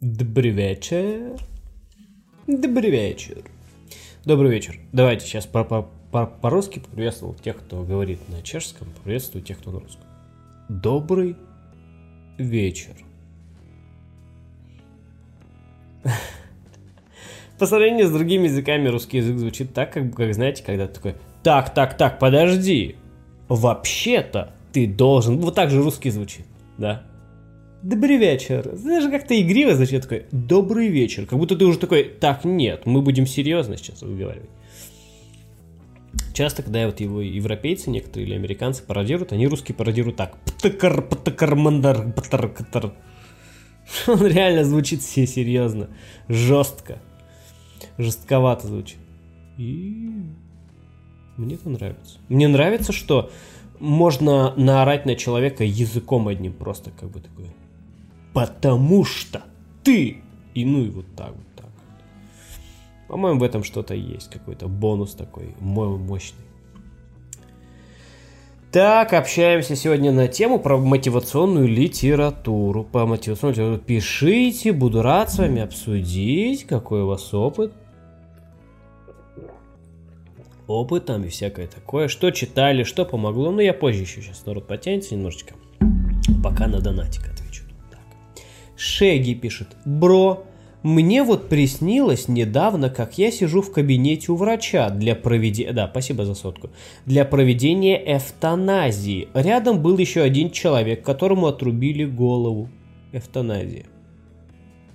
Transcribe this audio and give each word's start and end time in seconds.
Добрый 0.00 0.50
вечер. 0.50 1.36
Добрый 2.46 2.88
вечер. 2.88 3.42
Добрый 4.24 4.48
вечер. 4.52 4.78
Давайте 4.92 5.26
сейчас 5.26 5.46
по- 5.46 5.64
по- 5.64 5.90
по- 6.12 6.26
по-русски 6.26 6.78
поприветствую 6.78 7.34
тех, 7.34 7.56
кто 7.56 7.82
говорит 7.82 8.20
на 8.28 8.40
чешском, 8.42 8.86
приветствую 9.02 9.42
тех, 9.42 9.58
кто 9.58 9.72
на 9.72 9.80
русском. 9.80 10.04
Добрый 10.68 11.34
вечер. 12.38 12.92
По 17.58 17.66
сравнению 17.66 18.06
с 18.06 18.12
другими 18.12 18.44
языками 18.44 18.86
русский 18.86 19.16
язык 19.16 19.36
звучит 19.36 19.74
так, 19.74 19.92
как, 19.92 20.14
как 20.14 20.32
знаете, 20.32 20.62
когда 20.62 20.86
ты 20.86 20.94
такой 20.94 21.14
«Так, 21.42 21.74
так, 21.74 21.96
так, 21.96 22.20
подожди, 22.20 22.94
вообще-то 23.48 24.54
ты 24.72 24.86
должен...» 24.86 25.38
Вот 25.38 25.56
так 25.56 25.70
же 25.70 25.82
русский 25.82 26.10
звучит, 26.10 26.46
да? 26.76 27.02
Добрый 27.82 28.16
вечер. 28.16 28.72
Знаешь, 28.74 29.08
как-то 29.08 29.40
игриво 29.40 29.76
звучит 29.76 30.02
такой 30.02 30.26
«Добрый 30.32 30.88
вечер». 30.88 31.26
Как 31.26 31.38
будто 31.38 31.54
ты 31.54 31.64
уже 31.64 31.78
такой 31.78 32.02
«Так, 32.02 32.44
нет, 32.44 32.86
мы 32.86 33.02
будем 33.02 33.24
серьезно 33.24 33.76
сейчас 33.76 34.02
выговаривать». 34.02 34.50
Часто, 36.34 36.64
когда 36.64 36.86
вот 36.86 36.98
его 36.98 37.20
европейцы 37.20 37.90
некоторые 37.90 38.26
или 38.26 38.34
американцы 38.34 38.82
пародируют, 38.82 39.32
они 39.32 39.46
русские 39.46 39.76
пародируют 39.76 40.16
так. 40.16 40.36
Птакар, 40.40 41.02
птакар, 41.02 41.54
мандар, 41.54 42.12
птар, 42.12 42.48
катар. 42.48 42.94
Он 44.08 44.26
реально 44.26 44.64
звучит 44.64 45.00
все 45.00 45.24
серьезно, 45.24 45.88
жестко, 46.28 47.00
жестковато 47.96 48.66
звучит. 48.66 48.98
И 49.56 50.10
мне 51.36 51.54
это 51.54 51.68
нравится. 51.70 52.18
Мне 52.28 52.48
нравится, 52.48 52.92
что 52.92 53.30
можно 53.78 54.52
наорать 54.56 55.06
на 55.06 55.14
человека 55.14 55.62
языком 55.62 56.26
одним 56.26 56.52
просто, 56.52 56.90
как 56.90 57.10
бы 57.10 57.20
такое. 57.20 57.54
Потому 58.38 59.04
что 59.04 59.42
ты! 59.82 60.18
И 60.54 60.64
ну 60.64 60.84
и 60.84 60.90
вот 60.90 61.06
так 61.16 61.30
вот 61.30 61.46
так. 61.56 61.66
По-моему, 63.08 63.40
в 63.40 63.42
этом 63.42 63.64
что-то 63.64 63.94
есть, 63.94 64.30
какой-то 64.30 64.68
бонус 64.68 65.14
такой 65.14 65.56
мощный. 65.58 66.44
Так, 68.70 69.12
общаемся 69.12 69.74
сегодня 69.74 70.12
на 70.12 70.28
тему 70.28 70.60
про 70.60 70.78
мотивационную 70.78 71.66
литературу. 71.66 72.84
По 72.84 73.06
мотивационной 73.06 73.54
литературе 73.54 73.82
пишите, 73.84 74.72
буду 74.72 75.02
рад 75.02 75.32
с 75.32 75.38
вами 75.38 75.60
обсудить, 75.60 76.62
какой 76.62 77.02
у 77.02 77.08
вас 77.08 77.34
опыт. 77.34 77.72
Опыт 80.68 81.06
там 81.06 81.24
и 81.24 81.28
всякое 81.28 81.66
такое. 81.66 82.06
Что 82.06 82.30
читали, 82.30 82.84
что 82.84 83.04
помогло. 83.04 83.50
Ну, 83.50 83.58
я 83.58 83.74
позже 83.74 84.02
еще 84.02 84.22
сейчас 84.22 84.46
народ 84.46 84.68
потянется 84.68 85.16
немножечко. 85.16 85.54
Пока 86.40 86.68
на 86.68 86.78
донатик. 86.78 87.37
Шеги 88.78 89.34
пишет. 89.34 89.76
Бро, 89.84 90.44
мне 90.84 91.24
вот 91.24 91.48
приснилось 91.48 92.28
недавно, 92.28 92.90
как 92.90 93.18
я 93.18 93.32
сижу 93.32 93.60
в 93.60 93.72
кабинете 93.72 94.30
у 94.30 94.36
врача 94.36 94.88
для 94.90 95.16
проведения... 95.16 95.72
Да, 95.72 95.88
спасибо 95.90 96.24
за 96.24 96.36
сотку. 96.36 96.70
Для 97.04 97.24
проведения 97.24 98.00
эвтаназии. 98.16 99.28
Рядом 99.34 99.82
был 99.82 99.98
еще 99.98 100.22
один 100.22 100.52
человек, 100.52 101.02
которому 101.02 101.48
отрубили 101.48 102.04
голову. 102.04 102.70
Эвтаназия. 103.12 103.86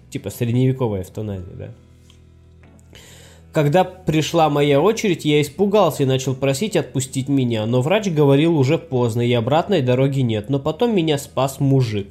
Типа 0.09 0.29
средневековая 0.29 1.01
эвтаназия, 1.01 1.53
да? 1.53 1.69
Когда 3.51 3.83
пришла 3.83 4.49
моя 4.49 4.79
очередь, 4.79 5.25
я 5.25 5.41
испугался 5.41 6.03
и 6.03 6.05
начал 6.05 6.35
просить 6.35 6.77
отпустить 6.77 7.27
меня, 7.27 7.65
но 7.65 7.81
врач 7.81 8.07
говорил 8.07 8.57
уже 8.57 8.77
поздно, 8.77 9.21
и 9.21 9.33
обратной 9.33 9.81
дороги 9.81 10.21
нет. 10.21 10.49
Но 10.49 10.57
потом 10.57 10.95
меня 10.95 11.17
спас 11.17 11.59
мужик. 11.59 12.07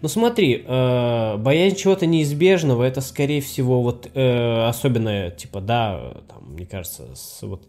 Ну 0.00 0.08
смотри, 0.08 0.64
э, 0.66 1.36
боязнь 1.38 1.76
чего-то 1.76 2.06
неизбежного, 2.06 2.84
это 2.84 3.00
скорее 3.00 3.40
всего 3.40 3.82
вот 3.82 4.08
э, 4.14 4.66
особенно 4.68 5.30
типа 5.30 5.60
да, 5.60 6.14
там 6.28 6.52
мне 6.52 6.66
кажется 6.66 7.14
с 7.14 7.42
вот 7.42 7.66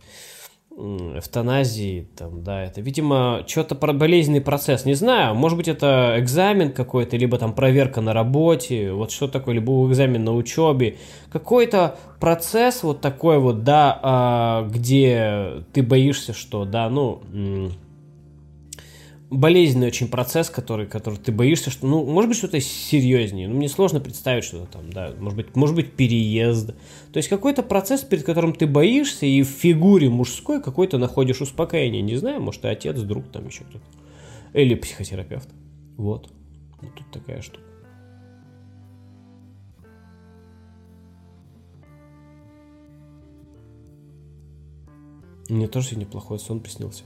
эвтаназии, 0.80 2.08
там, 2.16 2.42
да, 2.44 2.64
это, 2.64 2.80
видимо, 2.80 3.44
что-то 3.46 3.76
про 3.76 3.92
болезненный 3.92 4.40
процесс, 4.40 4.86
не 4.86 4.94
знаю, 4.94 5.36
может 5.36 5.58
быть, 5.58 5.68
это 5.68 6.16
экзамен 6.18 6.72
какой-то, 6.72 7.18
либо 7.18 7.38
там 7.38 7.54
проверка 7.54 8.00
на 8.00 8.14
работе, 8.14 8.94
вот 8.94 9.12
что 9.12 9.28
такое, 9.28 9.56
либо 9.56 9.72
экзамен 9.90 10.24
на 10.24 10.34
учебе, 10.34 10.98
какой-то 11.32 11.98
процесс 12.20 12.84
вот 12.84 13.02
такой 13.02 13.40
вот, 13.40 13.64
да, 13.64 14.00
а, 14.02 14.68
где 14.70 15.64
ты 15.74 15.84
боишься, 15.84 16.34
что, 16.34 16.64
да, 16.64 16.90
ну, 16.90 17.22
болезненный 19.30 19.88
очень 19.88 20.08
процесс, 20.08 20.50
который, 20.50 20.88
который 20.88 21.20
ты 21.20 21.32
боишься, 21.32 21.70
что, 21.70 21.86
ну, 21.86 22.04
может 22.06 22.30
быть, 22.30 22.38
что-то 22.38 22.60
серьезнее. 22.60 23.48
Ну, 23.48 23.56
мне 23.56 23.70
сложно 23.70 24.00
представить 24.00 24.44
что-то 24.44 24.72
там, 24.72 24.92
да, 24.92 25.14
может 25.20 25.38
быть, 25.38 25.56
может 25.56 25.76
быть, 25.76 25.94
переезд. 25.94 26.68
То 27.12 27.18
есть 27.18 27.30
какой-то 27.30 27.62
процесс, 27.62 28.02
перед 28.02 28.24
которым 28.24 28.54
ты 28.54 28.66
боишься, 28.66 29.26
и 29.26 29.44
в 29.44 29.48
фигуре 29.48 30.10
мужской 30.10 30.62
какой-то 30.62 30.98
находишь 30.98 31.42
успокоение. 31.42 32.02
Не 32.02 32.16
знаю, 32.16 32.42
может, 32.42 32.66
и 32.66 32.68
отец, 32.68 33.00
друг, 33.00 33.28
там 33.32 33.48
еще 33.48 33.64
кто-то. 33.66 33.86
Или 34.54 34.74
психотерапевт. 34.76 35.50
Вот. 35.98 36.32
Вот 36.82 36.96
тут 36.96 37.12
такая 37.12 37.42
штука. 37.42 37.64
Мне 45.50 45.68
тоже 45.68 45.88
сегодня 45.88 46.06
плохой 46.06 46.40
сон 46.40 46.60
приснился. 46.60 47.04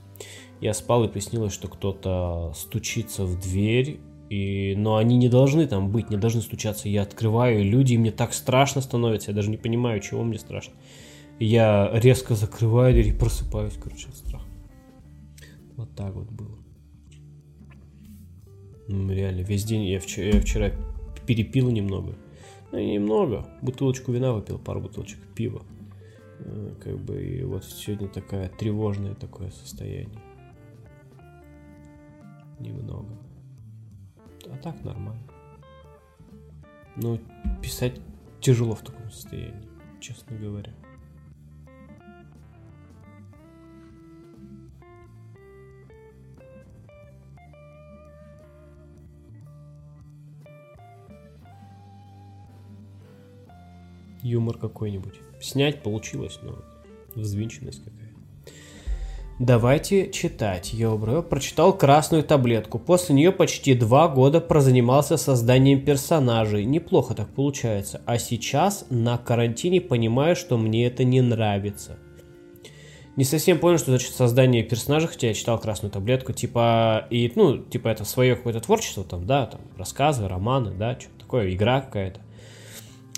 Я 0.63 0.73
спал 0.73 1.03
и 1.03 1.09
приснилось, 1.09 1.51
что 1.51 1.67
кто-то 1.67 2.53
стучится 2.55 3.25
в 3.25 3.37
дверь, 3.37 3.99
и... 4.29 4.75
но 4.77 4.95
они 4.95 5.17
не 5.17 5.27
должны 5.27 5.67
там 5.67 5.91
быть, 5.91 6.09
не 6.09 6.15
должны 6.15 6.39
стучаться. 6.41 6.87
Я 6.87 7.01
открываю, 7.01 7.59
и 7.59 7.63
люди, 7.69 7.95
и 7.95 7.97
мне 7.97 8.11
так 8.11 8.33
страшно 8.33 8.79
становится, 8.79 9.31
я 9.31 9.35
даже 9.35 9.49
не 9.49 9.57
понимаю, 9.57 9.99
чего 9.99 10.23
мне 10.23 10.39
страшно. 10.39 10.73
Я 11.37 11.91
резко 11.93 12.35
закрываю 12.35 12.93
дверь 12.93 13.09
и 13.09 13.11
просыпаюсь, 13.11 13.73
короче, 13.73 14.07
от 14.07 14.15
страха. 14.15 14.45
Вот 15.75 15.93
так 15.97 16.13
вот 16.13 16.31
было. 16.31 16.57
Реально, 18.87 19.41
весь 19.41 19.65
день 19.65 19.83
я 19.83 19.99
вчера, 19.99 20.27
я 20.27 20.39
вчера 20.39 20.71
перепил 21.27 21.71
немного. 21.71 22.15
Ну, 22.71 22.79
немного. 22.79 23.45
Бутылочку 23.61 24.13
вина 24.13 24.31
выпил, 24.31 24.59
пару 24.59 24.79
бутылочек 24.79 25.19
пива. 25.35 25.61
Как 26.81 26.97
бы, 26.99 27.21
и 27.21 27.43
вот 27.43 27.65
сегодня 27.65 28.07
такая 28.07 28.47
тревожное 28.47 29.13
такое 29.13 29.51
состояние 29.51 30.21
немного. 32.71 33.17
А 34.45 34.57
так 34.57 34.83
нормально. 34.83 35.23
Но 36.95 37.19
писать 37.61 37.99
тяжело 38.39 38.75
в 38.75 38.81
таком 38.81 39.09
состоянии, 39.11 39.67
честно 39.99 40.37
говоря. 40.37 40.73
Юмор 54.21 54.57
какой-нибудь. 54.57 55.19
Снять 55.41 55.83
получилось, 55.83 56.39
но 56.41 56.63
взвинченность 57.15 57.83
какая. 57.83 58.02
Давайте 59.39 60.11
читать. 60.11 60.73
Йобро 60.73 61.23
прочитал 61.23 61.75
красную 61.75 62.23
таблетку. 62.23 62.77
После 62.77 63.15
нее 63.15 63.31
почти 63.31 63.73
два 63.73 64.07
года 64.07 64.39
прозанимался 64.39 65.17
созданием 65.17 65.83
персонажей. 65.83 66.65
Неплохо 66.65 67.15
так 67.15 67.33
получается. 67.33 68.01
А 68.05 68.19
сейчас 68.19 68.85
на 68.91 69.17
карантине 69.17 69.81
понимаю, 69.81 70.35
что 70.35 70.57
мне 70.57 70.85
это 70.85 71.03
не 71.03 71.21
нравится. 71.21 71.97
Не 73.15 73.23
совсем 73.23 73.57
понял, 73.57 73.79
что 73.79 73.91
значит 73.91 74.13
создание 74.13 74.63
персонажей, 74.63 75.09
хотя 75.09 75.27
я 75.27 75.33
читал 75.33 75.59
красную 75.59 75.91
таблетку, 75.91 76.33
типа, 76.33 77.05
и, 77.11 77.31
ну, 77.35 77.57
типа, 77.57 77.89
это 77.89 78.05
свое 78.05 78.35
какое-то 78.35 78.59
творчество, 78.59 79.03
там, 79.03 79.27
да, 79.27 79.45
там, 79.45 79.61
рассказы, 79.77 80.27
романы, 80.27 80.71
да, 80.71 80.99
что-то 80.99 81.19
такое, 81.19 81.53
игра 81.53 81.81
какая-то. 81.81 82.21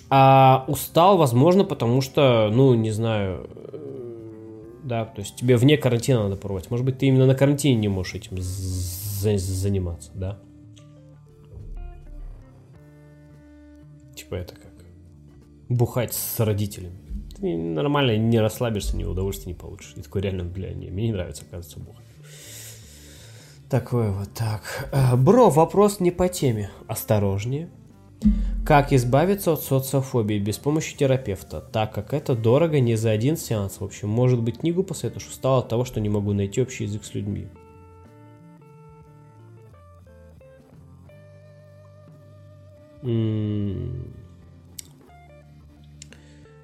А 0.10 0.66
устал, 0.68 1.18
возможно, 1.18 1.64
потому 1.64 2.02
что, 2.02 2.50
ну, 2.54 2.74
не 2.74 2.92
знаю, 2.92 3.50
да, 4.86 5.06
то 5.06 5.22
есть 5.22 5.36
тебе 5.36 5.58
вне 5.58 5.78
карантина 5.78 6.24
надо 6.24 6.36
пробовать. 6.36 6.70
Может 6.70 6.86
быть, 6.86 7.00
ты 7.00 7.08
именно 7.08 7.26
на 7.26 7.36
карантине 7.36 7.76
не 7.76 7.88
можешь 7.88 8.16
этим 8.16 8.38
заниматься, 8.40 10.12
да? 10.14 10.40
Типа 14.16 14.36
это 14.36 14.56
как 14.56 14.72
бухать 15.68 16.14
с 16.14 16.40
родителями. 16.40 16.96
Ты 17.36 17.58
нормально 17.58 18.16
не 18.16 18.40
расслабишься, 18.40 18.96
ни 18.96 19.04
удовольствия 19.04 19.54
не 19.54 19.58
получишь. 19.58 19.94
И 19.98 20.02
такой 20.02 20.22
реально, 20.22 20.44
бля, 20.46 20.74
не, 20.74 20.90
мне 20.90 21.08
не 21.08 21.14
нравится, 21.14 21.44
оказывается, 21.44 21.80
бухать. 21.80 22.06
Такое 23.70 24.12
вот 24.12 24.30
так. 24.34 24.90
Бро, 25.18 25.50
вопрос 25.50 26.00
не 26.00 26.12
по 26.12 26.30
теме. 26.30 26.70
Осторожнее. 26.88 27.70
Как 28.66 28.94
избавиться 28.94 29.54
от 29.54 29.62
социофобии 29.62 30.40
без 30.40 30.58
помощи 30.58 30.98
терапевта, 30.98 31.62
так 31.62 31.94
как 31.94 32.14
это 32.14 32.36
дорого 32.36 32.80
не 32.80 32.96
за 32.96 33.12
один 33.12 33.38
сеанс. 33.38 33.80
В 33.80 33.84
общем, 33.84 34.10
может 34.10 34.42
быть, 34.42 34.60
книгу 34.60 34.84
посоветуешь? 34.84 35.28
Устал 35.28 35.60
от 35.60 35.70
того, 35.70 35.86
что 35.86 36.02
не 36.02 36.10
могу 36.10 36.34
найти 36.34 36.62
общий 36.62 36.86
язык 36.86 37.04
с 37.04 37.14
людьми. 37.14 37.48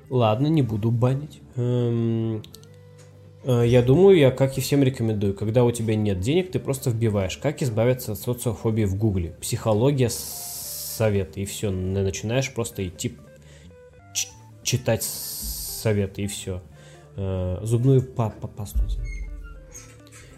Ладно, 0.09 0.47
не 0.47 0.63
буду 0.63 0.89
банить. 0.89 1.39
Эм, 1.55 2.41
э, 3.43 3.63
я 3.67 3.83
думаю, 3.83 4.17
я 4.17 4.31
как 4.31 4.57
и 4.57 4.61
всем 4.61 4.81
рекомендую, 4.81 5.35
когда 5.35 5.63
у 5.63 5.71
тебя 5.71 5.95
нет 5.95 6.19
денег, 6.19 6.51
ты 6.51 6.59
просто 6.59 6.89
вбиваешь, 6.89 7.37
как 7.37 7.61
избавиться 7.61 8.13
от 8.13 8.19
социофобии 8.19 8.85
в 8.85 8.95
гугле. 8.97 9.35
Психология, 9.39 10.09
советы, 10.91 11.41
и 11.41 11.45
все. 11.45 11.71
Начинаешь 11.71 12.53
просто 12.53 12.87
идти 12.87 13.17
читать 14.63 15.03
советы, 15.03 16.23
и 16.23 16.27
все. 16.27 16.61
Э, 17.15 17.59
зубную 17.63 18.03
па 18.03 18.29
па 18.29 18.47
пасту. 18.47 18.79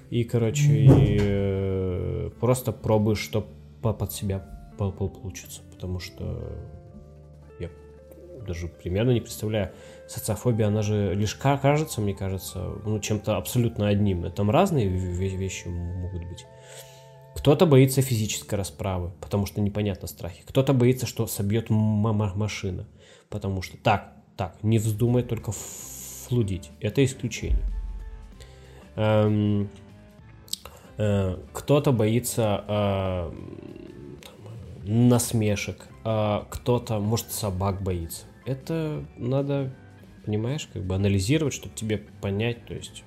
И, 0.09 0.23
короче, 0.23 0.69
и, 0.71 1.17
э, 1.19 2.29
просто 2.39 2.71
пробуешь, 2.71 3.19
что 3.19 3.47
под 3.81 4.11
себя 4.11 4.45
получится. 4.77 5.61
Потому 5.71 5.99
что 5.99 6.51
я 7.59 7.69
даже 8.45 8.67
примерно 8.67 9.11
не 9.11 9.21
представляю. 9.21 9.71
Социофобия, 10.07 10.67
она 10.67 10.81
же 10.81 11.15
лишь 11.15 11.35
кажется, 11.35 11.99
мне 11.99 12.13
кажется, 12.13 12.73
ну, 12.85 12.99
чем-то 12.99 13.37
абсолютно 13.37 13.87
одним. 13.87 14.31
Там 14.31 14.51
разные 14.51 14.87
вещи 14.87 15.67
могут 15.67 16.23
быть. 16.29 16.45
Кто-то 17.35 17.65
боится 17.65 18.01
физической 18.01 18.55
расправы, 18.55 19.11
потому 19.19 19.45
что 19.45 19.61
непонятно 19.61 20.07
страхи. 20.07 20.43
Кто-то 20.45 20.73
боится, 20.73 21.05
что 21.05 21.27
собьет 21.27 21.69
машина, 21.69 22.87
потому 23.29 23.61
что... 23.61 23.77
Так, 23.77 24.13
так, 24.37 24.57
не 24.63 24.79
вздумай 24.79 25.23
только 25.23 25.51
флудить. 25.51 26.71
Это 26.79 27.03
исключение. 27.03 27.63
Эм, 28.95 29.69
э, 30.97 31.37
кто-то 31.51 31.91
боится 31.91 32.63
э, 32.67 33.31
насмешек, 34.83 35.87
э, 36.05 36.41
кто-то, 36.49 36.99
может, 36.99 37.31
собак 37.31 37.81
боится. 37.81 38.25
Это 38.45 39.05
надо, 39.17 39.73
понимаешь, 40.25 40.69
как 40.71 40.83
бы 40.83 40.95
анализировать, 40.95 41.53
чтобы 41.53 41.75
тебе 41.75 41.97
понять, 42.21 42.65
то 42.65 42.73
есть 42.73 43.03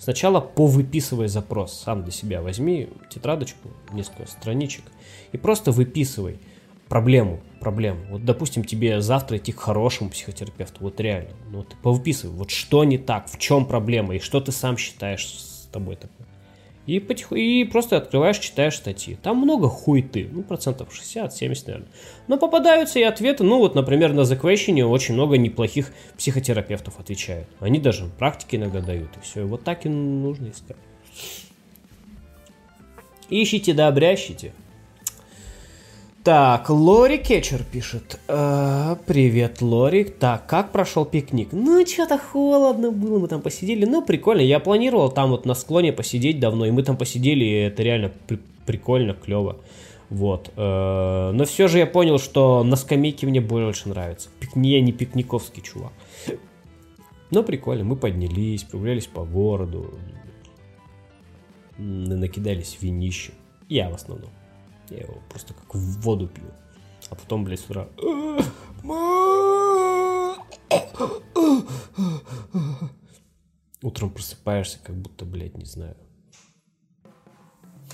Сначала 0.00 0.40
повыписывай 0.40 1.28
запрос, 1.28 1.74
сам 1.74 2.02
для 2.02 2.10
себя 2.10 2.40
возьми 2.40 2.88
тетрадочку, 3.10 3.68
несколько 3.92 4.26
страничек 4.26 4.84
и 5.30 5.36
просто 5.36 5.72
выписывай 5.72 6.38
проблему, 6.88 7.40
проблему. 7.60 8.06
Вот, 8.08 8.24
допустим, 8.24 8.64
тебе 8.64 9.02
завтра 9.02 9.36
идти 9.36 9.52
к 9.52 9.60
хорошему 9.60 10.08
психотерапевту, 10.08 10.78
вот 10.80 10.98
реально, 11.00 11.32
ну 11.50 11.64
ты 11.64 11.76
повыписывай, 11.76 12.34
вот 12.34 12.50
что 12.50 12.82
не 12.84 12.96
так, 12.96 13.30
в 13.30 13.38
чем 13.38 13.66
проблема 13.66 14.16
и 14.16 14.20
что 14.20 14.40
ты 14.40 14.52
сам 14.52 14.78
считаешь 14.78 15.26
с 15.26 15.68
тобой 15.70 15.96
такое. 15.96 16.26
И, 16.86 16.98
потиху... 16.98 17.34
и 17.34 17.64
просто 17.64 17.98
открываешь, 17.98 18.38
читаешь 18.38 18.76
статьи. 18.76 19.16
Там 19.22 19.38
много 19.38 19.68
хуйты, 19.68 20.28
ну, 20.32 20.42
процентов 20.42 20.88
60-70, 20.90 21.62
наверное. 21.66 21.88
Но 22.26 22.36
попадаются 22.36 22.98
и 22.98 23.02
ответы, 23.02 23.44
ну, 23.44 23.58
вот, 23.58 23.74
например, 23.74 24.12
на 24.12 24.22
The 24.22 24.40
Question 24.40 24.82
очень 24.84 25.14
много 25.14 25.36
неплохих 25.38 25.92
психотерапевтов 26.16 26.98
отвечают. 26.98 27.46
Они 27.60 27.78
даже 27.78 28.06
практики 28.18 28.56
иногда 28.56 28.80
дают, 28.80 29.10
и 29.16 29.20
все. 29.20 29.42
И 29.42 29.44
вот 29.44 29.62
так 29.62 29.86
и 29.86 29.88
нужно 29.88 30.50
искать. 30.50 30.76
Ищите 33.28 33.74
да 33.74 33.86
обрящите. 33.88 34.52
Так, 36.22 36.68
Лори 36.68 37.16
Кетчер 37.16 37.64
пишет. 37.64 38.20
Э, 38.28 38.96
привет, 39.06 39.62
Лори. 39.62 40.04
Так, 40.04 40.46
как 40.46 40.70
прошел 40.70 41.06
пикник? 41.06 41.48
Ну, 41.52 41.86
что-то 41.86 42.18
холодно 42.18 42.90
было, 42.90 43.18
мы 43.18 43.26
там 43.26 43.40
посидели. 43.40 43.86
Ну, 43.86 44.02
прикольно. 44.04 44.42
Я 44.42 44.60
планировал 44.60 45.10
там 45.10 45.30
вот 45.30 45.46
на 45.46 45.54
склоне 45.54 45.94
посидеть 45.94 46.38
давно, 46.38 46.66
и 46.66 46.70
мы 46.70 46.82
там 46.82 46.98
посидели, 46.98 47.44
и 47.44 47.52
это 47.52 47.82
реально 47.82 48.12
при- 48.26 48.38
прикольно, 48.66 49.14
клево. 49.14 49.56
Вот. 50.10 50.52
Э, 50.56 51.30
но 51.32 51.44
все 51.46 51.68
же 51.68 51.78
я 51.78 51.86
понял, 51.86 52.18
что 52.18 52.64
на 52.64 52.76
скамейке 52.76 53.26
мне 53.26 53.40
больше 53.40 53.88
нравится. 53.88 54.28
Пикни, 54.40 54.68
я 54.68 54.82
не 54.82 54.92
пикниковский 54.92 55.62
чувак. 55.62 55.92
Но 57.30 57.42
прикольно, 57.42 57.84
мы 57.84 57.96
поднялись, 57.96 58.64
прогулялись 58.64 59.06
по 59.06 59.24
городу, 59.24 59.94
накидались 61.78 62.76
винищем. 62.82 63.32
Я 63.70 63.88
в 63.88 63.94
основном. 63.94 64.30
Я 64.90 64.98
его 64.98 65.18
просто 65.28 65.54
как 65.54 65.74
в 65.74 66.00
воду 66.00 66.28
пью. 66.28 66.50
А 67.10 67.14
потом, 67.14 67.44
блядь, 67.44 67.60
с 67.60 67.64
утра... 67.64 67.88
Утром 73.82 74.10
просыпаешься, 74.10 74.78
как 74.82 74.96
будто, 74.96 75.24
блядь, 75.24 75.56
не 75.56 75.64
знаю. 75.64 75.96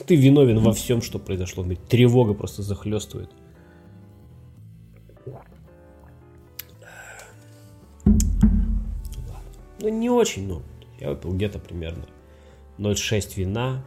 Ты 0.06 0.16
виновен 0.16 0.58
во 0.58 0.72
всем, 0.72 1.00
что 1.00 1.19
произошло. 1.19 1.62
Блядь, 1.62 1.87
тревога 1.87 2.34
просто 2.34 2.62
захлестывает. 2.62 3.31
Ну, 9.78 9.88
не 9.88 10.10
очень, 10.10 10.49
но 10.49 10.62
я 10.99 11.10
выпил 11.10 11.32
где-то 11.32 11.58
примерно 11.58 12.06
0,6 12.78 13.37
вина 13.37 13.84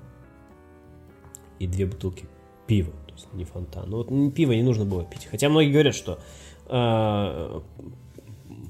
и 1.60 1.68
две 1.68 1.86
бутылки 1.86 2.26
пива 2.68 2.94
не 3.34 3.44
фонтан. 3.44 3.90
Ну 3.90 3.98
вот 3.98 4.34
пиво 4.34 4.52
не 4.52 4.64
нужно 4.64 4.86
было 4.86 5.04
пить. 5.04 5.28
Хотя 5.30 5.50
многие 5.50 5.72
говорят, 5.72 5.96
что 5.96 6.20
э, 6.68 7.62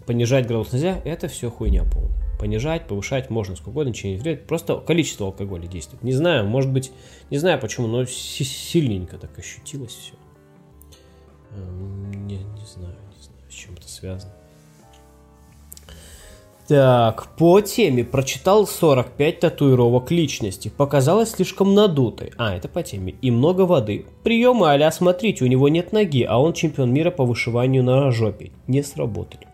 понижать 0.06 0.48
градус 0.48 0.74
нельзя, 0.74 1.01
это 1.06 1.28
все 1.28 1.50
хуйня 1.50 1.84
полная. 1.84 2.38
Понижать, 2.40 2.88
повышать 2.88 3.30
можно 3.30 3.56
сколько 3.56 3.69
угодно, 3.69 3.90
ничего 3.90 4.12
не 4.12 4.18
вредит. 4.18 4.48
Просто 4.48 4.78
количество 4.78 5.28
алкоголя 5.28 5.68
действует. 5.68 6.04
Не 6.04 6.13
знаю, 6.13 6.46
может 6.46 6.72
быть, 6.72 6.92
не 7.30 7.38
знаю 7.38 7.60
почему, 7.60 7.88
но 7.88 8.06
сильненько 8.06 9.18
так 9.18 9.38
ощутилось 9.38 9.94
все. 9.94 10.13
Э, 11.52 11.69
не, 12.16 12.38
не 12.38 12.66
знаю, 12.66 12.95
не 13.16 13.22
знаю, 13.22 13.42
с 13.50 13.54
чем 13.54 13.74
это 13.74 13.90
связано. 13.90 14.34
Так, 16.69 17.30
по 17.36 17.62
теме 17.62 18.04
прочитал 18.04 18.68
45 18.68 19.39
татуировок 19.39 20.12
личности. 20.12 20.69
Показалось 20.69 21.31
слишком 21.31 21.74
надутой. 21.74 22.31
А, 22.38 22.56
это 22.56 22.68
по 22.68 22.83
теме. 22.83 23.16
И 23.24 23.31
много 23.31 23.62
воды. 23.62 24.06
Приемы 24.24 24.71
а 24.71 24.92
смотрите, 24.92 25.44
у 25.44 25.48
него 25.48 25.68
нет 25.68 25.94
ноги, 25.94 26.21
а 26.21 26.38
он 26.38 26.54
чемпион 26.54 26.94
мира 26.94 27.10
по 27.10 27.25
вышиванию 27.25 27.83
на 27.83 28.12
жопе. 28.12 28.51
Не 28.68 28.83
сработали. 28.83 29.48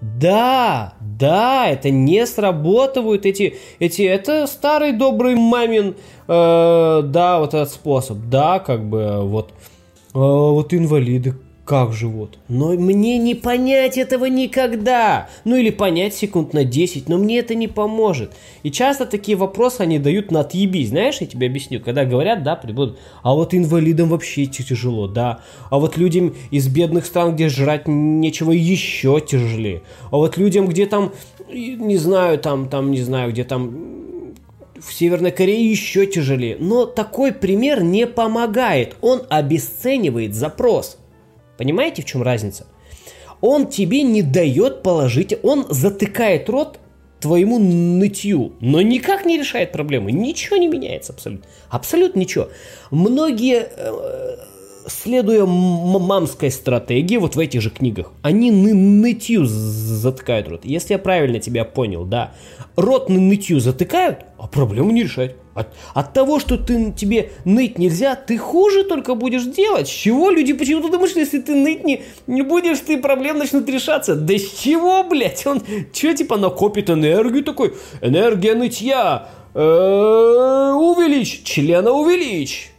Да, 0.00 0.94
да, 1.00 1.66
это 1.66 1.90
не 1.90 2.24
сработывают 2.26 3.26
эти, 3.26 3.56
эти, 3.80 4.02
это 4.02 4.46
старый 4.46 4.92
добрый 4.92 5.34
мамин, 5.34 5.96
э, 6.28 7.02
да, 7.04 7.38
вот 7.40 7.54
этот 7.54 7.70
способ, 7.70 8.18
да, 8.28 8.60
как 8.60 8.88
бы 8.88 9.20
вот, 9.22 9.50
э, 9.50 9.52
вот 10.14 10.74
инвалиды, 10.74 11.34
как 11.64 11.92
живот. 11.92 12.38
Но 12.48 12.72
мне 12.72 13.18
не 13.18 13.34
понять 13.34 13.96
этого 13.96 14.24
никогда. 14.24 15.28
Ну 15.44 15.56
или 15.56 15.70
понять 15.70 16.14
секунд 16.14 16.54
на 16.54 16.64
10, 16.64 17.08
но 17.08 17.18
мне 17.18 17.38
это 17.38 17.54
не 17.54 17.68
поможет. 17.68 18.32
И 18.62 18.70
часто 18.70 19.06
такие 19.06 19.36
вопросы 19.36 19.82
они 19.82 19.98
дают 19.98 20.32
на 20.32 20.40
отъебись. 20.40 20.88
Знаешь, 20.88 21.18
я 21.20 21.26
тебе 21.26 21.46
объясню. 21.46 21.80
Когда 21.80 22.04
говорят, 22.04 22.42
да, 22.42 22.56
прибудут, 22.56 22.98
а 23.22 23.34
вот 23.34 23.54
инвалидам 23.54 24.08
вообще 24.08 24.46
тяжело, 24.46 25.06
да. 25.06 25.40
А 25.70 25.78
вот 25.78 25.96
людям 25.96 26.34
из 26.50 26.66
бедных 26.68 27.06
стран, 27.06 27.34
где 27.34 27.48
жрать 27.48 27.86
нечего, 27.86 28.50
еще 28.50 29.20
тяжелее. 29.20 29.82
А 30.10 30.16
вот 30.16 30.36
людям, 30.36 30.66
где 30.66 30.86
там, 30.86 31.12
не 31.52 31.96
знаю, 31.96 32.38
там, 32.38 32.68
там, 32.68 32.90
не 32.90 33.02
знаю, 33.02 33.30
где 33.30 33.44
там 33.44 33.92
в 34.80 34.92
Северной 34.92 35.30
Корее 35.30 35.70
еще 35.70 36.06
тяжелее. 36.06 36.56
Но 36.58 36.86
такой 36.86 37.32
пример 37.32 37.84
не 37.84 38.06
помогает. 38.06 38.96
Он 39.00 39.22
обесценивает 39.28 40.34
запрос. 40.34 40.98
Понимаете, 41.62 42.02
в 42.02 42.06
чем 42.06 42.24
разница? 42.24 42.66
Он 43.40 43.68
тебе 43.68 44.02
не 44.02 44.22
дает 44.22 44.82
положить, 44.82 45.32
он 45.44 45.64
затыкает 45.68 46.48
рот 46.48 46.80
твоему 47.20 47.60
нытью, 47.60 48.54
но 48.58 48.82
никак 48.82 49.24
не 49.24 49.38
решает 49.38 49.70
проблемы. 49.70 50.10
Ничего 50.10 50.56
не 50.56 50.66
меняется 50.66 51.12
абсолютно. 51.12 51.48
Абсолютно 51.68 52.18
ничего. 52.18 52.48
Многие, 52.90 53.68
э, 53.76 54.36
следуя 54.88 55.46
мамской 55.46 56.50
стратегии, 56.50 57.16
вот 57.16 57.36
в 57.36 57.38
этих 57.38 57.60
же 57.62 57.70
книгах, 57.70 58.10
они 58.22 58.50
ны 58.50 58.74
нытью 58.74 59.44
затыкают 59.46 60.48
рот. 60.48 60.64
Если 60.64 60.94
я 60.94 60.98
правильно 60.98 61.38
тебя 61.38 61.64
понял, 61.64 62.04
да, 62.04 62.34
рот 62.74 63.08
нытью 63.08 63.60
затыкают, 63.60 64.24
а 64.36 64.48
проблему 64.48 64.90
не 64.90 65.04
решают. 65.04 65.36
От, 65.54 65.68
от 65.94 66.12
того, 66.12 66.40
что 66.40 66.56
ты, 66.56 66.92
тебе 66.92 67.30
ныть 67.44 67.78
нельзя, 67.78 68.14
ты 68.14 68.38
хуже 68.38 68.84
только 68.84 69.14
будешь 69.14 69.44
делать. 69.44 69.88
С 69.88 69.90
чего 69.90 70.30
люди 70.30 70.52
почему-то 70.52 70.88
думают, 70.88 71.10
что 71.10 71.20
если 71.20 71.40
ты 71.40 71.54
ныть 71.54 71.84
не, 71.84 72.02
не 72.26 72.42
будешь, 72.42 72.80
ты 72.80 72.98
проблем 72.98 73.38
начнут 73.38 73.68
решаться? 73.68 74.14
Да 74.14 74.34
с 74.34 74.60
чего, 74.60 75.04
блядь? 75.04 75.46
Он 75.46 75.62
что, 75.92 76.14
типа, 76.14 76.36
накопит 76.38 76.90
энергию 76.90 77.44
такой? 77.44 77.74
Энергия 78.00 78.54
нытья. 78.54 79.28
Э, 79.54 80.72
увеличь. 80.72 81.42
Члена 81.44 81.92
увеличь. 81.92 82.72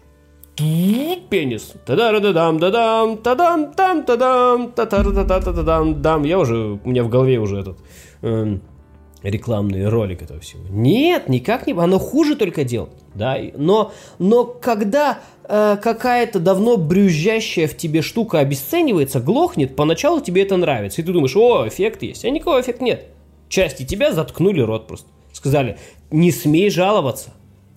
Пенис. 0.55 1.73
Та-да-да-дам, 1.85 2.59
да-дам, 2.59 3.17
та-дам, 3.17 3.73
там, 3.73 4.03
та-дам, 4.03 4.71
та-та-та-та-та-дам, 4.71 6.01
дам. 6.01 6.23
Я 6.23 6.39
уже, 6.39 6.79
у 6.83 6.89
меня 6.89 7.03
в 7.03 7.09
голове 7.09 7.39
уже 7.39 7.59
этот... 7.59 7.77
Эм, 8.21 8.61
рекламный 9.23 9.87
ролик 9.87 10.21
этого 10.21 10.39
всего. 10.39 10.61
Нет, 10.69 11.29
никак 11.29 11.65
не... 11.65 11.73
Оно 11.73 11.97
хуже 11.97 12.35
только 12.35 12.63
делает. 12.63 12.93
Да? 13.15 13.37
Но, 13.55 13.91
но 14.19 14.43
когда 14.43 15.19
э, 15.43 15.77
какая-то 15.81 16.39
давно 16.39 16.77
брюзжащая 16.77 17.67
в 17.67 17.75
тебе 17.75 18.01
штука 18.01 18.39
обесценивается, 18.39 19.19
глохнет, 19.19 19.75
поначалу 19.75 20.19
тебе 20.19 20.43
это 20.43 20.57
нравится. 20.57 21.01
И 21.01 21.05
ты 21.05 21.11
думаешь, 21.11 21.35
о, 21.35 21.67
эффект 21.67 22.03
есть. 22.03 22.25
А 22.25 22.29
никакого 22.29 22.61
эффекта 22.61 22.83
нет. 22.83 23.07
Части 23.49 23.85
тебя 23.85 24.11
заткнули 24.11 24.61
рот 24.61 24.87
просто. 24.87 25.07
Сказали, 25.31 25.77
не 26.11 26.31
смей 26.31 26.69
жаловаться. 26.69 27.31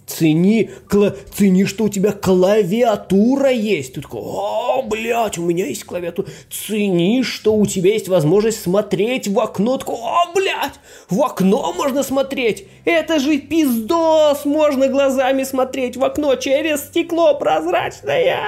Цени, 0.07 0.71
кла, 0.89 1.17
цени, 1.35 1.65
что 1.65 1.85
у 1.85 1.89
тебя 1.89 2.13
клавиатура 2.13 3.51
есть. 3.51 3.95
Ты 3.95 4.03
такой, 4.03 4.21
о, 4.23 4.83
блядь, 4.83 5.37
у 5.37 5.43
меня 5.43 5.67
есть 5.67 5.85
клавиатура. 5.85 6.29
Цени, 6.49 7.25
что 7.25 7.57
у 7.57 7.67
тебя 7.67 7.93
есть 7.93 8.09
возможность 8.09 8.63
смотреть 8.63 9.27
в 9.27 9.39
окно. 9.41 9.79
Такой, 9.79 9.97
о, 9.97 10.33
блядь, 10.33 10.75
в 11.11 11.21
окно 11.21 11.73
можно 11.77 12.05
смотреть. 12.05 12.67
Это 12.85 13.19
же 13.19 13.39
пиздос, 13.39 14.45
можно 14.45 14.87
глазами 14.87 15.43
смотреть 15.43 15.97
в 15.97 16.05
окно 16.05 16.37
через 16.37 16.83
стекло 16.83 17.35
прозрачное. 17.35 18.47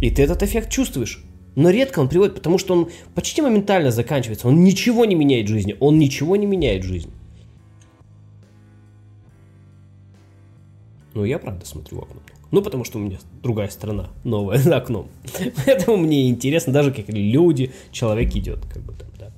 И 0.00 0.10
ты 0.10 0.22
этот 0.22 0.42
эффект 0.42 0.70
чувствуешь. 0.70 1.22
Но 1.54 1.68
редко 1.68 1.98
он 1.98 2.08
приводит, 2.08 2.34
потому 2.36 2.56
что 2.56 2.72
он 2.72 2.90
почти 3.14 3.42
моментально 3.42 3.90
заканчивается. 3.90 4.48
Он 4.48 4.64
ничего 4.64 5.04
не 5.04 5.14
меняет 5.14 5.46
в 5.46 5.50
жизни. 5.50 5.76
Он 5.80 5.98
ничего 5.98 6.36
не 6.36 6.46
меняет 6.46 6.84
в 6.84 6.88
жизни. 6.88 7.12
Ну, 11.14 11.24
я 11.24 11.38
правда 11.38 11.66
смотрю 11.66 11.98
в 11.98 12.02
окно. 12.02 12.20
Ну, 12.50 12.62
потому 12.62 12.84
что 12.84 12.98
у 12.98 13.00
меня 13.00 13.18
другая 13.42 13.68
страна, 13.68 14.10
новая 14.24 14.58
за 14.62 14.76
окном. 14.76 15.08
Поэтому 15.64 15.96
мне 15.96 16.28
интересно 16.28 16.72
даже, 16.72 16.92
как 16.92 17.08
люди, 17.08 17.72
человек 17.92 18.34
идет, 18.34 18.60
как 18.66 18.82
бы 18.82 18.92
там, 18.94 19.08
да. 19.18 19.32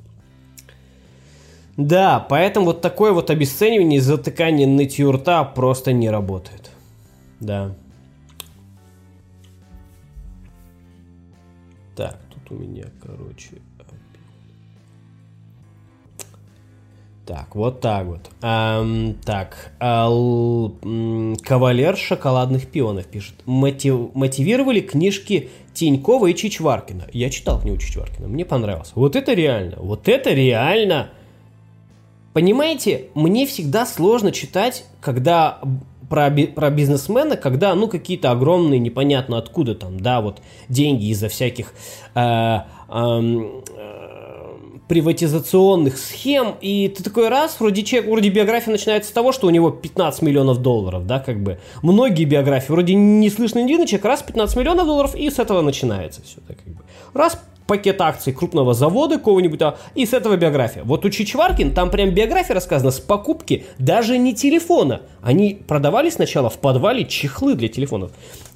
Да, 1.76 2.20
поэтому 2.20 2.66
вот 2.66 2.80
такое 2.80 3.12
вот 3.12 3.30
обесценивание 3.30 3.98
и 3.98 4.00
затыкание 4.00 4.66
нытью 4.66 5.12
рта 5.12 5.44
просто 5.44 5.92
не 5.92 6.10
работает. 6.10 6.70
Да. 7.40 7.74
Так, 11.96 12.18
тут 12.32 12.58
у 12.58 12.62
меня, 12.62 12.86
короче, 13.02 13.60
Так, 17.24 17.54
вот 17.54 17.80
так 17.80 18.06
вот. 18.06 18.30
Эм, 18.42 19.14
так, 19.24 19.72
ал, 19.80 20.74
кавалер 21.44 21.96
шоколадных 21.96 22.66
пионов 22.66 23.06
пишет. 23.06 23.34
Мотив, 23.46 24.12
мотивировали 24.14 24.80
книжки 24.80 25.50
Тинькова 25.72 26.26
и 26.26 26.34
Чичваркина. 26.34 27.06
Я 27.12 27.30
читал 27.30 27.60
книгу 27.60 27.78
Чичваркина, 27.78 28.26
мне 28.26 28.44
понравилось. 28.44 28.90
Вот 28.96 29.14
это 29.14 29.34
реально, 29.34 29.76
вот 29.78 30.08
это 30.08 30.32
реально. 30.32 31.10
Понимаете, 32.32 33.06
мне 33.14 33.46
всегда 33.46 33.86
сложно 33.86 34.32
читать, 34.32 34.84
когда 35.00 35.60
про, 36.08 36.30
про 36.30 36.70
бизнесмена, 36.70 37.36
когда, 37.36 37.74
ну, 37.74 37.88
какие-то 37.88 38.32
огромные, 38.32 38.80
непонятно 38.80 39.38
откуда 39.38 39.74
там, 39.74 40.00
да, 40.00 40.20
вот 40.20 40.42
деньги 40.68 41.06
из-за 41.06 41.28
всяких 41.28 41.72
э, 42.14 42.20
э, 42.88 43.60
приватизационных 44.92 45.96
схем, 45.96 46.56
и 46.60 46.86
ты 46.94 47.02
такой 47.02 47.30
раз, 47.30 47.56
вроде 47.58 47.82
человек, 47.82 48.10
вроде 48.10 48.28
биография 48.28 48.70
начинается 48.70 49.08
с 49.08 49.12
того, 49.14 49.32
что 49.32 49.46
у 49.46 49.50
него 49.50 49.70
15 49.70 50.20
миллионов 50.20 50.58
долларов, 50.58 51.06
да, 51.06 51.18
как 51.18 51.42
бы. 51.42 51.58
Многие 51.80 52.24
биографии, 52.24 52.70
вроде 52.70 52.92
не 52.92 53.30
слышно 53.30 53.62
ни 53.62 53.72
человек 53.86 54.04
раз 54.04 54.22
15 54.22 54.54
миллионов 54.54 54.84
долларов, 54.84 55.14
и 55.14 55.30
с 55.30 55.38
этого 55.38 55.62
начинается 55.62 56.20
все, 56.22 56.42
так 56.46 56.58
как 56.58 56.74
бы. 56.74 56.82
Раз 57.14 57.38
пакет 57.66 58.02
акций 58.02 58.34
крупного 58.34 58.74
завода 58.74 59.16
какого-нибудь, 59.16 59.62
а, 59.62 59.78
и 59.94 60.04
с 60.04 60.12
этого 60.12 60.36
биография. 60.36 60.82
Вот 60.84 61.06
у 61.06 61.08
Чичваркин 61.08 61.72
там 61.72 61.90
прям 61.90 62.10
биография 62.10 62.54
рассказана 62.54 62.90
с 62.90 63.00
покупки 63.00 63.64
даже 63.78 64.18
не 64.18 64.34
телефона. 64.34 65.00
Они 65.22 65.58
продавали 65.66 66.10
сначала 66.10 66.50
в 66.50 66.58
подвале 66.58 67.06
чехлы 67.06 67.54
для 67.54 67.68
телефонов 67.68 68.12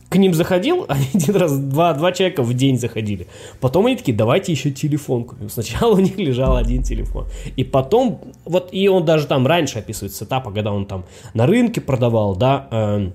к 0.09 0.17
ним 0.17 0.35
заходил, 0.35 0.87
они 0.89 1.07
один 1.15 1.37
раз, 1.37 1.59
два, 1.59 1.95
два 1.95 2.13
человека 2.13 2.43
в 2.43 2.55
день 2.55 2.79
заходили. 2.79 3.27
Потом 3.61 3.87
они 3.87 3.97
такие, 3.97 4.17
давайте 4.17 4.53
еще 4.53 4.71
телефон 4.71 5.25
купим. 5.25 5.49
Сначала 5.49 5.95
у 5.97 6.01
них 6.01 6.17
лежал 6.19 6.57
один 6.57 6.83
телефон. 6.83 7.27
И 7.57 7.65
потом, 7.65 8.21
вот, 8.45 8.69
и 8.73 8.89
он 8.89 9.05
даже 9.05 9.27
там 9.27 9.47
раньше 9.47 9.79
описывает 9.79 10.15
с 10.15 10.23
этапа, 10.23 10.51
когда 10.51 10.73
он 10.73 10.87
там 10.87 11.05
на 11.35 11.47
рынке 11.47 11.81
продавал, 11.81 12.37
да, 12.37 12.69
э, 12.71 13.11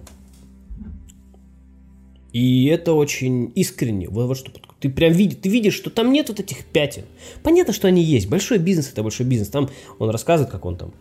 и 2.34 2.66
это 2.68 2.94
очень 2.94 3.52
искренне. 3.56 4.08
Вот, 4.08 4.28
вот 4.28 4.38
что 4.38 4.52
ты 4.80 4.90
прям 4.90 5.12
видишь, 5.12 5.40
ты 5.42 5.50
видишь, 5.50 5.74
что 5.74 5.90
там 5.90 6.12
нет 6.12 6.30
вот 6.30 6.40
этих 6.40 6.66
пятен. 6.66 7.04
Понятно, 7.44 7.74
что 7.74 7.88
они 7.88 8.02
есть. 8.02 8.30
Большой 8.30 8.58
бизнес 8.58 8.90
это 8.92 9.04
большой 9.04 9.26
бизнес. 9.26 9.50
Там 9.50 9.70
он 10.00 10.10
рассказывает, 10.10 10.52
как 10.52 10.66
он 10.66 10.78
там 10.78 10.94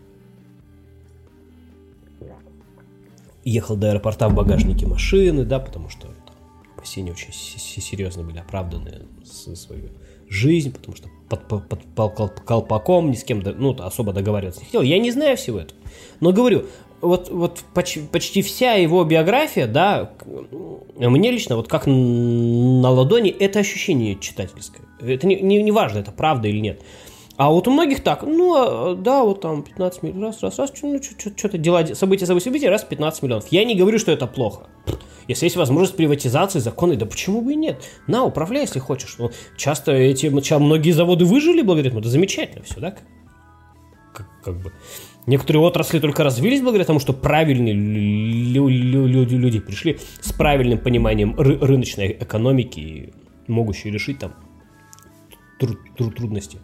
ехал 3.51 3.77
до 3.77 3.91
аэропорта 3.91 4.29
в 4.29 4.35
багажнике 4.35 4.87
машины, 4.87 5.45
да, 5.45 5.59
потому 5.59 5.89
что 5.89 6.07
там, 6.07 6.37
опасения 6.77 7.13
очень 7.13 7.33
серьезно 7.33 8.23
были 8.23 8.39
оправданы 8.39 9.07
свою 9.25 9.91
жизнь, 10.29 10.73
потому 10.73 10.97
что 10.97 11.09
под, 11.29 11.49
под, 11.49 11.69
под 11.69 12.41
колпаком 12.41 13.11
ни 13.11 13.17
с 13.17 13.25
кем 13.25 13.43
ну, 13.59 13.77
особо 13.81 14.13
договариваться 14.13 14.61
не 14.61 14.67
хотел. 14.67 14.83
Я 14.83 14.99
не 14.99 15.11
знаю 15.11 15.37
всего 15.37 15.59
этого. 15.59 15.79
Но 16.21 16.33
говорю, 16.33 16.67
вот, 17.01 17.31
вот 17.31 17.65
почти, 17.75 18.01
почти 18.01 18.43
вся 18.43 18.75
его 18.75 19.03
биография, 19.05 19.67
да, 19.67 20.13
мне 20.97 21.31
лично, 21.31 21.57
вот 21.57 21.69
как 21.69 21.87
на 21.87 22.91
ладони, 22.91 23.31
это 23.31 23.59
ощущение 23.59 24.17
читательское. 24.19 24.83
Это 25.01 25.27
не, 25.27 25.41
не, 25.41 25.63
не 25.63 25.73
важно, 25.73 25.99
это 25.99 26.13
правда 26.13 26.49
или 26.49 26.59
нет. 26.59 26.83
А 27.41 27.49
вот 27.49 27.67
у 27.69 27.71
многих 27.71 28.03
так, 28.03 28.23
ну, 28.23 28.55
а, 28.55 28.95
да, 28.95 29.25
вот 29.25 29.41
там 29.41 29.63
15 29.63 30.03
миллионов, 30.03 30.43
раз, 30.43 30.59
раз, 30.59 30.59
раз, 30.59 30.83
ну, 30.83 31.01
что-то 31.03 31.57
дела, 31.57 31.87
события, 31.95 32.27
события, 32.27 32.45
события, 32.45 32.69
раз 32.69 32.85
15 32.85 33.23
миллионов. 33.23 33.47
Я 33.51 33.65
не 33.65 33.75
говорю, 33.75 33.99
что 33.99 34.13
это 34.13 34.27
плохо. 34.27 34.67
Если 35.27 35.47
есть 35.47 35.57
возможность 35.57 35.97
приватизации, 35.97 36.59
законы, 36.59 36.97
да 36.97 37.07
почему 37.07 37.41
бы 37.41 37.55
и 37.55 37.57
нет? 37.57 37.83
На, 38.07 38.25
управляй, 38.25 38.65
если 38.65 38.79
хочешь. 38.79 39.17
Ну, 39.19 39.31
часто 39.57 39.93
эти, 39.93 40.27
многие 40.27 40.91
заводы 40.91 41.25
выжили 41.25 41.63
благодаря 41.63 41.89
этому, 41.89 42.01
это 42.01 42.11
замечательно 42.11 42.63
все, 42.63 42.79
да? 42.79 42.95
Как, 44.13 44.27
как 44.45 44.61
бы. 44.61 44.75
Некоторые 45.27 45.63
отрасли 45.63 45.99
только 45.99 46.23
развились 46.23 46.61
благодаря 46.61 46.85
тому, 46.85 47.01
что 47.01 47.15
правильные 47.15 47.73
люди, 47.73 49.35
люди 49.35 49.61
пришли 49.61 49.99
с 50.21 50.31
правильным 50.35 50.79
пониманием 50.79 51.35
ры 51.39 51.57
рыночной 51.57 52.19
экономики 52.21 53.15
могущие 53.47 53.95
решить 53.95 54.19
там 54.19 54.35
труд 55.59 55.79
трудности. 56.17 56.59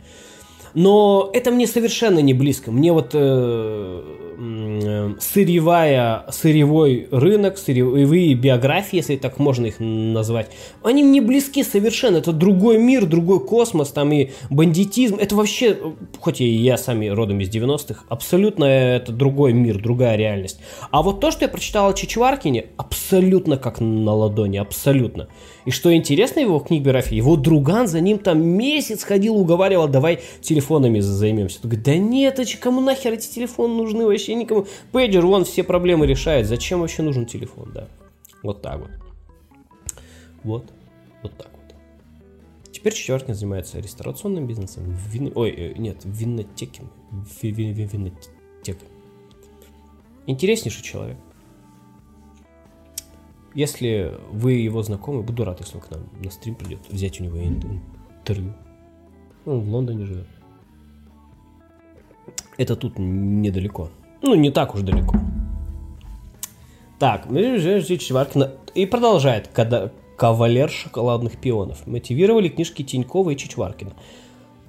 Но 0.77 1.31
это 1.33 1.51
мне 1.51 1.67
совершенно 1.67 2.19
не 2.19 2.35
близко. 2.35 2.71
Мне 2.71 2.93
вот 2.93 3.13
э, 3.15 4.03
э, 4.39 5.15
сырьевая, 5.19 6.27
сырьевой 6.31 7.09
рынок, 7.11 7.57
сырьевые 7.57 8.35
биографии, 8.35 8.97
если 8.97 9.17
так 9.17 9.39
можно 9.39 9.65
их 9.65 9.77
назвать, 9.79 10.51
они 10.83 11.03
мне 11.03 11.23
близки 11.23 11.65
совершенно. 11.65 12.19
Это 12.19 12.33
другой 12.33 12.77
мир, 12.77 13.07
другой 13.07 13.41
космос, 13.41 13.89
там 13.89 14.13
и 14.13 14.33
бандитизм. 14.51 15.17
Это 15.17 15.35
вообще, 15.35 15.79
хоть 16.21 16.43
и 16.43 16.45
я 16.45 16.77
сами 16.77 17.09
родом 17.09 17.41
из 17.41 17.49
90-х, 17.49 18.05
абсолютно 18.11 18.67
это 18.67 19.13
другой 19.13 19.55
мир, 19.55 19.81
другая 19.81 20.17
реальность. 20.17 20.61
А 20.91 21.03
вот 21.03 21.21
то, 21.21 21.31
что 21.31 21.47
я 21.47 21.49
прочитал 21.49 21.89
о 21.89 21.95
Чичваркине, 21.95 22.67
абсолютно 22.77 23.57
как 23.57 23.81
на 23.81 24.13
ладони, 24.13 24.59
абсолютно. 24.59 25.29
И 25.67 25.73
что 25.73 25.93
интересно 25.95 26.39
его 26.39 26.61
книг 26.61 26.85
биографии, 26.85 27.17
его 27.17 27.35
друган 27.35 27.89
за 27.89 28.01
ним 28.01 28.21
там 28.21 28.41
месяц 28.41 29.03
ходил, 29.03 29.37
уговаривал, 29.37 29.89
давай 29.89 30.21
телефонами 30.41 31.01
займемся. 31.01 31.59
Он 31.63 31.71
говорит, 31.71 31.85
да 31.85 31.97
нет, 31.97 32.39
а 32.39 32.45
кому 32.61 32.81
нахер 32.81 33.13
эти 33.13 33.29
телефоны 33.29 33.75
нужны 33.75 34.07
вообще 34.07 34.37
никому? 34.37 34.67
Пейджер, 34.93 35.27
вон 35.27 35.45
все 35.45 35.65
проблемы 35.65 36.07
решает, 36.07 36.47
зачем 36.47 36.81
вообще 36.81 37.03
нужен 37.03 37.27
телефон, 37.27 37.73
да. 37.75 37.89
Вот 38.45 38.63
так 38.63 38.79
вот. 38.79 38.91
Вот, 40.45 40.71
вот 41.23 41.37
так 41.37 41.49
вот. 41.53 41.75
Теперь 42.71 42.95
Чичваркин 42.95 43.35
занимается 43.35 43.81
реставрационным 43.81 44.47
бизнесом, 44.47 44.85
вин... 45.11 45.33
ой, 45.35 45.51
э, 45.51 45.73
нет, 45.77 45.97
винотеками, 46.05 46.89
винотеками. 47.43 48.91
Интереснейший 50.29 50.85
человек. 50.85 51.17
Если 53.57 54.13
вы 54.31 54.53
его 54.53 54.83
знакомы, 54.83 55.23
буду 55.23 55.43
рад, 55.45 55.61
если 55.61 55.77
он 55.77 55.81
к 55.81 55.91
нам 55.91 56.03
на 56.23 56.31
стрим 56.31 56.55
придет, 56.57 56.81
взять 56.91 57.19
у 57.23 57.25
него 57.25 57.39
интервью. 57.39 58.53
Он 59.47 59.61
в 59.61 59.69
Лондоне 59.71 60.05
живет. 60.05 60.27
Это 62.59 62.77
тут 62.77 62.99
недалеко. 62.99 63.89
Ну, 64.21 64.35
не 64.35 64.51
так 64.51 64.75
уж 64.75 64.83
далеко. 64.83 65.17
Так, 66.99 67.31
Чичваркина. 67.31 68.53
И 68.75 68.85
продолжает, 68.85 69.49
когда 69.49 69.91
кавалер 70.19 70.69
шоколадных 70.69 71.39
пионов. 71.39 71.87
Мотивировали 71.87 72.51
книжки 72.51 72.83
Тинькова 72.83 73.31
и 73.31 73.37
Чичваркина. 73.37 73.95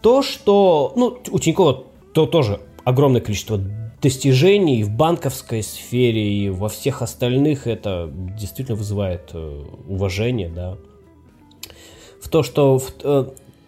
То, 0.02 0.22
что... 0.22 0.94
Ну, 0.96 1.18
у 1.30 1.40
Тинькова 1.40 1.84
то 2.14 2.26
тоже 2.26 2.62
огромное 2.86 3.20
количество 3.20 3.60
достижений 4.02 4.84
в 4.84 4.92
банковской 4.92 5.64
сфере 5.64 6.32
и 6.32 6.50
во 6.50 6.70
всех 6.70 7.02
остальных 7.02 7.68
это 7.68 8.12
действительно 8.14 8.78
вызывает 8.78 9.32
э, 9.34 9.64
уважение, 9.88 10.50
да. 10.50 10.78
В 12.22 12.30
то, 12.30 12.44
что 12.44 12.78
в, 12.78 12.92
э, 13.04 13.26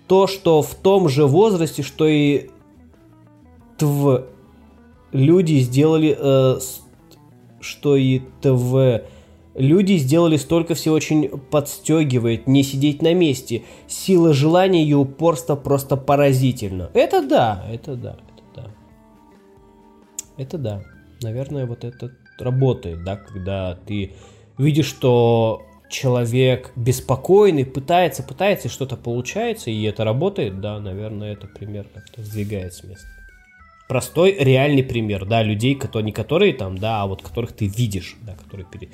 то, 0.08 0.28
что 0.28 0.62
в 0.62 0.76
том 0.76 1.10
же 1.10 1.26
возрасте, 1.26 1.82
что 1.82 2.08
и 2.08 2.50
тв, 3.78 4.26
люди 5.12 5.60
сделали, 5.60 6.16
э, 6.20 6.60
что 7.60 7.96
и 7.96 8.22
ТВ, 8.42 9.04
люди 9.56 9.98
сделали 9.98 10.38
столько 10.38 10.76
всего 10.76 10.96
очень 10.96 11.28
подстегивает, 11.28 12.48
не 12.48 12.64
сидеть 12.64 13.02
на 13.02 13.14
месте. 13.14 13.64
Сила 13.88 14.34
желания 14.34 14.84
и 14.84 14.94
упорства 14.94 15.56
просто 15.56 15.96
поразительно. 15.96 16.90
Это 16.94 17.26
да, 17.26 17.66
это 17.72 17.96
да, 17.96 18.18
это 20.40 20.58
да. 20.58 20.84
Наверное, 21.22 21.66
вот 21.66 21.84
это 21.84 22.12
работает, 22.40 23.04
да, 23.04 23.18
когда 23.18 23.76
ты 23.86 24.14
видишь, 24.58 24.88
что 24.88 25.66
человек 25.90 26.72
беспокойный, 26.76 27.66
пытается, 27.66 28.24
пытается, 28.24 28.68
и 28.68 28.72
что-то 28.72 28.96
получается, 28.96 29.70
и 29.70 29.84
это 29.84 30.04
работает, 30.04 30.62
да, 30.62 30.80
наверное, 30.80 31.34
это 31.34 31.48
пример 31.48 31.88
как-то 31.94 32.24
сдвигает 32.24 32.74
с 32.74 32.84
места. 32.84 33.08
Простой, 33.88 34.36
реальный 34.40 34.84
пример, 34.84 35.26
да, 35.26 35.42
людей, 35.42 35.76
которые, 35.76 36.06
не 36.06 36.12
которые 36.12 36.54
там, 36.54 36.78
да, 36.78 37.02
а 37.02 37.08
вот 37.08 37.24
которых 37.24 37.54
ты 37.54 37.68
видишь, 37.68 38.16
да, 38.22 38.36
которые 38.36 38.68
пере, 38.68 38.90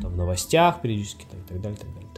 там, 0.00 0.12
в 0.12 0.16
новостях 0.16 0.82
периодически 0.82 1.24
там, 1.30 1.40
и 1.40 1.44
так 1.44 1.60
далее, 1.60 1.78
далее, 1.78 1.78
так 1.78 1.94
далее. 1.94 2.09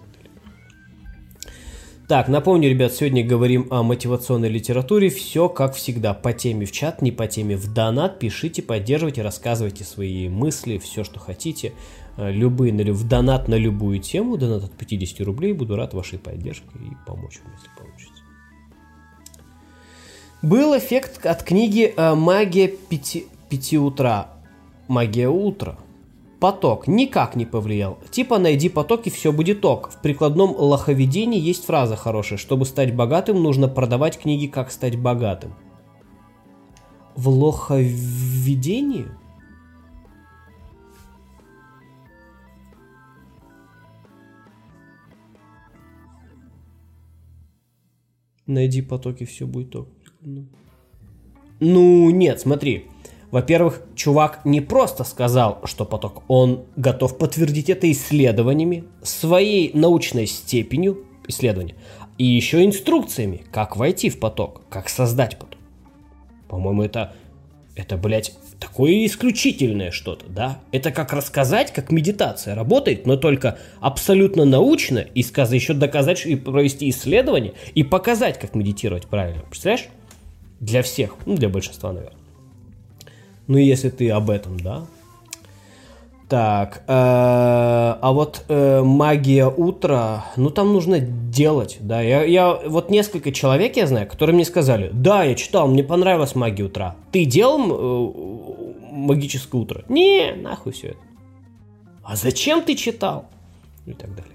Так, 2.08 2.26
напомню, 2.28 2.68
ребят, 2.68 2.92
сегодня 2.92 3.24
говорим 3.24 3.68
о 3.70 3.84
мотивационной 3.84 4.48
литературе. 4.48 5.08
Все 5.08 5.48
как 5.48 5.74
всегда, 5.74 6.14
по 6.14 6.32
теме 6.32 6.66
в 6.66 6.72
чат, 6.72 7.00
не 7.00 7.12
по 7.12 7.28
теме 7.28 7.56
в 7.56 7.72
донат. 7.72 8.18
Пишите, 8.18 8.60
поддерживайте, 8.60 9.22
рассказывайте 9.22 9.84
свои 9.84 10.28
мысли, 10.28 10.78
все, 10.78 11.04
что 11.04 11.20
хотите. 11.20 11.72
Э, 12.16 12.32
любые, 12.32 12.72
в 12.92 13.08
донат 13.08 13.46
на 13.46 13.54
любую 13.54 14.00
тему, 14.00 14.36
донат 14.36 14.64
от 14.64 14.72
50 14.72 15.20
рублей, 15.20 15.52
буду 15.52 15.76
рад 15.76 15.94
вашей 15.94 16.18
поддержке 16.18 16.66
и 16.74 16.90
помочь 17.06 17.40
вам, 17.44 17.54
если 17.54 17.70
получится. 17.78 18.22
Был 20.42 20.76
эффект 20.76 21.24
от 21.24 21.44
книги 21.44 21.94
э, 21.96 22.14
«Магия 22.16 22.66
пяти, 22.66 23.26
пяти 23.48 23.78
утра». 23.78 24.28
«Магия 24.88 25.28
утра». 25.28 25.78
Поток 26.42 26.88
никак 26.88 27.36
не 27.36 27.46
повлиял. 27.46 28.00
Типа 28.10 28.36
найди 28.36 28.68
поток 28.68 29.06
и 29.06 29.10
все 29.10 29.30
будет 29.32 29.64
ок. 29.64 29.92
В 29.92 30.02
прикладном 30.02 30.50
лоховедении 30.50 31.38
есть 31.38 31.64
фраза 31.64 31.94
хорошая. 31.94 32.36
Чтобы 32.36 32.64
стать 32.64 32.96
богатым, 32.96 33.40
нужно 33.40 33.68
продавать 33.68 34.18
книги 34.18 34.48
«Как 34.48 34.72
стать 34.72 34.98
богатым». 34.98 35.54
В 37.14 37.28
лоховедении? 37.28 39.06
Найди 48.48 48.82
потоки, 48.82 49.26
все 49.26 49.46
будет 49.46 49.70
ток. 49.70 49.88
Ну, 51.60 52.10
нет, 52.10 52.40
смотри. 52.40 52.88
Во-первых, 53.32 53.80
чувак 53.96 54.44
не 54.44 54.60
просто 54.60 55.04
сказал, 55.04 55.62
что 55.64 55.86
поток, 55.86 56.22
он 56.28 56.66
готов 56.76 57.16
подтвердить 57.16 57.70
это 57.70 57.90
исследованиями, 57.90 58.84
своей 59.02 59.70
научной 59.72 60.26
степенью 60.26 61.06
исследования, 61.26 61.74
и 62.18 62.26
еще 62.26 62.62
инструкциями, 62.62 63.42
как 63.50 63.76
войти 63.76 64.10
в 64.10 64.20
поток, 64.20 64.60
как 64.68 64.90
создать 64.90 65.38
поток. 65.38 65.58
По-моему, 66.46 66.82
это, 66.82 67.14
это, 67.74 67.96
блядь, 67.96 68.34
такое 68.60 69.06
исключительное 69.06 69.92
что-то, 69.92 70.26
да? 70.28 70.60
Это 70.70 70.90
как 70.90 71.14
рассказать, 71.14 71.72
как 71.72 71.90
медитация 71.90 72.54
работает, 72.54 73.06
но 73.06 73.16
только 73.16 73.56
абсолютно 73.80 74.44
научно, 74.44 74.98
и 74.98 75.22
сказать, 75.22 75.54
еще 75.54 75.72
доказать, 75.72 76.26
и 76.26 76.36
провести 76.36 76.90
исследование, 76.90 77.54
и 77.74 77.82
показать, 77.82 78.38
как 78.38 78.54
медитировать 78.54 79.06
правильно. 79.06 79.40
Представляешь? 79.48 79.88
Для 80.60 80.82
всех, 80.82 81.16
ну, 81.24 81.34
для 81.34 81.48
большинства, 81.48 81.92
наверное. 81.92 82.21
Ну, 83.46 83.58
если 83.58 83.90
ты 83.90 84.10
об 84.10 84.30
этом, 84.30 84.58
да. 84.58 84.86
Так, 86.32 86.84
э, 86.86 86.92
а 86.94 88.10
вот 88.14 88.46
э, 88.48 88.82
магия 88.82 89.48
утра, 89.48 90.24
ну 90.36 90.48
там 90.48 90.72
нужно 90.72 90.98
делать, 90.98 91.76
да. 91.80 92.00
Я, 92.00 92.22
я 92.22 92.54
вот 92.54 92.88
несколько 92.88 93.32
человек 93.32 93.76
я 93.76 93.86
знаю, 93.86 94.08
которые 94.08 94.34
мне 94.34 94.46
сказали, 94.46 94.88
да, 94.94 95.24
я 95.24 95.34
читал, 95.34 95.68
мне 95.68 95.84
понравилась 95.84 96.34
магия 96.34 96.64
утра. 96.64 96.96
Ты 97.10 97.26
делал 97.26 97.60
э, 97.60 98.92
магическое 98.92 99.58
утро? 99.60 99.84
Не, 99.90 100.32
нахуй 100.32 100.72
все 100.72 100.88
это. 100.88 100.98
А 102.02 102.16
зачем 102.16 102.62
ты 102.62 102.76
читал? 102.76 103.26
И 103.84 103.92
так 103.92 104.14
далее. 104.14 104.32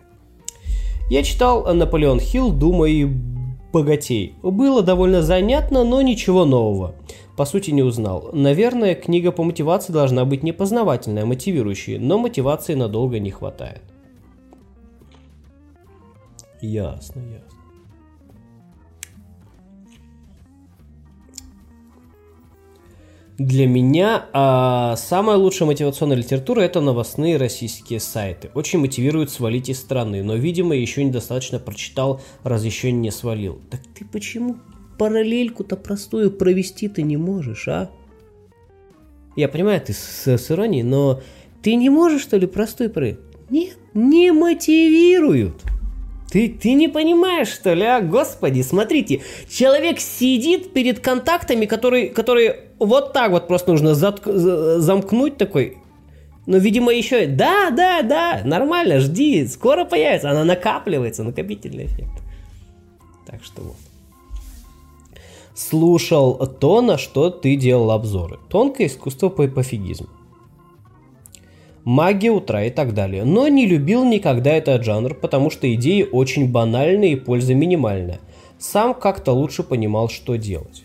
Я 1.09 1.23
читал 1.23 1.73
Наполеон 1.73 2.19
Хилл, 2.19 2.51
Дума 2.51 2.87
и 2.87 3.07
богатей. 3.73 4.35
Было 4.43 4.83
довольно 4.83 5.23
занятно, 5.23 5.83
но 5.83 6.03
ничего 6.03 6.45
нового 6.45 6.93
по 7.37 7.45
сути 7.45 7.69
не 7.69 7.83
узнал. 7.83 8.31
Наверное, 8.33 8.95
книга 8.95 9.31
по 9.31 9.43
мотивации 9.43 9.93
должна 9.93 10.25
быть 10.25 10.41
не 10.41 10.51
познавательная, 10.51 11.23
а 11.23 11.25
мотивирующая, 11.27 11.99
но 11.99 12.17
мотивации 12.17 12.73
надолго 12.73 13.19
не 13.19 13.29
хватает. 13.29 13.83
Ясно, 16.61 17.19
ясно. 17.19 17.57
Для 23.37 23.67
меня 23.67 24.25
а, 24.33 24.95
самая 24.95 25.37
лучшая 25.37 25.67
мотивационная 25.67 26.17
литература 26.17 26.61
это 26.61 26.81
новостные 26.81 27.37
российские 27.37 27.99
сайты. 27.99 28.49
Очень 28.55 28.79
мотивируют 28.79 29.29
свалить 29.29 29.69
из 29.69 29.79
страны, 29.79 30.23
но, 30.23 30.33
видимо, 30.33 30.75
еще 30.75 31.03
недостаточно 31.03 31.59
прочитал, 31.59 32.19
раз 32.41 32.63
еще 32.63 32.91
не 32.91 33.11
свалил. 33.11 33.61
Так 33.69 33.81
ты 33.93 34.05
почему 34.05 34.55
параллельку-то 34.97 35.75
простую 35.75 36.31
провести 36.31 36.87
ты 36.87 37.01
не 37.01 37.17
можешь, 37.17 37.67
а? 37.67 37.89
Я 39.35 39.47
понимаю, 39.47 39.79
ты 39.81 39.93
с, 39.93 40.27
с 40.27 40.51
иронией, 40.51 40.83
но 40.83 41.21
ты 41.61 41.75
не 41.75 41.89
можешь, 41.89 42.21
что 42.21 42.37
ли, 42.37 42.47
простую 42.47 42.89
параллель? 42.89 43.19
Нет, 43.49 43.77
не 43.93 44.31
мотивируют. 44.31 45.61
Ты, 46.31 46.49
ты 46.49 46.73
не 46.73 46.87
понимаешь, 46.89 47.47
что 47.47 47.73
ли, 47.73 47.83
а? 47.83 48.01
Господи, 48.01 48.61
смотрите, 48.61 49.21
человек 49.49 49.99
сидит 49.99 50.73
перед 50.73 50.99
контактами, 50.99 51.65
которые, 51.65 52.09
которые 52.09 52.59
вот 52.79 53.13
так 53.13 53.31
вот 53.31 53.47
просто 53.47 53.71
нужно 53.71 53.95
затк, 53.95 54.25
замкнуть 54.25 55.37
такой. 55.37 55.77
Но, 56.45 56.57
видимо, 56.57 56.93
еще... 56.93 57.27
Да, 57.27 57.69
да, 57.71 58.01
да, 58.01 58.41
нормально, 58.43 58.99
жди, 58.99 59.45
скоро 59.47 59.85
появится. 59.85 60.31
Она 60.31 60.43
накапливается, 60.43 61.23
накопительный 61.23 61.85
эффект. 61.85 62.21
Так 63.25 63.43
что 63.43 63.61
вот 63.61 63.75
слушал 65.57 66.35
то, 66.35 66.81
на 66.81 66.97
что 66.99 67.31
ты 67.31 67.55
делал 67.55 67.91
обзоры. 67.91 68.37
Тонкое 68.47 68.87
искусство 68.87 69.29
по 69.29 69.47
пофигизм. 69.47 70.07
Магия 71.83 72.31
утра 72.31 72.65
и 72.65 72.69
так 72.69 72.93
далее. 72.93 73.23
Но 73.23 73.47
не 73.47 73.65
любил 73.65 74.05
никогда 74.05 74.51
этот 74.51 74.83
жанр, 74.83 75.15
потому 75.15 75.49
что 75.49 75.73
идеи 75.73 76.07
очень 76.09 76.51
банальные 76.51 77.13
и 77.13 77.15
польза 77.15 77.55
минимальная. 77.55 78.19
Сам 78.59 78.93
как-то 78.93 79.31
лучше 79.31 79.63
понимал, 79.63 80.09
что 80.09 80.35
делать. 80.35 80.83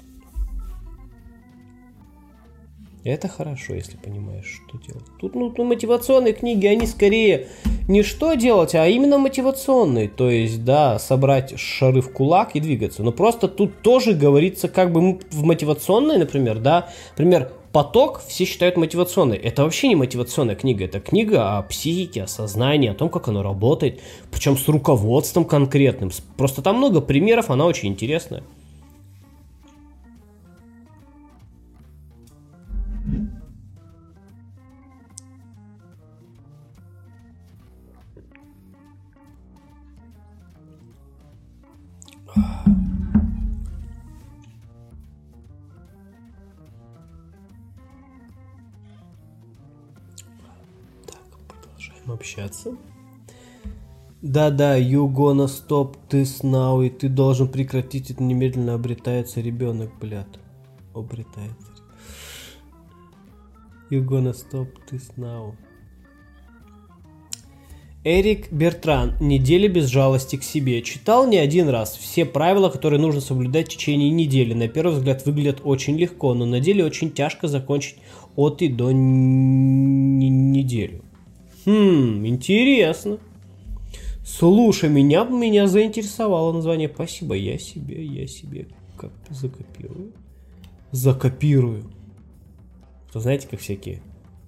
Это 3.05 3.27
хорошо, 3.27 3.75
если 3.75 3.97
понимаешь, 3.97 4.62
что 4.65 4.79
делать. 4.79 5.05
Тут 5.19 5.35
ну, 5.35 5.53
мотивационные 5.65 6.35
книги, 6.35 6.67
они 6.67 6.87
скорее 6.87 7.49
не 7.88 8.05
что 8.05 8.35
делать, 8.35 8.77
а 8.77 8.87
именно 8.87 9.19
мотивационные. 9.19 10.09
То 10.09 10.31
есть, 10.31 10.65
да, 10.65 11.01
собрать 11.01 11.59
шары 11.59 12.01
в 12.01 12.12
кулак 12.12 12.55
и 12.55 12.61
двигаться. 12.61 13.03
Но 13.03 13.11
просто 13.11 13.49
тут 13.49 13.83
тоже 13.83 14.12
говорится 14.12 14.69
как 14.69 14.93
бы 14.93 15.19
в 15.33 15.43
мотивационной, 15.43 16.17
например, 16.17 16.61
да. 16.61 16.91
Например, 17.17 17.51
поток 17.73 18.23
все 18.29 18.45
считают 18.45 18.77
мотивационной. 18.77 19.37
Это 19.37 19.65
вообще 19.65 19.88
не 19.88 19.97
мотивационная 19.97 20.55
книга. 20.55 20.85
Это 20.85 21.01
книга 21.01 21.59
о 21.59 21.62
психике, 21.62 22.23
о 22.23 22.27
сознании, 22.29 22.91
о 22.91 22.95
том, 22.95 23.09
как 23.09 23.27
оно 23.27 23.43
работает. 23.43 24.01
Причем 24.31 24.57
с 24.57 24.69
руководством 24.69 25.45
конкретным. 25.45 26.12
Просто 26.37 26.62
там 26.62 26.77
много 26.77 27.01
примеров, 27.01 27.51
она 27.51 27.67
очень 27.67 27.88
интересная. 27.88 28.45
Общаться. 52.23 52.77
Да-да, 54.23 54.79
you 54.79 55.13
gonna 55.13 55.49
stop 55.49 55.97
this 56.09 56.43
now, 56.43 56.87
и 56.87 56.91
ты 56.91 57.09
должен 57.09 57.49
прекратить 57.49 58.13
это 58.13 58.23
немедленно, 58.23 58.75
обретается 58.75 59.41
ребенок, 59.41 59.91
блядь. 60.01 60.39
Обретается. 60.95 61.73
You 63.91 64.07
gonna 64.07 64.33
stop 64.33 64.69
this 64.91 65.13
now. 65.17 65.55
Эрик 68.05 68.53
Бертран. 68.53 69.15
Неделя 69.21 69.69
без 69.69 69.87
жалости 69.87 70.37
к 70.37 70.43
себе. 70.43 70.83
Читал 70.83 71.29
не 71.29 71.37
один 71.37 71.69
раз. 71.69 71.97
Все 71.97 72.25
правила, 72.25 72.69
которые 72.69 73.01
нужно 73.01 73.21
соблюдать 73.21 73.69
в 73.69 73.77
течение 73.77 74.11
недели, 74.11 74.55
на 74.55 74.67
первый 74.67 74.95
взгляд 74.95 75.25
выглядят 75.25 75.61
очень 75.63 75.97
легко, 75.97 76.35
но 76.35 76.47
на 76.47 76.61
деле 76.61 76.85
очень 76.85 77.13
тяжко 77.13 77.49
закончить 77.49 77.97
от 78.35 78.63
и 78.63 78.69
до 78.69 78.93
неделю. 78.93 81.03
Хм, 81.64 82.27
интересно. 82.27 83.18
Слушай, 84.25 84.88
меня 84.88 85.25
меня 85.25 85.66
заинтересовало 85.66 86.53
название. 86.53 86.90
Спасибо, 86.92 87.35
я 87.35 87.59
себе, 87.59 88.05
я 88.05 88.27
себе 88.27 88.68
как 88.96 89.12
закопирую. 89.31 90.12
Закопирую. 90.90 91.90
То 93.12 93.20
знаете, 93.20 93.48
как 93.48 93.61
всякие 93.61 94.03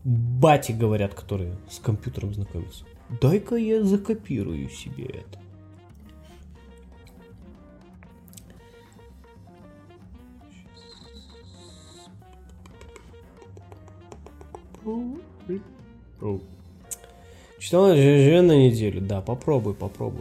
бати 0.04 0.72
говорят, 0.72 1.14
которые 1.14 1.56
с 1.70 1.78
компьютером 1.78 2.34
знакомятся. 2.34 2.84
Дай-ка 3.20 3.56
я 3.56 3.82
закопирую 3.82 4.68
себе 4.68 5.04
это. 5.04 5.38
Читал 17.64 17.94
ЖЖ 17.94 18.42
на 18.42 18.58
неделю. 18.58 19.00
Да, 19.00 19.22
попробуй, 19.22 19.72
попробуй. 19.72 20.20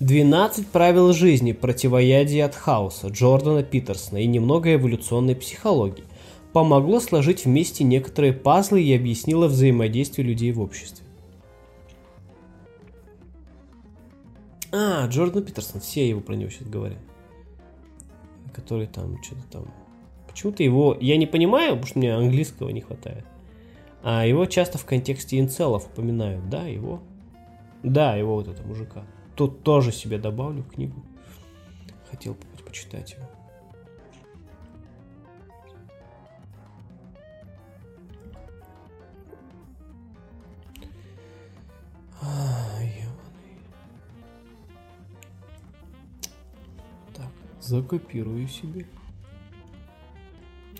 12 0.00 0.68
правил 0.68 1.12
жизни 1.12 1.52
противоядия 1.52 2.46
от 2.46 2.54
хаоса 2.54 3.08
Джордана 3.08 3.62
Питерсона 3.62 4.16
и 4.16 4.26
немного 4.26 4.72
эволюционной 4.72 5.36
психологии 5.36 6.04
помогло 6.54 7.00
сложить 7.00 7.44
вместе 7.44 7.84
некоторые 7.84 8.32
пазлы 8.32 8.82
и 8.82 8.96
объяснило 8.96 9.46
взаимодействие 9.46 10.26
людей 10.26 10.52
в 10.52 10.60
обществе. 10.62 11.04
А, 14.72 15.06
Джордан 15.08 15.42
Питерсон, 15.42 15.82
все 15.82 16.08
его 16.08 16.22
про 16.22 16.34
него 16.34 16.48
сейчас 16.48 16.66
говорят. 16.66 16.98
Который 18.54 18.86
там, 18.86 19.22
что-то 19.22 19.42
там. 19.50 19.64
Почему-то 20.28 20.62
его... 20.62 20.96
Я 20.98 21.18
не 21.18 21.26
понимаю, 21.26 21.72
потому 21.72 21.86
что 21.86 21.98
мне 21.98 22.14
английского 22.14 22.70
не 22.70 22.80
хватает. 22.80 23.26
А 24.06 24.26
его 24.26 24.44
часто 24.44 24.76
в 24.76 24.84
контексте 24.84 25.40
инцелов 25.40 25.86
упоминают. 25.86 26.50
Да, 26.50 26.64
его? 26.66 27.02
Да, 27.82 28.14
его 28.16 28.34
вот 28.34 28.48
этого 28.48 28.66
мужика. 28.66 29.02
Тут 29.34 29.62
тоже 29.62 29.92
себе 29.92 30.18
добавлю 30.18 30.62
книгу. 30.62 31.02
Хотел 32.10 32.36
почитать 32.66 33.12
его. 33.12 33.22
Так, 47.14 47.30
закопирую 47.62 48.48
себе. 48.48 48.86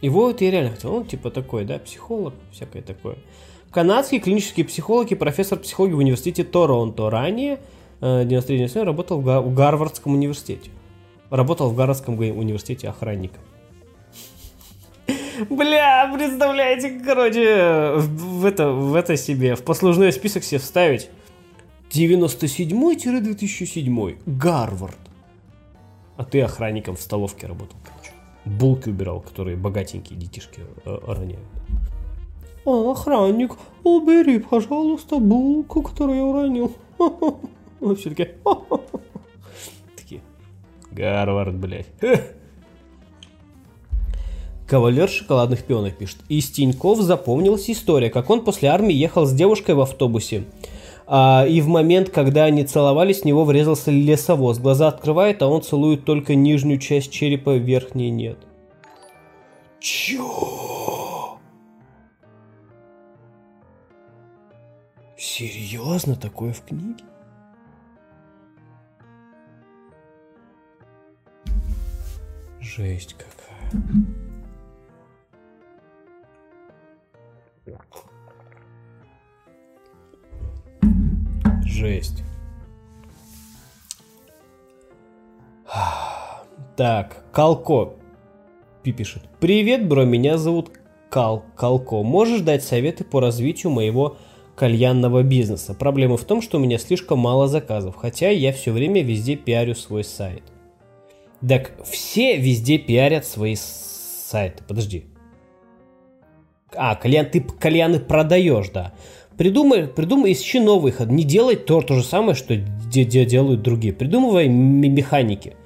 Его 0.01 0.27
вот 0.27 0.41
я 0.41 0.51
реально 0.51 0.71
хотел, 0.71 0.95
он 0.95 1.07
типа 1.07 1.31
такой, 1.31 1.65
да, 1.65 1.79
психолог, 1.79 2.35
всякое 2.53 2.83
такое. 2.83 3.17
Канадский 3.71 4.21
клинический 4.21 4.65
психолог 4.65 5.11
и 5.11 5.15
профессор 5.15 5.59
психологии 5.59 5.95
в 5.95 5.99
университете 5.99 6.45
Торонто. 6.45 7.11
Ранее, 7.11 7.59
93 8.01 8.67
э, 8.67 8.83
работал 8.85 9.21
в 9.21 9.55
Гарвардском 9.55 10.15
университете. 10.15 10.71
Работал 11.31 11.71
в 11.71 11.75
Гарвардском 11.75 12.19
университете 12.19 12.89
охранником. 12.89 13.41
Бля, 15.51 16.13
представляете, 16.15 17.01
короче, 17.05 17.95
в 17.97 18.45
это, 18.45 18.71
в 18.71 18.95
это 18.95 19.17
себе, 19.17 19.57
в 19.57 19.65
послужной 19.65 20.13
список 20.13 20.45
себе 20.45 20.61
вставить 20.61 21.11
97-2007. 21.91 24.19
Гарвард. 24.27 24.99
А 26.17 26.25
ты 26.25 26.43
охранником 26.43 26.95
в 26.95 27.01
столовке 27.01 27.49
работал. 27.49 27.77
Булки 28.45 28.91
убирал, 28.91 29.21
которые 29.21 29.57
богатенькие 29.57 30.19
детишки 30.19 30.61
э, 30.85 30.99
роняют. 31.07 31.45
А, 32.67 32.91
охранник, 32.91 33.53
убери, 33.83 34.39
пожалуйста, 34.39 35.19
булку, 35.19 35.83
которую 35.83 36.19
я 36.19 36.25
уронил. 36.25 36.73
Вообще 37.81 38.11
такие. 38.11 38.37
Такие. 39.97 40.23
Гарвард, 40.91 41.55
блядь. 41.57 41.87
Кавалер 44.67 45.09
шоколадных 45.09 45.65
пионов 45.65 45.95
пишет. 45.97 46.19
Из 46.29 46.51
Тиньков 46.51 47.01
запомнилась 47.01 47.69
история, 47.69 48.09
как 48.09 48.31
он 48.31 48.43
после 48.43 48.71
армии 48.71 48.95
ехал 48.95 49.27
с 49.27 49.33
девушкой 49.33 49.75
в 49.75 49.81
автобусе. 49.81 50.45
А, 51.07 51.45
и 51.47 51.61
в 51.61 51.69
момент, 51.69 52.09
когда 52.11 52.45
они 52.45 52.65
целовались, 52.65 53.21
в 53.21 53.25
него 53.25 53.45
врезался 53.45 53.91
лесовоз. 53.91 54.59
Глаза 54.59 54.89
открывает, 54.89 55.43
а 55.43 55.49
он 55.49 55.63
целует 55.63 56.05
только 56.05 56.35
нижнюю 56.35 56.79
часть 56.79 57.13
черепа, 57.13 57.57
верхней 57.57 58.11
нет. 58.11 58.39
Чё? 59.81 61.39
Серьезно 65.17 66.17
такое 66.17 66.53
в 66.53 66.63
книге? 66.65 67.05
Жесть 72.61 73.15
какая. 73.15 74.24
Жесть. 81.75 82.23
Так, 86.77 87.25
Калко 87.33 87.95
пишет. 88.85 89.25
Привет, 89.41 89.89
бро, 89.89 90.05
меня 90.05 90.39
зовут 90.39 90.71
Кал, 91.11 91.45
Калко. 91.57 92.05
Можешь 92.05 92.43
дать 92.43 92.63
советы 92.63 93.03
по 93.03 93.21
развитию 93.21 93.73
моего 93.73 94.17
кальянного 94.55 95.25
бизнеса? 95.25 95.75
Проблема 95.75 96.17
в 96.17 96.23
том, 96.23 96.43
что 96.43 96.59
у 96.59 96.61
меня 96.61 96.79
слишком 96.79 97.19
мало 97.19 97.49
заказов, 97.49 97.97
хотя 97.97 98.31
я 98.31 98.53
все 98.53 98.71
время 98.71 99.03
везде 99.03 99.35
пиарю 99.35 99.75
свой 99.75 100.05
сайт. 100.05 100.45
Так 101.47 101.73
все 101.85 102.37
везде 102.37 102.79
пиарят 102.79 103.27
свои 103.27 103.57
сайты. 103.57 104.63
Подожди. 104.69 105.07
А, 106.77 106.95
кальян, 106.95 107.27
ты 107.27 107.41
кальяны 107.41 108.01
продаешь, 108.01 108.69
да. 108.71 108.95
Придумай, 109.37 109.89
придумай, 109.89 110.33
ищи 110.33 110.61
новый 110.61 110.93
ход. 110.93 111.09
Не 111.09 111.25
делай 111.25 111.57
то, 111.57 111.81
то 111.81 111.95
же 111.95 112.05
самое, 112.05 112.35
что 112.35 112.57
де, 112.57 113.05
де, 113.05 113.25
делают 113.25 113.63
другие. 113.63 113.93
Придумывай 113.93 114.49
механики. 114.49 115.57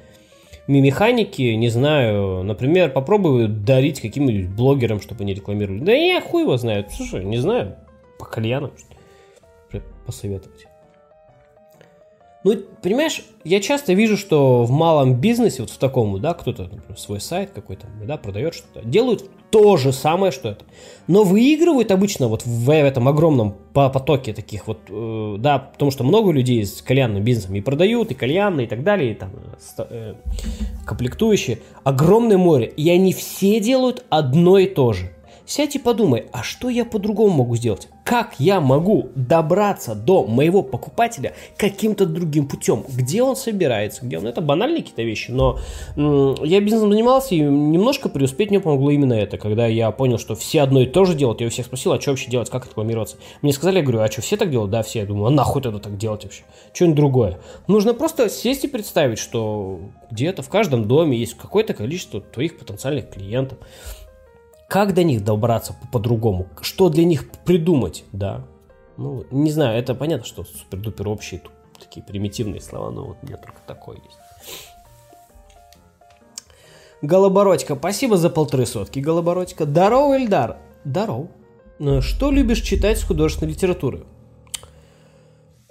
Механики, 0.67 1.43
не 1.55 1.69
знаю, 1.71 2.43
например, 2.45 2.91
попробуй 2.93 3.49
дарить 3.49 4.01
каким-нибудь 4.01 4.51
блогерам, 4.51 5.01
чтобы 5.01 5.25
они 5.25 5.35
рекламировали. 5.35 5.81
Да 5.81 5.93
я 5.93 6.21
хуй 6.21 6.43
его 6.43 6.57
знаю. 6.57 6.87
Слушай, 6.91 7.25
не 7.25 7.39
знаю, 7.39 7.77
по 8.19 8.27
кальянам 8.27 8.73
посоветовать. 10.07 10.68
Ну, 12.45 12.55
понимаешь, 12.83 13.25
я 13.43 13.61
часто 13.61 13.95
вижу, 13.95 14.17
что 14.17 14.63
в 14.63 14.71
малом 14.71 15.15
бизнесе, 15.15 15.63
вот 15.63 15.71
в 15.71 15.79
таком, 15.79 16.21
да, 16.21 16.35
кто-то, 16.35 16.71
свой 16.97 17.21
сайт 17.21 17.51
какой-то, 17.51 17.87
да, 18.07 18.17
продает 18.17 18.55
что-то, 18.55 18.87
делают 18.87 19.29
то 19.51 19.77
же 19.77 19.93
самое, 19.93 20.31
что 20.31 20.51
это. 20.51 20.65
Но 21.09 21.25
выигрывают 21.25 21.91
обычно 21.91 22.29
вот 22.29 22.47
в 22.47 22.71
этом 22.71 23.09
огромном 23.09 23.57
потоке 23.73 24.33
таких 24.33 24.69
вот, 24.69 24.79
э, 24.89 25.37
да, 25.39 25.59
потому 25.59 25.91
что 25.91 26.05
много 26.05 26.31
людей 26.31 26.65
с 26.65 26.81
кальянным 26.81 27.25
бизнесом 27.25 27.57
и 27.57 27.61
продают, 27.61 28.13
и 28.13 28.15
кальянные, 28.15 28.67
и 28.67 28.71
так 28.71 28.85
далее, 28.85 29.13
и 29.13 29.15
там 29.15 29.31
э, 29.79 30.15
комплектующие. 30.87 31.59
Огромное 31.83 32.39
море, 32.39 32.67
и 32.67 32.89
они 32.91 33.13
все 33.13 33.59
делают 33.59 34.05
одно 34.11 34.59
и 34.59 34.67
то 34.67 34.93
же. 34.93 35.13
Сядь 35.49 35.77
и 35.77 35.79
подумай, 35.79 36.27
а 36.31 36.43
что 36.43 36.69
я 36.69 36.85
по-другому 36.85 37.39
могу 37.39 37.57
сделать? 37.57 37.89
Как 38.05 38.35
я 38.39 38.61
могу 38.61 39.09
добраться 39.15 39.95
до 39.95 40.27
моего 40.27 40.63
покупателя 40.63 41.33
каким-то 41.57 42.05
другим 42.05 42.47
путем? 42.47 42.85
Где 42.87 43.23
он 43.23 43.35
собирается? 43.35 44.05
Где 44.05 44.19
он? 44.19 44.27
Это 44.27 44.43
банальные 44.43 44.83
какие-то 44.83 45.05
вещи, 45.05 45.31
но 45.31 45.59
я 45.97 46.61
бизнесом 46.61 46.93
занимался 46.93 47.35
и 47.35 47.41
немножко 47.41 48.11
преуспеть 48.11 48.51
мне 48.51 48.61
помогло 48.61 48.91
именно 48.91 49.15
это. 49.15 49.39
Когда 49.39 49.67
я 49.67 49.91
понял, 49.91 50.19
что 50.19 50.35
все 50.35 50.61
одно 50.61 50.83
и 50.83 50.87
то 50.87 51.07
же 51.07 51.15
делают, 51.15 51.41
я 51.41 51.47
у 51.47 51.51
всех 51.51 51.65
спросил, 51.65 51.93
а 51.93 52.01
что 52.01 52.11
вообще 52.11 52.31
делать, 52.31 52.51
как 52.51 52.67
рекламироваться? 52.67 53.17
Мне 53.41 53.55
сказали, 53.55 53.79
я 53.79 53.83
говорю, 53.83 54.01
а 54.01 54.13
что, 54.13 54.21
все 54.21 54.37
так 54.37 54.51
делают? 54.51 54.71
Да, 54.71 54.83
все. 54.83 54.99
Я 54.99 55.07
думаю, 55.07 55.29
а 55.29 55.31
нахуй 55.31 55.63
тогда 55.63 55.79
так 55.79 55.97
делать 55.97 56.25
вообще? 56.25 56.43
Что-нибудь 56.75 56.97
другое. 56.97 57.39
Нужно 57.69 57.95
просто 57.95 58.29
сесть 58.29 58.65
и 58.65 58.69
представить, 58.69 59.19
что 59.19 59.81
где-то 60.11 60.43
в 60.43 60.51
каждом 60.51 60.87
доме 60.87 61.17
есть 61.17 61.39
какое-то 61.39 61.73
количество 61.73 62.21
твоих 62.21 62.59
потенциальных 62.59 63.09
клиентов. 63.09 63.57
Как 64.69 64.93
до 64.93 65.03
них 65.03 65.25
добраться 65.25 65.75
по-другому? 65.91 66.47
Что 66.61 66.91
для 66.91 67.05
них 67.05 67.31
придумать, 67.47 68.05
да? 68.13 68.47
Ну, 68.99 69.25
не 69.31 69.51
знаю, 69.51 69.79
это 69.79 69.95
понятно, 69.95 70.27
что 70.27 70.45
супер-дупер 70.45 71.09
общие, 71.09 71.41
такие 71.79 72.05
примитивные 72.05 72.61
слова, 72.61 72.91
но 72.91 73.07
вот 73.07 73.17
у 73.23 73.27
меня 73.27 73.39
только 73.39 73.61
такое 73.67 73.97
есть. 73.97 74.19
Голобородька, 77.01 77.77
спасибо 77.77 78.19
за 78.19 78.29
полторы 78.29 78.67
сотки, 78.67 78.99
Голобородька. 78.99 79.65
Здорово, 79.65 80.19
Эльдар. 80.19 80.59
Здорово. 80.85 81.29
Ну, 81.79 82.03
что 82.03 82.31
любишь 82.31 82.61
читать 82.61 82.99
с 82.99 83.05
художественной 83.05 83.53
литературы? 83.53 84.05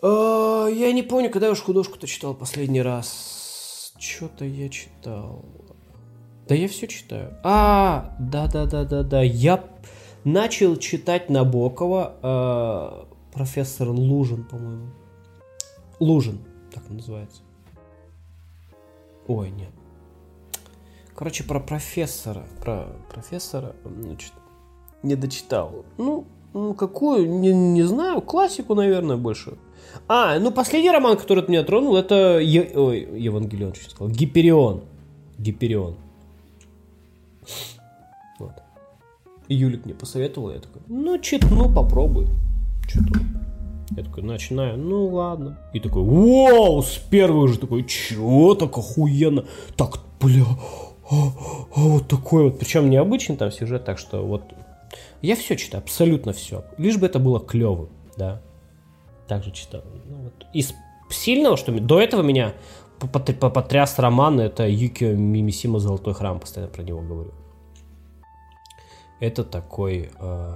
А, 0.02 0.68
я 0.68 0.92
не 0.92 1.04
помню, 1.04 1.30
когда 1.30 1.48
я 1.48 1.52
уж 1.52 1.62
художку-то 1.62 2.08
читал 2.08 2.34
последний 2.34 2.82
раз. 2.82 3.94
Что-то 4.00 4.46
я 4.46 4.70
читал. 4.70 5.46
Да 6.48 6.56
я 6.56 6.68
все 6.68 6.88
читаю. 6.88 7.38
А, 7.44 8.16
да-да-да-да-да. 8.20 9.22
Я 9.22 9.64
начал 10.24 10.78
читать 10.78 11.30
Набокова 11.30 12.16
э, 12.22 13.34
профессор 13.34 13.90
Лужин, 13.90 14.46
по-моему. 14.46 14.88
Лужин, 16.00 16.40
так 16.74 16.90
называется. 16.90 17.42
Ой, 19.28 19.50
нет. 19.52 19.70
Короче, 21.16 21.44
про 21.44 21.60
профессора. 21.60 22.46
Про 22.62 22.88
профессора, 23.12 23.76
значит, 23.84 24.32
не 25.04 25.16
дочитал. 25.16 25.84
Ну, 25.98 26.26
ну 26.54 26.74
какую? 26.76 27.30
Не, 27.30 27.52
не 27.52 27.84
знаю. 27.84 28.22
Классику, 28.22 28.74
наверное, 28.74 29.18
больше. 29.18 29.58
А, 30.08 30.40
ну 30.40 30.52
последний 30.52 30.92
роман, 30.92 31.18
который 31.18 31.44
от 31.44 31.50
меня 31.50 31.64
тронул, 31.64 31.98
это 31.98 32.40
е... 32.40 32.72
Ой, 32.76 33.08
Евангелион, 33.20 33.74
что 33.74 33.90
сказал. 33.90 34.10
Гиперион. 34.10 34.84
Гиперион. 35.38 35.98
Юлик 39.54 39.86
мне 39.86 39.94
посоветовал, 39.94 40.52
я 40.52 40.60
такой, 40.60 40.82
ну, 40.88 41.18
чит, 41.20 41.46
ну, 41.50 41.74
попробуй. 41.74 42.28
Что-то. 42.88 43.20
Я 43.96 44.04
такой, 44.04 44.24
начинаю, 44.24 44.78
ну, 44.78 45.08
ладно. 45.08 45.58
И 45.74 45.80
такой, 45.80 46.04
вау, 46.04 46.82
с 46.84 46.98
первой 46.98 47.48
же 47.48 47.58
такой, 47.58 47.84
чё, 47.84 48.56
так 48.56 48.78
охуенно. 48.78 49.46
Так, 49.76 50.00
бля, 50.20 50.44
а, 51.10 51.16
а, 51.76 51.80
вот 51.80 52.08
такой 52.08 52.44
вот. 52.44 52.60
Причем 52.60 52.90
необычный 52.90 53.38
там 53.38 53.52
сюжет, 53.52 53.86
так 53.86 53.98
что 53.98 54.26
вот 54.26 54.44
я 55.22 55.36
все 55.36 55.56
читаю, 55.56 55.84
абсолютно 55.84 56.34
все. 56.34 56.66
Лишь 56.78 56.98
бы 56.98 57.06
это 57.06 57.20
было 57.20 57.40
клево, 57.40 57.90
да. 58.18 58.42
Также 59.28 59.52
читал. 59.52 59.84
Ну, 60.06 60.24
вот. 60.24 60.46
Из 60.54 60.74
сильного, 61.10 61.58
что 61.58 61.72
до 61.72 62.00
этого 62.00 62.22
меня 62.22 62.54
потряс 63.00 64.00
роман, 64.00 64.40
это 64.40 64.68
Юкио 64.68 65.14
Мимисима 65.14 65.80
«Золотой 65.80 66.14
храм», 66.14 66.40
постоянно 66.40 66.72
про 66.72 66.84
него 66.84 67.02
говорю. 67.02 67.32
Это 69.20 69.44
такой... 69.44 70.12
Э... 70.20 70.54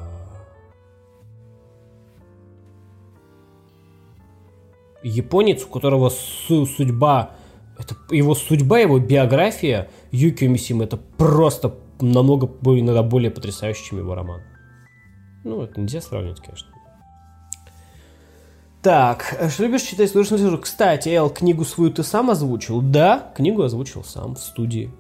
Японец, 5.04 5.64
у 5.66 5.68
которого 5.68 6.10
судьба... 6.10 7.32
Это 7.80 7.96
его 8.12 8.36
судьба, 8.36 8.80
его 8.80 9.00
биография 9.00 9.90
Юкио 10.12 10.48
Мисима, 10.50 10.84
это 10.84 10.98
просто 10.98 11.74
намного 12.00 12.48
иногда 12.78 13.02
более 13.02 13.32
потрясающий, 13.32 13.86
чем 13.86 13.98
его 13.98 14.14
роман. 14.14 14.42
Ну, 15.44 15.64
это 15.64 15.82
нельзя 15.82 16.02
сравнивать, 16.02 16.42
конечно. 16.42 16.70
Так, 18.84 19.50
что 19.50 19.64
любишь 19.64 19.82
читать 19.82 20.12
слушать? 20.12 20.62
Кстати, 20.62 21.10
Эл, 21.10 21.30
книгу 21.30 21.66
свою 21.66 21.92
ты 21.92 22.04
сам 22.04 22.30
озвучил? 22.30 22.82
Да, 22.82 23.32
книгу 23.36 23.64
озвучил 23.64 24.04
сам 24.04 24.36
в 24.36 24.40
студии. 24.40 24.92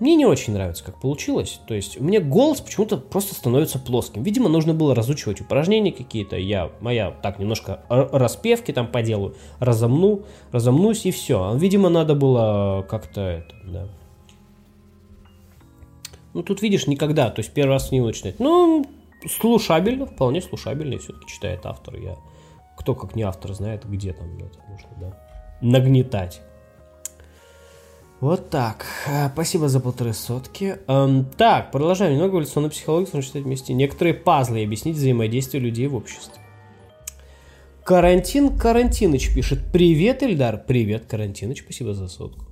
Мне 0.00 0.16
не 0.16 0.26
очень 0.26 0.54
нравится, 0.54 0.82
как 0.82 0.98
получилось. 0.98 1.60
То 1.68 1.74
есть, 1.74 2.00
мне 2.00 2.20
голос 2.20 2.60
почему-то 2.60 2.96
просто 2.96 3.34
становится 3.34 3.78
плоским. 3.78 4.22
Видимо, 4.22 4.48
нужно 4.48 4.74
было 4.74 4.94
разучивать 4.94 5.40
упражнения 5.40 5.92
какие-то. 5.92 6.36
Я, 6.36 6.70
моя, 6.80 7.10
так, 7.10 7.38
немножко 7.38 7.82
распевки 7.88 8.72
там 8.72 8.88
поделаю, 8.88 9.36
разомну, 9.58 10.22
разомнусь 10.50 11.06
и 11.06 11.10
все. 11.10 11.54
Видимо, 11.54 11.90
надо 11.90 12.14
было 12.14 12.84
как-то 12.88 13.20
это, 13.20 13.54
да. 13.64 13.88
Ну, 16.32 16.42
тут 16.42 16.62
видишь, 16.62 16.86
никогда, 16.86 17.30
то 17.30 17.40
есть 17.40 17.52
первый 17.52 17.72
раз 17.72 17.92
не 17.92 18.00
начинать. 18.00 18.40
Ну, 18.40 18.86
слушабельно, 19.28 20.06
вполне 20.06 20.40
слушабельно, 20.40 20.98
все-таки 20.98 21.26
читает 21.26 21.66
автор. 21.66 21.96
Я 21.96 22.16
кто 22.80 22.94
как 22.94 23.14
не 23.14 23.22
автор 23.22 23.52
знает, 23.52 23.86
где 23.88 24.14
там 24.14 24.34
это 24.38 24.58
нужно, 24.68 24.88
да, 24.98 25.18
нагнетать. 25.60 26.40
Вот 28.20 28.50
так. 28.50 28.84
Э, 29.06 29.30
спасибо 29.32 29.68
за 29.68 29.80
полторы 29.80 30.12
сотки. 30.12 30.78
Эм, 30.88 31.24
так, 31.38 31.70
продолжаем. 31.72 32.12
Немного 32.12 32.34
эволюционной 32.34 32.68
психологии 32.68 33.06
нужно 33.06 33.22
читать 33.22 33.44
вместе. 33.44 33.72
Некоторые 33.72 34.12
пазлы 34.12 34.60
и 34.60 34.64
объяснить 34.64 34.96
взаимодействие 34.96 35.62
людей 35.62 35.86
в 35.86 35.96
обществе. 35.96 36.34
Карантин 37.82 38.58
Карантиныч 38.58 39.34
пишет. 39.34 39.60
Привет, 39.72 40.22
Эльдар. 40.22 40.62
Привет, 40.66 41.06
Карантиныч. 41.06 41.62
Спасибо 41.62 41.94
за 41.94 42.08
сотку. 42.08 42.44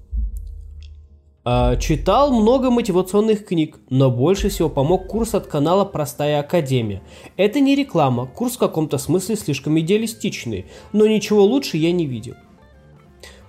А, 1.45 1.77
читал 1.77 2.33
много 2.33 2.71
мотивационных 2.71 3.45
книг, 3.45 3.79
но 3.91 4.11
больше 4.11 4.49
всего 4.49 4.71
помог 4.71 5.07
курс 5.07 5.35
от 5.35 5.47
канала 5.49 5.85
«Простая 5.85 6.41
Академия». 6.41 7.03
Это 7.37 7.61
не 7.61 7.75
реклама, 7.75 8.27
курс 8.27 8.57
в 8.57 8.59
каком-то 8.59 8.97
смысле 8.97 9.37
слишком 9.37 9.79
идеалистичный, 9.79 10.65
но 10.93 11.07
ничего 11.07 11.45
лучше 11.45 11.77
я 11.77 11.93
не 11.93 12.07
видел. 12.07 12.35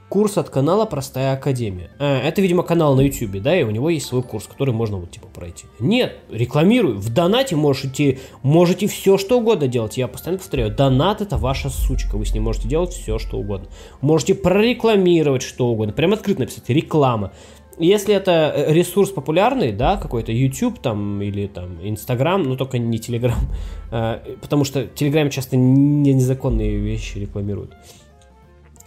Курс 0.09 0.39
от 0.39 0.49
канала 0.49 0.85
«Простая 0.85 1.33
Академия». 1.33 1.91
А, 1.99 2.19
это, 2.19 2.41
видимо, 2.41 2.63
канал 2.63 2.95
на 2.95 3.01
YouTube, 3.01 3.41
да, 3.43 3.55
и 3.55 3.61
у 3.61 3.69
него 3.69 3.91
есть 3.91 4.07
свой 4.07 4.23
курс, 4.23 4.47
который 4.47 4.73
можно 4.73 4.97
вот 4.97 5.11
типа 5.11 5.27
пройти. 5.27 5.67
Нет, 5.79 6.17
рекламирую. 6.31 6.97
В 6.97 7.13
донате 7.13 7.55
можете, 7.55 8.17
можете 8.41 8.87
все 8.87 9.19
что 9.19 9.37
угодно 9.37 9.67
делать. 9.67 9.97
Я 9.97 10.07
постоянно 10.07 10.39
повторяю, 10.39 10.75
донат 10.75 11.21
это 11.21 11.37
ваша 11.37 11.69
сучка. 11.69 12.17
Вы 12.17 12.25
с 12.25 12.33
ним 12.33 12.43
можете 12.43 12.67
делать 12.67 12.91
все 12.91 13.19
что 13.19 13.37
угодно. 13.37 13.67
Можете 14.01 14.33
прорекламировать 14.33 15.43
что 15.43 15.67
угодно. 15.67 15.93
Прям 15.93 16.13
открыто 16.13 16.41
написать 16.41 16.67
реклама 16.69 17.31
если 17.79 18.13
это 18.13 18.53
э, 18.53 18.73
ресурс 18.73 19.09
популярный, 19.09 19.71
да, 19.71 19.95
какой-то 19.95 20.31
YouTube 20.31 20.79
там 20.79 21.21
или 21.21 21.47
там 21.47 21.79
Instagram, 21.81 22.43
но 22.43 22.55
только 22.57 22.77
не 22.77 22.97
Telegram, 22.97 23.33
э, 23.91 24.19
потому 24.41 24.65
что 24.65 24.81
Telegram 24.81 25.29
часто 25.29 25.55
не 25.55 26.13
незаконные 26.13 26.75
вещи 26.75 27.17
рекламируют. 27.17 27.73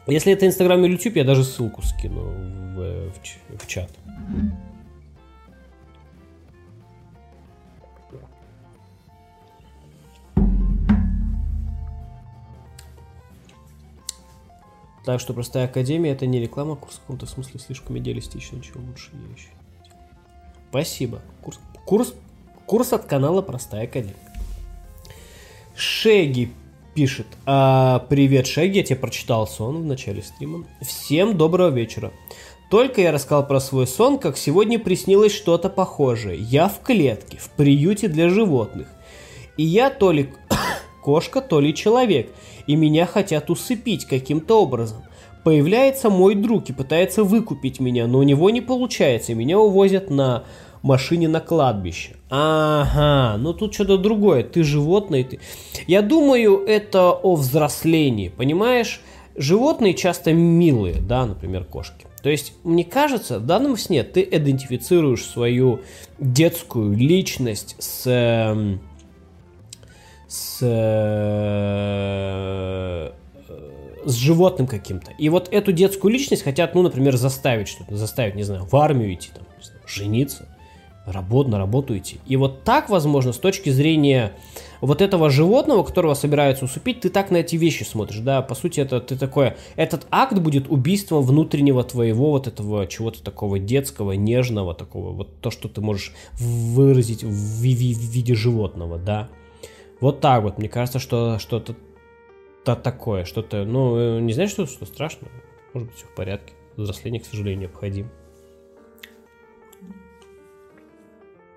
Если 0.06 0.32
это 0.32 0.46
Instagram 0.46 0.84
или 0.84 0.92
YouTube, 0.92 1.16
я 1.16 1.24
даже 1.24 1.44
ссылку 1.44 1.82
скину 1.82 2.22
в, 2.22 3.10
в, 3.10 3.58
в 3.58 3.66
чат. 3.66 3.90
Так 15.04 15.18
что 15.20 15.34
простая 15.34 15.66
академия 15.66 16.10
это 16.10 16.26
не 16.26 16.40
реклама, 16.40 16.76
курс 16.76 16.96
в 16.96 17.00
каком-то 17.00 17.26
смысле 17.26 17.58
слишком 17.58 17.98
идеалистичный, 17.98 18.60
чего 18.60 18.80
лучше 18.80 19.10
я 19.12 19.32
еще. 19.32 19.48
Спасибо. 20.70 21.20
Курс, 21.42 21.60
курс, 21.84 22.14
курс 22.66 22.92
от 22.92 23.04
канала 23.04 23.42
Простая 23.42 23.84
Академия. 23.84 24.14
Шеги 25.74 26.52
пишет. 26.94 27.26
А, 27.46 28.06
привет, 28.08 28.46
Шеги, 28.46 28.78
я 28.78 28.82
тебе 28.84 28.98
прочитал 28.98 29.46
сон 29.46 29.82
в 29.82 29.84
начале 29.84 30.22
стрима. 30.22 30.64
Всем 30.80 31.36
доброго 31.36 31.70
вечера. 31.70 32.12
Только 32.70 33.00
я 33.02 33.12
рассказал 33.12 33.46
про 33.46 33.60
свой 33.60 33.86
сон, 33.86 34.18
как 34.18 34.36
сегодня 34.36 34.78
приснилось 34.78 35.34
что-то 35.34 35.68
похожее. 35.68 36.38
Я 36.38 36.68
в 36.68 36.80
клетке, 36.80 37.38
в 37.38 37.50
приюте 37.50 38.08
для 38.08 38.28
животных. 38.28 38.88
И 39.56 39.62
я 39.62 39.90
то 39.90 40.12
ли 40.12 40.30
кошка, 41.02 41.40
то 41.40 41.60
ли 41.60 41.74
человек– 41.74 42.30
и 42.66 42.76
меня 42.76 43.06
хотят 43.06 43.50
усыпить 43.50 44.04
каким-то 44.04 44.62
образом. 44.62 45.02
Появляется 45.44 46.08
мой 46.08 46.34
друг 46.34 46.70
и 46.70 46.72
пытается 46.72 47.24
выкупить 47.24 47.80
меня, 47.80 48.06
но 48.06 48.18
у 48.18 48.22
него 48.22 48.50
не 48.50 48.60
получается, 48.60 49.34
меня 49.34 49.58
увозят 49.58 50.08
на 50.08 50.44
машине 50.82 51.28
на 51.28 51.40
кладбище. 51.40 52.16
Ага, 52.30 53.36
ну 53.38 53.52
тут 53.52 53.74
что-то 53.74 53.98
другое, 53.98 54.42
ты 54.42 54.62
животное, 54.64 55.24
ты... 55.24 55.40
Я 55.86 56.02
думаю, 56.02 56.64
это 56.66 57.10
о 57.10 57.34
взрослении, 57.36 58.28
понимаешь? 58.28 59.00
Животные 59.36 59.94
часто 59.94 60.32
милые, 60.32 60.96
да, 61.00 61.26
например, 61.26 61.64
кошки. 61.64 62.06
То 62.22 62.30
есть, 62.30 62.52
мне 62.62 62.84
кажется, 62.84 63.38
в 63.38 63.46
данном 63.46 63.76
сне 63.76 64.04
ты 64.04 64.22
идентифицируешь 64.30 65.24
свою 65.24 65.80
детскую 66.18 66.96
личность 66.96 67.74
с 67.78 68.06
эм, 68.06 68.80
с, 70.32 70.60
э, 70.62 71.92
с 74.06 74.14
животным 74.14 74.66
каким-то. 74.66 75.12
И 75.18 75.28
вот 75.28 75.48
эту 75.52 75.72
детскую 75.72 76.10
личность 76.10 76.42
хотят, 76.42 76.74
ну, 76.74 76.80
например, 76.80 77.16
заставить 77.16 77.68
что-то, 77.68 77.96
заставить, 77.96 78.34
не 78.34 78.44
знаю, 78.44 78.64
в 78.64 78.74
армию 78.76 79.12
идти, 79.12 79.28
там, 79.34 79.44
знаю, 79.60 79.82
жениться, 79.86 80.48
работу, 81.06 81.50
на 81.50 81.58
работу 81.58 81.96
идти. 81.96 82.20
И 82.26 82.36
вот 82.36 82.64
так, 82.64 82.88
возможно, 82.88 83.32
с 83.32 83.38
точки 83.38 83.70
зрения 83.70 84.32
вот 84.80 85.00
этого 85.00 85.30
животного, 85.30 85.82
которого 85.82 86.14
собираются 86.14 86.64
усыпить, 86.64 87.00
ты 87.00 87.08
так 87.08 87.30
на 87.30 87.38
эти 87.38 87.56
вещи 87.56 87.82
смотришь, 87.82 88.18
да, 88.18 88.42
по 88.42 88.54
сути, 88.54 88.80
это 88.80 89.00
ты 89.00 89.16
такое, 89.16 89.56
этот 89.76 90.06
акт 90.10 90.38
будет 90.38 90.68
убийством 90.68 91.22
внутреннего 91.22 91.84
твоего 91.84 92.30
вот 92.30 92.46
этого 92.46 92.86
чего-то 92.86 93.22
такого 93.22 93.58
детского, 93.58 94.12
нежного, 94.12 94.74
такого, 94.74 95.12
вот 95.12 95.40
то, 95.40 95.50
что 95.50 95.68
ты 95.68 95.80
можешь 95.80 96.12
выразить 96.32 97.24
в, 97.24 97.30
в, 97.30 97.60
в 97.60 97.64
виде 97.64 98.34
животного, 98.34 98.98
да. 98.98 99.28
Вот 100.00 100.20
так 100.20 100.42
вот, 100.42 100.58
мне 100.58 100.68
кажется, 100.68 100.98
что 100.98 101.38
что-то 101.38 101.76
то 102.64 102.76
такое, 102.76 103.24
что-то, 103.24 103.64
ну, 103.64 103.96
э, 103.96 104.20
не 104.20 104.32
знаю, 104.32 104.48
что, 104.48 104.66
что 104.66 104.86
страшно, 104.86 105.28
может 105.74 105.88
быть, 105.88 105.98
все 105.98 106.06
в 106.06 106.14
порядке. 106.14 106.52
Взросление, 106.76 107.20
к 107.20 107.26
сожалению, 107.26 107.62
необходим. 107.62 108.10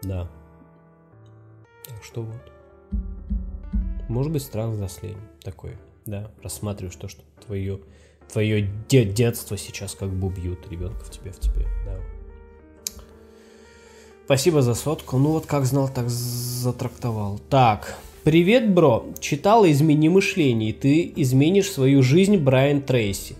Да. 0.05 0.27
Так 1.85 2.03
что 2.03 2.21
вот. 2.21 2.51
Может 4.07 4.31
быть, 4.31 4.43
страх 4.43 4.69
взросления 4.69 5.17
такой, 5.41 5.77
да, 6.05 6.31
рассматриваешь 6.43 6.95
то, 6.95 7.07
что 7.07 7.23
твое, 7.45 7.79
твое 8.31 8.69
де 8.87 9.03
детство 9.03 9.57
сейчас 9.57 9.95
как 9.95 10.09
бы 10.09 10.27
убьют 10.27 10.69
ребенка 10.69 11.03
в 11.03 11.09
тебе, 11.09 11.31
в 11.31 11.39
тебе, 11.39 11.65
да. 11.85 11.97
Спасибо 14.25 14.61
за 14.61 14.73
сотку. 14.73 15.17
Ну 15.17 15.31
вот 15.31 15.45
как 15.45 15.65
знал, 15.65 15.89
так 15.89 16.09
затрактовал. 16.09 17.39
Так, 17.49 17.97
привет, 18.23 18.71
бро. 18.71 19.05
Читал 19.19 19.65
«Измени 19.65 20.09
мышление», 20.09 20.69
и 20.69 20.73
ты 20.73 21.13
изменишь 21.15 21.71
свою 21.71 22.01
жизнь 22.01 22.37
Брайан 22.37 22.81
Трейси. 22.81 23.35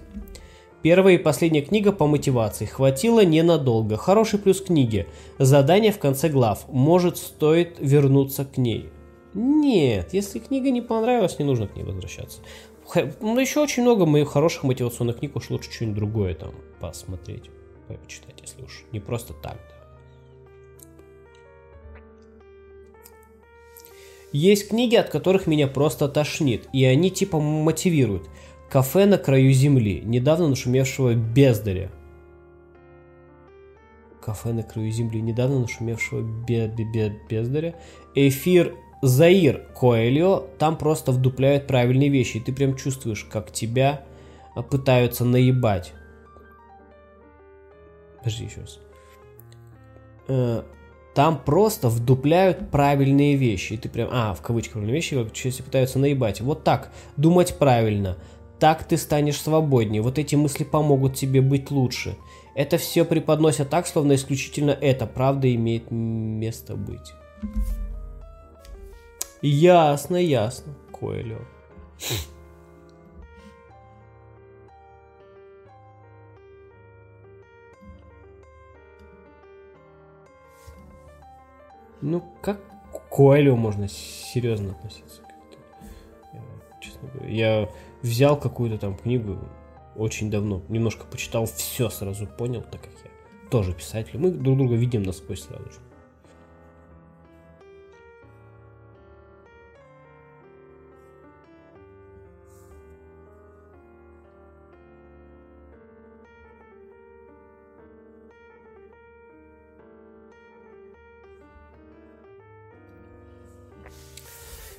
Первая 0.86 1.16
и 1.16 1.18
последняя 1.18 1.64
книга 1.64 1.92
по 1.92 2.06
мотивации. 2.06 2.66
Хватило 2.66 3.26
ненадолго. 3.26 3.98
Хороший 3.98 4.38
плюс 4.38 4.62
книги. 4.62 5.08
Задание 5.40 5.92
в 5.92 5.98
конце 5.98 6.30
глав. 6.30 6.66
Может, 6.68 7.18
стоит 7.18 7.78
вернуться 7.80 8.46
к 8.46 8.60
ней. 8.60 8.92
Нет, 9.34 10.14
если 10.14 10.38
книга 10.38 10.70
не 10.70 10.84
понравилась, 10.84 11.40
не 11.40 11.46
нужно 11.46 11.68
к 11.68 11.76
ней 11.76 11.82
возвращаться. 11.82 12.42
Ну, 13.20 13.40
еще 13.40 13.62
очень 13.62 13.82
много 13.82 14.06
моих 14.06 14.30
хороших 14.30 14.62
мотивационных 14.62 15.18
книг, 15.18 15.36
уж 15.36 15.50
лучше 15.50 15.72
что-нибудь 15.72 15.98
другое 15.98 16.36
там 16.36 16.54
посмотреть, 16.80 17.50
почитать, 17.88 18.36
если 18.44 18.62
уж 18.62 18.84
не 18.92 19.00
просто 19.00 19.34
так, 19.34 19.58
да. 19.68 19.76
Есть 24.32 24.68
книги, 24.68 24.96
от 24.96 25.10
которых 25.10 25.48
меня 25.48 25.68
просто 25.68 26.10
тошнит, 26.10 26.68
и 26.74 26.86
они 26.86 27.10
типа 27.10 27.40
мотивируют. 27.40 28.30
Кафе 28.76 29.06
на 29.06 29.18
краю 29.18 29.54
земли, 29.54 30.02
недавно 30.04 30.50
нашумевшего 30.50 31.16
бездаря. 31.16 31.90
Кафе 34.22 34.52
на 34.52 34.64
краю 34.64 34.92
земли, 34.92 35.22
недавно 35.22 35.60
нашумевшего 35.60 36.22
бе 36.46 36.68
бе 36.68 36.84
бе 36.84 37.18
бездаря. 37.30 37.76
Эфир 38.16 38.76
Заир 39.02 39.66
Коэльо, 39.80 40.50
там 40.60 40.78
просто 40.78 41.14
вдупляют 41.14 41.68
правильные 41.68 42.10
вещи, 42.10 42.36
и 42.36 42.40
ты 42.42 42.52
прям 42.52 42.76
чувствуешь, 42.76 43.24
как 43.24 43.50
тебя 43.50 44.04
а, 44.56 44.62
пытаются 44.62 45.24
наебать. 45.24 45.94
Подожди 48.18 48.44
еще 48.44 48.60
раз. 48.60 48.80
Э, 50.28 50.64
там 51.16 51.40
просто 51.40 51.88
вдупляют 51.88 52.72
правильные 52.72 53.38
вещи. 53.38 53.72
И 53.72 53.78
ты 53.78 53.88
прям, 53.88 54.10
а, 54.12 54.34
в 54.34 54.42
кавычках 54.42 54.74
правильные 54.74 54.96
вещи, 54.96 55.16
как 55.16 55.48
если 55.48 55.64
пытаются 55.64 55.98
наебать. 55.98 56.42
Вот 56.42 56.66
так, 56.66 56.92
думать 57.16 57.58
правильно. 57.58 58.18
Так 58.60 58.84
ты 58.86 58.98
станешь 58.98 59.42
свободнее. 59.42 60.02
Вот 60.02 60.18
эти 60.18 60.36
мысли 60.36 60.64
помогут 60.64 61.16
тебе 61.16 61.42
быть 61.42 61.72
лучше. 61.72 62.18
Это 62.56 62.78
все 62.78 63.04
преподносят 63.04 63.70
так, 63.70 63.86
словно 63.86 64.16
исключительно 64.16 64.72
это 64.72 65.06
правда 65.06 65.54
имеет 65.54 65.92
место 65.92 66.76
быть. 66.76 67.14
Ясно, 69.42 70.16
ясно, 70.16 70.74
Коэльо. 70.92 71.40
Ну, 82.02 82.24
как 82.42 82.60
к 82.92 83.10
Коэлю 83.10 83.56
можно 83.56 83.88
серьезно 83.88 84.72
относиться? 84.72 85.22
Я, 86.34 86.42
честно 86.80 87.10
говоря, 87.10 87.34
я 87.34 87.70
взял 88.06 88.40
какую-то 88.40 88.78
там 88.78 88.96
книгу 88.96 89.40
очень 89.96 90.30
давно, 90.30 90.62
немножко 90.70 91.06
почитал, 91.06 91.46
все 91.46 91.90
сразу 91.90 92.28
понял, 92.28 92.62
так 92.62 92.82
как 92.82 92.92
я 93.04 93.50
тоже 93.50 93.74
писатель. 93.74 94.18
Мы 94.18 94.32
друг 94.32 94.58
друга 94.58 94.76
видим 94.76 95.04
насквозь 95.04 95.44
сразу 95.44 95.66
же. 95.66 95.80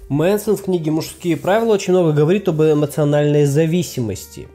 Мэнсон 0.09 0.57
в 0.57 0.63
книге 0.63 0.93
«Мужские 0.93 1.37
правила» 1.37 1.75
очень 1.75 1.93
много 1.93 2.13
говорит 2.13 2.47
об 2.47 2.63
эмоциональной 2.63 3.45
зависимости. 3.45 4.47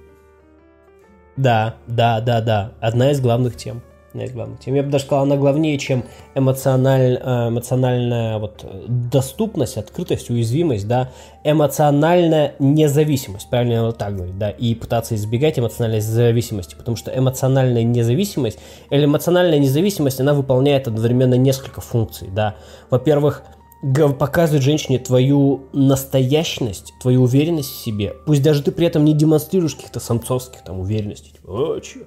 Да, 1.35 1.75
да, 1.87 2.21
да, 2.21 2.39
да. 2.39 2.71
Одна 2.79 3.11
из 3.11 3.19
главных 3.19 3.57
тем. 3.57 3.81
Одна 4.11 4.23
из 4.23 4.31
главных 4.31 4.61
тем. 4.61 4.75
Я 4.75 4.83
бы 4.83 4.89
даже 4.89 5.03
сказал, 5.03 5.23
она 5.23 5.35
главнее, 5.35 5.77
чем 5.77 6.05
эмоциональ, 6.35 7.19
э, 7.21 7.49
эмоциональная 7.49 8.39
вот, 8.39 8.65
доступность, 8.87 9.75
открытость, 9.75 10.29
уязвимость, 10.29 10.87
да, 10.87 11.11
эмоциональная 11.43 12.55
независимость, 12.59 13.49
правильно 13.49 13.85
вот 13.85 13.97
так 13.97 14.15
говорить, 14.15 14.37
да, 14.37 14.51
и 14.51 14.73
пытаться 14.73 15.15
избегать 15.15 15.59
эмоциональной 15.59 15.99
зависимости, 15.99 16.75
потому 16.75 16.95
что 16.95 17.17
эмоциональная 17.17 17.83
независимость 17.83 18.59
или 18.89 19.03
эмоциональная 19.03 19.59
независимость, 19.59 20.21
она 20.21 20.33
выполняет 20.33 20.87
одновременно 20.87 21.35
несколько 21.35 21.81
функций, 21.81 22.29
да. 22.33 22.55
Во-первых, 22.89 23.43
показывает 23.81 24.63
женщине 24.63 24.99
твою 24.99 25.63
настоящность, 25.73 26.93
твою 27.01 27.23
уверенность 27.23 27.69
в 27.69 27.83
себе. 27.83 28.13
Пусть 28.25 28.43
даже 28.43 28.63
ты 28.63 28.71
при 28.71 28.85
этом 28.87 29.03
не 29.05 29.13
демонстрируешь 29.13 29.75
каких-то 29.75 29.99
самцовских 29.99 30.63
там 30.63 30.79
уверенностей. 30.79 31.31
Типа, 31.33 31.49
О, 31.49 31.79
чё? 31.79 32.01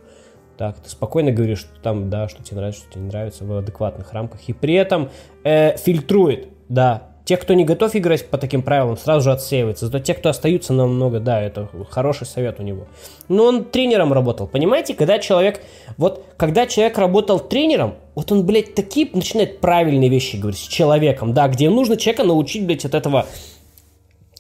Так, 0.56 0.78
ты 0.78 0.88
спокойно 0.88 1.32
говоришь, 1.32 1.60
что 1.60 1.80
там, 1.80 2.10
да, 2.10 2.28
что 2.28 2.42
тебе 2.44 2.58
нравится, 2.58 2.82
что 2.82 2.92
тебе 2.92 3.02
не 3.02 3.08
нравится 3.08 3.44
в 3.44 3.56
адекватных 3.56 4.12
рамках. 4.12 4.48
И 4.48 4.52
при 4.52 4.74
этом 4.74 5.10
э, 5.42 5.76
фильтрует, 5.76 6.48
да, 6.68 7.13
те, 7.24 7.38
кто 7.38 7.54
не 7.54 7.64
готов 7.64 7.96
играть 7.96 8.26
по 8.28 8.36
таким 8.36 8.62
правилам, 8.62 8.96
сразу 8.98 9.24
же 9.24 9.32
отсеивается. 9.32 9.86
Зато 9.86 9.98
те, 9.98 10.14
кто 10.14 10.28
остаются 10.28 10.74
намного, 10.74 11.20
да, 11.20 11.40
это 11.40 11.68
хороший 11.90 12.26
совет 12.26 12.60
у 12.60 12.62
него. 12.62 12.86
Но 13.28 13.44
он 13.44 13.64
тренером 13.64 14.12
работал. 14.12 14.46
Понимаете, 14.46 14.94
когда 14.94 15.18
человек, 15.18 15.62
вот, 15.96 16.24
когда 16.36 16.66
человек 16.66 16.98
работал 16.98 17.40
тренером, 17.40 17.94
вот 18.14 18.30
он, 18.30 18.44
блядь, 18.44 18.74
такие 18.74 19.08
начинает 19.12 19.60
правильные 19.60 20.10
вещи 20.10 20.36
говорить 20.36 20.60
с 20.60 20.68
человеком, 20.68 21.32
да, 21.32 21.48
где 21.48 21.70
нужно 21.70 21.96
человека 21.96 22.24
научить, 22.24 22.66
блядь, 22.66 22.84
от 22.84 22.94
этого 22.94 23.26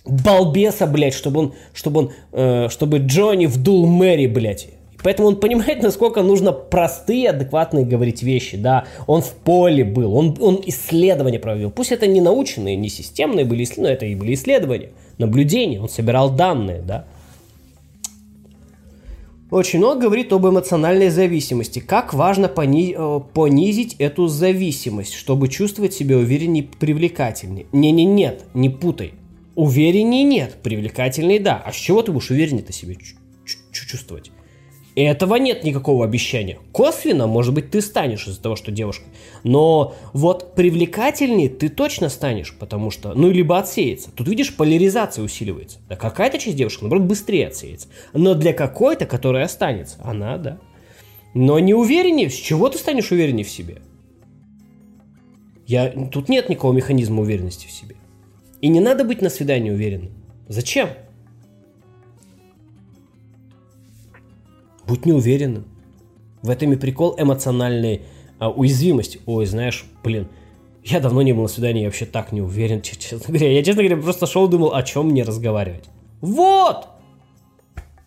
балбеса, 0.04 0.86
блядь, 0.86 1.14
чтобы 1.14 1.40
он, 1.40 1.54
чтобы 1.72 2.00
он, 2.00 2.12
э, 2.32 2.68
чтобы 2.68 2.98
Джонни 2.98 3.46
вдул 3.46 3.86
Мэри, 3.86 4.26
блядь. 4.26 4.68
Поэтому 5.04 5.28
он 5.28 5.36
понимает, 5.36 5.82
насколько 5.82 6.22
нужно 6.22 6.52
простые, 6.52 7.28
адекватные 7.28 7.84
говорить 7.84 8.22
вещи, 8.22 8.56
да. 8.56 8.86
Он 9.06 9.20
в 9.20 9.32
поле 9.34 9.84
был, 9.84 10.16
он, 10.16 10.34
он 10.40 10.62
исследования 10.64 11.38
провел. 11.38 11.70
Пусть 11.70 11.92
это 11.92 12.06
не 12.06 12.22
научные, 12.22 12.74
не 12.74 12.88
системные 12.88 13.44
были 13.44 13.68
но 13.76 13.86
это 13.86 14.06
и 14.06 14.14
были 14.14 14.32
исследования, 14.32 14.92
наблюдения, 15.18 15.78
он 15.78 15.90
собирал 15.90 16.30
данные, 16.30 16.80
да. 16.80 17.04
Очень 19.50 19.80
много 19.80 20.06
говорит 20.06 20.32
об 20.32 20.46
эмоциональной 20.46 21.10
зависимости. 21.10 21.80
Как 21.80 22.14
важно 22.14 22.48
пони- 22.48 22.94
э, 22.96 23.20
понизить 23.34 23.96
эту 23.98 24.26
зависимость, 24.26 25.12
чтобы 25.12 25.48
чувствовать 25.48 25.92
себя 25.92 26.16
увереннее 26.16 26.64
и 26.64 26.66
привлекательнее. 26.66 27.66
Не-не, 27.72 28.06
нет, 28.06 28.44
не 28.54 28.70
путай. 28.70 29.12
Увереннее 29.54 30.24
нет, 30.24 30.56
привлекательнее 30.62 31.40
да. 31.40 31.62
А 31.64 31.72
с 31.72 31.76
чего 31.76 32.00
ты 32.00 32.10
будешь 32.10 32.30
увереннее-то 32.30 32.72
себя 32.72 32.94
чувствовать? 33.70 34.30
И 34.94 35.02
этого 35.02 35.34
нет 35.36 35.64
никакого 35.64 36.04
обещания. 36.04 36.58
Косвенно, 36.70 37.26
может 37.26 37.52
быть, 37.52 37.70
ты 37.70 37.80
станешь 37.80 38.28
из-за 38.28 38.40
того, 38.40 38.54
что 38.54 38.70
девушка. 38.70 39.04
Но 39.42 39.96
вот 40.12 40.54
привлекательнее 40.54 41.48
ты 41.48 41.68
точно 41.68 42.08
станешь, 42.08 42.54
потому 42.56 42.90
что, 42.90 43.12
ну, 43.14 43.30
либо 43.30 43.58
отсеется. 43.58 44.12
Тут, 44.12 44.28
видишь, 44.28 44.54
поляризация 44.54 45.24
усиливается. 45.24 45.78
Да 45.88 45.96
какая-то 45.96 46.38
часть 46.38 46.56
девушек, 46.56 46.82
наоборот, 46.82 47.06
быстрее 47.06 47.48
отсеется. 47.48 47.88
Но 48.12 48.34
для 48.34 48.52
какой-то, 48.52 49.06
которая 49.06 49.46
останется, 49.46 49.96
она, 50.04 50.38
да. 50.38 50.58
Но 51.34 51.58
не 51.58 51.74
увереннее, 51.74 52.30
с 52.30 52.34
чего 52.34 52.68
ты 52.68 52.78
станешь 52.78 53.10
увереннее 53.10 53.44
в 53.44 53.50
себе? 53.50 53.82
Я, 55.66 55.90
тут 55.90 56.28
нет 56.28 56.48
никакого 56.48 56.72
механизма 56.72 57.22
уверенности 57.22 57.66
в 57.66 57.72
себе. 57.72 57.96
И 58.60 58.68
не 58.68 58.78
надо 58.78 59.02
быть 59.02 59.20
на 59.20 59.28
свидании 59.28 59.70
уверенным. 59.70 60.12
Зачем? 60.46 60.90
Будь 64.86 65.06
неуверенным. 65.06 65.64
В 66.42 66.50
этом 66.50 66.72
и 66.72 66.76
прикол 66.76 67.14
эмоциональной 67.18 68.02
а, 68.38 68.50
уязвимости. 68.50 69.20
Ой, 69.26 69.46
знаешь, 69.46 69.86
блин, 70.02 70.28
я 70.82 71.00
давно 71.00 71.22
не 71.22 71.32
был 71.32 71.42
на 71.42 71.48
свидании, 71.48 71.82
я 71.82 71.88
вообще 71.88 72.04
так 72.04 72.32
не 72.32 72.42
уверен, 72.42 72.82
честно 72.82 73.20
говоря. 73.26 73.50
Я, 73.50 73.62
честно 73.62 73.82
говоря, 73.82 74.00
просто 74.02 74.26
шел 74.26 74.48
думал, 74.48 74.74
о 74.74 74.82
чем 74.82 75.08
мне 75.08 75.22
разговаривать. 75.22 75.84
Вот! 76.20 76.88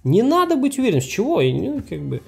Не 0.03 0.21
надо 0.21 0.55
быть 0.55 0.77
уверенным. 0.77 1.01
С 1.01 1.05
чего? 1.05 1.41
Ну, 1.41 1.81
как 1.87 2.01
бы... 2.01 2.21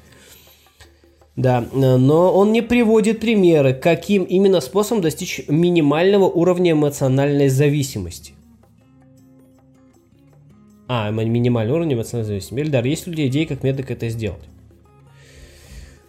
Да, 1.36 1.66
но 1.72 2.34
он 2.34 2.52
не 2.52 2.62
приводит 2.62 3.22
примеры, 3.22 3.74
каким 3.74 4.24
именно 4.24 4.60
способом 4.60 5.02
достичь 5.02 5.42
минимального 5.48 6.26
уровня 6.26 6.74
эмоциональной 6.74 7.48
зависимости. 7.48 8.34
А, 10.92 11.12
минимальный 11.12 11.72
уровень 11.72 11.94
эмоциональной 11.94 12.28
зависимости. 12.28 12.66
Эльдар, 12.66 12.84
есть 12.84 13.06
ли 13.06 13.14
у 13.14 13.16
тебя 13.16 13.28
идеи, 13.28 13.46
как 13.46 13.62
медок 13.64 13.92
это 13.92 14.10
сделать? 14.10 14.44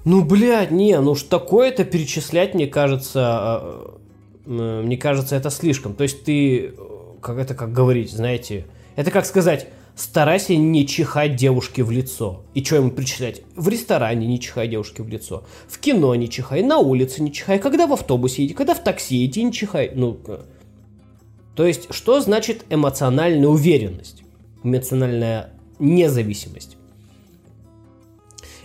Ну, 0.07 0.25
блядь, 0.25 0.71
не, 0.71 0.99
ну 0.99 1.11
уж 1.11 1.25
такое-то 1.25 1.85
перечислять, 1.85 2.55
мне 2.55 2.67
кажется, 2.67 3.21
а, 3.23 4.01
мне 4.47 4.97
кажется, 4.97 5.37
это 5.37 5.51
слишком. 5.51 5.95
То 5.95 6.05
есть 6.05 6.25
ты, 6.25 6.73
как 7.21 7.37
это 7.37 7.55
как 7.55 7.75
говорить, 7.75 8.11
знаете, 8.11 8.65
это 8.97 9.11
как 9.11 9.27
сказать, 9.27 9.69
Старайся 9.97 10.57
не 10.57 10.87
чихать 10.87 11.37
девушке 11.37 11.83
в 11.83 11.91
лицо. 11.91 12.43
И 12.55 12.65
что 12.65 12.77
ему 12.77 12.91
причислять? 12.91 13.43
В 13.55 13.69
ресторане 13.69 14.27
не 14.27 14.41
чихай 14.41 14.67
девушке 14.67 15.03
в 15.03 15.09
лицо. 15.09 15.45
В 15.69 15.79
кино 15.79 16.15
не 16.15 16.31
чихай, 16.31 16.63
на 16.63 16.79
улице 16.79 17.23
не 17.23 17.31
чихай, 17.31 17.59
когда 17.59 17.87
в 17.87 17.93
автобусе 17.93 18.45
едешь, 18.45 18.57
когда 18.57 18.75
в 18.75 18.83
такси 18.83 19.27
иди 19.27 19.43
не 19.43 19.53
чихай. 19.53 19.93
Ну, 19.95 20.19
то 21.55 21.67
есть, 21.67 21.93
что 21.93 22.21
значит 22.21 22.65
эмоциональная 22.71 23.49
уверенность? 23.49 24.23
Эмоциональная 24.63 25.51
независимость. 25.79 26.77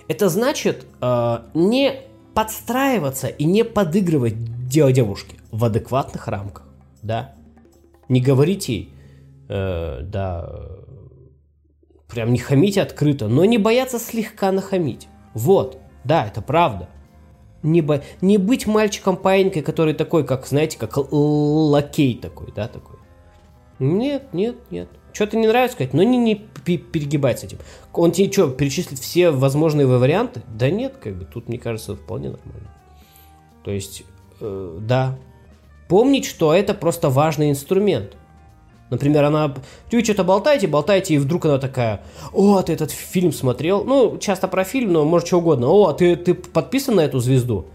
Это 0.08 0.30
значит 0.30 0.86
э, 1.02 1.38
не 1.54 2.02
подстраиваться 2.34 3.28
и 3.28 3.46
не 3.46 3.64
подыгрывать 3.64 4.36
девушке 4.68 5.38
в 5.52 5.64
адекватных 5.64 6.28
рамках, 6.28 6.66
да. 7.02 7.34
Не 8.10 8.22
говорить 8.22 8.68
ей, 8.68 8.94
э, 9.48 10.02
да, 10.04 10.50
прям 12.08 12.34
не 12.34 12.40
хамить 12.40 12.78
открыто, 12.78 13.28
но 13.28 13.46
не 13.46 13.58
бояться 13.58 14.00
слегка 14.00 14.52
нахамить. 14.52 15.08
Вот, 15.34 15.80
да, 16.04 16.28
это 16.28 16.42
правда. 16.42 16.90
Не, 17.64 17.82
бо... 17.82 18.04
не 18.22 18.38
быть 18.38 18.68
мальчиком-паинькой, 18.68 19.64
который 19.64 19.96
такой, 19.96 20.24
как, 20.26 20.46
знаете, 20.46 20.78
как 20.78 20.98
лакей 21.12 22.16
такой, 22.16 22.52
да, 22.56 22.68
такой. 22.68 22.98
Нет, 23.80 24.34
нет, 24.34 24.56
нет. 24.70 24.90
Что-то 25.16 25.38
не 25.38 25.48
нравится 25.48 25.76
сказать, 25.76 25.94
но 25.94 26.04
не, 26.04 26.18
не 26.18 26.36
перегибать 26.36 27.40
с 27.40 27.46
этим. 27.46 27.58
Он 27.94 28.12
тебе 28.12 28.30
что, 28.30 28.50
перечислит 28.50 29.00
все 29.00 29.32
возможные 29.32 29.88
варианты? 29.88 30.42
Да 30.54 30.70
нет, 30.70 30.96
как 31.02 31.16
бы, 31.16 31.24
тут, 31.24 31.48
мне 31.48 31.58
кажется, 31.58 31.96
вполне 31.96 32.32
нормально. 32.32 32.70
То 33.64 33.72
есть, 33.72 34.04
э, 34.42 34.78
да. 34.82 35.18
Помнить, 35.88 36.26
что 36.26 36.54
это 36.54 36.74
просто 36.74 37.10
важный 37.10 37.50
инструмент. 37.50 38.18
Например, 38.90 39.24
она... 39.24 39.56
Вы 39.90 40.04
что-то 40.04 40.26
болтаете, 40.26 40.68
болтаете, 40.68 41.14
и 41.14 41.18
вдруг 41.18 41.46
она 41.46 41.60
такая, 41.60 42.04
о, 42.34 42.62
ты 42.62 42.74
этот 42.74 42.92
фильм 42.92 43.32
смотрел? 43.32 43.86
Ну, 43.86 44.18
часто 44.18 44.50
про 44.50 44.66
фильм, 44.66 44.92
но 44.92 45.06
может 45.06 45.28
что 45.28 45.38
угодно. 45.38 45.68
О, 45.68 45.94
ты, 45.94 46.18
ты 46.18 46.34
подписан 46.34 46.96
на 46.96 47.02
эту 47.02 47.20
звезду? 47.20 47.68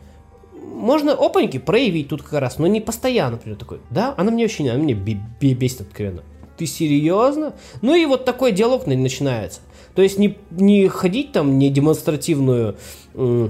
Можно 0.52 1.12
опаньки 1.12 1.56
проявить 1.56 2.08
тут 2.08 2.20
как 2.20 2.38
раз, 2.38 2.58
но 2.58 2.66
не 2.66 2.82
постоянно, 2.82 3.36
например, 3.36 3.56
такой. 3.56 3.80
Да, 3.88 4.12
она 4.18 4.30
мне 4.30 4.44
вообще 4.44 4.62
не, 4.62 4.68
она 4.68 4.82
мне 4.82 4.92
бесит 4.92 5.80
откровенно 5.80 6.22
ты 6.60 6.66
серьезно? 6.66 7.54
Ну 7.80 7.94
и 7.94 8.04
вот 8.04 8.26
такой 8.26 8.52
диалог 8.52 8.86
начинается. 8.86 9.60
То 9.94 10.02
есть 10.02 10.18
не, 10.18 10.36
не 10.50 10.88
ходить 10.88 11.32
там, 11.32 11.58
не 11.58 11.70
демонстративную 11.70 12.76
э, 13.14 13.48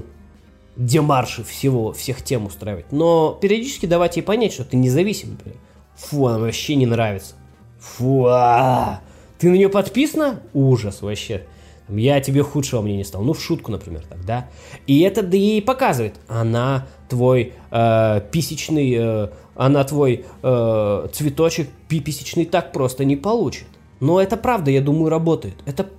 демарши 0.77 1.43
всего, 1.43 1.91
всех 1.91 2.23
тем 2.23 2.45
устраивать, 2.45 2.93
но 2.93 3.37
периодически 3.41 3.85
давать 3.85 4.15
ей 4.15 4.21
понять, 4.21 4.53
что 4.53 4.63
ты 4.63 4.77
независим. 4.77 5.31
Например. 5.31 5.57
Фу, 5.97 6.27
она 6.27 6.39
вообще 6.39 6.75
не 6.75 6.85
нравится. 6.85 7.35
Фу, 7.79 8.27
а, 8.27 9.01
ты 9.39 9.49
на 9.49 9.55
нее 9.55 9.67
подписана? 9.67 10.41
Ужас 10.53 11.01
вообще. 11.01 11.45
Я 11.89 12.21
тебе 12.21 12.43
худшего 12.43 12.81
мне 12.81 12.95
не 12.95 13.03
стал. 13.03 13.23
Ну, 13.23 13.33
в 13.33 13.41
шутку, 13.41 13.71
например, 13.71 14.03
так, 14.07 14.23
да? 14.25 14.49
И 14.87 15.01
это 15.01 15.21
да 15.21 15.35
ей 15.35 15.61
показывает. 15.61 16.15
Она 16.29 16.87
твой 17.09 17.53
э, 17.71 18.21
писечный 18.31 18.95
э, 18.97 19.29
она 19.55 19.83
твой 19.83 20.25
э, 20.41 21.07
цветочек 21.11 21.69
пиписечный 21.87 22.45
так 22.45 22.71
просто 22.71 23.05
не 23.05 23.15
получит. 23.15 23.67
Но 23.99 24.21
это 24.21 24.37
правда, 24.37 24.71
я 24.71 24.81
думаю, 24.81 25.09
работает. 25.09 25.55
Это 25.65 25.89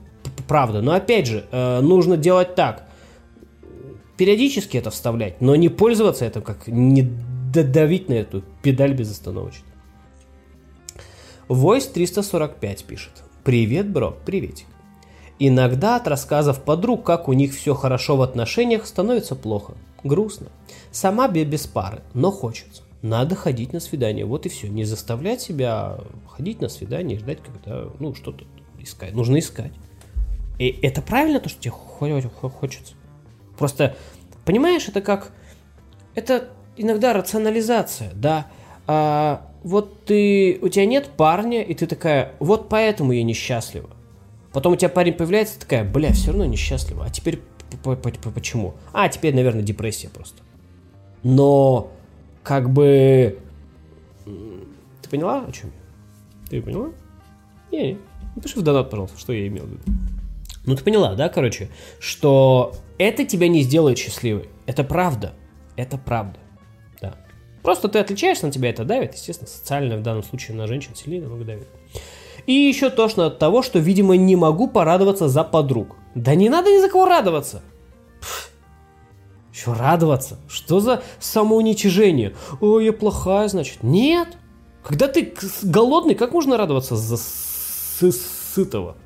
правда. 0.48 0.80
Но 0.80 0.92
опять 0.92 1.26
же, 1.26 1.44
э, 1.50 1.80
нужно 1.80 2.16
делать 2.16 2.55
так. 2.55 2.88
Периодически 4.16 4.76
это 4.76 4.90
вставлять, 4.90 5.40
но 5.40 5.57
не 5.57 5.68
пользоваться 5.68 6.24
этим, 6.24 6.42
как 6.42 6.66
не 6.66 7.03
давить 7.53 8.09
на 8.09 8.14
эту 8.14 8.42
педаль 8.62 8.94
безостановочно. 8.94 9.66
Voice 11.48 11.92
345 11.92 12.84
пишет. 12.84 13.12
Привет, 13.44 13.90
бро, 13.90 14.16
приветик. 14.24 14.66
Иногда 15.38 15.96
от 15.96 16.07
рассказов 16.07 16.62
подруг, 16.62 17.05
как 17.05 17.28
у 17.28 17.32
них 17.32 17.53
все 17.53 17.74
хорошо 17.74 18.16
в 18.16 18.22
отношениях, 18.22 18.86
становится 18.86 19.34
плохо. 19.34 19.74
Грустно. 20.05 20.48
Сама 20.92 21.28
без 21.28 21.66
пары, 21.66 22.03
но 22.14 22.30
хочется 22.30 22.82
надо 23.03 23.34
ходить 23.34 23.72
на 23.72 23.80
свидание. 23.80 24.24
Вот 24.24 24.46
и 24.46 24.48
все. 24.48 24.68
Не 24.68 24.84
заставлять 24.84 25.40
себя 25.40 25.98
ходить 26.28 26.61
на 26.61 26.68
свидание 26.68 27.16
и 27.16 27.20
ждать, 27.20 27.38
когда, 27.42 27.88
ну, 27.98 28.14
что-то 28.14 28.44
искать. 28.78 29.12
Нужно 29.12 29.38
искать. 29.38 29.72
И 30.59 30.68
это 30.82 31.03
правильно 31.03 31.40
то, 31.40 31.48
что 31.48 31.61
тебе 31.61 31.72
хочется. 31.72 32.94
Просто, 33.59 33.96
понимаешь, 34.44 34.88
это 34.88 35.00
как... 35.00 35.32
Это 36.14 36.50
иногда 36.76 37.12
рационализация, 37.12 38.12
да. 38.14 38.46
А, 38.86 39.50
вот 39.64 40.05
ты... 40.05 40.59
У 40.62 40.68
тебя 40.68 40.86
нет 40.86 41.11
парня, 41.16 41.62
и 41.62 41.74
ты 41.74 41.86
такая, 41.86 42.34
вот 42.38 42.68
поэтому 42.68 43.12
я 43.12 43.24
несчастлива. 43.24 43.90
Потом 44.53 44.74
у 44.74 44.76
тебя 44.76 44.90
парень 44.90 45.14
появляется, 45.14 45.59
такая, 45.59 45.82
бля, 45.82 46.12
все 46.12 46.28
равно 46.28 46.44
несчастлива. 46.44 47.07
А 47.07 47.11
теперь 47.11 47.40
почему? 48.34 48.74
А, 48.92 49.09
теперь, 49.09 49.34
наверное, 49.34 49.62
депрессия 49.62 50.09
просто. 50.09 50.42
Но 51.22 51.90
как 52.43 52.70
бы... 52.70 53.38
Ты 54.24 55.11
поняла, 55.11 55.45
о 55.47 55.53
чем 55.53 55.70
я? 55.70 56.51
Ты 56.51 56.62
поняла? 56.62 56.90
Не. 57.70 57.99
Напиши 58.36 58.59
в 58.59 58.62
донат, 58.62 58.90
пожалуйста, 58.90 59.18
что 59.18 59.32
я 59.32 59.47
имел 59.47 59.64
в 59.64 59.70
виду. 59.70 59.82
Ну, 60.64 60.76
ты 60.76 60.84
поняла, 60.84 61.14
да, 61.14 61.28
короче, 61.28 61.70
что 61.99 62.74
это 62.99 63.24
тебя 63.24 63.49
не 63.49 63.62
сделает 63.62 63.99
счастливой. 63.99 64.49
Это 64.66 64.84
правда. 64.84 65.34
Это 65.76 65.99
правда. 65.99 66.38
Да. 67.01 67.16
Просто 67.62 67.88
ты 67.88 67.99
отличаешься, 67.99 68.47
на 68.47 68.53
тебя 68.53 68.70
это 68.70 68.84
давит. 68.84 69.14
Естественно, 69.14 69.49
социально 69.49 69.97
в 69.97 70.03
данном 70.03 70.22
случае 70.22 70.57
на 70.57 70.66
женщин 70.66 70.95
сильнее 70.95 71.22
намного 71.22 71.45
давит. 71.45 71.68
И 72.47 72.53
еще 72.53 72.90
тошно 72.90 73.26
от 73.26 73.38
того, 73.38 73.62
что, 73.62 73.78
видимо, 73.78 74.16
не 74.16 74.36
могу 74.36 74.68
порадоваться 74.68 75.28
за 75.28 75.45
подруг. 75.45 75.97
Да 76.14 76.34
не 76.34 76.49
надо 76.49 76.70
ни 76.70 76.80
за 76.80 76.88
кого 76.88 77.07
радоваться. 77.07 77.62
Еще 79.53 79.72
радоваться? 79.72 80.38
Что 80.48 80.80
за 80.80 81.03
самоуничижение? 81.20 82.34
Ой, 82.61 82.86
я 82.86 82.92
плохая, 82.92 83.48
значит. 83.48 83.82
Нет. 83.82 84.38
Когда 84.82 85.09
ты 85.09 85.34
голодный, 85.62 86.14
как 86.14 86.32
можно 86.32 86.57
радоваться 86.57 86.96
за 86.96 87.16
сы 87.16 88.12
сытого? 88.12 88.96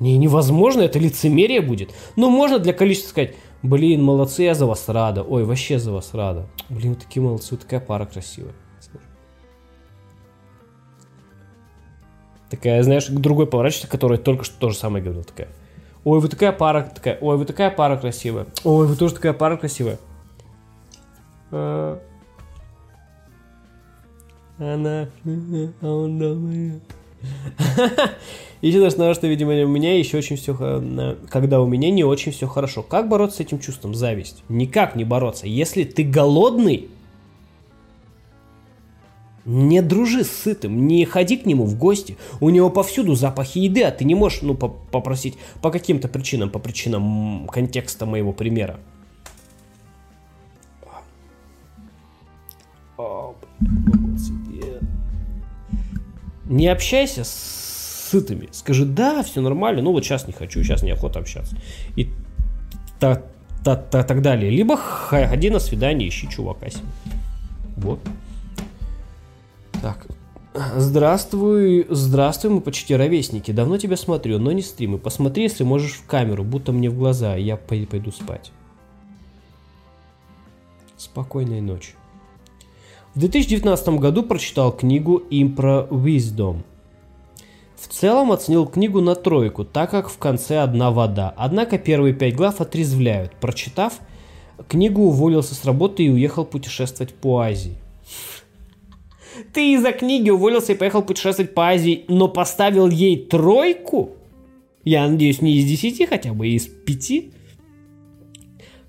Не, 0.00 0.16
невозможно, 0.16 0.82
это 0.82 0.98
лицемерие 0.98 1.60
будет. 1.60 1.92
Но 2.16 2.30
можно 2.30 2.58
для 2.58 2.72
количества 2.72 3.10
сказать, 3.10 3.34
блин, 3.62 4.02
молодцы, 4.02 4.44
я 4.44 4.54
за 4.54 4.64
вас 4.66 4.88
рада. 4.88 5.22
Ой, 5.22 5.44
вообще 5.44 5.78
за 5.78 5.92
вас 5.92 6.14
рада. 6.14 6.48
Блин, 6.68 6.94
вы 6.94 7.00
такие 7.00 7.22
молодцы, 7.22 7.54
вы 7.54 7.58
такая 7.58 7.80
пара 7.80 8.06
красивая. 8.06 8.54
Такая, 12.48 12.82
знаешь, 12.82 13.08
другой 13.08 13.46
поворачивается, 13.46 13.88
который 13.88 14.16
только 14.16 14.44
что 14.44 14.58
то 14.58 14.70
же 14.70 14.76
самое 14.76 15.04
говорил. 15.04 15.24
Такая, 15.24 15.48
Ой, 16.04 16.20
вы 16.20 16.28
такая 16.28 16.52
пара, 16.52 16.90
такая, 16.94 17.18
ой, 17.20 17.36
вы 17.36 17.44
такая 17.44 17.70
пара 17.70 17.96
красивая. 17.96 18.46
Ой, 18.64 18.86
вы 18.86 18.96
тоже 18.96 19.14
такая 19.14 19.32
пара 19.32 19.56
красивая. 19.56 19.98
А... 21.50 22.00
Она... 24.58 25.08
А 25.80 25.86
он 25.86 26.18
думает. 26.18 26.82
Еще 28.60 28.80
должно, 28.80 29.14
что, 29.14 29.28
видимо, 29.28 29.52
у 29.62 29.68
меня 29.68 29.96
еще 29.96 30.18
очень 30.18 30.36
все... 30.36 30.54
Когда 31.30 31.60
у 31.60 31.66
меня 31.66 31.90
не 31.90 32.02
очень 32.02 32.32
все 32.32 32.48
хорошо. 32.48 32.82
Как 32.82 33.08
бороться 33.08 33.38
с 33.38 33.40
этим 33.40 33.60
чувством? 33.60 33.94
Зависть. 33.94 34.42
Никак 34.48 34.96
не 34.96 35.04
бороться. 35.04 35.46
Если 35.46 35.84
ты 35.84 36.02
голодный, 36.02 36.88
не 39.48 39.80
дружи 39.80 40.24
с 40.24 40.30
сытым, 40.30 40.86
не 40.86 41.06
ходи 41.06 41.38
к 41.38 41.46
нему 41.46 41.64
в 41.64 41.76
гости. 41.78 42.18
У 42.38 42.50
него 42.50 42.68
повсюду 42.68 43.14
запахи 43.14 43.58
еды, 43.58 43.82
а 43.82 43.90
ты 43.90 44.04
не 44.04 44.14
можешь 44.14 44.42
ну, 44.42 44.54
попросить 44.54 45.38
по 45.62 45.70
каким-то 45.70 46.06
причинам, 46.06 46.50
по 46.50 46.58
причинам 46.58 47.48
контекста 47.48 48.04
моего 48.04 48.32
примера. 48.32 48.78
Не 56.44 56.68
общайся 56.68 57.24
с 57.24 58.08
сытыми. 58.10 58.48
Скажи, 58.52 58.84
да, 58.84 59.22
все 59.22 59.40
нормально, 59.40 59.80
ну 59.80 59.92
вот 59.92 60.04
сейчас 60.04 60.26
не 60.26 60.34
хочу, 60.34 60.62
сейчас 60.62 60.82
неохота 60.82 61.20
общаться. 61.20 61.56
И 61.96 62.10
та, 63.00 63.22
та, 63.64 63.76
та, 63.76 64.02
так 64.02 64.20
далее. 64.20 64.50
Либо 64.50 64.76
ходи 64.76 65.48
на 65.48 65.58
свидание, 65.58 66.08
ищи 66.08 66.28
чувака 66.28 66.68
себе. 66.68 66.84
Вот. 67.76 68.00
Так, 69.82 70.06
Здравствуй, 70.76 71.86
здравствуй, 71.88 72.50
мы 72.50 72.60
почти 72.60 72.96
ровесники. 72.96 73.52
Давно 73.52 73.78
тебя 73.78 73.96
смотрю, 73.96 74.38
но 74.38 74.50
не 74.50 74.62
стримы. 74.62 74.98
Посмотри, 74.98 75.44
если 75.44 75.62
можешь 75.62 75.92
в 75.92 76.06
камеру, 76.06 76.42
будто 76.42 76.72
мне 76.72 76.90
в 76.90 76.98
глаза, 76.98 77.36
я 77.36 77.56
пойду 77.56 78.10
спать. 78.10 78.50
Спокойной 80.96 81.60
ночи. 81.60 81.92
В 83.14 83.20
2019 83.20 83.88
году 84.00 84.22
прочитал 84.24 84.72
книгу 84.72 85.22
Impro 85.30 85.88
Wisdom. 85.90 86.62
В 87.76 87.86
целом 87.86 88.32
оценил 88.32 88.66
книгу 88.66 89.00
на 89.00 89.14
тройку, 89.14 89.64
так 89.64 89.90
как 89.90 90.08
в 90.08 90.18
конце 90.18 90.58
одна 90.58 90.90
вода. 90.90 91.32
Однако 91.36 91.78
первые 91.78 92.14
пять 92.14 92.34
глав 92.34 92.60
отрезвляют. 92.60 93.32
Прочитав, 93.36 94.00
книгу 94.66 95.02
уволился 95.02 95.54
с 95.54 95.64
работы 95.64 96.04
и 96.04 96.10
уехал 96.10 96.44
путешествовать 96.44 97.14
по 97.14 97.40
Азии. 97.40 97.76
Ты 99.52 99.74
из-за 99.74 99.92
книги 99.92 100.30
уволился 100.30 100.72
и 100.72 100.76
поехал 100.76 101.02
путешествовать 101.02 101.54
по 101.54 101.68
Азии, 101.68 102.04
но 102.08 102.28
поставил 102.28 102.88
ей 102.88 103.16
тройку? 103.16 104.16
Я 104.84 105.08
надеюсь, 105.08 105.42
не 105.42 105.56
из 105.58 105.64
десяти, 105.64 106.06
хотя 106.06 106.32
бы 106.32 106.48
из 106.48 106.66
пяти. 106.66 107.32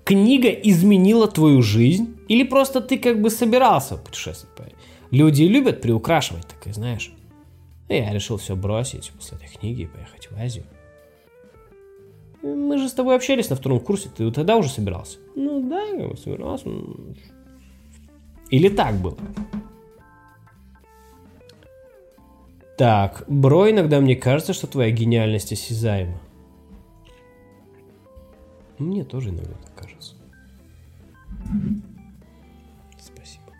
Книга 0.04 0.48
изменила 0.50 1.28
твою 1.28 1.62
жизнь? 1.62 2.16
Или 2.28 2.42
просто 2.42 2.80
ты 2.80 2.98
как 2.98 3.20
бы 3.20 3.30
собирался 3.30 3.96
путешествовать 3.96 4.56
по 4.56 4.64
Азии? 4.64 4.76
Люди 5.10 5.42
любят 5.42 5.80
приукрашивать, 5.80 6.46
так 6.46 6.66
и 6.66 6.72
знаешь. 6.72 7.12
Я 7.88 8.12
решил 8.12 8.36
все 8.36 8.54
бросить 8.54 9.10
после 9.10 9.36
этой 9.36 9.48
книги 9.48 9.82
и 9.82 9.86
поехать 9.86 10.30
в 10.30 10.36
Азию. 10.38 10.64
Мы 12.42 12.78
же 12.78 12.88
с 12.88 12.92
тобой 12.92 13.16
общались 13.16 13.50
на 13.50 13.56
втором 13.56 13.80
курсе, 13.80 14.08
ты 14.08 14.30
тогда 14.30 14.56
уже 14.56 14.70
собирался? 14.70 15.18
Ну 15.34 15.68
да, 15.68 15.82
я 15.82 16.16
собирался. 16.16 16.66
Или 18.48 18.68
так 18.68 18.94
было? 18.96 19.18
Так, 22.80 23.24
бро, 23.28 23.70
иногда 23.70 24.00
мне 24.00 24.16
кажется, 24.16 24.54
что 24.54 24.66
твоя 24.66 24.90
гениальность 24.90 25.52
осязаема. 25.52 26.18
Мне 28.78 29.04
тоже 29.04 29.28
иногда 29.28 29.52
так 29.52 29.74
кажется. 29.74 30.14
Спасибо. 32.98 33.52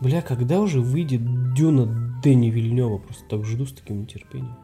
Бля, 0.00 0.20
когда 0.20 0.58
уже 0.58 0.80
выйдет 0.80 1.54
Дюна 1.54 1.86
Дэнни 2.24 2.50
Вильнева? 2.50 2.98
Просто 2.98 3.24
так 3.28 3.44
жду 3.44 3.66
с 3.66 3.72
таким 3.72 4.00
нетерпением. 4.00 4.61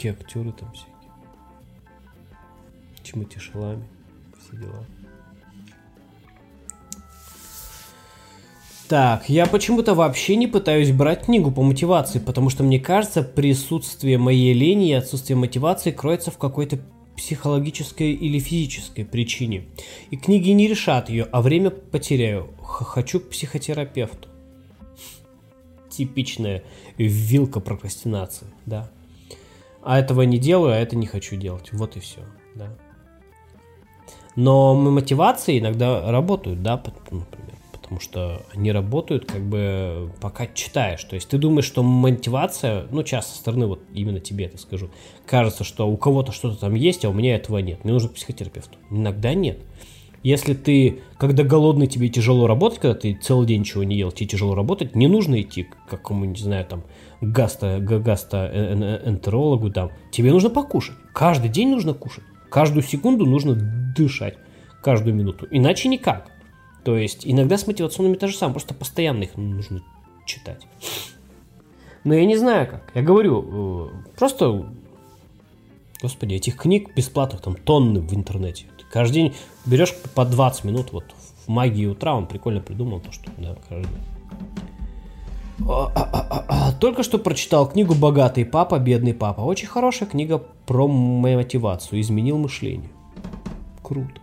Такие 0.00 0.14
актеры 0.14 0.50
там 0.52 0.72
всякие. 0.72 0.94
Тимати 3.02 3.38
Шалами. 3.38 3.84
Все 4.40 4.56
дела. 4.56 4.86
Так, 8.88 9.28
я 9.28 9.44
почему-то 9.44 9.94
вообще 9.94 10.36
не 10.36 10.46
пытаюсь 10.46 10.90
брать 10.90 11.26
книгу 11.26 11.52
по 11.52 11.60
мотивации, 11.60 12.18
потому 12.18 12.48
что 12.48 12.62
мне 12.64 12.80
кажется, 12.80 13.22
присутствие 13.22 14.16
моей 14.16 14.54
лени 14.54 14.88
и 14.88 14.94
отсутствие 14.94 15.36
мотивации 15.36 15.90
кроется 15.90 16.30
в 16.30 16.38
какой-то 16.38 16.78
психологической 17.14 18.12
или 18.12 18.38
физической 18.38 19.04
причине. 19.04 19.66
И 20.10 20.16
книги 20.16 20.48
не 20.48 20.66
решат 20.66 21.10
ее, 21.10 21.24
а 21.24 21.42
время 21.42 21.68
потеряю. 21.68 22.48
Хочу 22.62 23.20
к 23.20 23.28
психотерапевту. 23.28 24.30
Типичная 25.90 26.62
вилка 26.96 27.60
прокрастинации, 27.60 28.46
да. 28.64 28.90
А 29.82 29.98
этого 29.98 30.22
не 30.22 30.38
делаю, 30.38 30.74
а 30.74 30.76
это 30.76 30.96
не 30.96 31.06
хочу 31.06 31.36
делать. 31.36 31.72
Вот 31.72 31.96
и 31.96 32.00
все, 32.00 32.20
да. 32.54 32.76
Но 34.36 34.74
мотивации 34.74 35.58
иногда 35.58 36.10
работают, 36.10 36.62
да, 36.62 36.76
например 37.10 37.60
потому 37.90 38.00
что 38.00 38.42
они 38.54 38.70
работают 38.70 39.24
как 39.24 39.42
бы 39.42 40.12
пока 40.20 40.46
читаешь. 40.46 41.02
То 41.02 41.16
есть 41.16 41.28
ты 41.28 41.38
думаешь, 41.38 41.64
что 41.64 41.82
мотивация, 41.82 42.86
ну, 42.92 43.02
часто 43.02 43.32
со 43.32 43.38
стороны, 43.38 43.66
вот 43.66 43.80
именно 43.92 44.20
тебе 44.20 44.44
это 44.44 44.58
скажу, 44.58 44.90
кажется, 45.26 45.64
что 45.64 45.88
у 45.88 45.96
кого-то 45.96 46.30
что-то 46.30 46.56
там 46.56 46.76
есть, 46.76 47.04
а 47.04 47.08
у 47.08 47.12
меня 47.12 47.34
этого 47.34 47.58
нет. 47.58 47.82
Мне 47.82 47.92
нужно 47.92 48.10
к 48.10 48.14
психотерапевту. 48.14 48.78
Иногда 48.90 49.34
нет. 49.34 49.58
Если 50.22 50.52
ты, 50.52 51.00
когда 51.16 51.44
голодный, 51.44 51.86
тебе 51.86 52.10
тяжело 52.10 52.46
работать, 52.46 52.78
когда 52.78 52.94
ты 52.94 53.14
целый 53.14 53.46
день 53.46 53.60
ничего 53.60 53.84
не 53.84 53.96
ел, 53.96 54.12
тебе 54.12 54.26
тяжело 54.26 54.54
работать, 54.54 54.94
не 54.94 55.08
нужно 55.08 55.40
идти 55.40 55.62
к 55.62 55.88
какому, 55.88 56.26
не 56.26 56.36
знаю, 56.36 56.66
там, 56.66 56.84
гаста, 57.22 57.78
гастроэнтерологу, 57.80 59.70
там. 59.70 59.92
Тебе 60.10 60.30
нужно 60.30 60.50
покушать. 60.50 60.96
Каждый 61.14 61.48
день 61.48 61.70
нужно 61.70 61.94
кушать. 61.94 62.24
Каждую 62.50 62.82
секунду 62.82 63.24
нужно 63.24 63.54
дышать. 63.54 64.36
Каждую 64.82 65.14
минуту. 65.14 65.46
Иначе 65.50 65.88
никак. 65.88 66.30
То 66.84 66.96
есть 66.96 67.22
иногда 67.24 67.56
с 67.56 67.66
мотивационными 67.66 68.16
то 68.16 68.28
же 68.28 68.36
самое, 68.36 68.54
просто 68.54 68.74
постоянно 68.74 69.22
их 69.22 69.36
нужно 69.36 69.82
читать. 70.26 70.66
Но 72.04 72.14
я 72.14 72.24
не 72.24 72.36
знаю 72.36 72.66
как. 72.66 72.90
Я 72.94 73.02
говорю, 73.02 73.88
э, 73.88 74.16
просто, 74.18 74.66
господи, 76.02 76.34
этих 76.34 76.56
книг 76.56 76.94
бесплатных 76.94 77.42
там 77.42 77.54
тонны 77.54 78.00
в 78.00 78.14
интернете. 78.14 78.66
Каждый 78.90 79.14
день 79.14 79.34
берешь 79.66 79.94
по 80.14 80.24
20 80.24 80.64
минут, 80.64 80.92
вот 80.92 81.04
в 81.46 81.48
магии 81.48 81.86
утра 81.86 82.14
он 82.14 82.26
прикольно 82.26 82.60
придумал 82.60 83.00
то, 83.00 83.12
что, 83.12 83.30
да, 83.38 83.56
каждый 83.68 83.88
день. 83.88 84.04
Только 86.80 87.02
что 87.02 87.18
прочитал 87.18 87.68
книгу 87.68 87.94
«Богатый 87.94 88.44
папа, 88.44 88.78
бедный 88.78 89.14
папа». 89.14 89.42
Очень 89.42 89.68
хорошая 89.68 90.08
книга 90.08 90.38
про 90.66 90.88
мотивацию, 90.88 92.00
изменил 92.00 92.38
мышление. 92.38 92.90
Круто. 93.82 94.20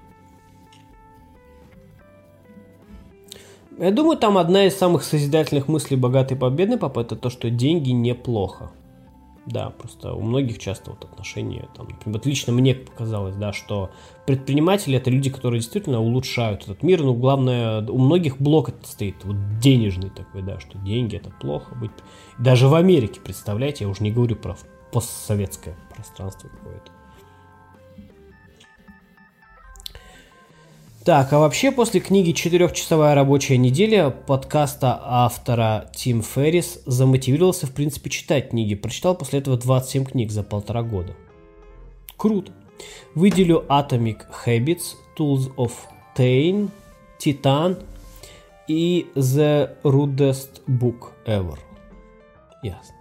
Я 3.77 3.91
думаю, 3.91 4.17
там 4.17 4.39
одна 4.39 4.65
из 4.65 4.75
самых 4.75 5.03
созидательных 5.03 5.67
мыслей 5.67 5.97
богатой 5.97 6.35
победный 6.35 6.77
папа 6.77 7.01
это 7.01 7.15
то, 7.15 7.29
что 7.29 7.51
деньги 7.51 7.91
неплохо. 7.91 8.71
Да, 9.47 9.69
просто 9.69 10.13
у 10.13 10.21
многих 10.21 10.59
часто 10.59 10.91
вот 10.91 11.05
отношения, 11.05 11.69
там, 11.73 11.87
например, 11.87 12.17
вот 12.17 12.25
лично 12.25 12.51
мне 12.51 12.75
показалось, 12.75 13.35
да, 13.37 13.53
что 13.53 13.91
предприниматели 14.25 14.97
это 14.97 15.09
люди, 15.09 15.29
которые 15.29 15.61
действительно 15.61 16.01
улучшают 16.01 16.63
этот 16.63 16.83
мир, 16.83 17.01
но 17.01 17.13
главное, 17.13 17.81
у 17.81 17.97
многих 17.97 18.41
блок 18.41 18.67
это 18.67 18.85
стоит, 18.85 19.23
вот 19.23 19.37
денежный 19.59 20.09
такой, 20.09 20.41
да, 20.41 20.59
что 20.59 20.77
деньги 20.79 21.15
это 21.15 21.29
плохо 21.29 21.75
быть. 21.75 21.91
Даже 22.37 22.67
в 22.67 22.75
Америке, 22.75 23.21
представляете, 23.21 23.85
я 23.85 23.89
уже 23.89 24.03
не 24.03 24.11
говорю 24.11 24.35
про 24.35 24.57
постсоветское 24.91 25.77
пространство 25.95 26.49
какое-то. 26.49 26.91
Так, 31.07 31.31
а 31.31 31.39
вообще 31.39 31.71
после 31.71 32.01
книги 32.01 32.33
«Четырехчасовая 32.33 33.15
рабочая 33.15 33.57
неделя» 33.57 34.09
подкаста 34.09 34.99
автора 35.01 35.89
Тим 35.95 36.21
Феррис 36.21 36.81
замотивировался 36.85 37.65
в 37.65 37.71
принципе 37.71 38.09
читать 38.09 38.49
книги. 38.49 38.75
Прочитал 38.75 39.15
после 39.15 39.39
этого 39.39 39.55
27 39.55 40.03
книг 40.03 40.31
за 40.31 40.43
полтора 40.43 40.83
года. 40.83 41.15
Круто. 42.17 42.51
Выделю 43.15 43.63
Atomic 43.69 44.25
Habits, 44.45 44.97
Tools 45.17 45.55
of 45.55 45.71
Tain, 46.13 46.69
Titan 47.23 47.81
и 48.67 49.07
The 49.15 49.77
Rudest 49.83 50.61
Book 50.67 51.13
Ever. 51.25 51.57
Ясно. 52.61 52.96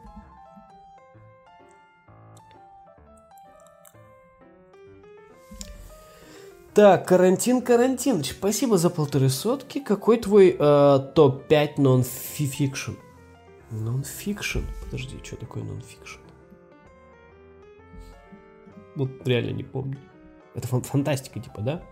Так, 6.77 7.09
карантин, 7.09 7.63
карантин. 7.63 8.23
Спасибо 8.23 8.77
за 8.77 8.91
полторы 8.91 9.31
сотки. 9.31 9.81
Какой 9.81 10.19
твой 10.19 10.51
э, 10.51 10.99
топ-5 11.15 11.81
нон-фикшн? 11.81 12.93
Нон-фикшн? 13.71 14.61
Подожди, 14.85 15.19
что 15.25 15.37
такое 15.37 15.63
нон-фикшн? 15.63 16.21
Вот 18.95 19.09
реально 19.27 19.53
не 19.53 19.65
помню. 19.65 19.97
Это 20.55 20.69
фан 20.69 20.83
фантастика, 20.83 21.41
типа, 21.41 21.63
да? 21.63 21.83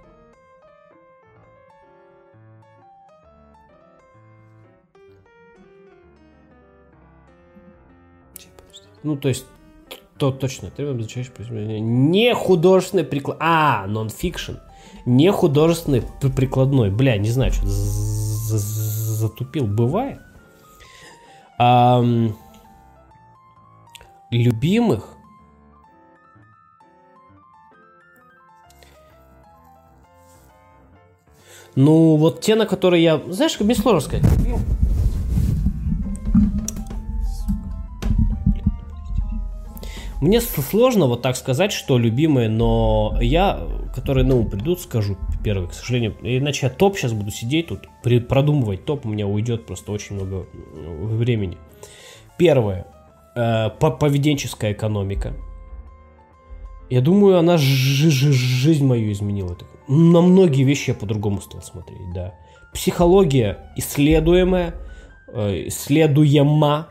Ну, 9.02 9.16
то 9.16 9.28
есть, 9.28 9.46
то 10.18 10.30
точно, 10.30 10.70
ты 10.70 10.82
обозначаешь 10.82 11.32
не 11.48 12.34
художественный 12.34 13.04
приклад. 13.04 13.38
А, 13.40 13.86
нон-фикшн 13.86 14.56
не 15.06 15.32
художественный 15.32 16.02
прикладной. 16.36 16.90
Бля, 16.90 17.16
не 17.18 17.30
знаю, 17.30 17.52
что 17.52 17.66
затупил. 17.66 19.66
Бывает. 19.66 20.20
А, 21.58 22.02
любимых 24.30 25.14
Ну, 31.76 32.16
вот 32.16 32.40
те, 32.40 32.54
на 32.54 32.66
которые 32.66 33.02
я... 33.02 33.20
Знаешь, 33.28 33.58
мне 33.58 33.74
сложно 33.74 34.00
сказать. 34.00 34.24
Мне 40.24 40.40
сложно 40.40 41.06
вот 41.06 41.20
так 41.20 41.36
сказать, 41.36 41.70
что 41.70 41.98
любимые, 41.98 42.48
но 42.48 43.18
я, 43.20 43.60
которые 43.94 44.24
на 44.24 44.36
ум 44.36 44.48
придут, 44.48 44.80
скажу 44.80 45.18
первый, 45.44 45.68
к 45.68 45.74
сожалению. 45.74 46.16
Иначе 46.22 46.64
я 46.64 46.72
топ 46.72 46.96
сейчас 46.96 47.12
буду 47.12 47.30
сидеть 47.30 47.66
тут, 47.66 47.80
продумывать 48.26 48.86
топ, 48.86 49.04
у 49.04 49.10
меня 49.10 49.26
уйдет 49.26 49.66
просто 49.66 49.92
очень 49.92 50.16
много 50.16 50.46
э, 50.50 51.04
времени. 51.16 51.58
Первое. 52.38 52.86
Э, 53.36 53.68
поведенческая 53.68 54.72
экономика. 54.72 55.34
Я 56.88 57.02
думаю, 57.02 57.36
она 57.36 57.58
жизнь 57.58 58.86
мою 58.86 59.12
изменила. 59.12 59.58
На 59.88 60.22
многие 60.22 60.62
вещи 60.62 60.88
я 60.88 60.94
по-другому 60.94 61.42
стал 61.42 61.60
смотреть, 61.60 62.14
да. 62.14 62.32
Психология 62.72 63.70
исследуемая, 63.76 64.74
э, 65.28 65.68
исследуема, 65.68 66.88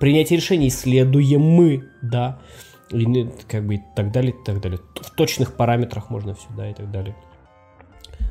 принятие 0.00 0.36
решений 0.36 0.68
следуем 0.68 1.40
мы, 1.40 1.88
да, 2.02 2.42
и, 2.90 3.28
как 3.48 3.66
бы 3.66 3.76
и 3.76 3.82
так 3.96 4.12
далее, 4.12 4.32
и 4.32 4.44
так 4.44 4.60
далее. 4.60 4.80
В 5.00 5.10
точных 5.10 5.56
параметрах 5.56 6.10
можно 6.10 6.34
все, 6.34 6.48
да, 6.56 6.70
и 6.70 6.74
так 6.74 6.90
далее. 6.90 7.16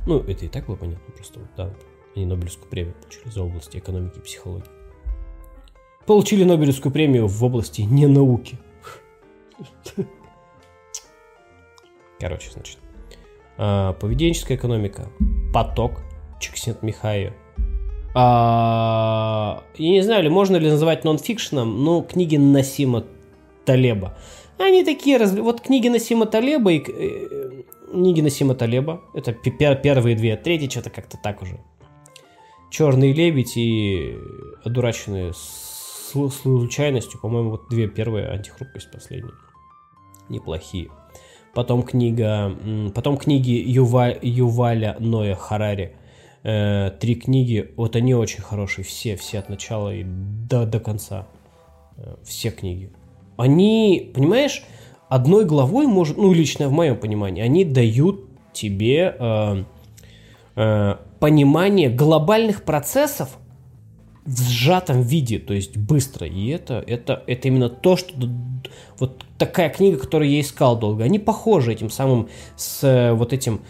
Ну, 0.05 0.19
это 0.19 0.45
и 0.45 0.47
так 0.49 0.65
было 0.67 0.75
понятно, 0.75 1.13
просто 1.13 1.39
вот, 1.39 1.49
да, 1.55 1.73
они 2.15 2.25
Нобелевскую 2.25 2.69
премию 2.69 2.93
получили 2.95 3.29
за 3.29 3.43
области 3.43 3.77
экономики 3.77 4.17
и 4.17 4.21
психологии. 4.21 4.69
Получили 6.05 6.43
Нобелевскую 6.43 6.91
премию 6.91 7.27
в 7.27 7.43
области 7.43 7.81
не 7.81 8.07
науки. 8.07 8.57
Короче, 12.19 12.51
значит. 12.51 12.77
А, 13.57 13.93
поведенческая 13.93 14.57
экономика. 14.57 15.09
Поток. 15.53 16.01
Чиксент 16.39 16.83
Михаил. 16.83 17.31
А, 18.15 19.63
я 19.75 19.89
не 19.89 20.01
знаю, 20.01 20.23
ли 20.23 20.29
можно 20.29 20.57
ли 20.57 20.69
называть 20.69 21.03
нонфикшеном, 21.03 21.83
но 21.83 22.01
книги 22.01 22.37
Насима 22.37 23.05
Талеба. 23.65 24.17
Они 24.63 24.85
такие, 24.85 25.17
раз... 25.17 25.33
вот 25.33 25.59
книги 25.59 25.89
Насима 25.89 26.25
Талеба 26.25 26.71
и 26.71 26.83
э, 26.87 27.63
книги 27.91 28.21
Насима 28.21 28.55
Талеба, 28.55 29.01
это 29.13 29.33
первые 29.33 30.15
две, 30.15 30.37
третья 30.37 30.69
что-то 30.69 30.89
как-то 30.89 31.17
так 31.21 31.41
уже. 31.41 31.59
Черный 32.71 33.11
лебедь 33.11 33.57
и 33.57 34.17
одураченные 34.63 35.33
случайностью, 35.33 37.19
по-моему, 37.19 37.51
вот 37.51 37.67
две 37.69 37.89
первые, 37.89 38.29
антихрупкость 38.29 38.89
последние. 38.89 39.33
Неплохие. 40.29 40.89
Потом 41.53 41.83
книга, 41.83 42.57
потом 42.95 43.17
книги 43.17 43.51
Юва, 43.51 44.17
Юваля 44.21 44.95
Ноя 44.99 45.35
Харари. 45.35 45.97
Э, 46.43 46.89
три 47.01 47.15
книги, 47.15 47.73
вот 47.75 47.97
они 47.97 48.15
очень 48.15 48.41
хорошие, 48.41 48.85
все, 48.85 49.17
все 49.17 49.39
от 49.39 49.49
начала 49.49 49.93
и 49.93 50.03
до, 50.03 50.65
до 50.65 50.79
конца. 50.79 51.27
Э, 51.97 52.15
все 52.23 52.49
книги. 52.49 52.91
Они, 53.37 54.11
понимаешь, 54.13 54.63
одной 55.09 55.45
главой 55.45 55.87
может, 55.87 56.17
ну, 56.17 56.33
лично 56.33 56.67
в 56.67 56.71
моем 56.71 56.97
понимании, 56.97 57.43
они 57.43 57.65
дают 57.65 58.25
тебе 58.53 59.15
э, 59.17 59.63
э, 60.55 60.95
понимание 61.19 61.89
глобальных 61.89 62.63
процессов 62.63 63.37
в 64.25 64.41
сжатом 64.49 65.01
виде, 65.01 65.39
то 65.39 65.53
есть 65.53 65.77
быстро. 65.77 66.25
И 66.25 66.47
это, 66.47 66.83
это, 66.87 67.23
это 67.27 67.47
именно 67.47 67.69
то, 67.69 67.97
что 67.97 68.13
вот 68.97 69.23
такая 69.37 69.69
книга, 69.69 69.97
которую 69.97 70.31
я 70.31 70.39
искал 70.39 70.77
долго. 70.77 71.03
Они 71.03 71.19
похожи 71.19 71.73
этим 71.73 71.89
самым 71.89 72.29
с 72.55 72.83
э, 72.83 73.13
вот 73.13 73.33
этим 73.33 73.61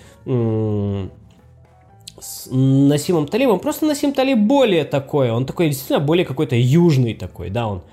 с 2.23 2.47
Насимом 2.49 3.27
Талибом. 3.27 3.59
Просто 3.59 3.85
Насим 3.85 4.13
Талиб 4.13 4.37
более 4.37 4.85
такой, 4.85 5.31
он 5.31 5.45
такой 5.45 5.67
действительно 5.67 5.99
более 5.99 6.25
какой-то 6.25 6.55
южный 6.55 7.13
такой, 7.13 7.49
да, 7.49 7.67
он 7.67 7.83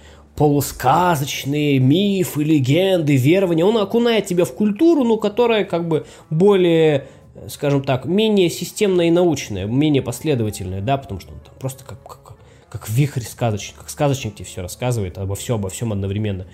полусказочные 0.41 1.79
мифы, 1.79 2.43
легенды, 2.43 3.15
верования. 3.15 3.63
Он 3.63 3.77
окунает 3.77 4.25
тебя 4.25 4.47
в 4.47 4.55
культуру, 4.55 5.05
ну, 5.05 5.19
которая 5.19 5.67
как 5.67 5.87
бы 5.87 6.07
более 6.31 7.09
скажем 7.49 7.85
так, 7.85 8.07
менее 8.07 8.49
системная 8.49 9.09
и 9.09 9.11
научная, 9.11 9.67
менее 9.67 10.01
последовательная, 10.01 10.81
да, 10.81 10.97
потому 10.97 11.21
что 11.21 11.33
он 11.33 11.41
там 11.41 11.55
просто 11.61 11.85
как, 11.85 12.03
как, 12.03 12.37
как 12.71 12.89
вихрь 12.89 13.21
сказочник, 13.21 13.77
как 13.77 13.91
сказочник 13.91 14.35
тебе 14.37 14.47
все 14.47 14.63
рассказывает 14.63 15.19
обо 15.19 15.35
всем, 15.35 15.57
обо 15.57 15.69
всем 15.69 15.93
одновременно. 15.93 16.47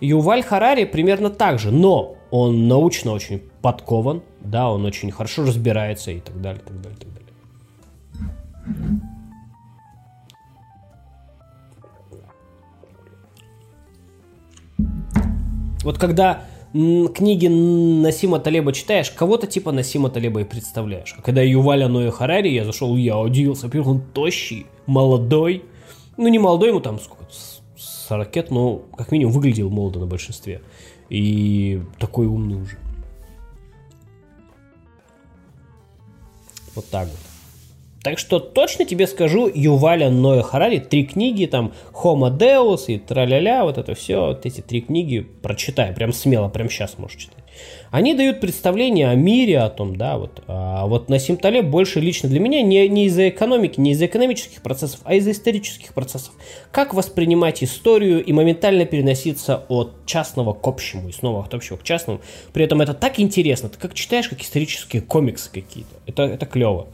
Юваль 0.00 0.42
Харари 0.42 0.84
примерно 0.84 1.30
так 1.30 1.58
же, 1.58 1.70
но 1.70 2.16
он 2.30 2.68
научно 2.68 3.12
очень 3.12 3.42
подкован, 3.62 4.22
да, 4.40 4.70
он 4.70 4.84
очень 4.84 5.10
хорошо 5.10 5.46
разбирается 5.46 6.10
и 6.10 6.20
так 6.20 6.40
далее, 6.42 6.62
так 6.62 6.78
далее, 6.82 6.98
так 6.98 7.08
далее. 8.76 9.00
Вот 15.82 15.98
когда 15.98 16.44
книги 16.72 17.46
Насима 17.46 18.38
Талеба 18.38 18.72
читаешь, 18.72 19.10
кого-то 19.10 19.46
типа 19.46 19.72
Насима 19.72 20.10
Талеба 20.10 20.42
и 20.42 20.44
представляешь. 20.44 21.14
А 21.18 21.22
когда 21.22 21.42
Юваля 21.42 21.88
Ноя 21.88 22.10
Харари, 22.10 22.48
я 22.48 22.64
зашел, 22.64 22.96
я 22.96 23.18
удивился. 23.18 23.66
Во-первых, 23.66 23.88
он 23.88 24.00
тощий, 24.00 24.66
молодой. 24.86 25.64
Ну, 26.16 26.28
не 26.28 26.38
молодой, 26.38 26.68
ему 26.68 26.80
там 26.80 27.00
сколько, 27.00 27.24
40 27.76 28.50
но 28.50 28.82
как 28.96 29.10
минимум 29.10 29.32
выглядел 29.32 29.70
молодо 29.70 30.00
на 30.00 30.06
большинстве. 30.06 30.60
И 31.08 31.82
такой 31.98 32.26
умный 32.26 32.60
уже. 32.60 32.76
Вот 36.74 36.86
так 36.88 37.08
вот. 37.08 37.29
Так 38.02 38.18
что 38.18 38.38
точно 38.38 38.86
тебе 38.86 39.06
скажу, 39.06 39.50
Юваля 39.52 40.08
Ноя 40.08 40.42
Харари, 40.42 40.78
три 40.78 41.04
книги, 41.04 41.44
там, 41.44 41.74
Homo 41.92 42.34
Deus 42.34 42.84
и 42.86 42.98
траля-ля, 42.98 43.64
вот 43.64 43.76
это 43.76 43.94
все, 43.94 44.28
вот 44.28 44.46
эти 44.46 44.62
три 44.62 44.80
книги 44.80 45.20
прочитай, 45.20 45.92
прям 45.92 46.14
смело, 46.14 46.48
прям 46.48 46.70
сейчас 46.70 46.96
можешь 46.96 47.18
читать. 47.18 47.44
Они 47.90 48.14
дают 48.14 48.40
представление 48.40 49.08
о 49.08 49.14
мире, 49.14 49.58
о 49.58 49.68
том, 49.68 49.96
да, 49.96 50.16
вот. 50.16 50.42
А 50.46 50.86
вот 50.86 51.10
Насим 51.10 51.36
Талеб 51.36 51.66
больше 51.66 52.00
лично 52.00 52.28
для 52.30 52.40
меня 52.40 52.62
не, 52.62 52.88
не 52.88 53.04
из-за 53.06 53.28
экономики, 53.28 53.78
не 53.78 53.90
из-за 53.92 54.06
экономических 54.06 54.62
процессов, 54.62 55.00
а 55.04 55.14
из-за 55.16 55.32
исторических 55.32 55.92
процессов. 55.92 56.32
Как 56.70 56.94
воспринимать 56.94 57.62
историю 57.62 58.24
и 58.24 58.32
моментально 58.32 58.86
переноситься 58.86 59.66
от 59.68 60.06
частного 60.06 60.54
к 60.54 60.66
общему, 60.66 61.10
и 61.10 61.12
снова 61.12 61.44
от 61.44 61.52
общего 61.52 61.76
к 61.76 61.82
частному. 61.82 62.20
При 62.54 62.64
этом 62.64 62.80
это 62.80 62.94
так 62.94 63.20
интересно, 63.20 63.68
ты 63.68 63.78
как 63.78 63.92
читаешь, 63.92 64.28
как 64.28 64.40
исторические 64.40 65.02
комиксы 65.02 65.50
какие-то. 65.52 65.90
Это, 66.06 66.22
это 66.22 66.46
клево. 66.46 66.86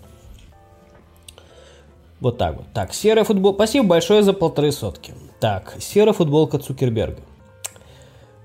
Вот 2.20 2.38
так 2.38 2.56
вот. 2.56 2.66
Так, 2.72 2.94
серая 2.94 3.24
футбол. 3.24 3.54
Спасибо 3.54 3.86
большое 3.86 4.22
за 4.22 4.32
полторы 4.32 4.72
сотки. 4.72 5.12
Так, 5.38 5.76
серая 5.80 6.14
футболка 6.14 6.58
Цукерберга. 6.58 7.20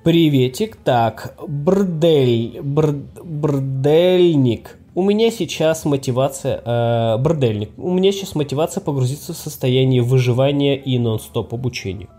Приветик. 0.04 0.78
Так, 0.78 1.38
брдель, 1.48 2.60
бр, 2.62 2.96
брдельник. 3.24 4.78
У 4.94 5.04
меня 5.04 5.32
сейчас 5.32 5.86
мотивация... 5.86 6.62
Э, 6.66 7.18
брдельник. 7.18 7.72
У 7.78 7.92
меня 7.92 8.12
сейчас 8.12 8.36
мотивация 8.36 8.82
погрузиться 8.82 9.34
в 9.34 9.38
состояние 9.38 10.02
выживания 10.02 10.76
и 10.76 11.00
нон-стоп 11.00 11.54
обучения. 11.54 12.10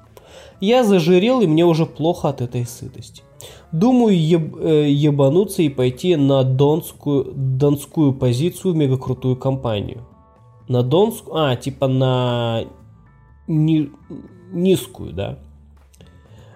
Я 0.61 0.85
зажирел, 0.85 1.43
и 1.43 1.47
мне 1.47 1.67
уже 1.67 1.85
плохо 1.85 2.31
от 2.31 2.41
этой 2.41 2.65
сытости. 2.65 3.23
Думаю 3.73 4.19
еб, 4.19 4.57
э, 4.59 4.89
ебануться 4.89 5.61
и 5.63 5.69
пойти 5.69 6.17
на 6.17 6.45
донскую, 6.45 7.33
донскую 7.35 8.15
позицию 8.15 8.73
в 8.73 8.77
мегакрутую 8.77 9.37
компанию 9.37 10.07
на 10.73 10.83
донскую, 10.83 11.37
а, 11.37 11.57
типа 11.57 11.87
на 11.87 12.65
ни, 13.47 13.91
низкую, 14.53 15.13
да, 15.13 15.39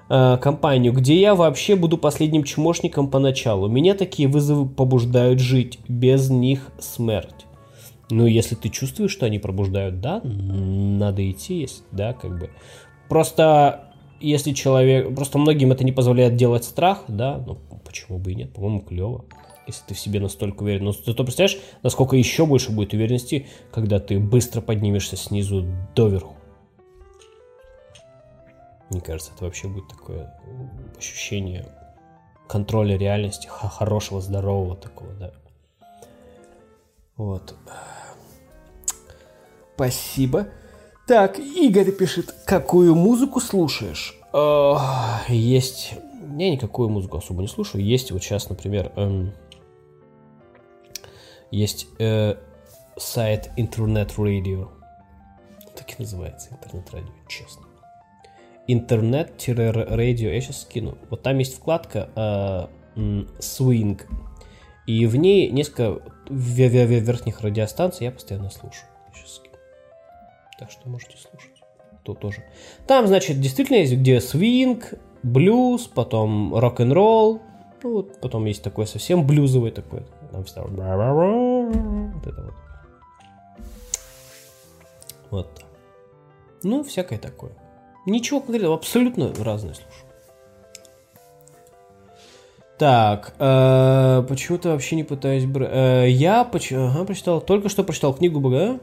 э, 0.08 0.38
компанию, 0.38 0.92
где 0.92 1.20
я 1.20 1.34
вообще 1.34 1.76
буду 1.76 1.98
последним 1.98 2.42
чмошником 2.42 3.10
поначалу. 3.10 3.68
Меня 3.68 3.94
такие 3.94 4.28
вызовы 4.28 4.68
побуждают 4.68 5.38
жить, 5.38 5.78
без 5.88 6.30
них 6.30 6.70
смерть. 6.78 7.46
Ну, 8.10 8.26
если 8.26 8.54
ты 8.54 8.68
чувствуешь, 8.68 9.10
что 9.10 9.26
они 9.26 9.38
пробуждают, 9.38 10.00
да, 10.00 10.20
надо 10.22 11.28
идти, 11.28 11.60
есть, 11.60 11.82
да, 11.90 12.12
как 12.12 12.38
бы. 12.38 12.50
Просто 13.08 13.92
если 14.20 14.52
человек, 14.52 15.14
просто 15.14 15.38
многим 15.38 15.72
это 15.72 15.84
не 15.84 15.92
позволяет 15.92 16.36
делать 16.36 16.64
страх, 16.64 17.04
да, 17.08 17.42
ну 17.46 17.58
почему 17.84 18.18
бы 18.18 18.32
и 18.32 18.34
нет, 18.34 18.52
по-моему, 18.52 18.80
клево 18.80 19.24
если 19.66 19.84
ты 19.86 19.94
в 19.94 19.98
себе 19.98 20.20
настолько 20.20 20.62
уверен. 20.62 20.84
Но 20.84 20.92
ты 20.92 21.12
представляешь, 21.14 21.58
насколько 21.82 22.16
еще 22.16 22.46
больше 22.46 22.70
будет 22.70 22.92
уверенности, 22.92 23.48
когда 23.72 23.98
ты 23.98 24.18
быстро 24.18 24.60
поднимешься 24.60 25.16
снизу 25.16 25.66
доверху. 25.94 26.36
Мне 28.90 29.00
кажется, 29.00 29.32
это 29.34 29.44
вообще 29.44 29.68
будет 29.68 29.88
такое 29.88 30.32
ощущение 30.96 31.66
контроля 32.46 32.96
реальности, 32.96 33.48
хорошего, 33.48 34.20
здорового 34.20 34.76
такого, 34.76 35.12
да. 35.14 35.32
Вот. 37.16 37.54
Спасибо. 39.74 40.48
Так, 41.06 41.38
Игорь 41.38 41.92
пишет, 41.92 42.34
какую 42.44 42.94
музыку 42.94 43.40
слушаешь? 43.40 44.18
Есть... 45.28 45.94
Я 46.38 46.50
никакую 46.50 46.88
музыку 46.88 47.18
особо 47.18 47.42
не 47.42 47.48
слушаю. 47.48 47.84
Есть 47.84 48.10
вот 48.10 48.22
сейчас, 48.22 48.50
например, 48.50 48.92
эм, 48.96 49.32
есть 51.50 51.86
э, 51.98 52.36
сайт 52.96 53.50
Internet 53.56 54.16
Radio. 54.16 54.68
Так 55.76 55.90
и 55.90 56.02
называется 56.02 56.50
интернет-радио, 56.52 57.12
честно. 57.28 57.66
Интернет-радио, 58.66 60.30
я 60.30 60.40
сейчас 60.40 60.62
скину. 60.62 60.96
Вот 61.10 61.22
там 61.22 61.38
есть 61.38 61.56
вкладка 61.56 62.08
э, 62.16 63.00
Swing. 63.38 64.00
И 64.86 65.06
в 65.06 65.16
ней 65.16 65.50
несколько 65.50 66.00
верхних 66.28 67.40
радиостанций 67.40 68.06
я 68.06 68.12
постоянно 68.12 68.50
слушаю. 68.50 68.88
Сейчас 69.14 69.36
скину. 69.36 69.54
Так 70.58 70.70
что 70.70 70.88
можете 70.88 71.16
слушать. 71.18 71.52
То 72.04 72.14
тоже. 72.14 72.44
Там, 72.86 73.06
значит, 73.06 73.40
действительно 73.40 73.76
есть 73.76 73.94
где 73.94 74.20
свинг, 74.20 74.94
блюз, 75.22 75.88
потом 75.88 76.56
рок-н-ролл, 76.56 77.42
ну, 77.82 77.92
вот 77.92 78.20
потом 78.20 78.44
есть 78.46 78.62
такой 78.62 78.86
совсем 78.86 79.26
блюзовый 79.26 79.70
такой. 79.70 80.02
Там 80.36 80.44
всегда 80.44 80.62
вот 80.64 82.26
это 82.26 82.42
вот. 82.42 82.54
Вот. 85.30 85.64
Ну, 86.62 86.84
всякое 86.84 87.18
такое. 87.18 87.52
Ничего 88.04 88.40
конкретного, 88.40 88.74
абсолютно 88.74 89.32
разное 89.42 89.72
слушаю. 89.72 90.04
Так, 92.76 93.32
э, 93.38 94.24
почему-то 94.28 94.68
вообще 94.72 94.96
не 94.96 95.04
пытаюсь 95.04 95.46
брать. 95.46 95.70
Э, 95.72 96.10
я 96.10 96.44
поч... 96.44 96.70
ага, 96.70 97.06
прочитал, 97.06 97.40
только 97.40 97.70
что 97.70 97.82
прочитал 97.82 98.12
книгу 98.12 98.38
БГ. 98.38 98.82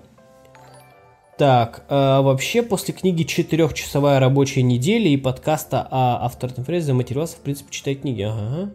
Так, 1.37 1.85
э, 1.87 2.21
вообще 2.21 2.63
после 2.63 2.95
книги 2.95 3.21
четырехчасовая 3.21 4.19
рабочая 4.19 4.63
неделя 4.63 5.07
и 5.07 5.17
подкаста 5.17 5.87
о 5.91 6.25
авторном 6.25 6.65
фрезе 6.65 6.87
заматериался, 6.87 7.37
в 7.37 7.41
принципе, 7.41 7.69
читать 7.69 8.01
книги. 8.01 8.23
Ага. 8.23 8.71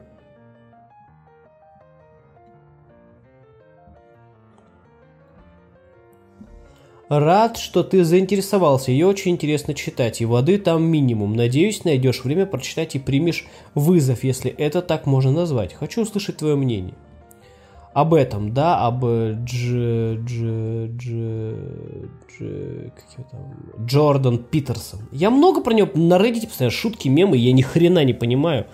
Рад, 7.08 7.56
что 7.56 7.82
ты 7.82 8.04
заинтересовался. 8.04 8.90
Ее 8.90 9.06
очень 9.06 9.32
интересно 9.32 9.74
читать. 9.74 10.20
И 10.20 10.26
воды 10.26 10.58
там 10.58 10.82
минимум. 10.84 11.34
Надеюсь, 11.34 11.84
найдешь 11.84 12.22
время 12.22 12.44
прочитать 12.44 12.94
и 12.94 12.98
примешь 12.98 13.46
вызов, 13.74 14.24
если 14.24 14.50
это 14.50 14.82
так 14.82 15.06
можно 15.06 15.32
назвать. 15.32 15.72
Хочу 15.72 16.02
услышать 16.02 16.36
твое 16.36 16.54
мнение. 16.54 16.94
Об 17.94 18.14
этом, 18.14 18.52
да, 18.52 18.86
об 18.86 19.00
Дж... 19.00 20.18
Дж... 20.18 20.88
Дж... 20.90 21.54
Дж... 22.28 22.90
Как 22.94 23.04
его 23.16 23.26
там? 23.30 23.86
Джордан 23.86 24.38
Питерсон. 24.38 25.00
Я 25.10 25.30
много 25.30 25.62
про 25.62 25.72
него 25.72 25.88
на 25.94 26.18
Reddit 26.18 26.46
постоянно 26.46 26.70
шутки, 26.70 27.08
мемы, 27.08 27.38
я 27.38 27.52
ни 27.52 27.62
хрена 27.62 28.04
не 28.04 28.12
понимаю. 28.12 28.66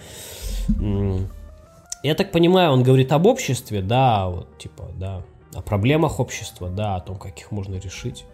Я 2.02 2.14
так 2.14 2.32
понимаю, 2.32 2.72
он 2.72 2.82
говорит 2.82 3.12
об 3.12 3.24
обществе, 3.24 3.80
да, 3.80 4.28
вот, 4.28 4.58
типа, 4.58 4.90
да, 4.98 5.22
о 5.54 5.62
проблемах 5.62 6.20
общества, 6.20 6.68
да, 6.68 6.96
о 6.96 7.00
том, 7.00 7.16
как 7.16 7.38
их 7.38 7.50
можно 7.50 7.76
решить. 7.76 8.24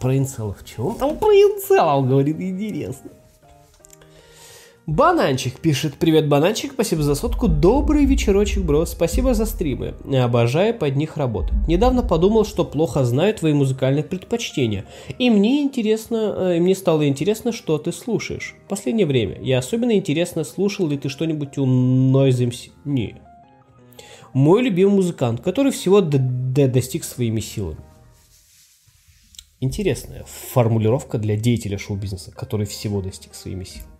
Про 0.00 0.16
инцелов. 0.16 0.64
Чего 0.64 0.90
он 0.90 0.98
там 0.98 1.18
про 1.18 1.32
инцелов 1.32 2.08
говорит? 2.08 2.38
Интересно. 2.40 3.10
Бананчик 4.86 5.60
пишет, 5.60 5.94
привет, 5.94 6.28
Бананчик, 6.28 6.72
спасибо 6.74 7.02
за 7.02 7.14
сотку, 7.14 7.48
добрый 7.48 8.04
вечерочек, 8.04 8.64
бро, 8.64 8.84
спасибо 8.84 9.32
за 9.32 9.46
стримы, 9.46 9.94
обожаю 10.14 10.74
под 10.74 10.94
них 10.96 11.16
работать. 11.16 11.54
Недавно 11.66 12.02
подумал, 12.02 12.44
что 12.44 12.66
плохо 12.66 13.02
знаю 13.02 13.32
твои 13.32 13.54
музыкальные 13.54 14.04
предпочтения, 14.04 14.84
и 15.18 15.30
мне 15.30 15.62
интересно, 15.62 16.34
э, 16.36 16.56
и 16.58 16.60
мне 16.60 16.74
стало 16.74 17.08
интересно, 17.08 17.50
что 17.50 17.78
ты 17.78 17.92
слушаешь. 17.92 18.56
В 18.66 18.68
последнее 18.68 19.06
время, 19.06 19.40
я 19.40 19.56
особенно 19.56 19.92
интересно, 19.92 20.44
слушал 20.44 20.86
ли 20.86 20.98
ты 20.98 21.08
что-нибудь 21.08 21.56
у 21.56 21.64
Noise 21.64 22.50
MC? 22.50 22.72
Не, 22.84 23.22
мой 24.34 24.62
любимый 24.62 24.96
музыкант, 24.96 25.40
который 25.40 25.72
всего 25.72 26.00
достиг 26.00 27.04
своими 27.04 27.40
силами. 27.40 27.80
Интересная 29.60 30.24
формулировка 30.24 31.18
для 31.18 31.36
деятеля 31.36 31.78
шоу-бизнеса, 31.78 32.32
который 32.32 32.66
всего 32.66 33.00
достиг 33.00 33.34
своими 33.34 33.64
силами. 33.64 33.90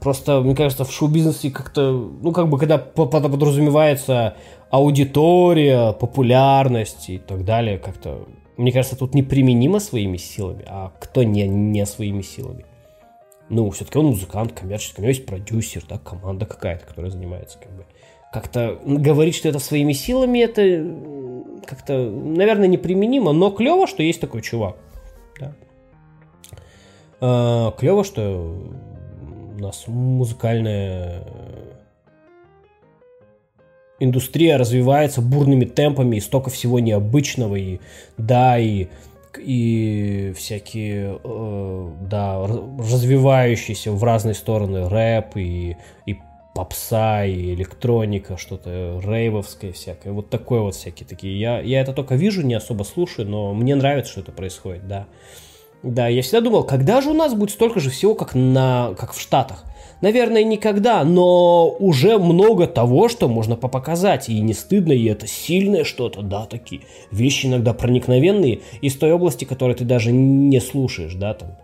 Просто, 0.00 0.40
мне 0.40 0.54
кажется, 0.54 0.84
в 0.84 0.92
шоу-бизнесе 0.92 1.50
как-то, 1.50 1.92
ну, 1.92 2.32
как 2.32 2.48
бы, 2.48 2.58
когда 2.58 2.78
подразумевается 2.78 4.36
аудитория, 4.70 5.92
популярность 5.92 7.10
и 7.10 7.18
так 7.18 7.44
далее, 7.44 7.78
как-то, 7.78 8.26
мне 8.56 8.72
кажется, 8.72 8.96
тут 8.96 9.14
неприменимо 9.14 9.78
своими 9.78 10.16
силами, 10.16 10.64
а 10.66 10.92
кто 11.00 11.22
не, 11.22 11.46
не 11.46 11.84
своими 11.86 12.22
силами. 12.22 12.64
Ну, 13.48 13.70
все-таки 13.70 13.98
он 13.98 14.06
музыкант, 14.06 14.52
коммерческий, 14.52 14.98
у 14.98 15.02
него 15.02 15.10
есть 15.10 15.26
продюсер, 15.26 15.84
да, 15.88 15.98
команда 15.98 16.46
какая-то, 16.46 16.86
которая 16.86 17.10
занимается, 17.10 17.58
как 17.58 17.72
бы, 17.76 17.86
как-то 18.32 18.78
говорить, 18.84 19.34
что 19.34 19.48
это 19.48 19.58
своими 19.58 19.92
силами, 19.92 20.40
это 20.40 21.64
как-то, 21.66 22.10
наверное, 22.10 22.68
неприменимо, 22.68 23.32
но 23.32 23.50
клево, 23.50 23.86
что 23.86 24.02
есть 24.02 24.20
такой 24.20 24.42
чувак. 24.42 24.76
Да. 25.40 25.54
А, 27.20 27.70
клево, 27.72 28.04
что 28.04 28.56
у 29.56 29.60
нас 29.60 29.84
музыкальная 29.86 31.24
индустрия 33.98 34.58
развивается 34.58 35.22
бурными 35.22 35.64
темпами, 35.64 36.16
и 36.16 36.20
столько 36.20 36.50
всего 36.50 36.80
необычного, 36.80 37.56
и 37.56 37.80
да, 38.18 38.58
и 38.58 38.88
и 39.38 40.32
всякие, 40.34 41.18
э, 41.22 41.90
да, 42.02 42.46
развивающиеся 42.46 43.92
в 43.92 44.02
разные 44.02 44.34
стороны 44.34 44.88
рэп 44.88 45.36
и, 45.36 45.76
и 46.06 46.16
попса 46.56 47.26
и 47.26 47.52
электроника, 47.52 48.38
что-то 48.38 48.98
рейвовское 49.04 49.72
всякое, 49.72 50.14
вот 50.14 50.30
такое 50.30 50.62
вот 50.62 50.74
всякие 50.74 51.06
такие. 51.06 51.38
Я, 51.38 51.60
я 51.60 51.82
это 51.82 51.92
только 51.92 52.14
вижу, 52.14 52.40
не 52.40 52.54
особо 52.54 52.82
слушаю, 52.82 53.28
но 53.28 53.52
мне 53.52 53.74
нравится, 53.76 54.12
что 54.12 54.22
это 54.22 54.32
происходит, 54.32 54.88
да. 54.88 55.06
Да, 55.82 56.08
я 56.08 56.22
всегда 56.22 56.40
думал, 56.40 56.64
когда 56.64 57.02
же 57.02 57.10
у 57.10 57.14
нас 57.14 57.34
будет 57.34 57.50
столько 57.50 57.78
же 57.78 57.90
всего, 57.90 58.14
как, 58.14 58.34
на, 58.34 58.94
как 58.98 59.12
в 59.12 59.20
Штатах? 59.20 59.64
Наверное, 60.00 60.44
никогда, 60.44 61.04
но 61.04 61.68
уже 61.68 62.18
много 62.18 62.66
того, 62.66 63.10
что 63.10 63.28
можно 63.28 63.56
показать, 63.56 64.30
и 64.30 64.40
не 64.40 64.54
стыдно, 64.54 64.92
и 64.92 65.04
это 65.04 65.26
сильное 65.26 65.84
что-то, 65.84 66.22
да, 66.22 66.46
такие 66.46 66.82
вещи 67.10 67.46
иногда 67.46 67.74
проникновенные 67.74 68.60
из 68.80 68.96
той 68.96 69.12
области, 69.12 69.44
которую 69.44 69.76
ты 69.76 69.84
даже 69.84 70.10
не 70.10 70.60
слушаешь, 70.60 71.14
да, 71.14 71.34
там, 71.34 71.56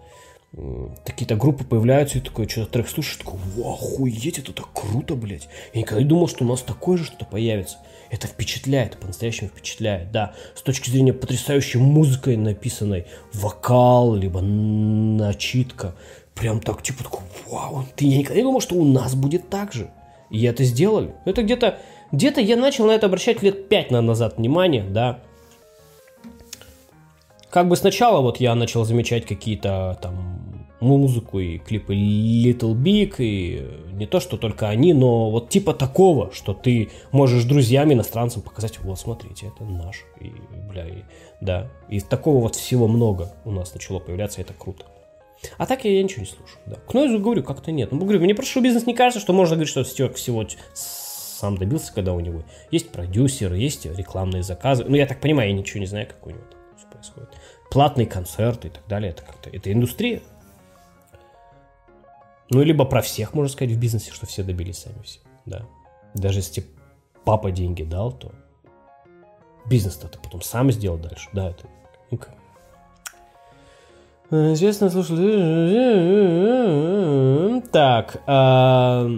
какие-то 1.04 1.36
группы 1.36 1.64
появляются, 1.64 2.18
и 2.18 2.20
такой 2.20 2.46
что-то 2.46 2.72
трек 2.72 2.88
слушаешь, 2.88 3.16
такой, 3.16 3.38
вау, 3.56 3.72
охуеть, 3.72 4.38
это 4.38 4.52
так 4.52 4.68
круто, 4.72 5.14
блядь. 5.14 5.48
Я 5.72 5.80
никогда 5.80 6.02
не 6.02 6.08
думал, 6.08 6.28
что 6.28 6.44
у 6.44 6.48
нас 6.48 6.60
такое 6.60 6.98
же 6.98 7.04
что-то 7.04 7.24
появится. 7.24 7.78
Это 8.10 8.26
впечатляет, 8.26 8.98
по-настоящему 8.98 9.48
впечатляет, 9.48 10.12
да. 10.12 10.34
С 10.54 10.60
точки 10.60 10.90
зрения 10.90 11.14
потрясающей 11.14 11.80
музыкой 11.80 12.36
написанной, 12.36 13.06
вокал, 13.32 14.14
либо 14.14 14.40
начитка. 14.42 15.94
Прям 16.34 16.60
так, 16.60 16.82
типа, 16.82 17.04
такой, 17.04 17.22
вау, 17.48 17.86
ты 17.96 18.04
я 18.06 18.18
никогда 18.18 18.40
не 18.40 18.44
думал, 18.44 18.60
что 18.60 18.74
у 18.74 18.84
нас 18.84 19.14
будет 19.14 19.48
так 19.48 19.72
же. 19.72 19.90
И 20.28 20.42
это 20.44 20.64
сделали. 20.64 21.14
Это 21.24 21.42
где-то, 21.42 21.78
где-то 22.10 22.42
я 22.42 22.56
начал 22.56 22.86
на 22.86 22.92
это 22.92 23.06
обращать 23.06 23.42
лет 23.42 23.68
пять 23.68 23.90
назад 23.90 24.36
внимание, 24.36 24.84
да 24.84 25.22
как 27.52 27.68
бы 27.68 27.76
сначала 27.76 28.22
вот 28.22 28.38
я 28.40 28.54
начал 28.54 28.84
замечать 28.84 29.26
какие-то 29.26 29.98
там 30.00 30.41
музыку 30.82 31.38
и 31.38 31.58
клипы 31.58 31.94
Little 31.94 32.74
Big, 32.74 33.14
и 33.18 33.66
не 33.92 34.06
то, 34.06 34.20
что 34.20 34.36
только 34.36 34.68
они, 34.68 34.92
но 34.92 35.30
вот 35.30 35.48
типа 35.48 35.72
такого, 35.72 36.32
что 36.32 36.52
ты 36.52 36.90
можешь 37.12 37.44
друзьям, 37.44 37.92
иностранцам 37.92 38.42
показать, 38.42 38.78
вот 38.80 38.98
смотрите, 38.98 39.46
это 39.54 39.64
наш, 39.64 40.04
и, 40.20 40.32
бля, 40.68 40.86
и, 40.86 41.02
да, 41.40 41.70
и 41.88 42.00
такого 42.00 42.40
вот 42.40 42.56
всего 42.56 42.88
много 42.88 43.32
у 43.44 43.52
нас 43.52 43.72
начало 43.72 44.00
появляться, 44.00 44.40
и 44.40 44.44
это 44.44 44.52
круто. 44.52 44.84
А 45.58 45.66
так 45.66 45.84
я, 45.84 45.92
я 45.92 46.02
ничего 46.02 46.22
не 46.22 46.28
слушаю, 46.28 46.60
да. 46.66 46.76
К 46.76 46.94
Нойзу 46.94 47.18
говорю, 47.18 47.42
как-то 47.42 47.72
нет. 47.72 47.90
Ну, 47.90 47.98
говорю, 47.98 48.20
мне 48.20 48.34
про 48.34 48.44
шоу-бизнес 48.44 48.86
не 48.86 48.94
кажется, 48.94 49.20
что 49.20 49.32
можно 49.32 49.56
говорить, 49.56 49.70
что 49.70 49.82
Стюарт 49.82 50.16
всего 50.16 50.46
сам 50.72 51.58
добился, 51.58 51.92
когда 51.92 52.12
у 52.12 52.20
него 52.20 52.44
есть 52.70 52.90
продюсеры, 52.90 53.58
есть 53.58 53.86
рекламные 53.86 54.44
заказы. 54.44 54.84
Ну, 54.86 54.94
я 54.94 55.06
так 55.06 55.20
понимаю, 55.20 55.50
я 55.50 55.56
ничего 55.56 55.80
не 55.80 55.86
знаю, 55.86 56.06
как 56.06 56.24
у 56.24 56.30
него 56.30 56.42
там 56.48 56.60
все 56.78 56.86
происходит 56.86 57.30
платные 57.72 58.06
концерты 58.06 58.68
и 58.68 58.70
так 58.70 58.86
далее. 58.86 59.10
Это 59.10 59.22
как-то 59.22 59.48
это 59.50 59.72
индустрия. 59.72 60.20
Ну, 62.52 62.62
либо 62.62 62.84
про 62.84 63.00
всех, 63.00 63.32
можно 63.32 63.50
сказать, 63.50 63.74
в 63.74 63.78
бизнесе, 63.80 64.12
что 64.12 64.26
все 64.26 64.42
добились 64.42 64.78
сами 64.78 65.02
все. 65.02 65.20
Да. 65.46 65.62
Даже 66.14 66.40
если 66.40 66.66
папа 67.24 67.50
деньги 67.50 67.82
дал, 67.82 68.12
то 68.12 68.30
бизнес-то 69.66 70.06
ты 70.08 70.18
потом 70.18 70.42
сам 70.42 70.70
сделал 70.70 70.98
дальше. 70.98 71.30
Да, 71.32 71.48
это... 71.48 71.66
Ну-ка. 72.10 72.28
Известно, 74.30 74.90
слушай. 74.90 75.16
Так. 77.72 78.22
А, 78.26 79.08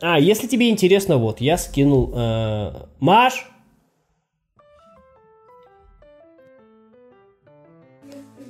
а, 0.00 0.18
если 0.18 0.46
тебе 0.46 0.70
интересно, 0.70 1.18
вот, 1.18 1.42
я 1.42 1.58
скинул... 1.58 2.12
А, 2.14 2.88
Маш, 2.98 3.46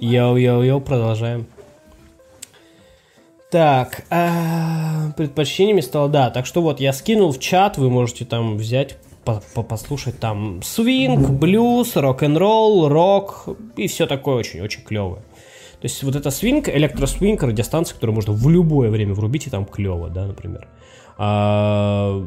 Йоу-йоу-йоу, 0.00 0.80
продолжаем. 0.80 1.46
Так, 3.50 4.04
а, 4.10 5.10
предпочтениями 5.16 5.80
стало, 5.80 6.08
да. 6.08 6.30
Так 6.30 6.46
что 6.46 6.62
вот, 6.62 6.78
я 6.78 6.92
скинул 6.92 7.32
в 7.32 7.40
чат, 7.40 7.78
вы 7.78 7.90
можете 7.90 8.24
там 8.24 8.56
взять, 8.56 8.96
по 9.24 9.42
-по 9.54 9.64
послушать 9.64 10.20
там 10.20 10.62
свинг, 10.62 11.30
блюз, 11.30 11.96
рок-н-ролл, 11.96 12.88
рок 12.88 13.48
и 13.76 13.88
все 13.88 14.06
такое 14.06 14.36
очень-очень 14.36 14.82
клевое. 14.82 15.22
То 15.80 15.86
есть 15.86 16.02
вот 16.02 16.14
это 16.14 16.30
свинг, 16.30 16.68
электросвинг, 16.68 17.42
радиостанция, 17.42 17.94
которую 17.94 18.14
можно 18.14 18.32
в 18.32 18.48
любое 18.48 18.88
время 18.90 19.14
врубить, 19.14 19.46
и 19.46 19.50
там 19.50 19.64
клево, 19.64 20.10
да, 20.10 20.26
например. 20.26 20.68
А, 21.18 22.22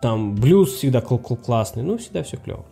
там 0.00 0.34
блюз 0.34 0.74
всегда 0.74 1.02
кл 1.02 1.16
-кл 1.16 1.36
классный, 1.36 1.82
ну, 1.82 1.98
всегда 1.98 2.22
все 2.22 2.36
клево. 2.38 2.64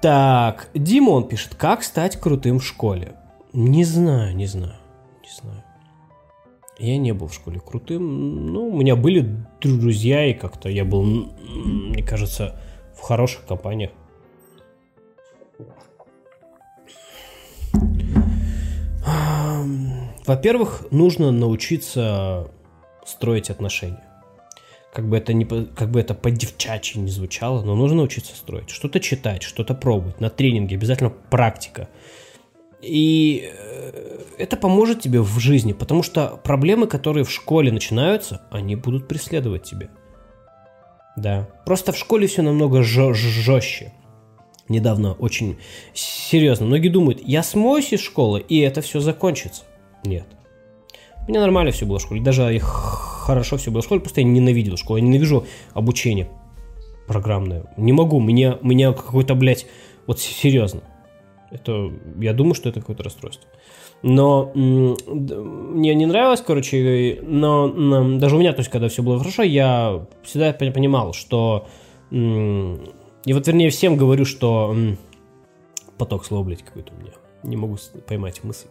Так, 0.00 0.68
Димон 0.74 1.26
пишет, 1.26 1.56
как 1.56 1.82
стать 1.82 2.16
крутым 2.20 2.60
в 2.60 2.64
школе? 2.64 3.14
Не 3.52 3.84
знаю, 3.84 4.36
не 4.36 4.46
знаю. 4.46 4.77
Я 6.78 6.96
не 6.96 7.12
был 7.12 7.26
в 7.26 7.34
школе 7.34 7.60
крутым. 7.60 8.52
Ну, 8.52 8.68
у 8.68 8.76
меня 8.76 8.94
были 8.94 9.36
друзья, 9.60 10.26
и 10.26 10.32
как-то 10.32 10.68
я 10.68 10.84
был, 10.84 11.02
мне 11.02 12.02
кажется, 12.02 12.60
в 12.94 13.00
хороших 13.00 13.44
компаниях. 13.46 13.90
во-первых, 20.28 20.86
нужно 20.90 21.32
научиться 21.32 22.50
строить 23.06 23.50
отношения. 23.50 24.04
Как 24.92 25.08
бы 25.08 25.16
это 25.16 25.32
не 25.32 25.44
как 25.44 25.90
бы 25.90 26.00
это 26.00 26.14
по 26.14 26.30
девчачьи 26.30 27.00
не 27.00 27.10
звучало, 27.10 27.62
но 27.62 27.74
нужно 27.74 27.98
научиться 27.98 28.36
строить. 28.36 28.68
Что-то 28.68 29.00
читать, 29.00 29.42
что-то 29.42 29.74
пробовать. 29.74 30.20
На 30.20 30.28
тренинге 30.28 30.76
обязательно 30.76 31.10
практика. 31.10 31.88
И 32.80 33.50
э, 33.52 34.20
это 34.38 34.56
поможет 34.56 35.00
тебе 35.00 35.20
в 35.20 35.38
жизни, 35.38 35.72
потому 35.72 36.02
что 36.02 36.40
проблемы, 36.42 36.86
которые 36.86 37.24
в 37.24 37.30
школе 37.30 37.72
начинаются, 37.72 38.42
они 38.50 38.76
будут 38.76 39.08
преследовать 39.08 39.64
тебя. 39.64 39.88
Да. 41.16 41.48
Просто 41.66 41.92
в 41.92 41.96
школе 41.96 42.26
все 42.26 42.42
намного 42.42 42.82
жестче. 42.82 43.92
Недавно 44.68 45.14
очень 45.14 45.58
серьезно. 45.94 46.66
Многие 46.66 46.90
думают, 46.90 47.20
я 47.22 47.42
смоюсь 47.42 47.92
из 47.92 48.00
школы, 48.00 48.40
и 48.40 48.58
это 48.58 48.82
все 48.82 49.00
закончится. 49.00 49.62
Нет. 50.04 50.26
У 51.26 51.30
меня 51.30 51.40
нормально 51.40 51.72
все 51.72 51.86
было 51.86 51.98
в 51.98 52.02
школе. 52.02 52.20
Даже 52.20 52.54
их 52.54 52.64
хорошо 52.64 53.56
все 53.56 53.70
было 53.70 53.82
в 53.82 53.84
школе, 53.84 54.00
просто 54.00 54.20
я 54.20 54.26
ненавидел 54.26 54.76
школу. 54.76 54.98
Я 54.98 55.04
ненавижу 55.04 55.46
обучение 55.72 56.28
программное. 57.06 57.64
Не 57.76 57.92
могу, 57.92 58.20
меня, 58.20 58.58
меня 58.62 58.92
какой-то, 58.92 59.34
блядь, 59.34 59.66
вот 60.06 60.20
серьезно. 60.20 60.82
Это, 61.50 61.92
я 62.20 62.32
думаю, 62.32 62.54
что 62.54 62.68
это 62.68 62.80
какое-то 62.80 63.02
расстройство. 63.04 63.48
Но 64.02 64.52
мне 64.54 65.94
не 65.94 66.06
нравилось, 66.06 66.42
короче, 66.46 67.18
но, 67.22 67.66
но 67.66 68.18
даже 68.18 68.36
у 68.36 68.38
меня, 68.38 68.52
то 68.52 68.60
есть, 68.60 68.70
когда 68.70 68.88
все 68.88 69.02
было 69.02 69.18
хорошо, 69.18 69.42
я 69.42 70.06
всегда 70.22 70.52
понимал, 70.52 71.12
что... 71.12 71.66
И 72.10 73.32
вот, 73.32 73.46
вернее, 73.46 73.70
всем 73.70 73.96
говорю, 73.96 74.24
что... 74.24 74.74
Поток 75.96 76.24
слова, 76.24 76.44
блядь, 76.44 76.62
какой-то 76.62 76.92
у 76.94 77.00
меня. 77.00 77.12
Не 77.42 77.56
могу 77.56 77.76
поймать 78.06 78.44
мысль. 78.44 78.68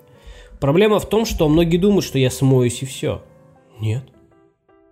Проблема 0.59 0.99
в 0.99 1.09
том, 1.09 1.25
что 1.25 1.49
многие 1.49 1.77
думают, 1.77 2.05
что 2.05 2.17
я 2.17 2.29
смоюсь 2.29 2.81
и 2.81 2.85
все. 2.85 3.21
Нет. 3.79 4.03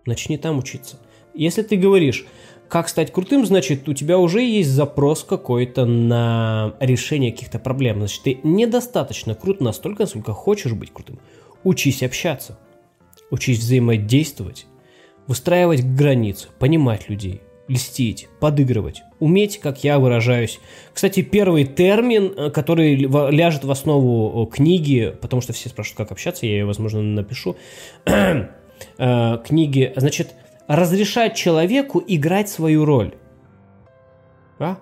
Начни 0.05 0.37
там 0.37 0.59
учиться. 0.59 0.99
Если 1.33 1.61
ты 1.61 1.77
говоришь, 1.77 2.25
как 2.67 2.89
стать 2.89 3.11
крутым, 3.11 3.45
значит, 3.45 3.87
у 3.87 3.93
тебя 3.93 4.17
уже 4.17 4.41
есть 4.41 4.69
запрос 4.69 5.23
какой-то 5.23 5.85
на 5.85 6.75
решение 6.79 7.31
каких-то 7.31 7.59
проблем. 7.59 7.97
Значит, 7.97 8.23
ты 8.23 8.39
недостаточно 8.43 9.35
крут 9.35 9.61
настолько, 9.61 10.03
насколько 10.03 10.33
хочешь 10.33 10.73
быть 10.73 10.91
крутым. 10.91 11.19
Учись 11.63 12.03
общаться. 12.03 12.57
Учись 13.31 13.59
взаимодействовать. 13.59 14.65
Выстраивать 15.27 15.83
границы, 15.83 16.49
понимать 16.59 17.09
людей, 17.09 17.41
льстить, 17.67 18.27
подыгрывать, 18.39 19.01
уметь, 19.19 19.59
как 19.59 19.83
я 19.83 19.97
выражаюсь. 19.97 20.59
Кстати, 20.93 21.21
первый 21.21 21.65
термин, 21.65 22.31
э, 22.35 22.49
который 22.51 22.95
ляжет 22.95 23.63
в 23.63 23.71
основу 23.71 24.45
книги, 24.45 25.15
потому 25.21 25.41
что 25.41 25.53
все 25.53 25.69
спрашивают, 25.69 25.97
как 25.97 26.11
общаться, 26.11 26.45
я 26.45 26.51
ее, 26.53 26.65
возможно, 26.65 27.01
напишу. 27.01 27.55
Э, 28.97 29.37
книги, 29.45 29.93
значит, 29.95 30.35
разрешать 30.67 31.35
человеку 31.35 32.03
играть 32.05 32.49
свою 32.49 32.85
роль. 32.85 33.13
А? 34.59 34.77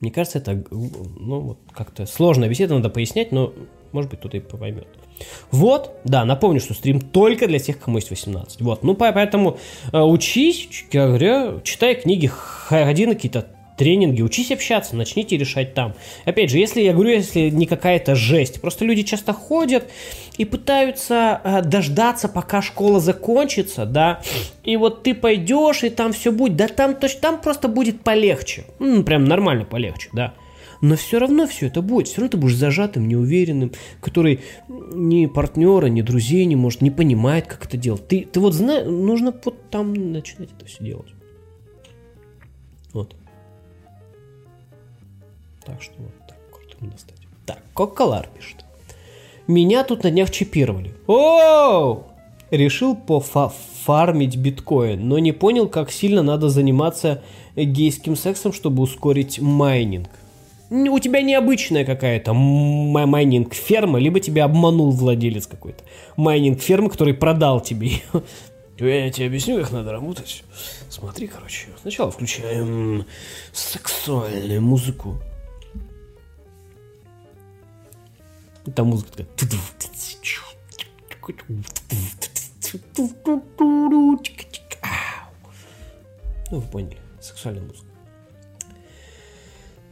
Мне 0.00 0.10
кажется, 0.10 0.38
это 0.38 0.62
ну, 0.70 1.40
вот 1.40 1.58
как-то 1.72 2.06
сложно 2.06 2.44
висит, 2.44 2.70
надо 2.70 2.90
пояснять, 2.90 3.32
но 3.32 3.54
может 3.92 4.10
быть 4.10 4.20
кто-то 4.20 4.36
и 4.36 4.40
поймет. 4.40 4.88
Вот, 5.50 5.96
да, 6.04 6.24
напомню, 6.24 6.60
что 6.60 6.74
стрим 6.74 7.00
только 7.00 7.46
для 7.46 7.58
тех, 7.58 7.78
кому 7.78 7.98
есть 7.98 8.10
18. 8.10 8.60
Вот, 8.60 8.82
ну 8.82 8.94
поэтому 8.94 9.58
э, 9.92 10.00
учись, 10.00 10.84
я 10.90 11.06
говорю, 11.06 11.60
читай 11.62 11.94
книги, 11.94 12.26
ходи 12.26 13.06
на 13.06 13.14
какие-то 13.14 13.53
тренинги, 13.76 14.22
учись 14.22 14.50
общаться, 14.50 14.96
начните 14.96 15.36
решать 15.36 15.74
там. 15.74 15.94
Опять 16.24 16.50
же, 16.50 16.58
если 16.58 16.80
я 16.80 16.92
говорю, 16.92 17.10
если 17.10 17.50
не 17.50 17.66
какая-то 17.66 18.14
жесть, 18.14 18.60
просто 18.60 18.84
люди 18.84 19.02
часто 19.02 19.32
ходят 19.32 19.90
и 20.36 20.44
пытаются 20.44 21.40
э, 21.42 21.62
дождаться, 21.62 22.28
пока 22.28 22.62
школа 22.62 23.00
закончится, 23.00 23.86
да, 23.86 24.20
и 24.62 24.76
вот 24.76 25.02
ты 25.02 25.14
пойдешь, 25.14 25.84
и 25.84 25.90
там 25.90 26.12
все 26.12 26.32
будет, 26.32 26.56
да 26.56 26.68
там, 26.68 26.94
точно, 26.94 27.20
там 27.20 27.40
просто 27.40 27.68
будет 27.68 28.02
полегче, 28.02 28.64
ну, 28.78 29.02
прям 29.02 29.24
нормально 29.24 29.64
полегче, 29.64 30.08
да. 30.12 30.34
Но 30.80 30.96
все 30.96 31.18
равно 31.18 31.46
все 31.46 31.68
это 31.68 31.80
будет, 31.80 32.08
все 32.08 32.20
равно 32.20 32.32
ты 32.32 32.36
будешь 32.36 32.56
зажатым, 32.56 33.08
неуверенным, 33.08 33.72
который 34.02 34.40
ни 34.68 35.24
партнера, 35.24 35.86
ни 35.86 36.02
друзей 36.02 36.44
не 36.44 36.56
может, 36.56 36.82
не 36.82 36.90
понимает, 36.90 37.46
как 37.46 37.64
это 37.64 37.78
делать. 37.78 38.06
Ты, 38.06 38.28
ты 38.30 38.38
вот 38.38 38.52
знаешь, 38.52 38.86
нужно 38.86 39.32
вот 39.44 39.70
там 39.70 39.94
начинать 40.12 40.50
это 40.54 40.66
все 40.66 40.84
делать. 40.84 41.14
Так 45.64 45.82
что 45.82 45.94
вот 45.98 46.12
так, 46.28 46.38
крутым 46.50 46.90
достать. 46.90 47.16
Так, 47.46 47.58
Коколар 47.74 48.28
пишет. 48.36 48.64
Меня 49.46 49.84
тут 49.84 50.04
на 50.04 50.10
днях 50.10 50.30
чипировали. 50.30 50.92
О! 51.06 52.04
Решил 52.50 52.94
пофармить 52.94 54.36
биткоин, 54.36 55.06
но 55.08 55.18
не 55.18 55.32
понял, 55.32 55.68
как 55.68 55.90
сильно 55.90 56.22
надо 56.22 56.48
заниматься 56.48 57.22
гейским 57.56 58.16
сексом, 58.16 58.52
чтобы 58.52 58.82
ускорить 58.82 59.40
майнинг. 59.40 60.08
У 60.70 60.98
тебя 60.98 61.20
необычная 61.20 61.84
какая-то 61.84 62.32
майнинг 62.32 63.54
ферма, 63.54 63.98
либо 63.98 64.18
тебя 64.20 64.44
обманул 64.44 64.90
владелец 64.90 65.46
какой-то 65.46 65.84
майнинг 66.16 66.60
фермы, 66.60 66.88
который 66.88 67.14
продал 67.14 67.60
тебе 67.60 67.88
ее. 67.88 68.02
Я 68.78 69.10
тебе 69.10 69.26
объясню, 69.26 69.60
как 69.60 69.70
надо 69.72 69.92
работать. 69.92 70.42
Смотри, 70.88 71.26
короче. 71.26 71.68
Сначала 71.80 72.10
включаем 72.10 73.04
сексуальную 73.52 74.62
музыку. 74.62 75.20
Там 78.72 78.86
музыка 78.88 79.10
такая. 79.10 79.28
Ну, 86.50 86.60
вы 86.60 86.66
поняли. 86.70 86.96
Сексуальная 87.20 87.62
музыка. 87.62 87.86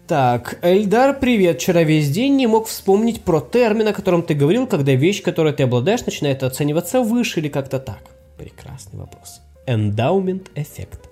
Так, 0.07 0.59
Эльдар, 0.63 1.19
привет. 1.19 1.61
Вчера 1.61 1.83
весь 1.83 2.11
день 2.11 2.37
не 2.37 2.47
мог 2.47 2.67
вспомнить 2.67 3.23
про 3.23 3.41
термин, 3.41 3.89
о 3.89 3.93
котором 3.93 4.23
ты 4.23 4.35
говорил, 4.35 4.67
когда 4.67 4.93
вещь, 4.95 5.23
которой 5.23 5.53
ты 5.53 5.63
обладаешь, 5.63 6.05
начинает 6.05 6.43
оцениваться 6.43 7.01
выше 7.01 7.41
или 7.41 7.49
как-то 7.49 7.79
так. 7.79 8.03
Прекрасный 8.37 8.99
вопрос. 8.99 9.41
Эндаумент 9.67 10.51
эффект. 10.55 11.12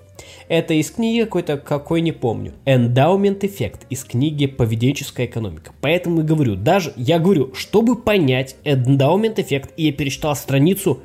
Это 0.51 0.75
из 0.75 0.91
книги 0.91 1.23
какой-то, 1.23 1.59
какой 1.59 2.01
не 2.01 2.11
помню. 2.11 2.55
Эндаумент 2.67 3.45
эффект 3.45 3.87
из 3.89 4.03
книги 4.03 4.47
«Поведенческая 4.47 5.27
экономика». 5.27 5.71
Поэтому 5.81 6.23
и 6.23 6.25
говорю, 6.25 6.57
даже, 6.57 6.93
я 6.97 7.21
говорю, 7.21 7.55
чтобы 7.55 7.95
понять 7.95 8.57
эндаумент 8.65 9.39
эффект, 9.39 9.71
и 9.77 9.85
я 9.85 9.93
перечитал 9.93 10.35
страницу, 10.35 10.99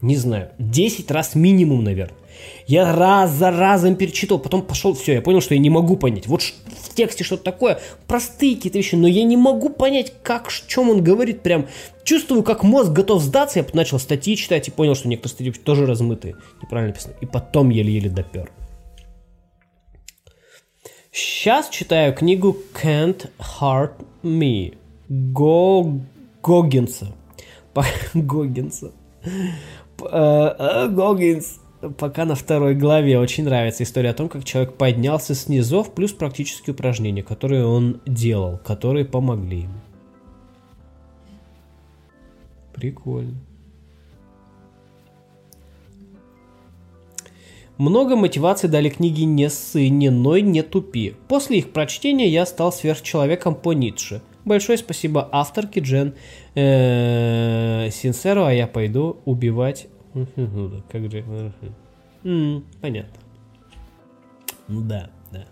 не 0.00 0.14
знаю, 0.14 0.50
10 0.60 1.10
раз 1.10 1.34
минимум, 1.34 1.82
наверное. 1.82 2.16
Я 2.68 2.94
раз 2.94 3.32
за 3.32 3.50
разом 3.50 3.96
перечитывал, 3.96 4.40
потом 4.40 4.62
пошел, 4.62 4.94
все, 4.94 5.14
я 5.14 5.22
понял, 5.22 5.40
что 5.40 5.54
я 5.54 5.60
не 5.60 5.70
могу 5.70 5.96
понять. 5.96 6.28
Вот 6.28 6.42
в 6.42 6.94
тексте 6.94 7.24
что-то 7.24 7.42
такое, 7.42 7.80
простые 8.06 8.54
какие-то 8.54 8.78
вещи, 8.78 8.94
но 8.94 9.08
я 9.08 9.24
не 9.24 9.36
могу 9.36 9.70
понять, 9.70 10.12
как, 10.22 10.46
о 10.46 10.68
чем 10.68 10.88
он 10.88 11.02
говорит, 11.02 11.40
прям 11.40 11.66
чувствую, 12.04 12.44
как 12.44 12.62
мозг 12.62 12.92
готов 12.92 13.24
сдаться, 13.24 13.58
я 13.58 13.66
начал 13.72 13.98
статьи 13.98 14.36
читать 14.36 14.68
и 14.68 14.70
понял, 14.70 14.94
что 14.94 15.08
некоторые 15.08 15.34
статьи 15.34 15.52
тоже 15.64 15.84
размытые, 15.84 16.36
неправильно 16.62 16.92
написаны, 16.92 17.14
и 17.20 17.26
потом 17.26 17.70
еле-еле 17.70 18.08
допер. 18.08 18.52
Сейчас 21.16 21.68
читаю 21.68 22.12
книгу 22.12 22.56
Can't 22.72 23.30
Hurt 23.38 24.04
Me 24.24 24.76
Го... 25.08 26.00
Гогинса. 26.42 27.14
Гогинса. 28.14 28.90
Э, 29.24 29.28
э, 30.10 30.88
Гогинс. 30.88 31.60
Пока 31.98 32.24
на 32.24 32.34
второй 32.34 32.74
главе 32.74 33.20
очень 33.20 33.44
нравится 33.44 33.84
история 33.84 34.10
о 34.10 34.14
том, 34.14 34.28
как 34.28 34.42
человек 34.42 34.74
поднялся 34.74 35.36
с 35.36 35.48
низов, 35.48 35.94
плюс 35.94 36.12
практические 36.12 36.74
упражнения, 36.74 37.22
которые 37.22 37.64
он 37.64 38.00
делал, 38.06 38.58
которые 38.58 39.04
помогли 39.04 39.60
ему. 39.60 39.80
Прикольно. 42.72 43.36
Много 47.76 48.14
мотивации 48.14 48.68
дали 48.68 48.88
книги 48.88 49.22
«Не 49.22 49.50
ссы», 49.50 49.88
«Не 49.88 50.10
ной», 50.10 50.42
«Не 50.42 50.62
тупи». 50.62 51.14
После 51.26 51.58
их 51.58 51.72
прочтения 51.72 52.28
я 52.28 52.46
стал 52.46 52.72
сверхчеловеком 52.72 53.56
по 53.56 53.72
Ницше. 53.72 54.22
Большое 54.44 54.78
спасибо 54.78 55.28
авторке 55.32 55.80
Джен 55.80 56.14
э, 56.54 57.88
Синсеро, 57.90 58.46
а 58.46 58.52
я 58.52 58.66
пойду 58.66 59.16
убивать... 59.24 59.88
Как 60.90 61.10
же... 61.10 61.52
Понятно. 62.80 63.20
Ну 64.68 64.80
да, 64.82 65.10
да. 65.32 65.44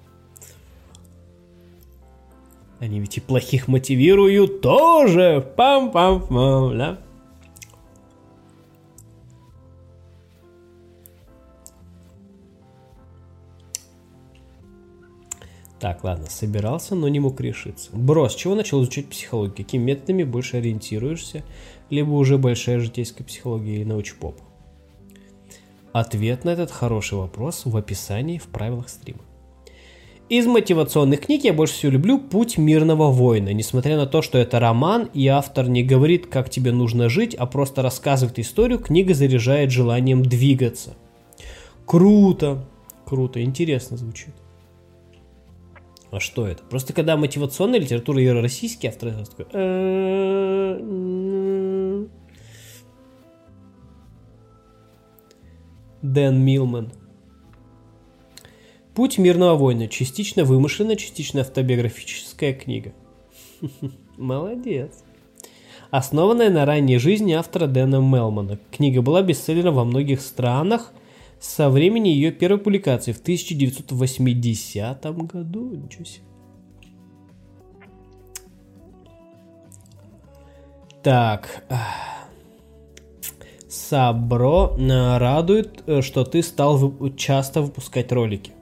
Они 2.79 3.01
ведь 3.01 3.17
и 3.17 3.21
плохих 3.21 3.67
мотивируют 3.67 4.61
тоже. 4.61 5.45
Пам-пам-пам, 5.57 6.77
да? 6.79 6.99
Так, 15.83 16.05
ладно, 16.05 16.27
собирался, 16.31 16.95
но 16.95 17.09
не 17.09 17.19
мог 17.19 17.41
решиться. 17.41 17.91
Бро, 17.93 18.29
с 18.29 18.37
чего 18.37 18.55
начал 18.55 18.81
изучать 18.83 19.07
психологию? 19.09 19.57
Какими 19.57 19.83
методами 19.83 20.23
больше 20.23 20.59
ориентируешься? 20.59 21.43
Либо 21.91 22.13
уже 22.13 22.39
большая 22.39 22.79
житейская 22.79 23.25
психология 23.27 23.83
и 23.83 23.85
научпоп? 23.85 24.37
Ответ 25.93 26.45
на 26.45 26.51
этот 26.51 26.71
хороший 26.71 27.19
вопрос 27.19 27.63
в 27.65 27.77
описании 27.77 28.39
в 28.39 28.45
правилах 28.45 28.89
стрима. 28.91 29.23
Из 30.29 30.47
мотивационных 30.47 31.23
книг 31.23 31.43
я 31.43 31.53
больше 31.53 31.75
всего 31.75 31.91
люблю 31.91 32.21
«Путь 32.21 32.59
мирного 32.59 33.11
воина». 33.11 33.53
Несмотря 33.53 33.97
на 33.97 34.07
то, 34.07 34.23
что 34.23 34.39
это 34.39 34.61
роман, 34.61 35.11
и 35.13 35.27
автор 35.27 35.69
не 35.69 35.83
говорит, 35.83 36.29
как 36.29 36.49
тебе 36.49 36.71
нужно 36.71 37.09
жить, 37.09 37.35
а 37.35 37.45
просто 37.47 37.83
рассказывает 37.83 38.39
историю, 38.39 38.79
книга 38.79 39.15
заряжает 39.15 39.73
желанием 39.73 40.23
двигаться. 40.23 40.95
Круто, 41.87 42.65
круто, 43.05 43.43
интересно 43.43 43.97
звучит. 43.97 44.33
А 46.13 46.21
что 46.21 46.47
это? 46.47 46.63
Просто 46.65 46.93
когда 46.93 47.17
мотивационная 47.17 47.81
литература 47.81 48.21
и 48.21 48.29
российские 48.29 48.91
авторы 48.91 49.15
такой... 49.25 49.47
«Э, 49.55 50.79
Дэн 56.03 56.39
Милман. 56.39 56.93
Путь 58.95 59.17
мирного 59.17 59.57
воина. 59.57 59.89
Частично 59.89 60.45
вымышленная, 60.45 60.97
частично 60.97 61.41
автобиографическая 61.41 62.53
книга. 62.53 62.93
Молодец. 64.19 65.05
Основанная 65.91 66.51
на 66.51 66.67
ранней 66.67 66.99
жизни 66.99 67.33
автора 67.33 67.67
Дэна 67.67 68.01
Мелмана. 68.01 68.59
Книга 68.71 69.01
была 69.01 69.23
бестселлером 69.23 69.77
во 69.77 69.85
многих 69.87 70.21
странах 70.21 70.93
со 71.43 71.69
времени 71.71 72.09
ее 72.09 72.31
первой 72.31 72.59
публикации 72.59 73.11
в 73.11 73.21
1980 73.21 75.05
году. 75.27 75.75
Ничего 75.75 76.05
себе. 76.05 76.25
Так. 81.03 81.65
Сабро 83.69 84.77
радует, 85.19 85.83
что 86.03 86.25
ты 86.25 86.45
стал 86.45 87.11
часто 87.17 87.61
выпускать 87.63 88.13
ролики. 88.13 88.53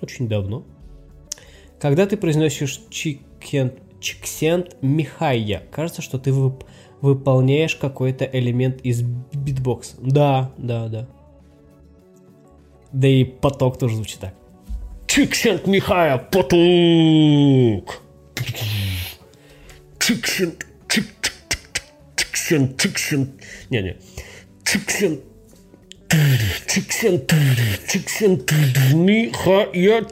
Очень 0.00 0.28
давно. 0.28 0.64
Когда 1.78 2.06
ты 2.06 2.16
произносишь 2.16 2.80
чиксент 2.90 4.76
Михайя, 4.82 5.62
кажется, 5.70 6.02
что 6.02 6.18
ты 6.18 6.32
вып, 6.32 6.64
выполняешь 7.02 7.76
какой-то 7.76 8.24
элемент 8.24 8.80
из 8.82 9.02
битбокса. 9.02 9.96
Да, 10.00 10.52
да, 10.56 10.88
да. 10.88 11.08
Да 12.92 13.08
и 13.08 13.24
поток 13.24 13.78
тоже 13.78 13.96
звучит 13.96 14.20
так. 14.20 14.34
Чиксент 15.06 15.66
Михая, 15.66 16.16
поток! 16.16 18.02
Чиксент, 19.98 20.66
чик, 20.88 21.06
Тиксен, 22.16 22.74
Тиксен. 22.76 23.32
Не-не. 23.70 23.96
Тиксен. 24.64 25.20
Тиксен. 26.66 27.20
Тиксен. 27.88 28.40
Михая. 29.04 30.06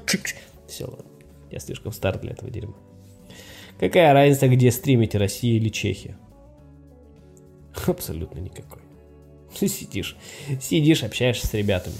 Все, 0.69 0.85
ладно. 0.85 1.05
Я 1.51 1.59
слишком 1.61 1.93
стар 1.93 2.19
для 2.19 2.33
этого 2.33 2.51
дерьма. 2.51 2.75
Какая 3.79 4.13
разница, 4.13 4.49
где 4.49 4.71
стримите, 4.71 5.19
Россия 5.19 5.57
или 5.57 5.69
Чехия? 5.71 6.17
Абсолютно 7.87 8.39
никакой. 8.41 8.83
Сидишь, 9.55 10.17
сидишь, 10.61 11.03
общаешься 11.03 11.47
с 11.47 11.55
ребятами. 11.55 11.97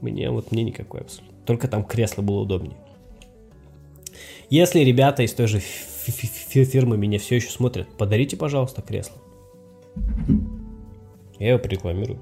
Мне 0.00 0.30
вот 0.30 0.52
мне 0.52 0.62
никакой 0.62 1.00
абсолютно. 1.00 1.36
Только 1.44 1.68
там 1.68 1.84
кресло 1.84 2.22
было 2.22 2.40
удобнее. 2.40 2.76
Если 4.50 4.80
ребята 4.80 5.22
из 5.22 5.32
той 5.32 5.46
же 5.46 5.60
фирмы 5.60 6.96
меня 6.96 7.18
все 7.18 7.36
еще 7.36 7.50
смотрят, 7.50 7.88
подарите, 7.96 8.36
пожалуйста, 8.36 8.82
кресло. 8.82 9.16
Я 11.38 11.54
его 11.54 11.60
рекламирую. 11.62 12.20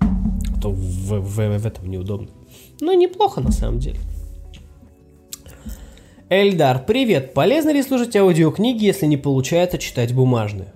А 0.00 0.60
то 0.60 0.70
в, 0.70 1.20
в, 1.20 1.58
в 1.58 1.66
этом 1.66 1.90
неудобно. 1.90 2.28
Но 2.80 2.92
неплохо 2.92 3.40
на 3.40 3.50
самом 3.50 3.78
деле. 3.78 3.98
Эльдар, 6.34 6.86
привет. 6.86 7.34
Полезно 7.34 7.74
ли 7.74 7.82
слушать 7.82 8.16
аудиокниги, 8.16 8.86
если 8.86 9.04
не 9.04 9.18
получается 9.18 9.76
читать 9.76 10.14
бумажные? 10.14 10.72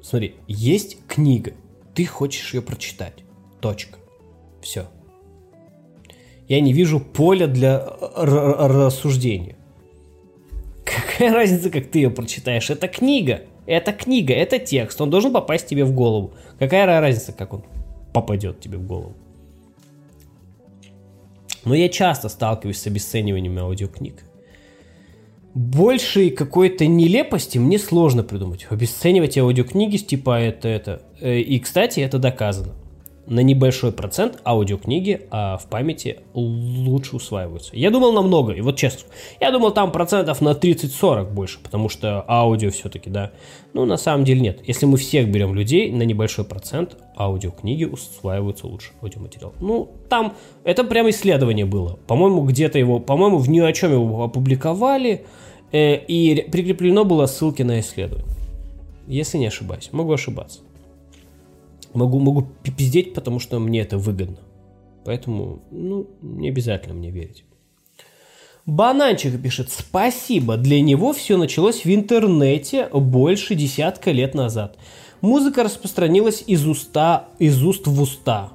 Смотри, 0.00 0.34
есть 0.48 0.98
книга. 1.06 1.52
Ты 1.94 2.04
хочешь 2.04 2.52
ее 2.52 2.60
прочитать. 2.60 3.22
Точка. 3.60 4.00
Все. 4.60 4.86
Я 6.48 6.60
не 6.60 6.72
вижу 6.72 6.98
поля 6.98 7.46
для 7.46 7.78
рассуждения. 7.78 9.54
Какая 10.84 11.32
разница, 11.32 11.70
как 11.70 11.92
ты 11.92 12.00
ее 12.00 12.10
прочитаешь? 12.10 12.70
Это 12.70 12.88
книга. 12.88 13.42
Это 13.66 13.92
книга, 13.92 14.34
это 14.34 14.58
текст. 14.58 15.00
Он 15.00 15.10
должен 15.10 15.32
попасть 15.32 15.68
тебе 15.68 15.84
в 15.84 15.94
голову. 15.94 16.32
Какая 16.58 16.86
разница, 16.86 17.32
как 17.32 17.52
он 17.54 17.62
попадет 18.12 18.58
тебе 18.58 18.78
в 18.78 18.86
голову? 18.88 19.14
Но 21.64 21.74
я 21.74 21.88
часто 21.88 22.28
сталкиваюсь 22.28 22.78
с 22.78 22.86
обесцениванием 22.86 23.58
аудиокниг. 23.58 24.24
Большей 25.54 26.30
какой-то 26.30 26.86
нелепости 26.86 27.58
мне 27.58 27.78
сложно 27.78 28.22
придумать. 28.22 28.66
Обесценивать 28.70 29.36
аудиокниги 29.38 29.98
типа 29.98 30.40
это 30.40 30.68
это. 30.68 31.02
Э, 31.20 31.38
и, 31.38 31.58
кстати, 31.58 32.00
это 32.00 32.18
доказано 32.18 32.74
на 33.26 33.40
небольшой 33.40 33.92
процент 33.92 34.40
аудиокниги 34.44 35.22
а 35.30 35.56
в 35.56 35.66
памяти 35.66 36.18
лучше 36.34 37.16
усваиваются. 37.16 37.76
Я 37.76 37.90
думал 37.90 38.12
намного, 38.12 38.52
и 38.52 38.60
вот 38.60 38.76
честно, 38.76 39.08
я 39.40 39.50
думал 39.50 39.72
там 39.72 39.92
процентов 39.92 40.40
на 40.40 40.50
30-40 40.50 41.32
больше, 41.32 41.58
потому 41.62 41.88
что 41.88 42.24
аудио 42.28 42.70
все-таки, 42.70 43.10
да. 43.10 43.30
Ну, 43.72 43.84
на 43.84 43.96
самом 43.96 44.24
деле 44.24 44.40
нет. 44.40 44.60
Если 44.66 44.86
мы 44.86 44.98
всех 44.98 45.28
берем 45.28 45.54
людей, 45.54 45.90
на 45.92 46.02
небольшой 46.02 46.44
процент 46.44 46.96
аудиокниги 47.16 47.84
усваиваются 47.84 48.66
лучше, 48.66 48.90
аудиоматериал. 49.00 49.54
Ну, 49.60 49.90
там, 50.08 50.34
это 50.64 50.84
прям 50.84 51.08
исследование 51.10 51.64
было. 51.64 51.98
По-моему, 52.06 52.42
где-то 52.42 52.78
его, 52.78 52.98
по-моему, 52.98 53.38
в 53.38 53.48
ни 53.48 53.60
о 53.60 53.72
чем 53.72 53.92
его 53.92 54.24
опубликовали, 54.24 55.24
э, 55.70 55.96
и 55.96 56.46
прикреплено 56.50 57.04
было 57.04 57.26
ссылки 57.26 57.62
на 57.62 57.80
исследование. 57.80 58.28
Если 59.06 59.38
не 59.38 59.46
ошибаюсь. 59.46 59.88
Могу 59.92 60.12
ошибаться. 60.12 60.60
Могу, 61.94 62.18
могу 62.18 62.46
пиздеть, 62.76 63.14
потому 63.14 63.38
что 63.38 63.58
мне 63.58 63.80
это 63.80 63.98
выгодно. 63.98 64.38
Поэтому, 65.04 65.62
ну, 65.70 66.08
не 66.22 66.48
обязательно 66.48 66.94
мне 66.94 67.10
верить. 67.10 67.44
Бананчик 68.64 69.42
пишет, 69.42 69.70
спасибо, 69.70 70.56
для 70.56 70.80
него 70.80 71.12
все 71.12 71.36
началось 71.36 71.84
в 71.84 71.92
интернете 71.92 72.88
больше 72.92 73.56
десятка 73.56 74.12
лет 74.12 74.34
назад. 74.34 74.78
Музыка 75.20 75.64
распространилась 75.64 76.44
из 76.46 76.64
уста, 76.66 77.28
из 77.40 77.62
уст 77.64 77.86
в 77.86 78.00
уста. 78.00 78.52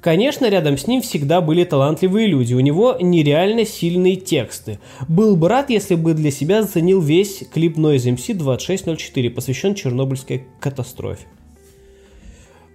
Конечно, 0.00 0.48
рядом 0.48 0.78
с 0.78 0.86
ним 0.86 1.02
всегда 1.02 1.40
были 1.40 1.64
талантливые 1.64 2.26
люди, 2.26 2.54
у 2.54 2.60
него 2.60 2.96
нереально 3.00 3.66
сильные 3.66 4.16
тексты. 4.16 4.78
Был 5.08 5.36
бы 5.36 5.48
рад, 5.48 5.68
если 5.68 5.94
бы 5.94 6.14
для 6.14 6.30
себя 6.30 6.62
заценил 6.62 7.00
весь 7.00 7.44
клип 7.52 7.76
Noise 7.76 8.14
MC 8.14 8.34
2604, 8.34 9.30
посвящен 9.30 9.74
Чернобыльской 9.74 10.46
катастрофе. 10.58 11.26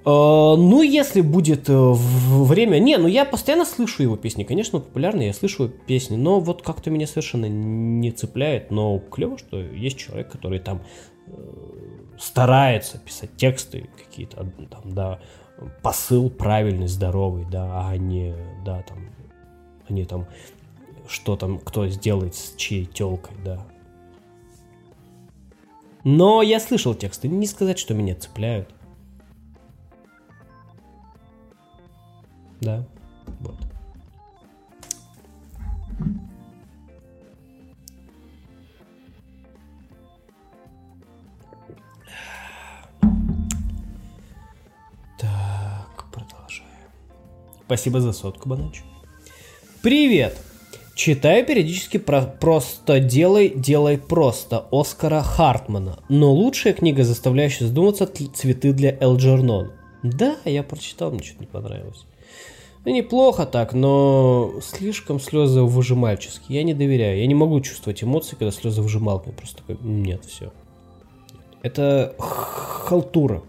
Uh, 0.03 0.55
ну, 0.55 0.83
если 0.83 1.21
будет 1.21 1.67
uh, 1.67 1.93
время... 1.95 2.77
Не, 2.77 2.97
ну 2.97 3.07
я 3.07 3.25
постоянно 3.25 3.65
слышу 3.65 4.03
его 4.03 4.17
песни. 4.17 4.43
Конечно, 4.43 4.79
популярные, 4.79 5.29
я 5.29 5.33
слышу 5.33 5.67
песни, 5.67 6.15
но 6.15 6.39
вот 6.39 6.61
как-то 6.61 6.91
меня 6.91 7.07
совершенно 7.07 7.47
не 7.47 8.11
цепляет. 8.11 8.69
Но 8.69 8.99
клево, 8.99 9.39
что 9.39 9.59
есть 9.59 9.97
человек, 9.97 10.31
который 10.31 10.59
там 10.59 10.83
uh, 11.25 12.19
старается 12.19 12.99
писать 12.99 13.35
тексты 13.35 13.89
какие-то, 13.97 14.47
там, 14.69 14.93
да, 14.93 15.19
посыл 15.81 16.29
правильный, 16.29 16.87
здоровый, 16.87 17.45
да, 17.45 17.87
а 17.87 17.97
не, 17.97 18.35
да, 18.65 18.81
там, 18.83 18.97
а 19.87 19.93
не 19.93 20.05
там, 20.05 20.27
что 21.07 21.35
там, 21.35 21.59
кто 21.59 21.87
сделает 21.87 22.35
с 22.35 22.55
чьей 22.55 22.85
телкой, 22.85 23.35
да. 23.43 23.65
Но 26.03 26.41
я 26.41 26.59
слышал 26.59 26.93
тексты, 26.93 27.27
не 27.27 27.47
сказать, 27.47 27.79
что 27.79 27.93
меня 27.93 28.15
цепляют. 28.15 28.69
Да, 32.61 32.85
вот. 33.39 33.55
Спасибо 47.65 47.99
за 47.99 48.13
сотку, 48.13 48.47
Банач. 48.49 48.83
Привет! 49.81 50.37
Читаю 50.93 51.45
периодически 51.45 51.97
про 51.97 52.21
«Просто 52.21 52.99
делай, 52.99 53.49
делай 53.49 53.97
просто» 53.97 54.65
Оскара 54.71 55.21
Хартмана. 55.21 55.99
Но 56.07 56.31
лучшая 56.31 56.73
книга, 56.73 57.03
заставляющая 57.03 57.67
задуматься 57.67 58.05
«Цветы 58.05 58.71
для 58.71 58.95
Элджернон». 58.99 59.71
Да, 60.03 60.37
я 60.45 60.63
прочитал, 60.63 61.11
мне 61.11 61.23
что-то 61.23 61.41
не 61.41 61.47
понравилось. 61.47 62.05
Ну, 62.85 62.93
неплохо 62.93 63.47
так, 63.47 63.73
но 63.73 64.53
слишком 64.61 65.19
слезы 65.19 65.63
выжимальческие. 65.63 66.59
Я 66.59 66.63
не 66.63 66.75
доверяю. 66.75 67.19
Я 67.19 67.25
не 67.25 67.33
могу 67.33 67.59
чувствовать 67.61 68.03
эмоции, 68.03 68.35
когда 68.35 68.51
слезы 68.51 68.83
выжималками. 68.83 69.33
Просто 69.33 69.57
такой, 69.57 69.77
нет, 69.81 70.23
все. 70.23 70.53
Это 71.63 72.13
халтура 72.19 73.41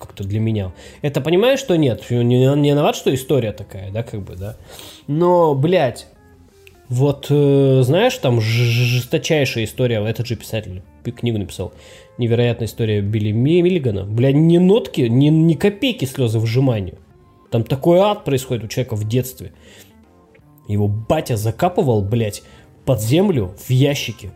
как-то 0.00 0.24
для 0.24 0.40
меня. 0.40 0.72
Это 1.02 1.20
понимаешь, 1.20 1.60
что 1.60 1.76
нет? 1.76 2.10
Не, 2.10 2.22
не 2.24 2.70
виноват, 2.70 2.96
что 2.96 3.14
история 3.14 3.52
такая, 3.52 3.92
да, 3.92 4.02
как 4.02 4.22
бы, 4.22 4.34
да. 4.34 4.56
Но, 5.06 5.54
блядь, 5.54 6.08
вот, 6.88 7.26
э, 7.30 7.82
знаешь, 7.84 8.16
там 8.16 8.40
жесточайшая 8.40 9.64
история, 9.64 10.04
этот 10.04 10.26
же 10.26 10.34
писатель 10.34 10.82
книгу 11.04 11.38
написал, 11.38 11.72
невероятная 12.18 12.66
история 12.66 13.00
Билли 13.00 13.30
Миллигана. 13.30 14.04
Бля, 14.04 14.32
ни 14.32 14.58
нотки, 14.58 15.02
ни, 15.02 15.28
ни 15.28 15.54
копейки 15.54 16.04
слезы 16.04 16.38
вжимания. 16.38 16.94
Там 17.50 17.64
такой 17.64 17.98
ад 17.98 18.24
происходит 18.24 18.64
у 18.64 18.68
человека 18.68 18.96
в 18.96 19.06
детстве. 19.06 19.52
Его 20.68 20.88
батя 20.88 21.36
закапывал, 21.36 22.02
блядь, 22.02 22.42
под 22.84 23.00
землю 23.00 23.54
в 23.56 23.70
ящике, 23.70 24.32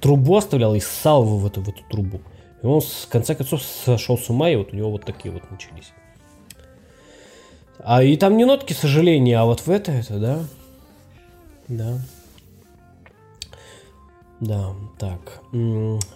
трубу 0.00 0.36
оставлял 0.36 0.74
и 0.74 0.80
ссал 0.80 1.24
в 1.24 1.46
эту, 1.46 1.60
в 1.62 1.68
эту 1.68 1.82
трубу. 1.90 2.20
И 2.66 2.68
он, 2.68 2.80
в 2.80 3.08
конце 3.08 3.36
концов, 3.36 3.62
сошел 3.62 4.18
с 4.18 4.28
ума, 4.28 4.50
и 4.50 4.56
вот 4.56 4.72
у 4.72 4.76
него 4.76 4.90
вот 4.90 5.04
такие 5.04 5.32
вот 5.32 5.48
начались. 5.52 5.92
А 7.78 8.02
и 8.02 8.16
там 8.16 8.36
не 8.36 8.44
нотки 8.44 8.72
сожаления, 8.72 9.38
а 9.38 9.44
вот 9.44 9.60
в 9.60 9.70
это, 9.70 9.92
это, 9.92 10.18
да. 10.18 10.38
Да. 11.68 11.98
Да, 14.40 14.72
так, 14.98 15.42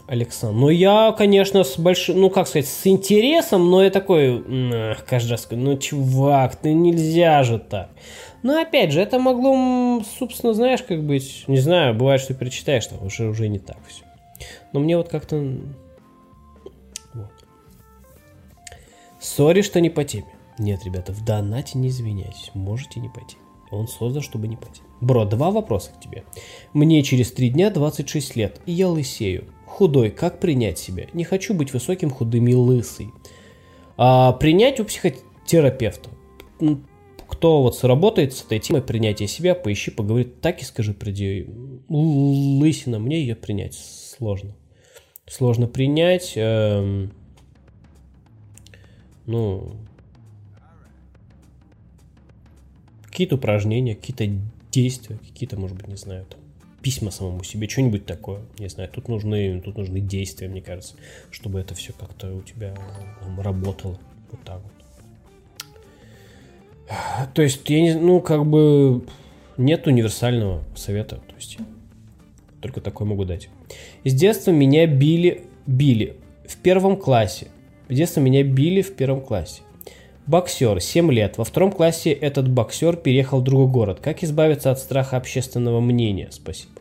Александр. 0.09 0.59
Ну, 0.59 0.69
я, 0.71 1.15
конечно, 1.17 1.63
с 1.63 1.79
большим, 1.79 2.21
ну, 2.21 2.31
как 2.31 2.49
сказать, 2.49 2.67
с 2.67 2.85
интересом, 2.85 3.71
но 3.71 3.85
я 3.85 3.91
такой, 3.91 4.45
каждый 5.07 5.31
раз, 5.31 5.47
ну, 5.53 5.79
чувак, 5.79 6.57
ты 6.57 6.73
нельзя 6.73 7.45
же 7.45 7.61
так. 7.61 7.91
Но, 8.43 8.61
опять 8.61 8.91
же, 8.91 9.01
это 9.01 9.21
могло, 9.21 10.03
собственно, 10.19 10.53
знаешь, 10.53 10.83
как 10.83 11.01
быть, 11.05 11.45
не 11.47 11.59
знаю, 11.59 11.95
бывает, 11.95 12.21
что 12.21 12.35
перечитаешь, 12.35 12.83
что 12.83 12.97
уже, 12.97 13.29
уже 13.29 13.47
не 13.47 13.61
так 13.61 13.79
все. 13.87 14.03
Но 14.73 14.81
мне 14.81 14.97
вот 14.97 15.09
как-то... 15.09 15.37
Сори, 19.21 19.61
что 19.61 19.81
не 19.81 19.91
по 19.91 20.03
теме. 20.03 20.33
Нет, 20.59 20.85
ребята, 20.85 21.13
в 21.13 21.25
донате 21.25 21.79
не 21.79 21.89
извиняйтесь, 21.89 22.51
можете 22.55 23.01
не 23.01 23.09
по 23.09 23.21
теме. 23.21 23.43
Он 23.71 23.87
создан, 23.87 24.23
чтобы 24.23 24.49
не 24.49 24.57
по 24.57 24.67
теме. 24.67 24.89
Бро, 25.01 25.25
два 25.25 25.51
вопроса 25.51 25.91
к 25.93 26.01
тебе. 26.01 26.25
Мне 26.73 27.03
через 27.03 27.31
три 27.31 27.51
дня 27.51 27.71
26 27.71 28.37
лет, 28.37 28.61
и 28.67 28.73
я 28.73 28.89
лысею. 28.89 29.45
Худой, 29.67 30.11
как 30.11 30.41
принять 30.41 30.79
себя? 30.79 31.07
Не 31.13 31.25
хочу 31.25 31.55
быть 31.55 31.73
высоким, 31.73 32.11
худым 32.11 32.49
и 32.49 32.55
лысый. 32.55 33.13
А, 33.97 34.33
принять 34.33 34.81
у 34.81 34.85
психотерапевта. 34.85 36.11
Кто 37.29 37.63
вот 37.63 37.77
сработает 37.77 38.33
с 38.35 38.45
этой 38.45 38.59
темой 38.59 38.83
принятия 38.83 39.29
себя, 39.29 39.55
поищи, 39.55 39.91
поговори, 39.91 40.25
так 40.25 40.61
и 40.61 40.65
скажи, 40.65 40.93
приди. 40.93 41.47
Лысина, 41.89 42.99
мне 42.99 43.21
ее 43.21 43.37
принять 43.37 43.75
сложно. 43.75 44.57
Сложно 45.27 45.69
принять. 45.69 46.33
Эм, 46.35 47.13
ну, 49.27 49.77
какие-то 53.05 53.37
упражнения, 53.37 53.95
какие-то 53.95 54.27
действия, 54.71 55.19
какие-то, 55.19 55.59
может 55.59 55.77
быть, 55.77 55.89
не 55.89 55.97
знаю, 55.97 56.27
там, 56.27 56.41
письма 56.83 57.11
самому 57.11 57.45
себе, 57.45 57.69
что-нибудь 57.69 58.07
такое. 58.07 58.41
Не 58.59 58.69
знаю, 58.69 58.89
тут 58.91 59.09
нужны, 59.09 59.61
тут 59.61 59.77
нужны 59.77 60.01
действия, 60.01 60.49
мне 60.49 60.63
кажется, 60.63 60.95
чтобы 61.31 61.61
это 61.61 61.75
все 61.75 61.93
как-то 61.93 62.35
у 62.35 62.43
тебя 62.43 62.75
там, 63.21 63.41
работало. 63.41 63.99
Вот 64.31 64.41
так 64.45 64.63
вот. 64.63 64.73
То 67.35 67.43
есть, 67.43 67.69
я 67.69 67.81
не, 67.81 67.95
ну, 67.95 68.21
как 68.21 68.47
бы 68.47 69.05
нет 69.57 69.87
универсального 69.87 70.65
совета. 70.75 71.17
То 71.17 71.35
есть, 71.37 71.59
только 72.61 72.81
такой 72.81 73.07
могу 73.07 73.25
дать. 73.25 73.49
С 74.05 74.13
детства 74.15 74.51
меня 74.51 74.87
били, 74.87 75.45
били 75.67 76.17
в 76.47 76.57
первом 76.57 76.97
классе. 76.97 77.49
В 77.91 77.95
детстве 77.95 78.23
меня 78.23 78.45
били 78.45 78.83
в 78.83 78.95
первом 78.95 79.21
классе. 79.21 79.63
Боксер, 80.29 80.81
7 80.81 81.11
лет. 81.11 81.39
Во 81.39 81.45
втором 81.45 81.73
классе 81.73 82.13
этот 82.13 82.49
боксер 82.49 82.95
переехал 82.95 83.41
в 83.41 83.43
другой 83.43 83.67
город. 83.67 83.99
Как 84.01 84.23
избавиться 84.23 84.71
от 84.71 84.79
страха 84.79 85.17
общественного 85.17 85.81
мнения? 85.81 86.29
Спасибо. 86.31 86.75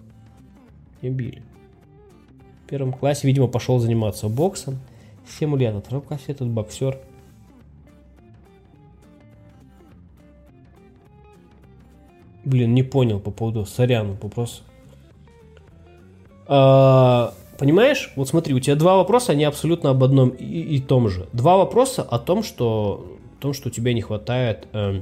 Не 1.02 1.10
били. 1.10 1.42
В 2.64 2.70
первом 2.70 2.94
классе, 2.94 3.26
видимо, 3.26 3.48
пошел 3.48 3.80
заниматься 3.80 4.30
боксом. 4.30 4.78
7 5.40 5.58
лет. 5.58 5.74
Во 5.74 5.82
втором 5.82 6.04
классе 6.04 6.26
этот 6.28 6.48
боксер 6.48 7.00
Блин, 12.46 12.76
не 12.76 12.84
понял 12.84 13.20
по 13.20 13.32
поводу 13.32 13.66
сорян 13.66 14.14
вопрос. 14.22 14.62
А, 16.46 17.34
понимаешь, 17.60 18.12
вот 18.16 18.30
смотри, 18.30 18.56
у 18.56 18.60
тебя 18.60 18.76
два 18.76 18.96
вопроса, 18.96 19.34
они 19.34 19.44
абсолютно 19.44 19.92
об 19.92 20.04
одном 20.04 20.30
и, 20.30 20.46
и 20.46 20.80
том 20.80 21.10
же. 21.10 21.28
Два 21.34 21.58
вопроса 21.58 22.02
о 22.02 22.18
том, 22.18 22.42
что 22.42 23.20
том, 23.40 23.54
что 23.54 23.70
у 23.70 23.72
тебя 23.72 23.94
не 23.94 24.02
хватает 24.02 24.68
э, 24.74 25.02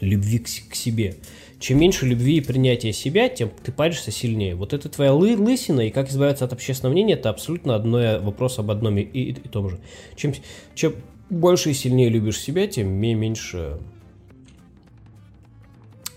любви 0.00 0.38
к, 0.38 0.44
к 0.44 0.74
себе. 0.74 1.16
Чем 1.58 1.78
меньше 1.78 2.06
любви 2.06 2.38
и 2.38 2.40
принятия 2.40 2.92
себя, 2.92 3.28
тем 3.28 3.50
ты 3.62 3.70
паришься 3.70 4.10
сильнее. 4.10 4.54
Вот 4.54 4.72
это 4.72 4.88
твоя 4.88 5.12
лы 5.12 5.36
лысина, 5.36 5.82
и 5.82 5.90
как 5.90 6.08
избавиться 6.08 6.46
от 6.46 6.52
общественного 6.54 6.92
мнения, 6.94 7.14
это 7.14 7.28
абсолютно 7.28 7.74
одно 7.74 8.18
вопрос 8.20 8.58
об 8.58 8.70
одном 8.70 8.96
и, 8.96 9.02
и, 9.02 9.30
и 9.30 9.48
том 9.48 9.68
же. 9.68 9.78
Чем, 10.16 10.32
чем 10.74 10.94
больше 11.28 11.70
и 11.70 11.74
сильнее 11.74 12.08
любишь 12.08 12.40
себя, 12.40 12.66
тем 12.66 12.88
меньше 12.88 13.78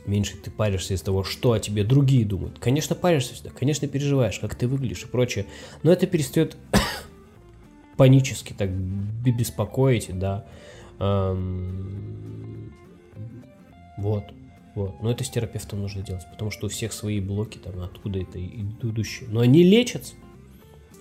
меньше 0.06 0.38
ты 0.38 0.51
паришься 0.51 0.93
из 0.93 1.01
того, 1.01 1.24
что 1.24 1.54
о 1.54 1.60
тебе 1.60 1.84
другие 1.84 2.26
думают. 2.26 2.60
Конечно, 2.60 2.95
паришься 2.95 3.34
всегда, 3.34 3.51
конечно, 3.51 3.88
переживаешь, 3.88 4.39
как 4.39 4.56
ты 4.56 4.68
выглядишь 4.68 5.04
и 5.04 5.08
прочее, 5.08 5.45
но 5.84 5.91
это 5.91 6.08
перестает 6.08 6.58
панически 7.97 8.54
так 8.54 8.70
беспокоить, 8.72 10.10
да, 10.18 10.45
вот. 13.97 14.24
Вот. 14.76 15.04
Но 15.04 15.12
это 15.12 15.24
с 15.24 15.30
терапевтом 15.30 15.82
нужно 15.82 16.01
делать, 16.01 16.26
потому 16.32 16.49
что 16.49 16.66
у 16.66 16.70
всех 16.70 16.93
свои 16.93 17.20
блоки, 17.20 17.60
там, 17.60 17.80
откуда 17.82 18.20
это 18.20 18.43
идущие. 18.43 19.30
Но 19.30 19.41
они 19.41 19.64
лечатся. 19.64 20.16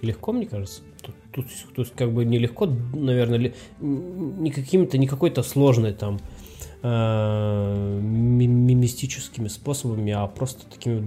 Легко, 0.03 0.33
мне 0.33 0.47
кажется. 0.47 0.83
Тут, 1.01 1.15
тут, 1.33 1.47
тут 1.75 1.91
как 1.91 2.13
бы 2.13 2.25
нелегко, 2.25 2.67
наверное, 2.67 3.55
не 3.81 4.51
какими-то, 4.51 4.99
не 4.99 5.07
какой-то 5.07 5.43
сложной 5.43 5.95
там 5.95 6.21
э, 6.83 8.01
способами, 9.49 10.13
а 10.13 10.27
просто 10.27 10.67
такими 10.67 11.01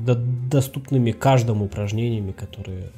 доступными 0.49 1.11
каждому 1.11 1.65
упражнениями, 1.65 2.31
которые 2.31 2.91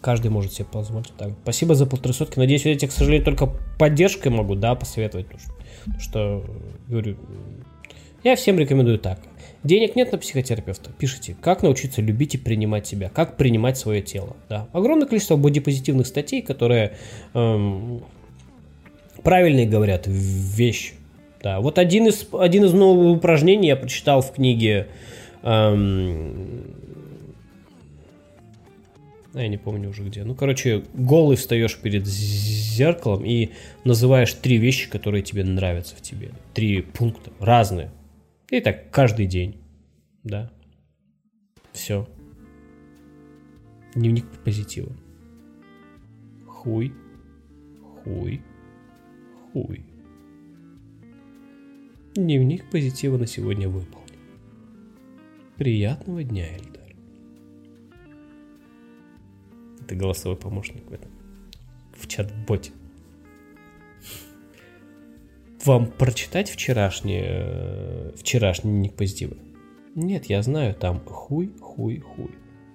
каждый 0.00 0.30
может 0.30 0.52
себе 0.52 0.66
позволить. 0.66 1.12
Так, 1.18 1.32
спасибо 1.42 1.74
за 1.74 1.86
полторы 1.86 2.14
сотки. 2.14 2.38
Надеюсь, 2.38 2.64
я 2.64 2.76
тебе, 2.76 2.88
к 2.88 2.92
сожалению, 2.92 3.24
только 3.24 3.50
поддержкой 3.78 4.28
могу, 4.28 4.54
да, 4.54 4.74
посоветовать. 4.74 5.26
Потому 5.26 5.98
что, 5.98 6.00
что 6.00 6.44
говорю, 6.86 7.16
я 8.22 8.36
всем 8.36 8.58
рекомендую 8.58 8.98
так. 8.98 9.20
Денег 9.64 9.96
нет 9.96 10.12
на 10.12 10.18
психотерапевта. 10.18 10.90
Пишите, 10.96 11.36
как 11.40 11.64
научиться 11.64 12.02
любить 12.02 12.36
и 12.36 12.38
принимать 12.38 12.86
себя, 12.86 13.08
как 13.08 13.36
принимать 13.36 13.78
свое 13.78 14.00
тело. 14.00 14.36
Да. 14.48 14.68
Огромное 14.72 15.08
количество 15.08 15.36
бодипозитивных 15.36 16.06
статей, 16.06 16.40
которые 16.40 16.96
эм, 17.34 18.04
правильные 19.24 19.66
говорят 19.66 20.04
вещи. 20.06 20.94
Да. 21.46 21.60
Вот 21.60 21.78
один 21.78 22.08
из, 22.08 22.26
один 22.32 22.64
из 22.64 22.72
новых 22.72 23.18
упражнений 23.18 23.68
я 23.68 23.76
прочитал 23.76 24.20
в 24.20 24.32
книге 24.32 24.88
эм, 25.44 26.74
а 29.32 29.42
я 29.42 29.46
не 29.46 29.56
помню 29.56 29.90
уже 29.90 30.02
где. 30.02 30.24
Ну, 30.24 30.34
короче, 30.34 30.82
голый 30.92 31.36
встаешь 31.36 31.78
перед 31.78 32.04
зеркалом 32.04 33.24
и 33.24 33.50
называешь 33.84 34.32
три 34.32 34.58
вещи, 34.58 34.90
которые 34.90 35.22
тебе 35.22 35.44
нравятся 35.44 35.94
в 35.94 36.02
тебе. 36.02 36.30
Три 36.52 36.82
пункта, 36.82 37.30
разные. 37.38 37.92
И 38.50 38.58
так 38.60 38.90
каждый 38.90 39.26
день. 39.26 39.54
Да. 40.24 40.50
Все. 41.72 42.08
Дневник 43.94 44.26
позитива. 44.44 44.90
Хуй. 46.44 46.92
Хуй. 48.02 48.42
Хуй. 49.52 49.95
Дневник 52.16 52.70
позитива 52.70 53.18
на 53.18 53.26
сегодня 53.26 53.68
выполнен. 53.68 54.18
Приятного 55.58 56.22
дня, 56.22 56.46
Эльда. 56.46 56.80
Это 59.82 59.94
голосовой 59.94 60.38
помощник 60.38 60.88
в 60.88 60.94
этом. 60.94 61.10
В 61.94 62.08
чат-боте. 62.08 62.72
Вам 65.66 65.88
прочитать 65.88 66.48
вчерашний, 66.48 67.20
э, 67.22 68.12
вчерашний 68.16 68.72
ник 68.72 68.94
позитива? 68.94 69.36
Нет, 69.94 70.24
я 70.26 70.42
знаю, 70.42 70.74
там 70.74 71.00
хуй, 71.00 71.52
хуй, 71.60 71.98
хуй. 72.00 72.30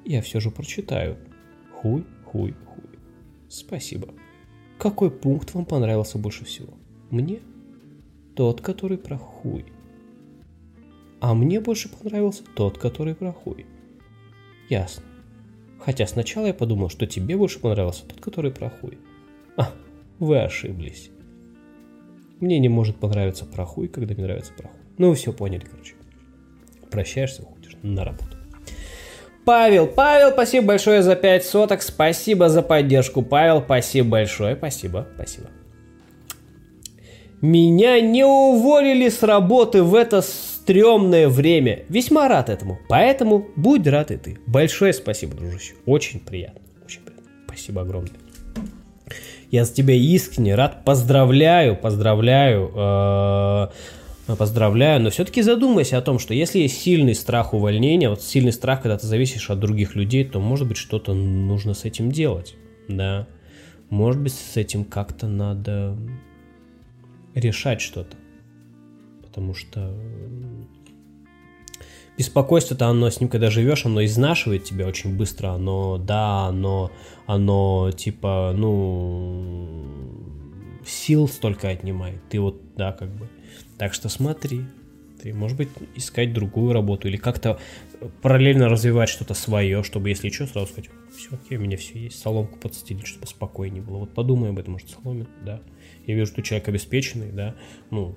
Я 0.05 0.21
все 0.21 0.39
же 0.39 0.51
прочитаю. 0.51 1.17
Хуй, 1.73 2.05
хуй, 2.25 2.53
хуй. 2.53 2.99
Спасибо. 3.49 4.13
Какой 4.77 5.09
пункт 5.09 5.55
вам 5.55 5.65
понравился 5.65 6.19
больше 6.19 6.45
всего? 6.45 6.75
Мне? 7.09 7.39
Тот, 8.35 8.61
который 8.61 8.97
про 8.97 9.17
хуй. 9.17 9.65
А 11.19 11.33
мне 11.33 11.59
больше 11.59 11.89
понравился 11.89 12.43
тот, 12.55 12.77
который 12.77 13.13
про 13.13 13.31
хуй. 13.31 13.65
Ясно. 14.69 15.03
Хотя 15.79 16.07
сначала 16.07 16.47
я 16.47 16.53
подумал, 16.53 16.89
что 16.89 17.05
тебе 17.05 17.37
больше 17.37 17.59
понравился 17.59 18.05
тот, 18.05 18.21
который 18.21 18.51
про 18.51 18.69
хуй. 18.69 18.97
А, 19.57 19.71
вы 20.19 20.39
ошиблись. 20.39 21.09
Мне 22.39 22.59
не 22.59 22.69
может 22.69 22.97
понравиться 22.97 23.45
про 23.45 23.65
хуй, 23.65 23.87
когда 23.87 24.13
мне 24.13 24.23
нравится 24.23 24.53
про 24.53 24.67
хуй. 24.67 24.79
Ну, 24.97 25.09
вы 25.09 25.15
все 25.15 25.33
поняли, 25.33 25.65
короче. 25.65 25.95
Прощаешься, 26.89 27.43
уходишь 27.43 27.77
на 27.83 28.03
работу. 28.03 28.37
Павел, 29.45 29.87
Павел, 29.87 30.31
спасибо 30.31 30.67
большое 30.67 31.01
за 31.01 31.15
5 31.15 31.45
соток, 31.45 31.81
спасибо 31.81 32.49
за 32.49 32.61
поддержку, 32.61 33.23
Павел, 33.23 33.61
спасибо 33.61 34.09
большое, 34.09 34.55
спасибо, 34.55 35.07
спасибо. 35.15 35.49
Меня 37.41 37.99
не 37.99 38.23
уволили 38.23 39.09
с 39.09 39.23
работы 39.23 39.81
в 39.81 39.95
это 39.95 40.21
стрёмное 40.21 41.27
время. 41.27 41.85
Весьма 41.89 42.27
рад 42.27 42.49
этому. 42.49 42.79
Поэтому 42.87 43.47
будь 43.55 43.87
рад 43.87 44.11
и 44.11 44.17
ты. 44.17 44.37
Большое 44.45 44.93
спасибо, 44.93 45.35
дружище. 45.35 45.73
Очень 45.87 46.19
приятно. 46.19 46.61
Очень 46.85 47.01
приятно. 47.01 47.25
Спасибо 47.47 47.81
огромное. 47.81 48.13
Я 49.49 49.65
за 49.65 49.73
тебя 49.73 49.95
искренне 49.95 50.53
рад. 50.53 50.85
Поздравляю, 50.85 51.75
поздравляю. 51.75 52.71
Э, 52.75 53.67
поздравляю, 54.37 55.01
но 55.01 55.09
все-таки 55.09 55.41
задумайся 55.41 55.97
о 55.97 56.01
том, 56.01 56.19
что 56.19 56.33
если 56.33 56.59
есть 56.59 56.79
сильный 56.79 57.15
страх 57.15 57.53
увольнения, 57.53 58.09
вот 58.09 58.21
сильный 58.21 58.53
страх, 58.53 58.83
когда 58.83 58.97
ты 58.97 59.07
зависишь 59.07 59.49
от 59.49 59.59
других 59.59 59.95
людей, 59.95 60.23
то 60.23 60.39
может 60.39 60.67
быть 60.67 60.77
что-то 60.77 61.13
нужно 61.13 61.73
с 61.73 61.85
этим 61.85 62.11
делать, 62.11 62.55
да. 62.87 63.27
Может 63.89 64.21
быть 64.21 64.33
с 64.33 64.55
этим 64.55 64.85
как-то 64.85 65.27
надо 65.27 65.97
решать 67.35 67.81
что-то. 67.81 68.17
Потому 69.21 69.53
что 69.53 69.97
беспокойство-то 72.17 72.87
оно 72.87 73.09
с 73.09 73.19
ним, 73.19 73.29
когда 73.29 73.49
живешь, 73.49 73.85
оно 73.85 74.03
изнашивает 74.03 74.63
тебя 74.63 74.87
очень 74.87 75.15
быстро. 75.15 75.49
Оно, 75.49 75.97
да, 75.97 76.47
оно, 76.47 76.91
оно 77.25 77.91
типа, 77.91 78.53
ну, 78.55 79.85
сил 80.85 81.27
столько 81.27 81.69
отнимает. 81.69 82.21
Ты 82.29 82.39
вот, 82.39 82.75
да, 82.75 82.91
как 82.91 83.09
бы. 83.09 83.29
Так 83.77 83.93
что 83.93 84.09
смотри, 84.09 84.65
ты, 85.21 85.33
может 85.33 85.57
быть, 85.57 85.69
искать 85.95 86.33
другую 86.33 86.73
работу 86.73 87.07
или 87.07 87.17
как-то 87.17 87.59
параллельно 88.21 88.67
развивать 88.67 89.09
что-то 89.09 89.33
свое, 89.33 89.83
чтобы, 89.83 90.09
если 90.09 90.29
что, 90.29 90.47
сразу 90.47 90.67
сказать, 90.67 90.89
все 91.15 91.29
окей, 91.31 91.57
у 91.57 91.61
меня 91.61 91.77
все 91.77 91.99
есть, 91.99 92.19
соломку 92.19 92.59
подстелить, 92.59 93.07
чтобы 93.07 93.27
спокойнее 93.27 93.81
было. 93.81 93.99
Вот 93.99 94.13
подумай 94.13 94.49
об 94.49 94.59
этом, 94.59 94.73
может, 94.73 94.89
соломин, 94.89 95.27
да 95.45 95.61
я 96.11 96.17
вижу, 96.17 96.31
что 96.31 96.41
человек 96.41 96.67
обеспеченный, 96.67 97.31
да, 97.31 97.55
ну, 97.89 98.15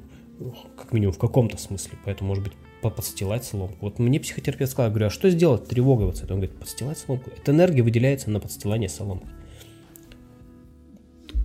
как 0.77 0.93
минимум 0.93 1.15
в 1.15 1.19
каком-то 1.19 1.57
смысле, 1.57 1.99
поэтому, 2.05 2.29
может 2.29 2.45
быть, 2.45 2.53
подстилать 2.91 3.45
соломку. 3.45 3.77
Вот 3.81 3.99
мне 3.99 4.21
психотерапевт 4.21 4.73
сказал, 4.73 4.91
говорю, 4.91 5.07
а 5.07 5.11
что 5.11 5.31
сделать 5.31 5.71
этим? 5.71 5.89
Он 6.35 6.41
говорит, 6.41 6.59
подстилать 6.59 6.99
соломку. 6.99 7.31
Эта 7.35 7.53
энергия 7.53 7.83
выделяется 7.83 8.31
на 8.31 8.41
подстилание 8.41 8.89
соломки. 8.89 9.29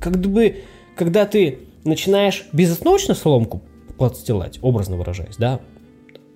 Как 0.01 0.17
бы, 0.17 0.63
когда 0.95 1.25
ты 1.25 1.59
начинаешь 1.83 2.45
безостановочно 2.51 3.15
соломку 3.15 3.61
подстилать, 3.97 4.59
образно 4.61 4.97
выражаясь, 4.97 5.37
да, 5.37 5.61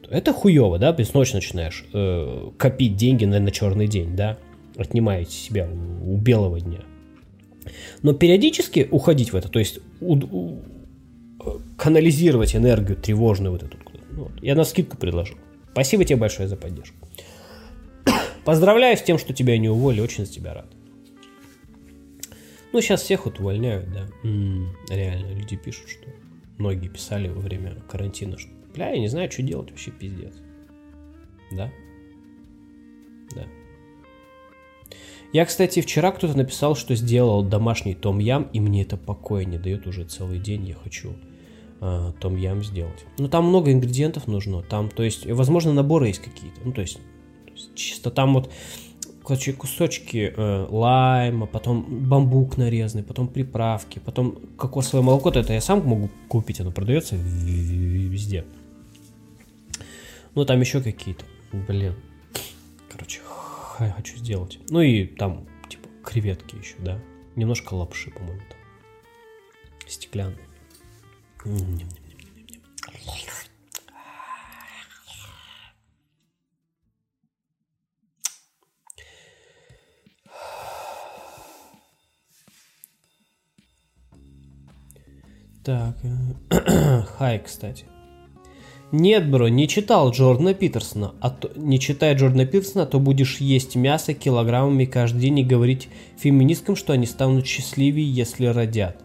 это 0.10 0.34
хуево, 0.34 0.80
да, 0.80 0.92
безостановочно 0.92 1.38
начинаешь 1.38 1.86
э, 1.94 2.52
копить 2.58 2.96
деньги 2.96 3.26
на, 3.26 3.40
на 3.40 3.52
черный 3.52 3.88
день, 3.88 4.16
да, 4.16 4.38
отнимаете 4.78 5.32
себя 5.32 5.68
у, 5.68 6.14
у 6.14 6.18
белого 6.18 6.60
дня. 6.60 6.82
Но 8.02 8.14
периодически 8.14 8.88
уходить 8.92 9.32
в 9.32 9.36
это, 9.36 9.48
то 9.50 9.60
есть 9.60 9.80
канализировать 11.78 12.56
энергию 12.56 12.98
тревожную 12.98 13.52
вот 13.52 13.64
эту. 13.64 13.78
Вот. 14.12 14.32
Я 14.42 14.56
на 14.56 14.64
скидку 14.64 14.98
предложил. 14.98 15.38
Спасибо 15.72 16.06
тебе 16.06 16.18
большое 16.18 16.48
за 16.48 16.56
поддержку. 16.56 16.96
Поздравляю 18.46 18.96
с 18.96 19.02
тем, 19.02 19.18
что 19.18 19.34
тебя 19.34 19.58
не 19.58 19.70
уволили, 19.70 20.02
очень 20.02 20.26
за 20.26 20.32
тебя 20.32 20.54
рад. 20.54 20.68
Ну, 22.72 22.82
сейчас 22.82 23.02
всех 23.02 23.26
вот 23.26 23.40
увольняют, 23.40 23.92
да. 23.92 24.08
М-м, 24.24 24.76
реально, 24.90 25.34
люди 25.34 25.56
пишут, 25.56 25.90
что 25.90 26.10
многие 26.58 26.88
писали 26.88 27.28
во 27.28 27.40
время 27.40 27.76
карантина, 27.90 28.38
что, 28.38 28.52
бля, 28.74 28.90
я 28.92 29.00
не 29.00 29.08
знаю, 29.08 29.32
что 29.32 29.44
делать, 29.44 29.70
вообще 29.70 29.92
пиздец. 29.92 30.34
Да? 31.52 31.72
Да. 33.36 33.46
Я, 35.34 35.46
кстати, 35.46 35.82
вчера 35.82 36.12
кто-то 36.12 36.38
написал, 36.38 36.76
что 36.76 36.94
сделал 36.96 37.44
домашний 37.44 37.96
том-ям, 37.96 38.50
и 38.54 38.60
мне 38.60 38.84
это 38.84 38.98
покоя 38.98 39.46
не 39.46 39.58
дает 39.58 39.88
уже 39.88 40.06
целый 40.06 40.40
день. 40.40 40.68
Я 40.68 40.76
хочу 40.76 41.16
э, 41.82 42.12
том-ям 42.20 42.64
сделать. 42.64 43.06
Но 43.18 43.28
там 43.28 43.46
много 43.46 43.72
ингредиентов 43.72 44.28
нужно. 44.28 44.62
Там, 44.62 44.90
то 44.90 45.02
есть, 45.02 45.26
возможно, 45.26 45.74
наборы 45.74 46.08
есть 46.08 46.20
какие-то. 46.20 46.62
Ну, 46.64 46.72
то 46.72 46.82
есть, 46.82 46.98
то 47.46 47.52
есть 47.52 47.74
чисто 47.74 48.12
там 48.12 48.36
вот 48.36 48.52
короче, 49.24 49.54
кусочки 49.54 50.34
э, 50.36 50.68
лайма, 50.70 51.48
потом 51.48 52.08
бамбук 52.08 52.58
нарезанный, 52.58 53.04
потом 53.04 53.28
приправки, 53.28 54.00
потом 54.00 54.38
кокосовое 54.58 55.04
молоко, 55.04 55.32
то 55.32 55.40
это 55.40 55.54
я 55.54 55.62
сам 55.62 55.88
могу 55.88 56.10
купить, 56.28 56.60
оно 56.60 56.72
продается 56.72 57.16
везде. 57.16 58.46
Ну, 60.36 60.46
там 60.46 60.60
еще 60.60 60.82
какие-то, 60.82 61.26
блин, 61.52 61.96
короче, 62.92 63.22
хочу 63.78 64.18
сделать. 64.18 64.60
Ну 64.70 64.82
и 64.82 65.06
там, 65.06 65.48
типа, 65.70 65.90
креветки 66.04 66.56
еще, 66.56 66.76
да. 66.80 67.00
Немножко 67.36 67.74
лапши, 67.74 68.12
по-моему, 68.12 68.42
там. 68.50 68.60
Стеклянные. 69.88 70.48
Так, 85.64 85.96
э, 86.04 87.02
хай, 87.18 87.40
кстати. 87.40 87.86
Нет, 88.94 89.28
бро, 89.28 89.48
не 89.48 89.68
читал 89.68 90.12
Джордана 90.12 90.54
Питерсона. 90.54 91.16
А 91.20 91.32
то, 91.32 91.50
не 91.56 91.80
читая 91.80 92.14
Джордана 92.16 92.46
Питерсона, 92.46 92.86
то 92.86 93.00
будешь 93.00 93.38
есть 93.38 93.76
мясо 93.76 94.14
килограммами 94.14 94.86
каждый 94.86 95.20
день 95.20 95.40
и 95.40 95.44
говорить 95.44 95.90
феминисткам, 96.16 96.76
что 96.76 96.94
они 96.94 97.08
станут 97.08 97.48
счастливее, 97.48 98.08
если 98.08 98.46
родят. 98.46 99.04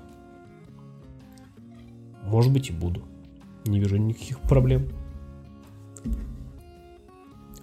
Может 2.23 2.53
быть 2.53 2.69
и 2.69 2.73
буду. 2.73 3.03
Не 3.65 3.81
вижу 3.81 3.97
никаких 3.97 4.41
проблем. 4.41 4.91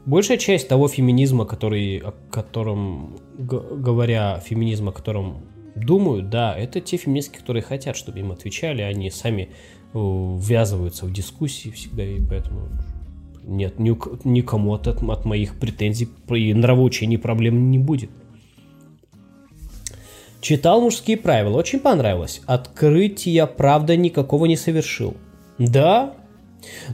Большая 0.07 0.39
часть 0.39 0.67
того 0.67 0.87
феминизма, 0.87 1.45
который, 1.45 1.99
о 1.99 2.15
котором, 2.31 3.19
говоря 3.37 4.39
феминизм, 4.39 4.89
о 4.89 4.93
котором 4.93 5.43
думают, 5.75 6.29
да, 6.31 6.57
это 6.57 6.81
те 6.81 6.97
феминистки, 6.97 7.37
которые 7.37 7.61
хотят, 7.61 7.95
чтобы 7.95 8.19
им 8.19 8.31
отвечали, 8.31 8.81
они 8.81 9.11
сами 9.11 9.49
ввязываются 9.95 11.05
в 11.05 11.13
дискуссии 11.13 11.69
всегда, 11.69 12.03
и 12.03 12.19
поэтому 12.19 12.67
нет, 13.43 13.79
никому 13.79 14.73
от, 14.73 14.87
от 14.87 15.25
моих 15.25 15.55
претензий 15.59 16.09
и 16.29 16.53
нравоучений 16.53 17.17
проблем 17.17 17.71
не 17.71 17.79
будет. 17.79 18.09
Читал 20.41 20.81
мужские 20.81 21.17
правила, 21.17 21.57
очень 21.57 21.79
понравилось. 21.79 22.41
Открытия, 22.45 23.47
правда, 23.47 23.95
никакого 23.95 24.45
не 24.45 24.57
совершил. 24.57 25.15
Да, 25.57 26.13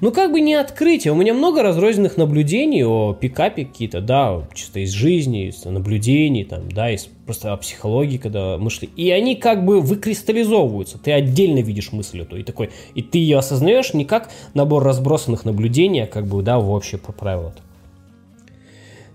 ну, 0.02 0.12
как 0.12 0.32
бы 0.32 0.42
не 0.42 0.56
открытие. 0.56 1.14
У 1.14 1.16
меня 1.16 1.34
много 1.34 1.64
разрозненных 1.64 2.18
наблюдений 2.18 2.84
о 2.84 3.14
пикапе 3.14 3.66
какие-то, 3.66 4.02
да, 4.02 4.48
чисто 4.54 4.80
из 4.80 4.92
жизни, 4.92 5.48
из 5.48 5.64
наблюдений, 5.66 6.44
там, 6.44 6.72
да, 6.72 6.92
из 6.92 7.08
просто 7.26 7.54
о 7.54 7.58
психологии, 7.58 8.18
когда 8.18 8.58
мы 8.58 8.70
шли. 8.70 8.90
И 8.96 9.10
они 9.12 9.36
как 9.36 9.64
бы 9.64 9.82
выкристаллизовываются. 9.82 10.98
Ты 10.98 11.12
отдельно 11.12 11.60
видишь 11.60 11.92
мысль 11.92 12.22
эту. 12.22 12.38
И 12.38 12.44
такой, 12.44 12.72
и 12.94 13.02
ты 13.02 13.20
ее 13.20 13.38
осознаешь 13.38 13.94
не 13.94 14.06
как 14.06 14.30
набор 14.54 14.84
разбросанных 14.84 15.46
наблюдений, 15.46 16.04
а 16.04 16.08
как 16.08 16.28
бы, 16.28 16.42
да, 16.42 16.60
в 16.60 16.70
общее 16.70 17.00
по 17.00 17.12
правилу. 17.12 17.54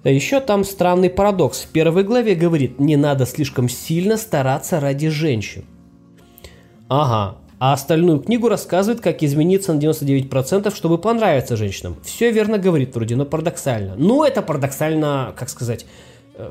Да 0.03 0.11
еще 0.11 0.41
там 0.41 0.63
странный 0.63 1.11
парадокс. 1.11 1.63
В 1.63 1.69
первой 1.69 2.05
главе 2.05 2.37
говорит, 2.37 2.79
не 2.79 2.97
надо 2.97 3.27
слишком 3.27 3.69
сильно 3.69 4.17
стараться 4.17 4.79
ради 4.79 5.09
женщин. 5.09 5.65
Ага, 6.89 7.39
а 7.59 7.73
остальную 7.73 8.21
книгу 8.21 8.49
рассказывает, 8.49 9.01
как 9.01 9.23
измениться 9.23 9.73
на 9.73 9.79
99%, 9.79 10.75
чтобы 10.75 10.99
понравиться 10.99 11.57
женщинам. 11.57 11.97
Все 12.03 12.31
верно 12.31 12.59
говорит 12.59 12.95
вроде, 12.95 13.17
но 13.17 13.25
парадоксально. 13.25 13.95
Ну, 13.97 14.25
это 14.25 14.43
парадоксально, 14.43 15.35
как 15.37 15.49
сказать... 15.49 15.87
Э, 16.35 16.51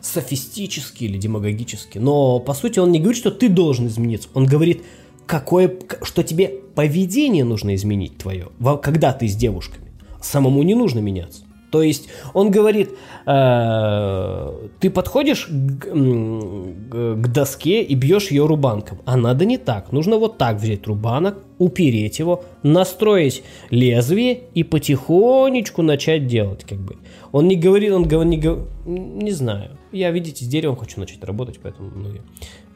софистически 0.00 1.04
или 1.04 1.18
демагогически. 1.18 1.98
Но, 1.98 2.38
по 2.38 2.54
сути, 2.54 2.78
он 2.78 2.92
не 2.92 3.00
говорит, 3.00 3.18
что 3.18 3.30
ты 3.30 3.48
должен 3.48 3.88
измениться. 3.88 4.28
Он 4.34 4.46
говорит, 4.46 4.84
какое, 5.26 5.74
что 6.02 6.22
тебе 6.22 6.48
поведение 6.74 7.44
нужно 7.44 7.74
изменить 7.74 8.16
твое, 8.16 8.48
когда 8.82 9.12
ты 9.12 9.28
с 9.28 9.34
девушками. 9.34 9.92
Самому 10.22 10.62
не 10.62 10.74
нужно 10.74 11.00
меняться. 11.00 11.42
То 11.70 11.82
есть 11.82 12.08
он 12.32 12.50
говорит, 12.50 12.90
э, 13.26 14.68
ты 14.80 14.90
подходишь 14.90 15.46
к, 15.46 17.28
доске 17.32 17.82
и 17.82 17.94
бьешь 17.94 18.30
ее 18.30 18.46
рубанком, 18.46 19.00
а 19.04 19.16
надо 19.16 19.44
не 19.44 19.58
так. 19.58 19.92
Нужно 19.92 20.16
вот 20.16 20.38
так 20.38 20.56
взять 20.56 20.86
рубанок, 20.86 21.38
упереть 21.58 22.18
его, 22.18 22.44
настроить 22.62 23.42
лезвие 23.70 24.42
и 24.54 24.62
потихонечку 24.62 25.82
начать 25.82 26.26
делать, 26.26 26.64
как 26.64 26.78
бы. 26.78 26.96
Он 27.32 27.48
не 27.48 27.56
говорит, 27.56 27.92
он 27.92 28.06
говорит, 28.06 28.44
не, 28.84 28.98
не 29.24 29.32
знаю. 29.32 29.76
Я, 29.92 30.10
видите, 30.10 30.44
с 30.44 30.48
деревом 30.48 30.76
хочу 30.76 31.00
начать 31.00 31.22
работать, 31.24 31.58
поэтому 31.62 31.90
ну, 31.90 32.10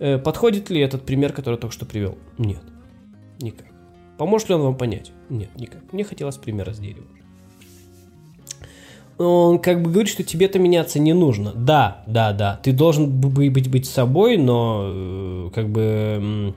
э, 0.01 0.19
подходит 0.19 0.71
ли 0.71 0.81
этот 0.81 1.03
пример, 1.03 1.33
который 1.33 1.55
я 1.55 1.61
только 1.61 1.75
что 1.75 1.87
привел? 1.87 2.19
Нет, 2.39 2.62
никак. 3.41 3.67
Поможет 4.19 4.49
ли 4.49 4.55
он 4.57 4.62
вам 4.62 4.77
понять? 4.77 5.12
Нет, 5.29 5.51
никак. 5.57 5.93
Мне 5.93 6.05
хотелось 6.05 6.37
примера 6.37 6.73
с 6.73 6.79
деревом 6.79 7.20
он 9.27 9.59
как 9.59 9.83
бы 9.83 9.91
говорит, 9.91 10.11
что 10.11 10.23
тебе-то 10.23 10.59
меняться 10.59 10.99
не 10.99 11.13
нужно. 11.13 11.53
Да, 11.55 12.03
да, 12.07 12.33
да, 12.33 12.59
ты 12.63 12.73
должен 12.73 13.11
быть, 13.11 13.71
быть 13.71 13.87
собой, 13.87 14.37
но 14.37 14.91
э, 14.93 15.51
как 15.55 15.69
бы 15.69 16.55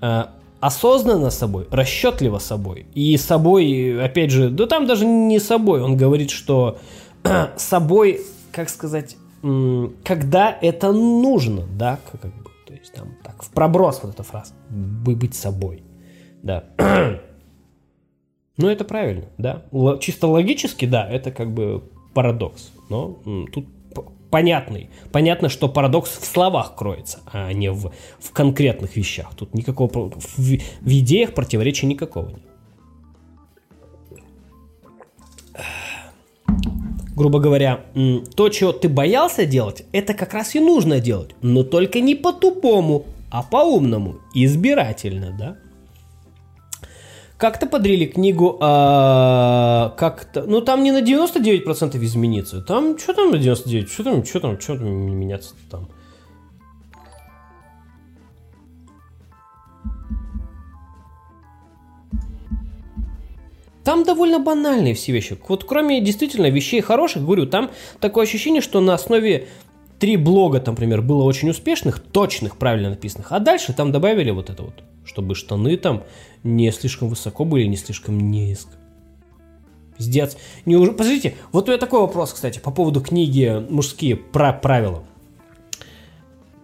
э, 0.00 0.24
осознанно 0.60 1.30
собой, 1.30 1.66
расчетливо 1.70 2.38
собой. 2.38 2.86
И 2.94 3.16
собой, 3.18 4.02
опять 4.02 4.30
же, 4.30 4.48
да 4.48 4.66
там 4.66 4.86
даже 4.86 5.04
не 5.04 5.38
собой, 5.38 5.82
он 5.82 5.96
говорит, 5.96 6.30
что 6.30 6.78
собой, 7.56 8.22
как 8.50 8.70
сказать, 8.70 9.16
когда 9.42 10.56
это 10.62 10.90
нужно, 10.92 11.64
да, 11.76 11.98
как 12.10 12.22
бы, 12.22 12.50
то 12.66 12.72
есть 12.72 12.94
там 12.94 13.08
так, 13.22 13.42
в 13.42 13.50
проброс 13.50 14.00
вот 14.02 14.14
эта 14.14 14.22
фраза, 14.22 14.54
быть 14.70 15.34
собой, 15.34 15.82
да. 16.42 16.64
Ну, 18.56 18.68
это 18.68 18.84
правильно, 18.84 19.26
да. 19.38 19.62
Л- 19.72 19.98
чисто 19.98 20.28
логически, 20.28 20.84
да, 20.84 21.08
это 21.08 21.30
как 21.30 21.52
бы 21.52 21.82
парадокс. 22.14 22.70
Но 22.88 23.18
тут 23.52 23.66
понятный. 24.30 24.90
Понятно, 25.12 25.48
что 25.48 25.68
парадокс 25.68 26.10
в 26.18 26.24
словах 26.24 26.74
кроется, 26.76 27.20
а 27.32 27.52
не 27.52 27.70
в, 27.70 27.92
в 28.18 28.30
конкретных 28.32 28.96
вещах. 28.96 29.34
Тут 29.36 29.54
никакого... 29.54 30.10
В, 30.10 30.38
в 30.38 30.88
идеях 30.88 31.34
противоречия 31.34 31.86
никакого 31.86 32.28
нет. 32.30 32.40
грубо 37.16 37.38
говоря, 37.38 37.80
то, 38.34 38.48
чего 38.48 38.72
ты 38.72 38.88
боялся 38.88 39.46
делать, 39.46 39.84
это 39.92 40.14
как 40.14 40.34
раз 40.34 40.54
и 40.54 40.60
нужно 40.60 41.00
делать. 41.00 41.30
Но 41.42 41.62
только 41.62 42.00
не 42.00 42.14
по-тупому, 42.14 43.06
а 43.30 43.42
по-умному, 43.42 44.16
избирательно, 44.34 45.34
да? 45.38 45.56
Как-то 47.44 47.66
подрили 47.66 48.06
книгу, 48.06 48.56
а, 48.58 49.94
как-то, 49.98 50.44
ну 50.46 50.62
там 50.62 50.82
не 50.82 50.92
на 50.92 51.02
99% 51.02 52.02
измениться, 52.02 52.62
там, 52.62 52.98
что 52.98 53.12
там 53.12 53.32
на 53.32 53.36
99, 53.36 53.90
что 53.90 54.02
там, 54.02 54.24
что 54.24 54.40
там, 54.40 54.58
что 54.58 54.78
там 54.78 54.88
меняться 54.88 55.54
там. 55.70 55.90
Там 63.84 64.04
довольно 64.04 64.38
банальные 64.38 64.94
все 64.94 65.12
вещи. 65.12 65.36
Вот 65.46 65.64
кроме 65.64 66.00
действительно 66.00 66.48
вещей 66.48 66.80
хороших, 66.80 67.26
говорю, 67.26 67.44
там 67.44 67.70
такое 68.00 68.24
ощущение, 68.24 68.62
что 68.62 68.80
на 68.80 68.94
основе 68.94 69.48
три 69.98 70.16
блога, 70.16 70.60
там, 70.60 70.76
например, 70.76 71.02
было 71.02 71.24
очень 71.24 71.50
успешных, 71.50 71.98
точных, 71.98 72.56
правильно 72.56 72.88
написанных, 72.88 73.32
а 73.32 73.38
дальше 73.38 73.74
там 73.74 73.92
добавили 73.92 74.30
вот 74.30 74.48
это 74.48 74.62
вот, 74.62 74.82
чтобы 75.04 75.34
штаны 75.34 75.76
там 75.76 76.04
не 76.42 76.70
слишком 76.72 77.08
высоко 77.08 77.44
были, 77.44 77.64
не 77.64 77.76
слишком 77.76 78.30
низко. 78.30 78.72
Пиздец. 79.96 80.36
Неужели... 80.66 80.94
Подождите, 80.94 81.34
вот 81.52 81.68
у 81.68 81.70
меня 81.70 81.78
такой 81.78 82.00
вопрос, 82.00 82.32
кстати, 82.32 82.58
по 82.58 82.70
поводу 82.70 83.00
книги 83.00 83.64
«Мужские 83.70 84.16
про 84.16 84.52
правила». 84.52 85.04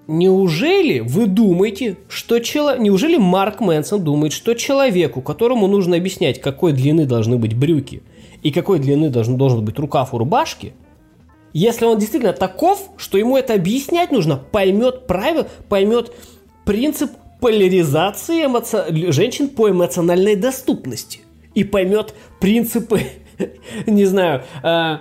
Неужели 0.07 0.99
вы 0.99 1.27
думаете, 1.27 1.97
что 2.09 2.41
человек... 2.41 2.81
Неужели 2.81 3.17
Марк 3.17 3.61
Мэнсон 3.61 4.03
думает, 4.03 4.33
что 4.33 4.55
человеку, 4.55 5.23
которому 5.23 5.69
нужно 5.69 5.97
объяснять, 5.97 6.41
какой 6.41 6.73
длины 6.73 7.07
должны 7.07 7.39
быть 7.39 7.57
брюки 7.57 8.03
и 8.43 8.51
какой 8.51 8.81
длины 8.81 9.09
должен, 9.11 9.37
должен 9.37 9.65
быть 9.65 9.79
рукав 9.79 10.13
у 10.13 10.19
рубашки, 10.19 10.75
если 11.53 11.85
он 11.85 11.99
действительно 11.99 12.33
таков, 12.33 12.91
что 12.97 13.19
ему 13.19 13.37
это 13.37 13.55
объяснять 13.55 14.11
нужно, 14.11 14.37
поймет 14.37 15.07
правила, 15.07 15.47
поймет 15.69 16.13
принцип 16.65 17.13
поляризации 17.41 18.47
эмоци... 18.47 19.13
женщин 19.13 19.49
по 19.49 19.71
эмоциональной 19.71 20.37
доступности 20.37 21.21
и 21.55 21.65
поймет 21.65 22.15
принципы, 22.41 23.03
не 23.87 24.05
знаю, 24.05 24.43
э, 24.63 24.99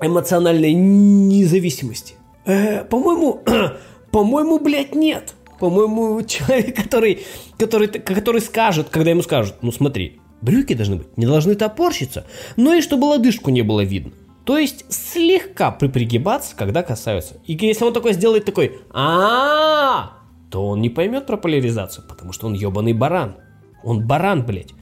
эмоциональной 0.00 0.72
независимости. 0.72 2.14
Э, 2.44 2.84
по-моему, 2.84 3.42
по-моему, 4.10 4.58
блядь, 4.58 4.94
нет. 4.94 5.34
По-моему, 5.58 6.22
человек, 6.22 6.76
который, 6.76 7.24
который, 7.58 7.88
который 7.88 8.40
скажет, 8.40 8.88
когда 8.90 9.10
ему 9.10 9.22
скажут, 9.22 9.56
ну 9.62 9.72
смотри, 9.72 10.20
брюки 10.42 10.74
должны 10.74 10.96
быть, 10.96 11.16
не 11.16 11.26
должны 11.26 11.54
топорщиться, 11.54 12.26
но 12.56 12.74
и 12.74 12.82
чтобы 12.82 13.04
лодыжку 13.04 13.50
не 13.50 13.62
было 13.62 13.82
видно. 13.82 14.12
То 14.44 14.58
есть 14.58 14.84
слегка 14.90 15.70
припригибаться, 15.70 16.54
когда 16.54 16.82
касаются. 16.82 17.36
И 17.46 17.56
если 17.58 17.84
он 17.84 17.94
такой 17.94 18.12
сделает 18.12 18.44
такой, 18.44 18.78
а 18.92 20.18
то 20.54 20.68
он 20.68 20.80
не 20.80 20.88
поймет 20.88 21.26
про 21.26 21.36
поляризацию, 21.36 22.04
потому 22.08 22.32
что 22.32 22.46
он 22.46 22.52
ебаный 22.52 22.92
баран. 22.92 23.34
Он 23.82 24.06
баран, 24.06 24.46
блядь. 24.46 24.72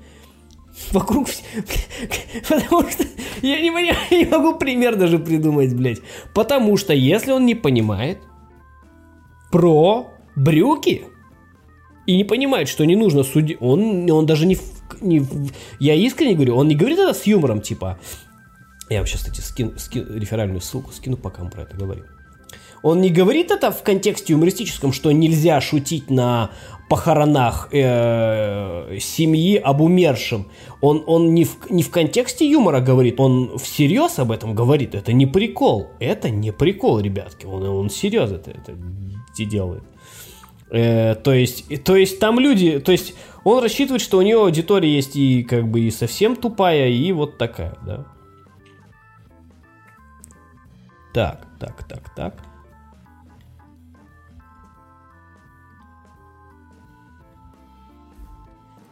Вокруг... 0.90 1.28
Потому 2.48 2.90
что 2.90 3.04
я 3.40 3.58
не, 3.58 3.70
понимаю, 3.70 3.96
не 4.10 4.26
могу 4.26 4.58
пример 4.58 4.96
даже 4.96 5.18
придумать, 5.18 5.74
блядь. 5.74 6.02
Потому 6.34 6.76
что 6.76 6.92
если 6.92 7.32
он 7.32 7.46
не 7.46 7.54
понимает 7.54 8.18
про 9.50 10.08
брюки 10.36 11.04
и 12.06 12.18
не 12.18 12.24
понимает, 12.24 12.68
что 12.68 12.84
не 12.84 12.94
нужно 12.94 13.22
судить, 13.22 13.56
он, 13.62 14.10
он 14.10 14.26
даже 14.26 14.44
не, 14.44 14.58
не... 15.00 15.26
Я 15.80 15.94
искренне 15.94 16.34
говорю, 16.34 16.56
он 16.56 16.68
не 16.68 16.74
говорит 16.74 16.98
это 16.98 17.14
с 17.14 17.26
юмором, 17.26 17.62
типа... 17.62 17.98
Я 18.90 18.98
вам 18.98 19.06
сейчас, 19.06 19.22
кстати, 19.22 19.40
скину, 19.40 19.78
скину 19.78 20.18
реферальную 20.18 20.60
ссылку 20.60 20.92
скину, 20.92 21.16
пока 21.16 21.42
мы 21.42 21.50
про 21.50 21.62
это 21.62 21.78
говорим. 21.78 22.04
Он 22.82 23.00
не 23.00 23.10
говорит 23.10 23.50
это 23.50 23.70
в 23.70 23.82
контексте 23.82 24.32
юмористическом, 24.32 24.92
что 24.92 25.12
нельзя 25.12 25.60
шутить 25.60 26.10
на 26.10 26.50
похоронах 26.88 27.68
э, 27.72 28.98
семьи 29.00 29.56
об 29.56 29.80
умершем. 29.80 30.46
Он, 30.80 31.02
он 31.06 31.32
не, 31.32 31.44
в, 31.44 31.70
не 31.70 31.82
в 31.82 31.90
контексте 31.90 32.50
юмора 32.50 32.80
говорит, 32.80 33.18
он 33.18 33.56
всерьез 33.58 34.18
об 34.18 34.30
этом 34.30 34.54
говорит. 34.54 34.94
Это 34.94 35.12
не 35.12 35.26
прикол. 35.26 35.88
Это 36.00 36.28
не 36.28 36.52
прикол, 36.52 36.98
ребятки. 36.98 37.46
Он, 37.46 37.62
он 37.62 37.88
серьезно 37.88 38.36
это, 38.36 38.50
это 38.50 38.74
делает. 39.38 39.84
Э, 40.70 41.14
то, 41.14 41.32
есть, 41.32 41.84
то 41.84 41.96
есть 41.96 42.18
там 42.18 42.38
люди, 42.38 42.78
то 42.78 42.92
есть 42.92 43.14
он 43.44 43.62
рассчитывает, 43.62 44.02
что 44.02 44.18
у 44.18 44.22
него 44.22 44.44
аудитория 44.44 44.94
есть 44.94 45.16
и 45.16 45.44
как 45.44 45.68
бы 45.68 45.80
и 45.80 45.90
совсем 45.90 46.36
тупая, 46.36 46.88
и 46.88 47.12
вот 47.12 47.38
такая, 47.38 47.76
да. 47.86 48.06
Так, 51.14 51.46
так, 51.60 51.84
так, 51.84 52.14
так. 52.14 52.51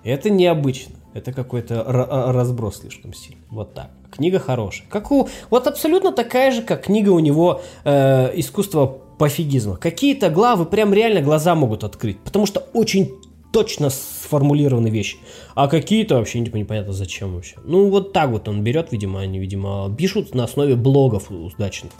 Это 0.04 0.30
необычно. 0.30 0.94
Это 1.12 1.32
какой-то 1.32 1.82
а, 1.82 2.32
разброс 2.32 2.80
слишком 2.80 3.12
сильный. 3.12 3.42
Вот 3.50 3.74
так. 3.74 3.90
Книга 4.10 4.38
хорошая. 4.38 4.86
Как 4.88 5.10
у, 5.10 5.28
вот 5.50 5.66
абсолютно 5.66 6.12
такая 6.12 6.52
же, 6.52 6.62
как 6.62 6.84
книга 6.84 7.10
у 7.10 7.18
него 7.18 7.62
э, 7.84 8.30
«Искусство 8.38 8.86
пофигизма». 9.18 9.76
Какие-то 9.76 10.30
главы 10.30 10.66
прям 10.66 10.94
реально 10.94 11.20
глаза 11.20 11.54
могут 11.54 11.84
открыть. 11.84 12.18
Потому 12.20 12.46
что 12.46 12.60
очень 12.72 13.10
точно 13.52 13.90
сформулированы 13.90 14.88
вещи. 14.88 15.18
А 15.54 15.66
какие-то 15.66 16.16
вообще 16.16 16.44
типа, 16.44 16.56
непонятно 16.56 16.92
зачем 16.92 17.34
вообще. 17.34 17.56
Ну 17.64 17.90
вот 17.90 18.12
так 18.12 18.30
вот 18.30 18.48
он 18.48 18.62
берет, 18.62 18.92
видимо, 18.92 19.20
они, 19.20 19.38
видимо, 19.40 19.92
пишут 19.96 20.34
на 20.34 20.44
основе 20.44 20.76
блогов 20.76 21.30
удачных 21.30 21.92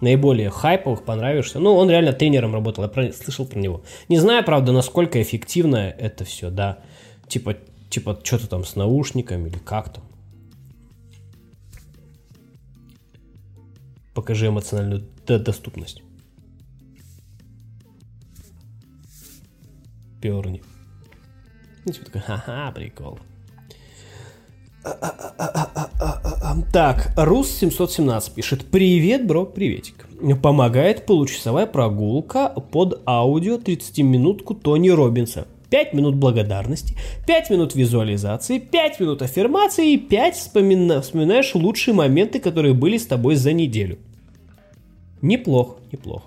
наиболее 0.00 0.50
хайповых, 0.50 1.02
понравишься. 1.02 1.58
Ну, 1.58 1.74
он 1.74 1.90
реально 1.90 2.12
тренером 2.12 2.52
работал, 2.52 2.84
я 2.84 2.90
про, 2.90 3.12
слышал 3.12 3.46
про 3.46 3.58
него. 3.58 3.82
Не 4.08 4.18
знаю, 4.18 4.44
правда, 4.44 4.70
насколько 4.72 5.20
эффективно 5.20 5.76
это 5.76 6.24
все, 6.24 6.50
да. 6.50 6.78
Типа, 7.34 7.56
типа 7.90 8.20
что-то 8.22 8.46
там 8.46 8.64
с 8.64 8.76
наушниками 8.76 9.48
или 9.48 9.58
как 9.58 9.92
там. 9.92 10.04
Покажи 14.14 14.46
эмоциональную 14.46 15.02
доступность. 15.26 16.04
Перни. 20.20 20.62
И 21.86 21.90
типа 21.90 22.04
такой, 22.04 22.20
ха-ха, 22.20 22.70
прикол. 22.70 23.18
Так, 26.72 27.14
Рус 27.16 27.50
717 27.50 28.32
пишет. 28.32 28.70
Привет, 28.70 29.26
бро, 29.26 29.44
приветик. 29.44 30.06
Помогает 30.40 31.04
получасовая 31.04 31.66
прогулка 31.66 32.50
под 32.50 33.02
аудио 33.08 33.56
30-минутку 33.56 34.54
Тони 34.54 34.90
Робинса. 34.90 35.48
5 35.74 35.92
минут 35.92 36.14
благодарности, 36.14 36.94
5 37.26 37.50
минут 37.50 37.74
визуализации, 37.74 38.58
5 38.60 39.00
минут 39.00 39.22
аффирмации 39.22 39.94
и 39.94 39.98
5 39.98 40.36
вспомина... 40.36 41.00
вспоминаешь 41.00 41.52
лучшие 41.56 41.94
моменты, 41.94 42.38
которые 42.38 42.74
были 42.74 42.96
с 42.96 43.06
тобой 43.06 43.34
за 43.34 43.52
неделю. 43.52 43.98
Неплохо, 45.20 45.78
неплохо. 45.90 46.26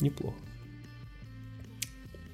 Неплохо. 0.00 0.34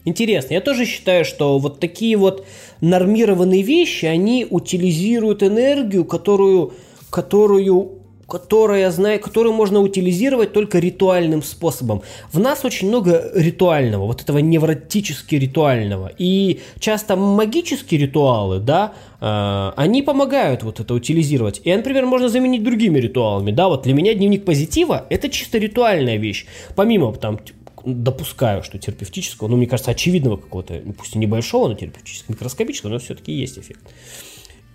Интересно. 0.06 0.54
Я 0.54 0.62
тоже 0.62 0.86
считаю, 0.86 1.26
что 1.26 1.58
вот 1.58 1.80
такие 1.80 2.16
вот 2.16 2.46
нормированные 2.80 3.60
вещи, 3.60 4.06
они 4.06 4.46
утилизируют 4.48 5.42
энергию, 5.42 6.06
которую, 6.06 6.72
которую 7.10 8.01
которая, 8.32 8.90
знаю, 8.90 9.20
которую 9.20 9.52
можно 9.52 9.80
утилизировать 9.80 10.54
только 10.54 10.78
ритуальным 10.78 11.42
способом. 11.42 12.00
В 12.32 12.38
нас 12.38 12.64
очень 12.64 12.88
много 12.88 13.30
ритуального, 13.34 14.06
вот 14.06 14.22
этого 14.22 14.38
невротически 14.38 15.34
ритуального. 15.34 16.10
И 16.16 16.60
часто 16.78 17.14
магические 17.16 18.00
ритуалы, 18.00 18.58
да, 18.58 18.94
э, 19.20 19.72
они 19.76 20.00
помогают 20.00 20.62
вот 20.62 20.80
это 20.80 20.94
утилизировать. 20.94 21.60
И, 21.64 21.76
например, 21.76 22.06
можно 22.06 22.30
заменить 22.30 22.64
другими 22.64 22.98
ритуалами, 22.98 23.50
да, 23.50 23.68
вот 23.68 23.82
для 23.82 23.92
меня 23.92 24.14
дневник 24.14 24.46
позитива– 24.46 25.04
это 25.10 25.28
чисто 25.28 25.58
ритуальная 25.58 26.16
вещь. 26.16 26.46
Помимо 26.74 27.12
там 27.12 27.38
допускаю, 27.84 28.62
что 28.62 28.78
терапевтического, 28.78 29.48
ну, 29.48 29.58
мне 29.58 29.66
кажется, 29.66 29.90
очевидного 29.90 30.38
какого-то, 30.38 30.80
ну, 30.82 30.94
пусть 30.94 31.16
и 31.16 31.18
небольшого, 31.18 31.68
но 31.68 31.74
терапевтического, 31.74 32.32
микроскопического, 32.32 32.90
но 32.92 32.98
все-таки 32.98 33.30
есть 33.30 33.58
эффект. 33.58 33.82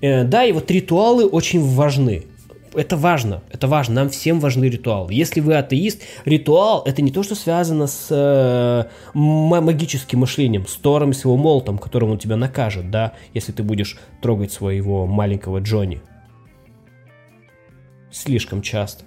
Э, 0.01 0.25
да, 0.25 0.45
и 0.45 0.51
вот 0.51 0.69
ритуалы 0.69 1.25
очень 1.25 1.63
важны. 1.63 2.25
Это 2.77 2.95
важно, 2.95 3.41
это 3.51 3.67
важно, 3.67 3.95
нам 3.95 4.09
всем 4.09 4.39
важны 4.39 4.65
ритуалы. 4.65 5.11
Если 5.11 5.39
вы 5.39 5.55
атеист, 5.55 6.03
ритуал 6.25 6.83
это 6.85 7.01
не 7.01 7.09
то, 7.09 7.23
что 7.23 7.33
связано 7.33 7.87
с 7.87 8.07
э, 8.11 8.83
магическим 9.15 10.19
мышлением, 10.19 10.67
с 10.67 10.75
Тором 10.75 11.09
и 11.09 11.13
с 11.13 11.23
его 11.23 11.37
молотом, 11.37 11.79
которым 11.79 12.11
он 12.11 12.19
тебя 12.19 12.35
накажет, 12.35 12.91
да, 12.91 13.13
если 13.33 13.51
ты 13.51 13.63
будешь 13.63 13.97
трогать 14.21 14.51
своего 14.51 15.07
маленького 15.07 15.57
Джонни. 15.57 16.01
Слишком 18.11 18.61
часто. 18.61 19.05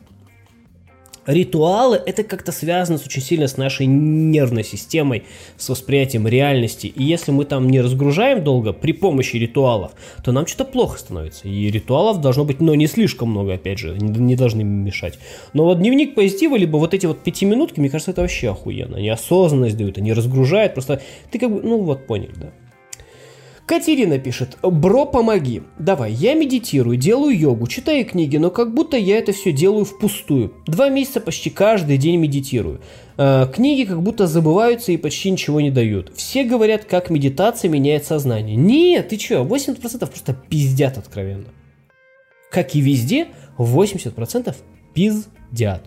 Ритуалы– 1.27 2.01
это 2.07 2.25
как-то 2.25 2.51
связано 2.51 2.99
очень 3.05 3.23
сильно 3.23 3.47
с 3.47 3.57
нашей 3.57 3.87
нервной 3.87 4.65
системой, 4.65 5.25
с 5.59 5.69
восприятием 5.69 6.27
реальности. 6.27 6.87
И 6.87 7.03
если 7.03 7.31
мы 7.31 7.45
там 7.45 7.69
не 7.69 7.81
разгружаем 7.81 8.43
долго 8.43 8.73
при 8.73 8.93
помощи 8.93 9.37
ритуалов, 9.37 9.93
то 10.25 10.33
нам 10.33 10.47
что-то 10.47 10.65
плохо 10.65 10.99
становится. 10.99 11.47
И 11.47 11.71
ритуалов 11.71 12.21
должно 12.21 12.45
быть, 12.45 12.61
но 12.61 12.75
не 12.75 12.87
слишком 12.87 13.31
много, 13.31 13.55
опять 13.55 13.79
же, 13.79 13.97
не, 13.99 14.19
не 14.19 14.37
должны 14.37 14.65
мешать. 14.65 15.19
Но 15.53 15.65
вот 15.65 15.79
дневник 15.79 16.15
позитива, 16.15 16.57
либо 16.57 16.79
вот 16.79 16.95
эти 16.95 17.07
вот 17.07 17.21
пятиминутки, 17.21 17.81
мне 17.81 17.91
кажется, 17.91 18.13
это 18.13 18.23
вообще 18.23 18.51
охуенно. 18.51 18.97
Они 18.97 19.09
осознанность 19.09 19.77
дают, 19.77 19.99
они 19.99 20.13
разгружают, 20.13 20.73
просто 20.75 21.03
ты 21.31 21.39
как 21.39 21.53
бы, 21.53 21.61
ну 21.63 21.79
вот 21.79 22.07
понял, 22.07 22.31
да. 22.37 22.51
Катерина 23.71 24.19
пишет, 24.19 24.59
бро, 24.65 25.07
помоги. 25.07 25.63
Давай, 25.79 26.13
я 26.13 26.35
медитирую, 26.35 26.97
делаю 26.97 27.39
йогу, 27.39 27.69
читаю 27.69 28.05
книги, 28.05 28.37
но 28.37 28.51
как 28.51 28.75
будто 28.75 28.97
я 28.97 29.17
это 29.17 29.31
все 29.31 29.53
делаю 29.53 29.85
впустую. 29.85 30.55
Два 30.67 30.89
месяца 30.89 31.21
почти 31.21 31.51
каждый 31.51 31.97
день 31.97 32.17
медитирую. 32.17 32.81
Э, 33.17 33.47
книги 33.47 33.85
как 33.85 34.03
будто 34.03 34.27
забываются 34.27 34.91
и 34.91 34.97
почти 34.97 35.31
ничего 35.31 35.61
не 35.61 35.71
дают. 35.71 36.11
Все 36.17 36.43
говорят, 36.43 36.85
как 36.85 37.11
медитация 37.11 37.69
меняет 37.69 38.05
сознание. 38.05 38.57
Нет, 38.57 39.11
ты 39.11 39.17
чё, 39.17 39.45
80% 39.45 39.99
просто 40.05 40.35
пиздят 40.35 40.99
откровенно. 40.99 41.47
Как 42.51 42.75
и 42.75 42.81
везде, 42.81 43.29
80% 43.57 44.53
пиздят. 44.95 45.85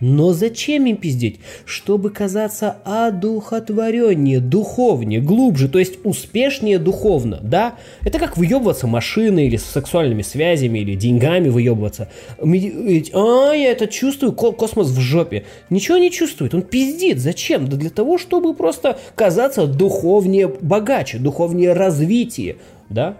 Но 0.00 0.32
зачем 0.32 0.86
им 0.86 0.96
пиздеть? 0.96 1.40
Чтобы 1.64 2.10
казаться 2.10 2.76
одухотвореннее, 2.84 4.38
духовнее, 4.38 5.20
глубже, 5.20 5.68
то 5.68 5.78
есть 5.78 5.98
успешнее 6.04 6.78
духовно, 6.78 7.40
да? 7.42 7.74
Это 8.04 8.20
как 8.20 8.36
выебываться 8.36 8.86
машиной 8.86 9.46
или 9.46 9.56
с 9.56 9.64
сексуальными 9.64 10.22
связями 10.22 10.78
или 10.78 10.94
деньгами 10.94 11.48
выебываться. 11.48 12.10
А, 12.38 13.52
я 13.52 13.72
это 13.72 13.88
чувствую, 13.88 14.32
космос 14.32 14.88
в 14.88 15.00
жопе. 15.00 15.44
Ничего 15.68 15.98
не 15.98 16.12
чувствует, 16.12 16.54
он 16.54 16.62
пиздит. 16.62 17.18
Зачем? 17.18 17.68
Да 17.68 17.76
для 17.76 17.90
того, 17.90 18.18
чтобы 18.18 18.54
просто 18.54 18.98
казаться 19.16 19.66
духовнее, 19.66 20.46
богаче, 20.46 21.18
духовнее 21.18 21.72
развитие, 21.72 22.56
да? 22.88 23.16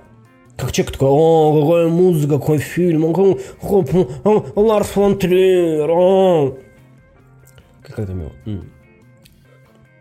Как 0.57 0.73
человек 0.73 0.93
такой, 0.93 1.09
о, 1.09 1.61
какая 1.61 1.89
музыка, 1.89 2.39
какой 2.39 2.59
фильм, 2.59 3.13
какой, 3.13 3.39
Ларс 4.57 4.89
фон 4.89 5.17
Триер, 5.17 5.89
о 5.91 6.59
как 7.89 7.99
это 8.01 8.13
мило. 8.13 8.33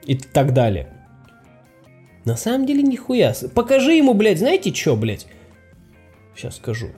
И 0.05 0.15
так 0.15 0.53
далее. 0.53 0.87
На 2.25 2.35
самом 2.35 2.65
деле 2.65 2.83
нихуя. 2.83 3.33
Покажи 3.55 3.93
ему, 3.93 4.13
блядь, 4.13 4.39
знаете 4.39 4.73
что, 4.73 4.95
блядь? 4.95 5.27
Сейчас 6.35 6.57
скажу. 6.57 6.89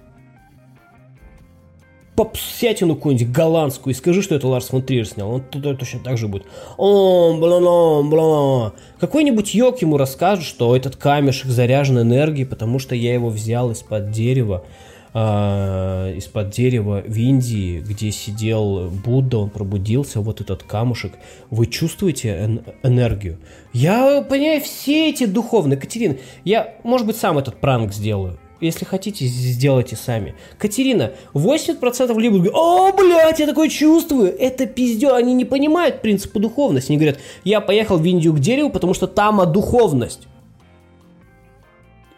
Попсятину 2.16 2.96
какую-нибудь 2.96 3.32
голландскую 3.32 3.94
и 3.94 3.98
скажи, 3.98 4.22
что 4.22 4.36
это 4.36 4.48
Ларс 4.48 4.68
фон 4.68 4.82
Триер 4.82 5.08
снял. 5.08 5.30
Он 5.32 5.42
точно 5.42 6.00
так 6.00 6.18
же 6.18 6.28
будет. 6.28 6.46
О, 6.78 7.38
бла 7.38 7.60
бла 7.60 8.04
бла 8.04 8.74
Какой-нибудь 9.00 9.54
йог 9.54 9.82
ему 9.82 9.98
расскажет, 9.98 10.44
что 10.44 10.76
этот 10.76 10.96
камешек 10.98 11.48
заряжен 11.48 12.00
энергией, 12.00 12.46
потому 12.46 12.80
что 12.80 12.96
я 12.96 13.14
его 13.14 13.30
взял 13.30 13.72
из-под 13.72 14.12
дерева 14.12 14.66
э, 15.14 16.14
из-под 16.18 16.50
дерева 16.52 17.04
в 17.06 17.16
Индии, 17.16 17.80
где 17.80 18.12
сидел 18.12 18.90
Будда, 18.90 19.40
он 19.40 19.50
пробудился, 19.50 20.22
вот 20.22 20.42
этот 20.42 20.64
камушек. 20.64 21.14
Вы 21.50 21.66
чувствуете 21.68 22.30
эн- 22.30 22.64
энергию? 22.84 23.38
Я 23.74 24.22
понимаю 24.22 24.62
все 24.62 25.10
эти 25.10 25.26
духовные. 25.26 25.78
Катерина, 25.78 26.18
я, 26.44 26.76
может 26.84 27.08
быть, 27.08 27.18
сам 27.18 27.38
этот 27.38 27.58
пранк 27.60 27.94
сделаю. 27.94 28.38
Если 28.62 28.84
хотите, 28.84 29.26
сделайте 29.26 29.96
сами. 29.96 30.36
Катерина, 30.58 31.14
80% 31.34 32.20
либо 32.20 32.36
говорят, 32.38 32.56
о, 32.56 32.92
блядь, 32.92 33.40
я 33.40 33.48
такое 33.48 33.70
чувствую. 33.70 34.38
Это 34.38 34.66
пиздё, 34.66 35.16
они 35.16 35.34
не 35.34 35.46
понимают 35.46 36.02
принципа 36.02 36.40
духовности. 36.40 36.92
Они 36.92 36.98
говорят, 36.98 37.20
я 37.46 37.62
поехал 37.62 37.98
в 37.98 38.04
Индию 38.06 38.34
к 38.34 38.40
дереву, 38.40 38.70
потому 38.70 38.94
что 38.94 39.08
там 39.08 39.40
а 39.40 39.46
духовность. 39.46 40.28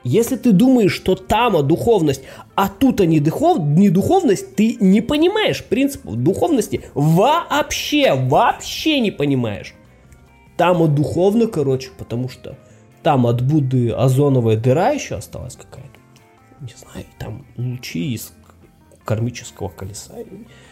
Если 0.03 0.35
ты 0.35 0.51
думаешь, 0.51 0.93
что 0.93 1.15
там 1.15 1.55
а 1.55 1.61
духовность, 1.61 2.23
а 2.55 2.69
тут 2.69 3.01
а 3.01 3.05
не, 3.05 3.19
духов, 3.19 3.59
не 3.59 3.89
духовность, 3.89 4.55
ты 4.55 4.77
не 4.79 5.01
понимаешь 5.01 5.63
принципов 5.63 6.15
духовности. 6.15 6.81
Вообще, 6.95 8.15
вообще 8.15 8.99
не 8.99 9.11
понимаешь. 9.11 9.75
Там 10.57 10.93
духовно, 10.93 11.47
короче, 11.47 11.89
потому 11.97 12.29
что 12.29 12.57
там 13.03 13.27
от 13.27 13.41
Будды 13.41 13.91
озоновая 13.91 14.57
дыра 14.57 14.89
еще 14.89 15.15
осталась 15.15 15.55
какая-то. 15.55 15.99
Не 16.61 16.73
знаю, 16.75 17.05
там 17.17 17.45
лучи 17.57 18.13
из 18.13 18.33
кармического 19.05 19.69
колеса. 19.69 20.13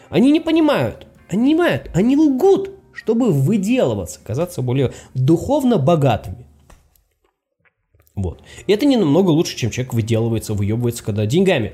Они 0.09 0.31
не 0.31 0.39
понимают. 0.39 1.07
Они 1.29 1.53
не 1.53 1.55
понимают. 1.55 1.91
Они 1.93 2.17
лгут, 2.17 2.71
чтобы 2.93 3.31
выделываться, 3.31 4.19
казаться 4.23 4.61
более 4.61 4.93
духовно 5.13 5.77
богатыми. 5.77 6.48
Вот. 8.21 8.43
И 8.67 8.73
это 8.73 8.85
не 8.85 8.97
намного 8.97 9.29
лучше, 9.31 9.55
чем 9.55 9.71
человек 9.71 9.93
выделывается, 9.93 10.53
выебывается, 10.53 11.03
когда 11.03 11.25
деньгами. 11.25 11.73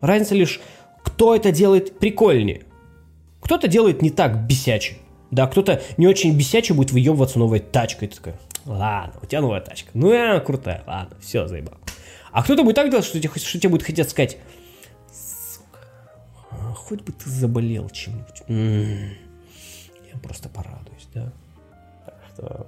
Разница 0.00 0.34
лишь, 0.34 0.60
кто 1.02 1.34
это 1.34 1.52
делает 1.52 1.98
прикольнее. 1.98 2.62
Кто-то 3.40 3.68
делает 3.68 4.02
не 4.02 4.10
так 4.10 4.46
бесяче. 4.46 4.96
Да, 5.30 5.46
кто-то 5.46 5.82
не 5.96 6.06
очень 6.06 6.36
бесяче 6.36 6.74
будет 6.74 6.92
выебываться 6.92 7.38
новой 7.38 7.60
тачкой. 7.60 8.08
Ты 8.08 8.16
такой, 8.16 8.34
ладно, 8.66 9.18
у 9.22 9.26
тебя 9.26 9.40
новая 9.40 9.60
тачка. 9.60 9.90
Ну, 9.94 10.12
я 10.12 10.38
крутая, 10.40 10.84
ладно, 10.86 11.16
все, 11.20 11.48
заебал. 11.48 11.78
А 12.32 12.42
кто-то 12.42 12.64
будет 12.64 12.76
так 12.76 12.90
делать, 12.90 13.04
что 13.04 13.18
тебе, 13.18 13.30
что 13.34 13.58
тебе 13.58 13.70
будет 13.70 13.82
хотеть 13.82 14.10
сказать, 14.10 14.38
сука, 15.10 15.78
хоть 16.74 17.02
бы 17.02 17.12
ты 17.12 17.30
заболел 17.30 17.88
чем-нибудь. 17.90 18.42
М-м-м, 18.48 19.10
я 20.12 20.18
просто 20.20 20.48
порадуюсь, 20.48 21.08
да. 21.14 21.32
Так 22.04 22.20
что 22.34 22.66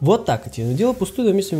вот 0.00 0.26
так 0.26 0.46
эти. 0.46 0.60
Дело 0.74 0.92
пустую, 0.92 1.34
месяц. 1.34 1.56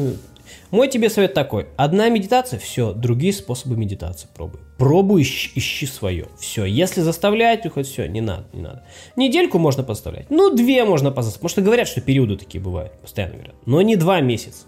Мой 0.70 0.88
тебе 0.88 1.08
совет 1.08 1.34
такой. 1.34 1.68
Одна 1.76 2.08
медитация, 2.08 2.58
все, 2.58 2.92
другие 2.92 3.32
способы 3.32 3.76
медитации 3.76 4.28
пробуй. 4.34 4.60
Пробуй, 4.76 5.22
ищи, 5.22 5.50
ищи 5.54 5.86
свое. 5.86 6.26
Все, 6.38 6.64
если 6.64 7.00
заставлять, 7.00 7.70
хоть 7.72 7.86
все, 7.86 8.06
не 8.06 8.20
надо, 8.20 8.46
не 8.52 8.62
надо. 8.62 8.82
Недельку 9.16 9.58
можно 9.58 9.82
поставлять. 9.82 10.30
Ну, 10.30 10.54
две 10.54 10.84
можно 10.84 11.10
поставить. 11.10 11.36
Потому 11.36 11.48
что 11.48 11.62
говорят, 11.62 11.88
что 11.88 12.00
периоды 12.00 12.36
такие 12.36 12.62
бывают. 12.62 12.92
Постоянно 13.00 13.34
говорят. 13.34 13.54
Но 13.66 13.80
не 13.82 13.96
два 13.96 14.20
месяца. 14.20 14.66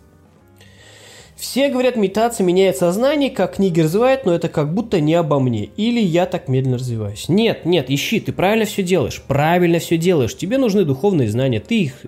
Все 1.37 1.69
говорят, 1.69 1.97
медитация 1.97 2.45
меняет 2.45 2.79
сознание, 2.79 3.29
как 3.29 3.57
книги 3.57 3.81
развивают, 3.81 4.25
но 4.25 4.35
это 4.35 4.49
как 4.49 4.73
будто 4.73 5.01
не 5.01 5.13
обо 5.13 5.39
мне. 5.39 5.65
Или 5.65 6.01
я 6.01 6.25
так 6.25 6.49
медленно 6.49 6.79
развиваюсь. 6.79 7.29
Нет, 7.29 7.67
нет, 7.67 7.91
ищи, 7.91 8.21
ты 8.21 8.33
правильно 8.33 8.65
все 8.65 8.83
делаешь. 8.83 9.23
Правильно 9.27 9.79
все 9.79 9.99
делаешь. 9.99 10.35
Тебе 10.35 10.57
нужны 10.57 10.85
духовные 10.85 11.29
знания. 11.29 11.61
Ты 11.61 11.83
их 11.83 12.07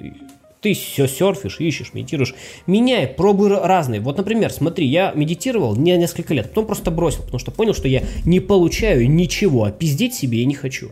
Ты 0.60 0.74
все 0.74 1.06
серфишь, 1.06 1.60
ищешь, 1.60 1.94
медитируешь. 1.94 2.34
Меняй, 2.66 3.06
пробуй 3.06 3.48
разные. 3.48 4.00
Вот, 4.00 4.16
например, 4.16 4.50
смотри, 4.50 4.86
я 4.86 5.12
медитировал 5.14 5.76
не 5.76 5.96
несколько 5.96 6.34
лет, 6.34 6.48
потом 6.48 6.66
просто 6.66 6.90
бросил, 6.90 7.22
потому 7.22 7.38
что 7.38 7.52
понял, 7.52 7.74
что 7.74 7.86
я 7.86 8.02
не 8.24 8.40
получаю 8.40 9.08
ничего, 9.08 9.64
а 9.64 9.70
пиздеть 9.70 10.14
себе 10.14 10.40
я 10.40 10.46
не 10.46 10.54
хочу. 10.54 10.90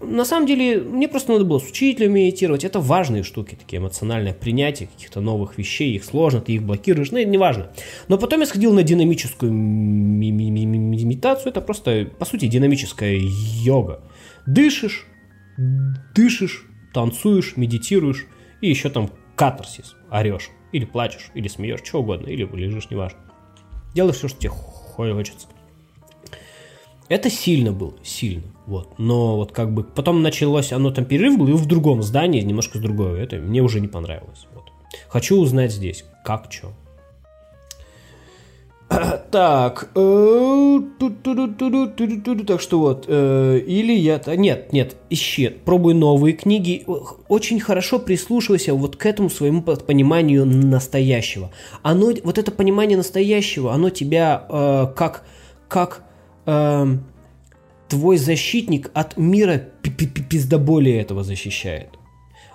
На 0.00 0.24
самом 0.24 0.46
деле, 0.46 0.80
мне 0.80 1.08
просто 1.08 1.32
надо 1.32 1.44
было 1.44 1.58
с 1.58 1.68
учителем 1.68 2.14
медитировать. 2.14 2.64
Это 2.64 2.80
важные 2.80 3.22
штуки, 3.22 3.54
такие 3.54 3.78
эмоциональное 3.78 4.32
принятие 4.32 4.88
каких-то 4.88 5.20
новых 5.20 5.58
вещей. 5.58 5.94
Их 5.94 6.04
сложно, 6.04 6.40
ты 6.40 6.52
их 6.52 6.62
блокируешь, 6.62 7.10
но 7.10 7.18
это 7.18 7.28
не 7.28 7.36
важно. 7.38 7.70
Но 8.08 8.16
потом 8.16 8.40
я 8.40 8.46
сходил 8.46 8.72
на 8.72 8.82
динамическую 8.82 9.52
медитацию. 9.52 11.50
Это 11.50 11.60
просто, 11.60 12.08
по 12.18 12.24
сути, 12.24 12.46
динамическая 12.46 13.20
йога. 13.20 14.00
Дышишь, 14.46 15.06
дышишь, 16.14 16.64
танцуешь, 16.94 17.56
медитируешь, 17.56 18.26
и 18.60 18.68
еще 18.68 18.88
там 18.90 19.10
катарсис, 19.34 19.96
орешь, 20.10 20.50
или 20.72 20.84
плачешь, 20.84 21.30
или 21.34 21.48
смеешь, 21.48 21.80
что 21.84 22.00
угодно, 22.00 22.28
или 22.28 22.44
лежишь, 22.44 22.90
неважно. 22.90 23.18
Делаешь 23.94 24.16
все, 24.16 24.28
что 24.28 24.38
тебе 24.38 24.50
хочется. 24.50 25.48
Это 27.08 27.30
сильно 27.30 27.72
было, 27.72 27.94
сильно. 28.02 28.44
Вот. 28.66 28.98
Но 28.98 29.36
вот 29.36 29.52
как 29.52 29.72
бы 29.72 29.84
потом 29.84 30.22
началось, 30.22 30.72
оно 30.72 30.90
там 30.90 31.04
перерыв 31.04 31.38
был, 31.38 31.48
и 31.48 31.52
в 31.52 31.66
другом 31.66 32.02
здании, 32.02 32.40
немножко 32.40 32.78
с 32.78 32.80
другого. 32.80 33.14
Это 33.14 33.36
мне 33.36 33.62
уже 33.62 33.80
не 33.80 33.88
понравилось. 33.88 34.46
Вот. 34.52 34.64
Хочу 35.08 35.40
узнать 35.40 35.72
здесь, 35.72 36.04
как, 36.24 36.50
что. 36.50 36.72
Так, 39.30 39.90
э, 39.94 40.80
так 42.46 42.60
что 42.60 42.78
вот, 42.78 43.04
э, 43.08 43.58
или 43.66 43.92
я, 43.92 44.20
нет, 44.36 44.72
нет, 44.72 44.96
ищи, 45.10 45.48
пробуй 45.48 45.94
новые 45.94 46.34
книги, 46.34 46.84
очень 47.28 47.58
хорошо 47.60 47.98
прислушивайся 47.98 48.74
вот 48.74 48.96
к 48.96 49.04
этому 49.04 49.28
своему 49.28 49.62
пониманию 49.62 50.46
настоящего. 50.46 51.50
Оно, 51.82 52.12
вот 52.22 52.38
это 52.38 52.52
понимание 52.52 52.96
настоящего, 52.96 53.72
оно 53.74 53.90
тебя 53.90 54.46
э, 54.48 54.86
как, 54.96 55.24
как 55.68 56.02
твой 57.88 58.16
защитник 58.18 58.90
от 58.94 59.16
мира 59.16 59.58
пиздоболия 59.82 61.02
этого 61.02 61.24
защищает. 61.24 61.88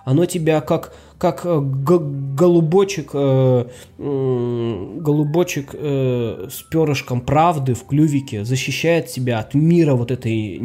Оно 0.06 0.26
тебя 0.26 0.62
как, 0.62 0.96
как 1.22 1.46
э, 1.46 1.60
голубочек, 1.62 3.12
э, 3.14 3.66
голубочек 4.00 5.70
э, 5.74 6.48
с 6.50 6.64
перышком 6.64 7.22
правды 7.22 7.76
в 7.76 7.86
клювике 7.86 8.44
защищает 8.44 9.06
тебя 9.06 9.38
от 9.38 9.54
мира 9.54 9.94
вот 9.94 10.10
этой 10.10 10.58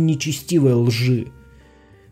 нечестивой 0.00 0.72
лжи. 0.72 1.26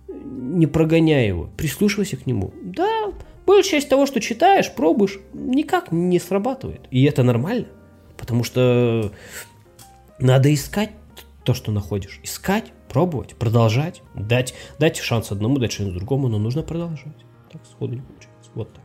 Не 0.07 0.67
прогоняй 0.67 1.29
его, 1.29 1.49
прислушивайся 1.57 2.19
к 2.19 2.27
нему. 2.27 2.53
Да, 2.63 3.11
большая 3.47 3.81
часть 3.81 3.89
того, 3.89 4.05
что 4.05 4.21
читаешь, 4.21 4.71
пробуешь, 4.71 5.19
никак 5.33 5.93
не 5.93 6.19
срабатывает. 6.19 6.83
И 6.91 7.05
это 7.05 7.23
нормально, 7.23 7.69
потому 8.19 8.45
что 8.45 9.13
надо 10.19 10.53
искать 10.53 10.91
то, 11.45 11.55
что 11.55 11.73
находишь. 11.73 12.21
Искать, 12.23 12.67
пробовать, 12.99 13.37
продолжать, 13.37 14.03
дать, 14.17 14.55
дать 14.81 14.97
шанс 14.97 15.31
одному, 15.31 15.59
дать 15.59 15.71
шанс 15.71 15.93
другому, 15.95 16.27
но 16.27 16.39
нужно 16.39 16.63
продолжать. 16.63 17.15
Так 17.53 17.63
сходу 17.65 17.95
не 17.95 18.01
получается. 18.01 18.51
Вот 18.57 18.73
так. 18.73 18.83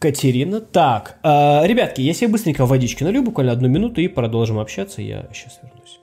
Катерина. 0.00 0.60
Так, 0.60 1.20
э, 1.22 1.64
ребятки, 1.64 2.00
я 2.00 2.12
себе 2.12 2.26
быстренько 2.26 2.66
водички 2.66 3.04
налью, 3.04 3.22
буквально 3.22 3.52
одну 3.52 3.68
минуту, 3.68 4.00
и 4.00 4.08
продолжим 4.08 4.58
общаться. 4.58 5.00
Я 5.00 5.28
сейчас 5.32 5.60
вернусь. 5.62 6.00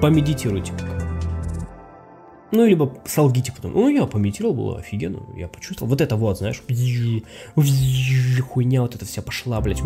Помедитируйте 0.00 0.72
Ну, 2.50 2.64
либо 2.64 2.94
солгите 3.04 3.52
потом. 3.52 3.74
Ну, 3.74 3.90
я 3.90 4.06
помедитировал, 4.06 4.54
было 4.54 4.78
офигенно. 4.78 5.20
Я 5.36 5.48
почувствовал. 5.48 5.90
Вот 5.90 6.00
это 6.00 6.16
вот, 6.16 6.38
знаешь, 6.38 6.62
хуйня 8.40 8.80
вот 8.80 8.94
эта 8.94 9.04
вся 9.04 9.20
пошла, 9.20 9.60
блядь. 9.60 9.82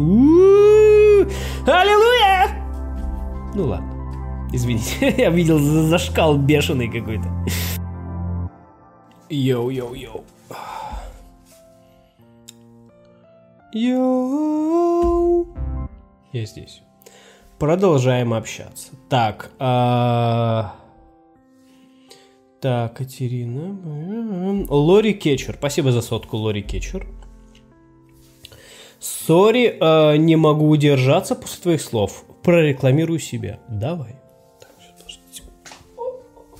Аллилуйя! 1.66 2.61
Ну 3.54 3.66
ладно. 3.66 4.48
Извините, 4.52 5.14
я 5.18 5.30
видел 5.30 5.58
зашкал 5.58 6.38
бешеный 6.38 6.88
какой-то. 6.88 7.28
Йоу-йоу-йоу. 9.28 10.24
Йоу. 13.74 15.46
Я 16.32 16.46
здесь. 16.46 16.82
Продолжаем 17.58 18.32
общаться. 18.34 18.92
Так, 19.08 19.50
а... 19.58 20.74
Так, 22.60 22.96
Катерина. 22.96 24.66
Лори 24.68 25.14
Кетчер. 25.14 25.56
Спасибо 25.58 25.92
за 25.92 26.00
сотку, 26.02 26.36
Лори 26.36 26.62
Кетчер. 26.62 27.06
Sorry, 29.00 29.78
э, 29.80 30.16
не 30.16 30.36
могу 30.36 30.68
удержаться 30.68 31.34
после 31.34 31.62
твоих 31.62 31.80
слов 31.80 32.24
прорекламирую 32.43 33.19
себя. 33.19 33.60
Давай. 33.69 34.16
Так, 34.60 34.70
сейчас, 34.81 35.47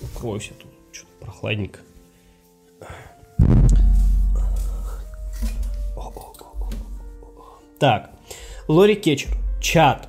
Укройся 0.01 0.55
тут. 0.55 0.71
Что-то 0.93 1.13
прохладненько. 1.21 1.81
Так. 7.79 8.13
Лори 8.69 8.95
Кетчер. 8.95 9.33
Чат. 9.61 10.09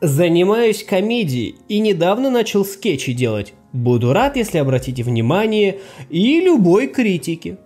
Занимаюсь 0.00 0.84
комедией 0.84 1.56
и 1.68 1.80
недавно 1.80 2.30
начал 2.30 2.64
скетчи 2.64 3.12
делать. 3.12 3.52
Буду 3.72 4.12
рад, 4.12 4.36
если 4.36 4.58
обратите 4.58 5.02
внимание 5.02 5.80
и 6.08 6.40
любой 6.40 6.86
критики. 6.86 7.58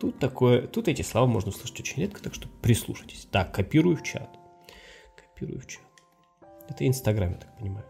Тут 0.00 0.18
такое, 0.18 0.62
тут 0.62 0.88
эти 0.88 1.02
слова 1.02 1.26
можно 1.26 1.50
услышать 1.50 1.80
очень 1.80 2.02
редко, 2.02 2.22
так 2.22 2.34
что 2.34 2.48
прислушайтесь. 2.62 3.26
Так, 3.30 3.52
копирую 3.52 3.96
в 3.96 4.02
чат 4.02 4.28
копирую 5.36 5.60
в 5.60 5.66
чат. 5.66 5.82
Это 6.68 6.86
Инстаграм, 6.86 7.30
я 7.30 7.36
так 7.36 7.56
понимаю. 7.58 7.84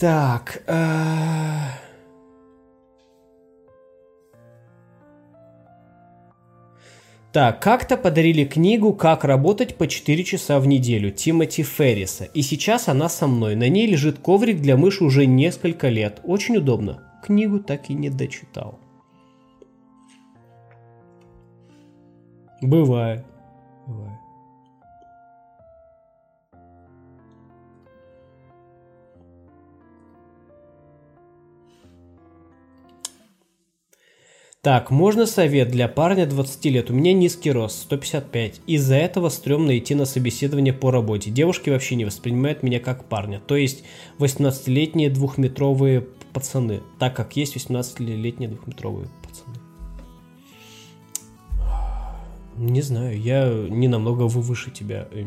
Да? 0.00 0.42
Так. 0.44 0.62
Э... 0.66 1.86
Так, 7.32 7.60
как-то 7.60 7.98
подарили 7.98 8.46
книгу 8.46 8.94
«Как 8.94 9.24
работать 9.24 9.76
по 9.76 9.86
4 9.86 10.24
часа 10.24 10.58
в 10.58 10.66
неделю» 10.66 11.10
Тимоти 11.10 11.62
Ферриса. 11.62 12.24
И 12.24 12.40
сейчас 12.40 12.88
она 12.88 13.10
со 13.10 13.26
мной. 13.26 13.56
На 13.56 13.68
ней 13.68 13.86
лежит 13.86 14.18
коврик 14.18 14.62
для 14.62 14.78
мыши 14.78 15.04
уже 15.04 15.26
несколько 15.26 15.88
лет. 15.88 16.20
Очень 16.24 16.56
удобно. 16.58 17.02
Книгу 17.22 17.60
так 17.60 17.90
и 17.90 17.94
не 17.94 18.08
дочитал. 18.08 18.78
Бывает. 22.62 23.26
Так, 34.66 34.90
можно 34.90 35.26
совет 35.26 35.70
для 35.70 35.86
парня 35.86 36.26
20 36.26 36.64
лет? 36.64 36.90
У 36.90 36.92
меня 36.92 37.12
низкий 37.12 37.52
рост, 37.52 37.82
155. 37.82 38.62
Из-за 38.66 38.96
этого 38.96 39.28
стрёмно 39.28 39.78
идти 39.78 39.94
на 39.94 40.06
собеседование 40.06 40.72
по 40.74 40.90
работе. 40.90 41.30
Девушки 41.30 41.70
вообще 41.70 41.94
не 41.94 42.04
воспринимают 42.04 42.64
меня 42.64 42.80
как 42.80 43.04
парня. 43.04 43.40
То 43.46 43.54
есть 43.54 43.84
18-летние 44.18 45.08
двухметровые 45.08 46.08
пацаны. 46.32 46.82
Так 46.98 47.14
как 47.14 47.36
есть 47.36 47.54
18-летние 47.54 48.48
двухметровые 48.48 49.08
пацаны. 49.22 49.54
Не 52.56 52.82
знаю, 52.82 53.20
я 53.20 53.48
не 53.48 53.86
намного 53.86 54.22
выше 54.22 54.72
тебя. 54.72 55.06
Э, 55.12 55.22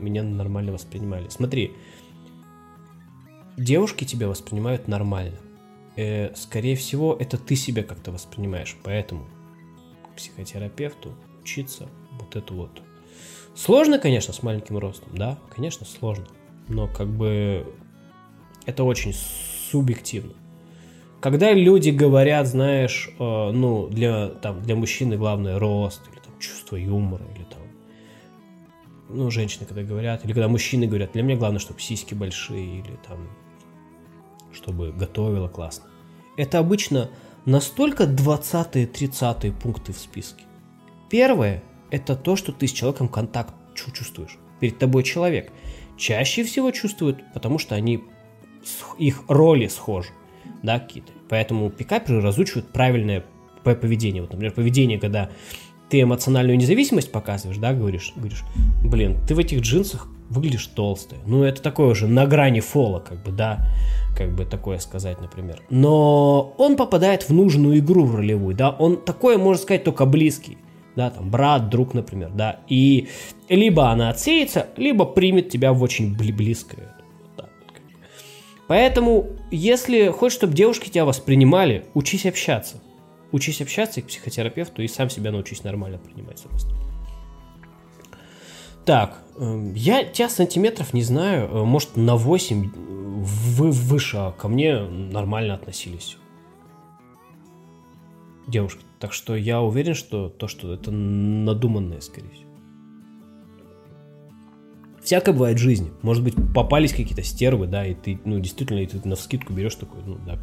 меня 0.00 0.24
нормально 0.24 0.72
воспринимали. 0.72 1.28
Смотри, 1.28 1.74
девушки 3.56 4.02
тебя 4.02 4.26
воспринимают 4.26 4.88
нормально 4.88 5.36
э, 5.96 6.34
скорее 6.34 6.76
всего, 6.76 7.16
это 7.18 7.38
ты 7.38 7.56
себя 7.56 7.82
как-то 7.82 8.12
воспринимаешь. 8.12 8.76
Поэтому 8.82 9.26
психотерапевту 10.16 11.14
учиться 11.42 11.88
вот 12.12 12.36
это 12.36 12.54
вот. 12.54 12.82
Сложно, 13.54 13.98
конечно, 13.98 14.32
с 14.32 14.42
маленьким 14.42 14.78
ростом, 14.78 15.10
да, 15.12 15.38
конечно, 15.54 15.86
сложно. 15.86 16.26
Но 16.68 16.88
как 16.88 17.08
бы 17.08 17.66
это 18.66 18.84
очень 18.84 19.12
субъективно. 19.12 20.32
Когда 21.20 21.52
люди 21.52 21.90
говорят, 21.90 22.46
знаешь, 22.46 23.08
э, 23.18 23.50
ну, 23.52 23.88
для, 23.88 24.28
там, 24.28 24.62
для 24.62 24.76
мужчины 24.76 25.16
главное 25.16 25.58
рост, 25.58 26.02
или 26.12 26.20
там 26.20 26.38
чувство 26.38 26.76
юмора, 26.76 27.24
или 27.34 27.44
там, 27.44 27.62
ну, 29.08 29.30
женщины 29.30 29.64
когда 29.66 29.82
говорят, 29.82 30.24
или 30.24 30.32
когда 30.32 30.48
мужчины 30.48 30.86
говорят, 30.86 31.12
для 31.12 31.22
меня 31.22 31.36
главное, 31.36 31.60
чтобы 31.60 31.80
сиськи 31.80 32.14
большие, 32.14 32.80
или 32.80 32.98
там 33.06 33.28
чтобы 34.54 34.92
готовила 34.92 35.48
классно. 35.48 35.84
Это 36.36 36.58
обычно 36.58 37.10
настолько 37.44 38.04
20-30 38.04 39.52
пункты 39.60 39.92
в 39.92 39.98
списке. 39.98 40.44
Первое– 41.10 41.62
это 41.90 42.16
то, 42.16 42.36
что 42.36 42.52
ты 42.52 42.66
с 42.66 42.72
человеком 42.72 43.08
контакт 43.08 43.54
чувствуешь. 43.74 44.38
Перед 44.60 44.78
тобой 44.78 45.02
человек. 45.02 45.52
Чаще 45.96 46.42
всего 46.44 46.70
чувствуют, 46.70 47.22
потому 47.34 47.58
что 47.58 47.74
они 47.74 48.02
их 48.98 49.22
роли 49.28 49.68
схожи, 49.68 50.10
да, 50.62 50.80
какие-то. 50.80 51.12
Поэтому 51.28 51.70
пикаперы 51.70 52.20
разучивают 52.20 52.72
правильное 52.72 53.24
поведение. 53.62 54.22
Вот, 54.22 54.32
например, 54.32 54.52
поведение, 54.52 54.98
когда 54.98 55.30
ты 55.88 56.00
эмоциональную 56.00 56.56
независимость 56.56 57.12
показываешь, 57.12 57.58
да, 57.58 57.74
говоришь, 57.74 58.12
говоришь, 58.16 58.42
блин, 58.82 59.18
ты 59.26 59.34
в 59.34 59.38
этих 59.38 59.60
джинсах 59.60 60.08
выглядишь 60.30 60.66
толстый. 60.66 61.18
Ну, 61.26 61.42
это 61.42 61.62
такое 61.62 61.88
уже 61.88 62.06
на 62.06 62.26
грани 62.26 62.60
фола, 62.60 63.00
как 63.00 63.22
бы, 63.22 63.32
да, 63.32 63.66
как 64.16 64.34
бы 64.34 64.44
такое 64.44 64.78
сказать, 64.78 65.20
например. 65.20 65.60
Но 65.70 66.54
он 66.58 66.76
попадает 66.76 67.28
в 67.28 67.32
нужную 67.32 67.78
игру 67.78 68.04
в 68.04 68.16
ролевую, 68.16 68.54
да, 68.54 68.70
он 68.70 68.96
такое, 68.96 69.38
можно 69.38 69.62
сказать, 69.62 69.84
только 69.84 70.06
близкий, 70.06 70.58
да, 70.96 71.10
там, 71.10 71.30
брат, 71.30 71.68
друг, 71.68 71.94
например, 71.94 72.30
да, 72.34 72.60
и 72.68 73.08
либо 73.48 73.90
она 73.90 74.10
отсеется, 74.10 74.68
либо 74.76 75.04
примет 75.04 75.48
тебя 75.50 75.72
в 75.72 75.82
очень 75.82 76.16
близкое. 76.16 76.94
Поэтому, 78.66 79.28
если 79.50 80.08
хочешь, 80.08 80.38
чтобы 80.38 80.54
девушки 80.54 80.88
тебя 80.88 81.04
воспринимали, 81.04 81.84
учись 81.92 82.24
общаться. 82.24 82.80
Учись 83.30 83.60
общаться 83.60 84.00
и 84.00 84.02
к 84.02 84.06
психотерапевту, 84.06 84.80
и 84.80 84.88
сам 84.88 85.10
себя 85.10 85.32
научись 85.32 85.64
нормально 85.64 85.98
принимать, 85.98 86.38
собственно. 86.38 86.83
Так, 88.84 89.22
эм, 89.38 89.74
я 89.74 90.04
тебя 90.04 90.28
сантиметров 90.28 90.92
не 90.92 91.02
знаю, 91.02 91.48
э, 91.48 91.64
может 91.64 91.96
на 91.96 92.16
8 92.16 92.70
вы 92.74 93.70
выше, 93.70 94.16
а 94.18 94.32
ко 94.32 94.48
мне 94.48 94.80
нормально 94.80 95.54
относились 95.54 96.18
девушки. 98.46 98.84
Так 98.98 99.12
что 99.12 99.34
я 99.36 99.60
уверен, 99.60 99.94
что 99.94 100.28
то, 100.28 100.48
что 100.48 100.72
это 100.72 100.90
надуманное, 100.90 102.00
скорее 102.00 102.30
всего. 102.30 102.50
Всякое 105.02 105.32
бывает 105.32 105.58
в 105.58 105.62
жизни. 105.62 105.90
Может 106.02 106.24
быть, 106.24 106.34
попались 106.54 106.92
какие-то 106.92 107.22
стервы, 107.22 107.66
да, 107.66 107.86
и 107.86 107.94
ты, 107.94 108.18
ну, 108.24 108.38
действительно, 108.40 108.78
и 108.78 108.86
ты 108.86 109.06
на 109.06 109.16
вскидку 109.16 109.52
берешь 109.52 109.74
такой, 109.74 110.00
ну, 110.04 110.18
да. 110.26 110.38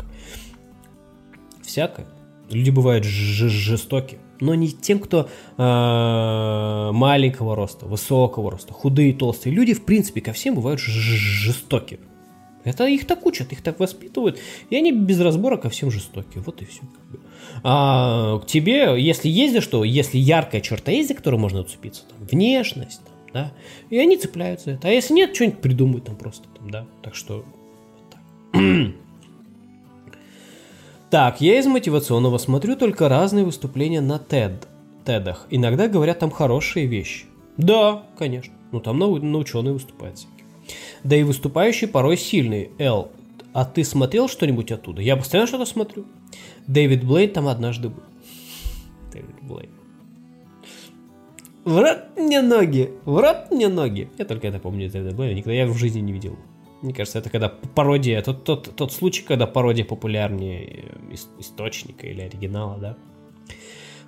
Всякое. 1.63 2.07
Люди 2.49 2.69
бывают 2.69 3.03
жестоки, 3.05 4.19
но 4.41 4.55
не 4.55 4.69
тем, 4.69 4.99
кто 4.99 5.29
э, 5.57 6.91
маленького 6.91 7.55
роста, 7.55 7.85
высокого 7.85 8.51
роста, 8.51 8.73
худые, 8.73 9.13
толстые. 9.13 9.53
Люди, 9.53 9.73
в 9.73 9.85
принципе, 9.85 10.19
ко 10.19 10.33
всем 10.33 10.55
бывают 10.55 10.79
жестоки. 10.81 11.99
Это 12.63 12.85
их 12.85 13.07
так 13.07 13.25
учат, 13.25 13.51
их 13.53 13.61
так 13.61 13.79
воспитывают, 13.79 14.37
и 14.69 14.75
они 14.75 14.91
без 14.91 15.19
разбора 15.19 15.57
ко 15.57 15.69
всем 15.69 15.89
жестоки. 15.89 16.37
Вот 16.37 16.61
и 16.61 16.65
все. 16.65 16.81
А 17.63 18.39
к 18.39 18.45
тебе, 18.45 19.01
если 19.01 19.29
есть 19.29 19.53
за 19.53 19.61
что, 19.61 19.83
если 19.83 20.17
яркая 20.17 20.61
черта 20.61 20.91
есть, 20.91 21.09
за 21.09 21.15
которую 21.15 21.39
можно 21.39 21.61
уцепиться, 21.61 22.03
там, 22.09 22.27
внешность, 22.27 23.01
там, 23.03 23.13
да, 23.33 23.53
и 23.89 23.97
они 23.97 24.17
цепляются 24.17 24.65
за 24.65 24.71
это. 24.73 24.87
А 24.89 24.91
если 24.91 25.13
нет, 25.13 25.35
что-нибудь 25.35 25.59
придумают 25.59 26.05
там 26.05 26.15
просто, 26.15 26.47
там, 26.57 26.69
да. 26.69 26.85
Так 27.01 27.15
что 27.15 27.45
вот 27.95 28.09
так. 28.11 28.61
Так, 31.11 31.41
я 31.41 31.59
из 31.59 31.67
мотивационного 31.67 32.37
смотрю 32.37 32.77
только 32.77 33.09
разные 33.09 33.43
выступления 33.43 33.99
на 33.99 34.13
TED, 34.15 34.63
тедах. 35.03 35.45
Иногда 35.49 35.89
говорят 35.89 36.19
там 36.19 36.31
хорошие 36.31 36.85
вещи. 36.85 37.25
Да, 37.57 38.03
конечно. 38.17 38.53
Ну 38.71 38.79
там 38.79 38.97
на, 38.97 39.07
на 39.07 39.37
ученые 39.37 39.73
выступают 39.73 40.19
всякие. 40.19 40.45
Да 41.03 41.17
и 41.17 41.23
выступающие 41.23 41.89
порой 41.89 42.15
сильные. 42.15 42.71
Эл, 42.77 43.11
а 43.51 43.65
ты 43.65 43.83
смотрел 43.83 44.29
что-нибудь 44.29 44.71
оттуда? 44.71 45.01
Я 45.01 45.17
постоянно 45.17 45.47
что-то 45.47 45.65
смотрю. 45.65 46.05
Дэвид 46.67 47.03
Блейн 47.03 47.31
там 47.31 47.49
однажды 47.49 47.89
был. 47.89 48.03
Дэвид 49.11 49.35
Блейн. 49.41 49.71
В 51.65 51.77
рот 51.77 52.05
мне 52.15 52.41
ноги! 52.41 52.93
В 53.03 53.19
рот 53.19 53.51
мне 53.51 53.67
ноги! 53.67 54.09
Я 54.17 54.23
только 54.23 54.47
это 54.47 54.59
помню 54.59 54.85
из 54.85 54.93
Дэвида 54.93 55.13
Блейна. 55.13 55.35
Никогда 55.35 55.57
я 55.57 55.67
в 55.67 55.77
жизни 55.77 55.99
не 55.99 56.13
видел. 56.13 56.37
Мне 56.81 56.93
кажется, 56.93 57.19
это 57.19 57.29
когда 57.29 57.49
пародия, 57.49 58.21
тот, 58.21 58.43
тот, 58.43 58.75
тот 58.75 58.91
случай, 58.91 59.23
когда 59.23 59.45
пародия 59.45 59.85
популярнее 59.85 60.85
э, 61.11 61.15
источника 61.39 62.07
или 62.07 62.21
оригинала, 62.21 62.77
да. 62.77 62.97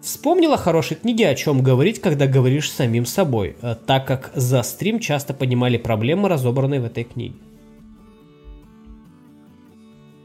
Вспомнила 0.02 0.58
хорошей 0.58 0.98
книги, 0.98 1.24
о 1.24 1.36
чем 1.36 1.62
говорить, 1.62 2.02
когда 2.02 2.28
говоришь 2.28 2.72
самим 2.72 3.06
собой, 3.06 3.56
э, 3.62 3.76
так 3.86 4.08
как 4.08 4.32
за 4.34 4.64
стрим 4.64 5.00
часто 5.00 5.34
поднимали 5.34 5.78
проблемы, 5.78 6.30
разобранные 6.30 6.82
в 6.82 6.86
этой 6.86 7.04
книге. 7.04 7.36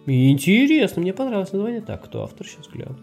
Интересно, 0.07 1.03
мне 1.03 1.13
понравилось 1.13 1.53
название. 1.53 1.83
Так, 1.83 2.05
кто 2.05 2.23
автор, 2.23 2.47
сейчас 2.47 2.67
гляну. 2.69 2.97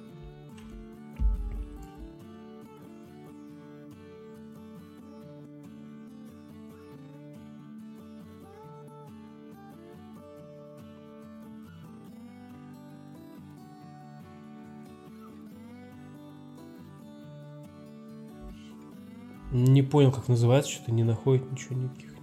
Не 19.56 19.84
понял, 19.84 20.11
как 20.11 20.27
называется, 20.27 20.69
что-то 20.69 20.91
не 20.91 21.06
находит 21.06 21.49
ничего 21.49 21.76
никаких. 21.77 22.14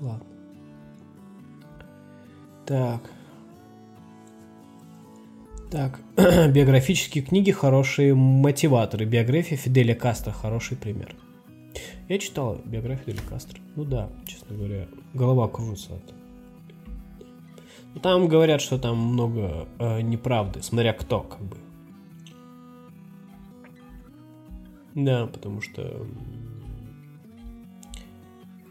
Ладно. 0.00 0.26
Так. 2.66 3.02
Так, 5.70 6.00
биографические 6.16 7.22
книги 7.22 7.52
хорошие 7.52 8.16
мотиваторы. 8.16 9.04
Биография 9.04 9.56
Фиделя 9.56 9.94
Кастро 9.94 10.32
хороший 10.32 10.76
пример. 10.76 11.14
Я 12.10 12.18
читал 12.18 12.60
биографию 12.64 13.14
Фиделя 13.14 13.28
Кастро. 13.28 13.60
Ну 13.76 13.84
да, 13.84 14.10
честно 14.26 14.56
говоря, 14.56 14.88
голова 15.14 15.46
кружится 15.46 15.94
от 15.94 16.12
ну, 17.94 18.00
там 18.00 18.26
говорят, 18.26 18.60
что 18.60 18.78
там 18.80 18.98
много 18.98 19.68
э, 19.78 20.00
неправды, 20.00 20.60
смотря 20.60 20.92
кто, 20.92 21.20
как 21.20 21.40
бы. 21.40 21.56
Да, 24.96 25.28
потому 25.28 25.60
что 25.60 26.04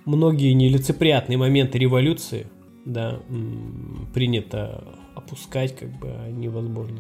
многие 0.04 0.52
нелицеприятные 0.52 1.38
моменты 1.38 1.78
революции, 1.78 2.48
да, 2.84 3.22
принято 4.14 4.84
опускать, 5.16 5.78
как 5.78 5.98
бы, 5.98 6.10
а 6.10 6.30
невозможно. 6.30 7.00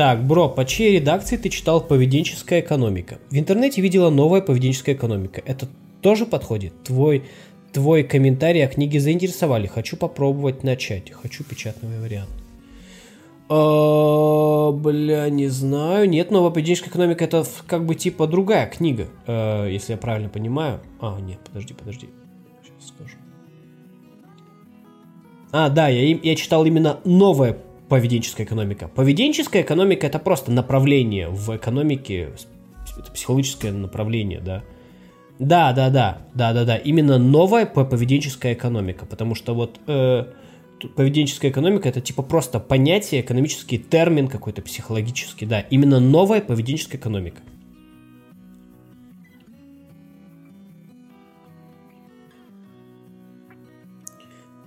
Так, 0.00 0.26
бро, 0.26 0.48
по 0.48 0.64
чьей 0.64 0.94
редакции 0.94 1.36
ты 1.36 1.50
читал 1.50 1.82
«Поведенческая 1.82 2.62
экономика»? 2.62 3.18
В 3.28 3.36
интернете 3.36 3.82
видела 3.82 4.08
новая 4.08 4.40
«Поведенческая 4.40 4.94
экономика». 4.94 5.42
Это 5.44 5.68
тоже 6.00 6.24
подходит? 6.24 6.72
Твой, 6.84 7.24
твой 7.70 8.02
комментарий 8.02 8.64
о 8.64 8.68
книге 8.68 8.98
заинтересовали. 8.98 9.66
Хочу 9.66 9.98
попробовать 9.98 10.64
начать. 10.64 11.10
Хочу 11.10 11.44
печатный 11.44 12.00
вариант. 12.00 12.30
А, 13.50 14.72
бля, 14.72 15.28
не 15.28 15.48
знаю. 15.48 16.08
Нет, 16.08 16.30
новая 16.30 16.50
поведенческая 16.50 16.88
экономика 16.88 17.24
это 17.24 17.44
как 17.66 17.84
бы 17.84 17.94
типа 17.94 18.26
другая 18.26 18.68
книга, 18.68 19.08
э, 19.26 19.68
если 19.70 19.92
я 19.92 19.98
правильно 19.98 20.30
понимаю. 20.30 20.80
А, 21.02 21.20
нет, 21.20 21.40
подожди, 21.46 21.74
подожди. 21.74 22.08
Сейчас 22.62 22.88
скажу. 22.88 23.18
А, 25.52 25.68
да, 25.68 25.88
я, 25.88 26.16
я 26.22 26.36
читал 26.36 26.64
именно 26.64 27.00
новая 27.04 27.58
поведенческая 27.90 28.46
экономика. 28.46 28.88
Поведенческая 28.88 29.62
экономика 29.62 30.06
это 30.06 30.20
просто 30.20 30.52
направление 30.52 31.28
в 31.28 31.54
экономике, 31.54 32.30
это 32.96 33.10
психологическое 33.12 33.72
направление, 33.72 34.40
да. 34.40 34.62
Да, 35.40 35.72
да, 35.72 35.90
да, 35.90 36.18
да, 36.32 36.52
да, 36.52 36.64
да. 36.64 36.76
Именно 36.76 37.18
новая 37.18 37.66
поведенческая 37.66 38.54
экономика, 38.54 39.06
потому 39.06 39.34
что 39.34 39.54
вот 39.54 39.80
э, 39.88 40.24
поведенческая 40.94 41.50
экономика 41.50 41.88
это 41.88 42.00
типа 42.00 42.22
просто 42.22 42.60
понятие, 42.60 43.22
экономический 43.22 43.78
термин 43.78 44.28
какой-то 44.28 44.62
психологический, 44.62 45.46
да. 45.46 45.60
Именно 45.60 45.98
новая 45.98 46.40
поведенческая 46.40 47.00
экономика. 47.00 47.42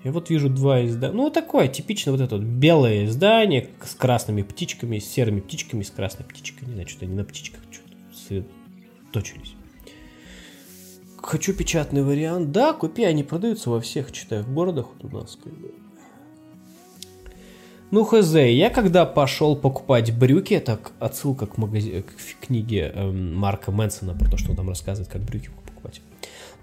Я 0.04 0.12
вот 0.12 0.30
вижу 0.30 0.50
два 0.50 0.86
издания. 0.86 1.14
Ну, 1.14 1.30
такое 1.30 1.68
типично 1.70 2.12
вот 2.12 2.20
это 2.20 2.36
вот 2.36 2.44
белое 2.44 3.06
издание 3.06 3.70
с 3.82 3.96
красными 3.96 4.42
птичками, 4.42 5.00
с 5.00 5.10
серыми 5.10 5.40
птичками, 5.40 5.82
с 5.82 5.92
красной 5.92 6.26
птичкой. 6.26 6.68
Не 6.68 6.74
знаю, 6.74 6.90
что-то 6.90 7.06
они 7.06 7.16
на 7.16 7.24
птичках 7.24 7.62
что-то 7.72 8.46
точились. 9.14 9.56
Хочу 11.18 11.54
печатный 11.54 12.04
вариант. 12.04 12.52
Да, 12.52 12.74
купи, 12.74 13.06
они 13.06 13.24
продаются 13.24 13.70
во 13.70 13.80
всех, 13.80 14.12
читаю, 14.12 14.46
городах 14.46 14.88
вот 15.02 15.14
у 15.14 15.18
нас. 15.18 15.38
Как 15.42 15.54
бы. 15.54 15.72
Ну, 17.92 18.04
хз, 18.04 18.34
я 18.34 18.70
когда 18.70 19.06
пошел 19.06 19.56
покупать 19.56 20.18
брюки, 20.18 20.54
это 20.54 20.80
отсылка 21.00 21.46
к, 21.46 21.58
магази... 21.58 22.02
к 22.02 22.46
книге 22.46 22.92
эм, 22.94 23.36
Марка 23.36 23.72
Мэнсона 23.72 24.14
про 24.16 24.30
то, 24.30 24.36
что 24.36 24.50
он 24.50 24.58
там 24.58 24.68
рассказывает, 24.68 25.10
как 25.10 25.22
брюки 25.22 25.48
покупать. 25.48 25.63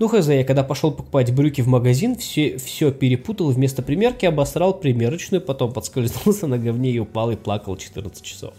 Ну 0.01 0.09
хз, 0.09 0.29
я 0.29 0.45
когда 0.45 0.65
пошел 0.65 0.93
покупать 0.93 1.31
брюки 1.31 1.61
в 1.61 1.69
магазин, 1.69 2.17
все, 2.17 2.57
все 2.57 2.91
перепутал, 2.91 3.51
вместо 3.51 3.83
примерки 3.83 4.25
обосрал 4.25 4.73
примерочную, 4.73 5.43
потом 5.43 5.75
подскользнулся 5.75 6.47
на 6.47 6.59
говне 6.59 6.91
и 6.91 6.99
упал 6.99 7.31
и 7.31 7.37
плакал 7.37 7.77
14 7.77 8.23
часов. 8.25 8.55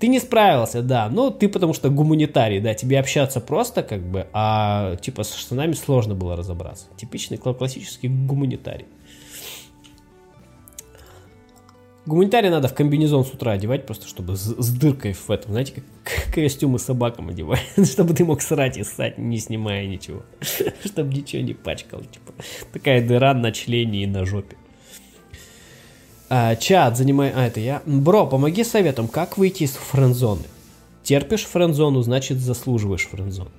Ты 0.00 0.08
не 0.08 0.18
справился, 0.18 0.82
да, 0.82 1.08
но 1.10 1.30
ты 1.30 1.48
потому 1.48 1.74
что 1.74 1.90
гуманитарий, 1.90 2.58
да, 2.58 2.74
тебе 2.74 2.98
общаться 2.98 3.40
просто 3.40 3.84
как 3.84 4.02
бы, 4.02 4.26
а 4.32 4.96
типа 4.96 5.22
с 5.22 5.32
штанами 5.36 5.74
сложно 5.74 6.16
было 6.16 6.34
разобраться. 6.34 6.86
Типичный 6.96 7.38
классический 7.38 8.08
гуманитарий. 8.08 8.86
Гуманитария 12.08 12.50
надо 12.50 12.68
в 12.68 12.74
комбинезон 12.74 13.22
с 13.26 13.34
утра 13.34 13.52
одевать, 13.52 13.84
просто 13.84 14.08
чтобы 14.08 14.34
с, 14.34 14.40
с 14.40 14.70
дыркой 14.70 15.12
в 15.12 15.30
этом, 15.30 15.52
знаете, 15.52 15.74
как 15.74 15.84
костюмы 16.34 16.78
собакам 16.78 17.28
одевают, 17.28 17.66
чтобы 17.84 18.14
ты 18.14 18.24
мог 18.24 18.40
срать 18.40 18.78
и 18.78 18.82
ссать, 18.82 19.18
не 19.18 19.38
снимая 19.38 19.86
ничего, 19.86 20.22
чтобы 20.86 21.12
ничего 21.12 21.42
не 21.42 21.52
пачкал, 21.52 22.00
типа, 22.00 22.32
такая 22.72 23.06
дыра 23.06 23.34
на 23.34 23.52
члене 23.52 24.04
и 24.04 24.06
на 24.06 24.24
жопе. 24.24 24.56
А, 26.30 26.56
чат, 26.56 26.96
занимай... 26.96 27.30
А, 27.34 27.46
это 27.46 27.60
я. 27.60 27.82
Бро, 27.84 28.26
помоги 28.26 28.64
советом, 28.64 29.06
как 29.06 29.36
выйти 29.36 29.64
из 29.64 29.72
френдзоны? 29.72 30.44
Терпишь 31.02 31.44
френдзону, 31.44 32.00
значит 32.00 32.38
заслуживаешь 32.38 33.06
френдзону. 33.06 33.50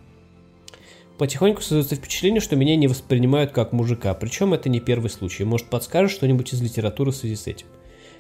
Потихоньку 1.20 1.62
создается 1.62 1.96
впечатление, 1.96 2.42
что 2.42 2.56
меня 2.56 2.76
не 2.76 2.88
воспринимают 2.88 3.52
как 3.52 3.74
мужика, 3.74 4.12
причем 4.16 4.56
это 4.56 4.70
не 4.70 4.80
первый 4.80 5.12
случай. 5.12 5.44
Может, 5.44 5.68
подскажешь 5.68 6.14
что-нибудь 6.14 6.52
из 6.52 6.64
литературы 6.64 7.12
в 7.12 7.16
связи 7.16 7.36
с 7.36 7.46
этим? 7.46 7.68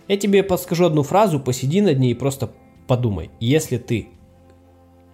Я 0.09 0.17
тебе 0.17 0.43
подскажу 0.43 0.85
одну 0.85 1.03
фразу, 1.03 1.39
посиди 1.39 1.81
над 1.81 1.99
ней 1.99 2.11
и 2.11 2.15
просто 2.15 2.51
подумай. 2.87 3.29
Если 3.39 3.77
ты 3.77 4.09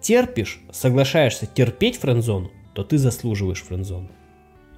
терпишь, 0.00 0.62
соглашаешься 0.72 1.46
терпеть 1.46 1.98
френдзону, 1.98 2.50
то 2.72 2.82
ты 2.82 2.96
заслуживаешь 2.96 3.62
френдзону. 3.62 4.08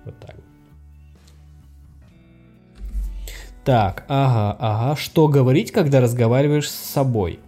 Вот 0.04 0.18
так. 0.18 0.34
Так, 3.64 4.04
ага, 4.08 4.56
ага. 4.58 4.96
Что 4.96 5.28
говорить, 5.28 5.70
когда 5.70 6.00
разговариваешь 6.00 6.68
с 6.68 6.74
собой? 6.74 7.38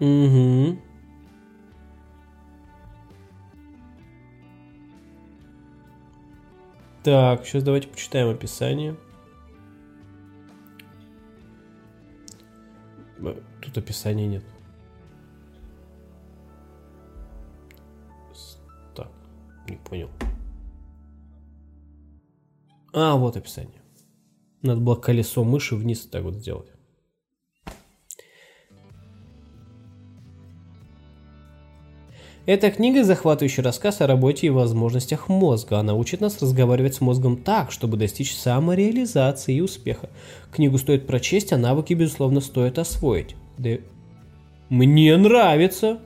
Угу. 0.00 0.78
Так, 7.06 7.46
сейчас 7.46 7.62
давайте 7.62 7.86
почитаем 7.86 8.30
описание. 8.30 8.96
Тут 13.62 13.78
описания 13.78 14.26
нет. 14.26 14.44
Так, 18.96 19.08
не 19.68 19.76
понял. 19.76 20.10
А, 22.92 23.14
вот 23.14 23.36
описание. 23.36 23.82
Надо 24.62 24.80
было 24.80 24.96
колесо 24.96 25.44
мыши 25.44 25.76
вниз 25.76 26.08
так 26.08 26.24
вот 26.24 26.34
сделать. 26.34 26.72
Эта 32.46 32.70
книга– 32.70 33.02
захватывающий 33.04 33.60
рассказ 33.60 34.00
о 34.00 34.06
работе 34.06 34.46
и 34.46 34.50
возможностях 34.50 35.28
мозга. 35.28 35.80
Она 35.80 35.94
учит 35.94 36.20
нас 36.20 36.40
разговаривать 36.40 36.94
с 36.94 37.00
мозгом 37.00 37.36
так, 37.36 37.72
чтобы 37.72 37.96
достичь 37.96 38.36
самореализации 38.36 39.56
и 39.56 39.60
успеха. 39.60 40.10
Книгу 40.52 40.78
стоит 40.78 41.08
прочесть, 41.08 41.52
а 41.52 41.58
навыки, 41.58 41.92
безусловно, 41.94 42.40
стоит 42.40 42.78
освоить. 42.78 43.34
Да... 43.58 43.70
Мне 44.68 45.16
нравится! 45.16 45.98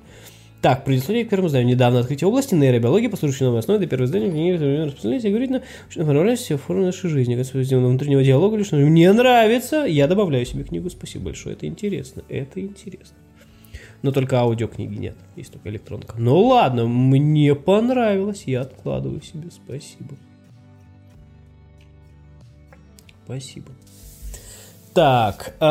Так, 0.62 0.86
предисловие 0.86 1.26
к 1.26 1.28
первому 1.28 1.48
изданию. 1.48 1.74
Недавно 1.74 2.00
открытие 2.00 2.28
области 2.28 2.54
нейробиологии, 2.54 3.08
послужившей 3.08 3.46
новой 3.46 3.60
основой 3.60 3.78
для 3.78 3.88
первого 3.88 4.06
издания 4.06 4.30
книги 4.30 4.52
распространились 4.52 5.24
и 5.24 5.28
говорит 5.28 5.62
что 5.90 6.04
понравились 6.06 6.38
все 6.38 6.56
формы 6.56 6.86
нашей 6.86 7.10
жизни, 7.10 7.36
как 7.36 7.52
внутреннего 7.52 8.24
диалога 8.24 8.56
лишь. 8.56 8.72
Мне 8.72 9.12
нравится! 9.12 9.84
Я 9.84 10.06
добавляю 10.06 10.46
себе 10.46 10.64
книгу. 10.64 10.88
Спасибо 10.88 11.26
большое. 11.26 11.54
Это 11.54 11.66
интересно. 11.66 12.22
Это 12.30 12.60
интересно 12.62 13.16
но 14.02 14.12
только 14.12 14.38
аудиокниги 14.38 14.94
нет, 14.96 15.16
есть 15.36 15.52
только 15.52 15.68
электронка. 15.68 16.14
Ну 16.18 16.38
ладно, 16.38 16.86
мне 16.86 17.54
понравилось, 17.54 18.44
я 18.46 18.62
откладываю 18.62 19.20
себе, 19.22 19.50
спасибо. 19.50 20.14
Спасибо. 23.24 23.70
Так, 24.92 25.54
э, 25.60 25.64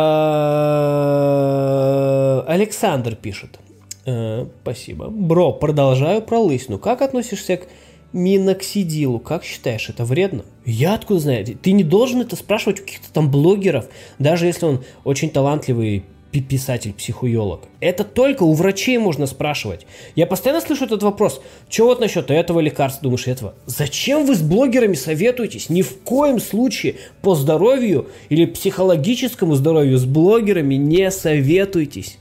Александр 2.48 3.16
пишет. 3.16 3.60
Э, 4.06 4.46
спасибо. 4.62 5.10
Бро, 5.10 5.52
продолжаю 5.52 6.22
про 6.22 6.40
лысину. 6.40 6.80
Как 6.80 7.02
относишься 7.02 7.58
к 7.58 7.68
миноксидилу? 8.14 9.20
Как 9.20 9.44
считаешь, 9.44 9.90
это 9.90 10.06
вредно? 10.06 10.46
Я 10.66 10.94
откуда 10.94 11.20
знаю? 11.20 11.46
Ты 11.46 11.74
не 11.74 11.84
должен 11.84 12.22
это 12.22 12.38
спрашивать 12.38 12.80
у 12.80 12.84
каких-то 12.84 13.12
там 13.12 13.30
блогеров, 13.30 13.90
даже 14.20 14.46
если 14.46 14.66
он 14.66 14.86
очень 15.04 15.30
талантливый 15.30 16.06
писатель-психуелог. 16.32 17.64
Это 17.80 18.04
только 18.04 18.44
у 18.44 18.54
врачей 18.54 18.98
можно 18.98 19.26
спрашивать. 19.26 19.88
Я 20.16 20.28
постоянно 20.28 20.62
слышу 20.62 20.86
этот 20.86 21.02
вопрос. 21.02 21.42
Что 21.70 21.86
вот 21.86 22.00
насчет 22.00 22.30
этого 22.30 22.60
лекарства, 22.60 23.04
думаешь, 23.04 23.28
этого? 23.28 23.56
Зачем 23.66 24.26
вы 24.26 24.36
с 24.36 24.42
блогерами 24.42 24.94
советуетесь? 24.94 25.70
Ни 25.70 25.82
в 25.82 26.02
коем 26.02 26.40
случае 26.40 26.96
по 27.22 27.36
здоровью 27.36 28.10
или 28.30 28.46
психологическому 28.46 29.56
здоровью 29.56 29.98
с 29.98 30.06
блогерами 30.06 30.76
не 30.76 31.10
советуйтесь. 31.10 32.20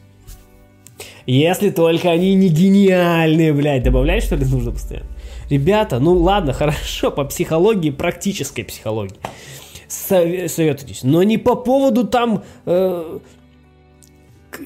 Если 1.26 1.68
только 1.68 2.10
они 2.10 2.34
не 2.34 2.48
гениальные, 2.48 3.52
блядь. 3.52 3.82
Добавлять, 3.82 4.24
что 4.24 4.36
ли, 4.36 4.46
нужно 4.46 4.72
постоянно? 4.72 5.08
Ребята, 5.50 5.98
ну 5.98 6.14
ладно, 6.14 6.52
хорошо, 6.54 7.10
по 7.10 7.24
психологии, 7.24 7.90
практической 7.90 8.62
психологии 8.62 9.18
советуйтесь. 9.88 11.02
Но 11.02 11.22
не 11.22 11.38
по 11.38 11.54
поводу 11.54 12.06
там 12.06 12.44
э, 12.66 13.18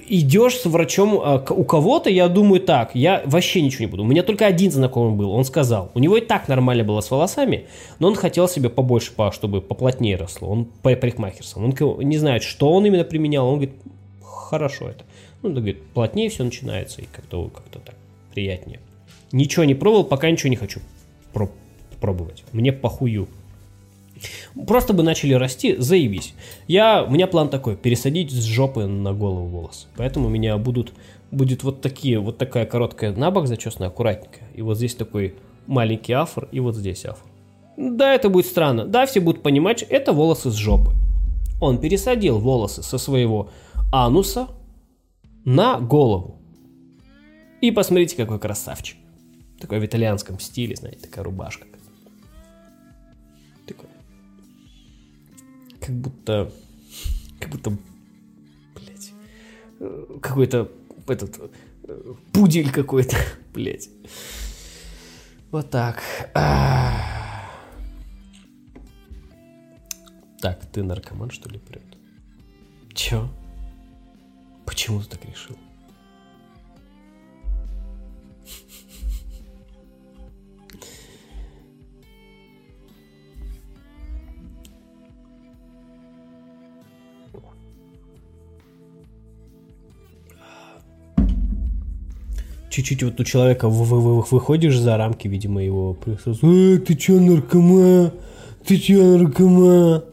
идешь 0.08 0.56
с 0.56 0.66
врачом 0.66 1.20
а, 1.22 1.44
у 1.50 1.64
кого-то, 1.64 2.10
я 2.10 2.28
думаю 2.28 2.60
так, 2.60 2.94
я 2.94 3.22
вообще 3.24 3.62
ничего 3.62 3.84
не 3.84 3.90
буду. 3.90 4.02
У 4.02 4.06
меня 4.06 4.22
только 4.22 4.46
один 4.46 4.70
знакомый 4.70 5.14
был, 5.14 5.30
он 5.30 5.44
сказал. 5.44 5.90
У 5.94 5.98
него 5.98 6.16
и 6.16 6.20
так 6.20 6.48
нормально 6.48 6.84
было 6.84 7.00
с 7.00 7.10
волосами, 7.10 7.66
но 7.98 8.08
он 8.08 8.14
хотел 8.14 8.48
себе 8.48 8.68
побольше, 8.68 9.12
чтобы 9.32 9.60
поплотнее 9.60 10.16
росло. 10.16 10.48
Он 10.48 10.64
парикмахерством. 10.82 11.64
Он 11.64 11.98
не 12.08 12.18
знает, 12.18 12.42
что 12.42 12.72
он 12.72 12.86
именно 12.86 13.04
применял. 13.04 13.46
Он 13.46 13.54
говорит, 13.54 13.74
хорошо 14.22 14.88
это. 14.88 15.04
Ну, 15.42 15.48
он 15.48 15.54
говорит, 15.56 15.82
плотнее 15.94 16.28
все 16.28 16.44
начинается 16.44 17.02
и 17.02 17.06
как-то 17.12 17.48
как 17.48 17.64
так 17.84 17.94
приятнее. 18.32 18.80
Ничего 19.32 19.64
не 19.64 19.74
пробовал, 19.74 20.04
пока 20.04 20.30
ничего 20.30 20.50
не 20.50 20.56
хочу 20.56 20.80
пробовать. 22.00 22.44
Мне 22.52 22.72
похую. 22.72 23.28
Просто 24.66 24.92
бы 24.92 25.02
начали 25.02 25.34
расти, 25.34 25.76
заебись. 25.76 26.34
Я, 26.68 27.04
у 27.04 27.10
меня 27.10 27.26
план 27.26 27.48
такой, 27.48 27.76
пересадить 27.76 28.30
с 28.30 28.44
жопы 28.44 28.86
на 28.86 29.12
голову 29.12 29.46
волос. 29.46 29.88
Поэтому 29.96 30.26
у 30.26 30.30
меня 30.30 30.56
будут, 30.58 30.92
будет 31.30 31.62
вот 31.62 31.80
такие, 31.80 32.18
вот 32.18 32.38
такая 32.38 32.66
короткая 32.66 33.14
набок 33.14 33.46
зачесанная, 33.46 33.88
аккуратненькая. 33.88 34.48
И 34.54 34.62
вот 34.62 34.76
здесь 34.76 34.94
такой 34.94 35.34
маленький 35.66 36.12
афр, 36.12 36.48
и 36.52 36.60
вот 36.60 36.76
здесь 36.76 37.04
афр. 37.04 37.24
Да, 37.76 38.14
это 38.14 38.28
будет 38.28 38.46
странно. 38.46 38.84
Да, 38.84 39.06
все 39.06 39.20
будут 39.20 39.42
понимать, 39.42 39.82
это 39.82 40.12
волосы 40.12 40.50
с 40.50 40.54
жопы. 40.54 40.92
Он 41.60 41.78
пересадил 41.78 42.38
волосы 42.38 42.82
со 42.82 42.98
своего 42.98 43.50
ануса 43.92 44.48
на 45.44 45.80
голову. 45.80 46.40
И 47.60 47.70
посмотрите, 47.70 48.16
какой 48.16 48.38
красавчик. 48.38 48.96
Такой 49.60 49.78
в 49.78 49.86
итальянском 49.86 50.40
стиле, 50.40 50.74
знаете, 50.74 51.00
такая 51.00 51.24
рубашка. 51.24 51.66
Как 55.82 55.94
будто, 55.96 56.52
как 57.40 57.50
будто, 57.50 57.76
блядь, 58.74 59.12
какой-то 60.22 60.70
этот 61.08 61.40
пудель 62.32 62.70
какой-то, 62.70 63.16
блядь. 63.52 63.88
Вот 65.50 65.70
так. 65.70 66.02
Так, 70.40 70.66
ты 70.72 70.82
наркоман, 70.82 71.30
что 71.30 71.48
ли, 71.48 71.58
прет? 71.58 71.84
Чё? 72.94 73.28
Почему 74.64 75.00
ты 75.02 75.10
так 75.10 75.24
решил? 75.24 75.56
чуть-чуть 92.72 93.02
вот 93.02 93.20
у 93.20 93.24
человека 93.24 93.68
вы, 93.68 93.84
вы, 93.84 94.00
вы, 94.00 94.24
выходишь 94.30 94.78
за 94.78 94.96
рамки, 94.96 95.28
видимо, 95.28 95.62
его 95.62 95.92
присутствия. 95.94 96.76
Э, 96.76 96.78
ты 96.78 96.94
чё, 96.94 97.20
наркома? 97.20 98.12
Ты 98.66 98.78
чё, 98.78 99.18
наркома? 99.18 100.04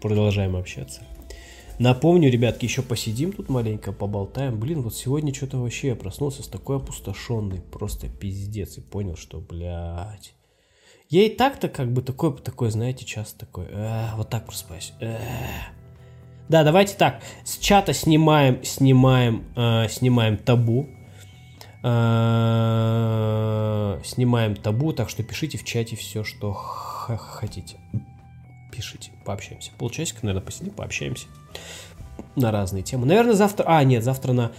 Продолжаем 0.00 0.54
общаться. 0.54 1.02
Напомню, 1.78 2.30
ребятки, 2.30 2.64
еще 2.64 2.80
посидим 2.80 3.32
тут 3.32 3.50
маленько, 3.50 3.92
поболтаем. 3.92 4.58
Блин, 4.58 4.80
вот 4.80 4.94
сегодня 4.94 5.34
что-то 5.34 5.58
вообще 5.58 5.88
я 5.88 5.94
проснулся 5.94 6.42
с 6.42 6.48
такой 6.48 6.78
опустошенный, 6.78 7.60
просто 7.60 8.08
пиздец, 8.08 8.78
и 8.78 8.80
понял, 8.80 9.16
что, 9.16 9.40
блядь. 9.40 10.32
Я 11.10 11.24
и 11.24 11.28
так-то 11.28 11.68
как 11.68 11.92
бы 11.92 12.00
такой, 12.00 12.34
такой, 12.38 12.70
знаете, 12.70 13.04
часто 13.04 13.40
такой, 13.40 13.66
э, 13.68 14.08
вот 14.16 14.30
так 14.30 14.46
просыпаюсь. 14.46 14.94
Э. 15.00 15.18
Да, 16.48 16.64
давайте 16.64 16.96
так, 16.96 17.20
с 17.44 17.58
чата 17.58 17.92
снимаем, 17.92 18.64
снимаем, 18.64 19.44
э, 19.54 19.88
снимаем 19.90 20.38
табу. 20.38 20.88
Э, 21.84 21.90
снимаем 24.02 24.56
табу, 24.56 24.94
так 24.94 25.10
что 25.10 25.22
пишите 25.22 25.58
в 25.58 25.64
чате 25.64 25.94
все, 25.94 26.24
что 26.24 26.54
хотите. 26.54 27.76
Пишите, 28.72 29.12
пообщаемся. 29.26 29.72
Полчасика, 29.78 30.20
наверное, 30.22 30.44
посидим, 30.44 30.72
пообщаемся 30.72 31.26
на 32.34 32.50
разные 32.50 32.82
темы. 32.82 33.06
Наверное, 33.06 33.34
завтра... 33.34 33.64
А, 33.66 33.84
нет, 33.84 34.04
завтра 34.04 34.32
на... 34.32 34.52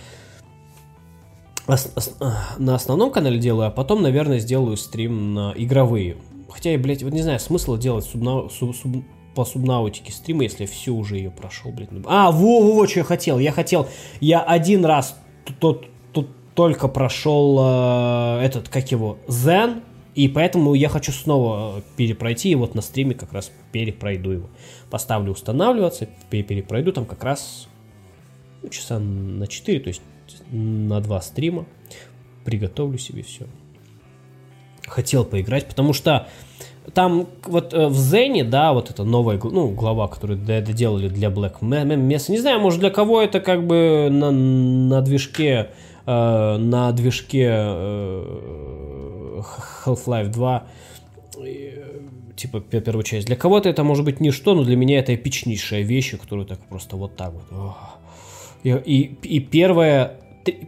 На 2.57 2.75
основном 2.75 3.11
канале 3.11 3.39
делаю, 3.39 3.67
а 3.67 3.71
потом, 3.71 4.01
наверное, 4.01 4.39
сделаю 4.39 4.77
стрим 4.77 5.33
на 5.33 5.53
игровые. 5.55 6.17
Хотя, 6.49 6.71
я, 6.71 6.79
блядь, 6.79 7.03
вот 7.03 7.13
не 7.13 7.21
знаю, 7.21 7.39
смысла 7.39 7.77
делать 7.77 8.05
субна... 8.05 8.49
суб... 8.49 8.75
Суб... 8.75 9.03
по 9.35 9.45
субнаутике 9.45 10.11
стрима, 10.11 10.43
если 10.43 10.63
я 10.63 10.67
все 10.67 10.91
уже 10.91 11.17
ее 11.17 11.29
прошел, 11.29 11.71
блядь. 11.71 11.89
А, 12.05 12.31
во-во-во, 12.31 12.87
что 12.87 12.99
я 12.99 13.03
хотел. 13.03 13.37
Я 13.37 13.51
хотел... 13.51 13.87
Я 14.21 14.39
один 14.39 14.85
раз 14.85 15.15
тот, 15.59 15.85
тот 16.13 16.29
только 16.55 16.87
прошел 16.87 17.59
э, 17.59 18.39
этот, 18.43 18.69
как 18.69 18.89
его, 18.91 19.19
Zen, 19.27 19.83
и 20.15 20.27
поэтому 20.27 20.73
я 20.73 20.89
хочу 20.89 21.11
снова 21.11 21.83
перепройти, 21.95 22.49
и 22.49 22.55
вот 22.55 22.73
на 22.73 22.81
стриме 22.81 23.13
как 23.13 23.31
раз 23.31 23.51
перепройду 23.71 24.31
его. 24.31 24.49
Поставлю 24.89 25.31
устанавливаться, 25.31 26.07
перепройду 26.30 26.93
там 26.93 27.05
как 27.05 27.23
раз 27.23 27.68
ну, 28.64 28.69
часа 28.69 28.99
на 28.99 29.47
4, 29.47 29.80
то 29.81 29.88
есть 29.89 30.01
на 30.51 31.01
2 31.01 31.22
стрима. 31.22 31.65
Приготовлю 32.45 32.97
себе 32.97 33.23
все. 33.23 33.45
Хотел 34.88 35.26
поиграть, 35.26 35.68
потому 35.68 35.91
что 35.91 36.27
там 36.93 37.27
вот 37.45 37.73
э, 37.73 37.88
в 37.88 37.95
Зене, 37.95 38.43
да, 38.43 38.72
вот 38.73 38.89
это 38.89 39.03
новая 39.03 39.38
ну, 39.43 39.69
глава, 39.69 40.07
которую 40.07 40.39
доделали 40.39 41.09
для 41.09 41.27
Black 41.30 41.59
Mesa. 41.59 42.31
Не 42.31 42.39
знаю, 42.39 42.59
может 42.61 42.80
для 42.80 42.89
кого 42.89 43.22
это 43.22 43.41
как 43.41 43.68
бы 43.68 44.07
на, 44.09 44.31
на 44.31 45.01
движке, 45.01 45.72
э, 46.05 46.57
на 46.57 46.91
движке 46.93 47.49
э, 47.49 48.23
Half-Life 49.85 50.30
2, 50.30 50.68
типа 52.38 52.61
первую 52.61 53.03
часть. 53.03 53.27
Для 53.27 53.35
кого-то 53.35 53.68
это 53.68 53.84
может 53.84 54.05
быть 54.05 54.19
ничто, 54.19 54.55
но 54.55 54.64
для 54.64 54.76
меня 54.76 54.99
это 54.99 55.14
эпичнейшая 55.14 55.81
вещь, 55.81 56.18
которую 56.18 56.45
так 56.45 56.59
просто 56.69 56.95
вот 56.95 57.15
так 57.18 57.34
вот. 57.34 57.76
И, 58.64 58.69
и, 58.69 59.01
и 59.23 59.39
первая, 59.39 60.19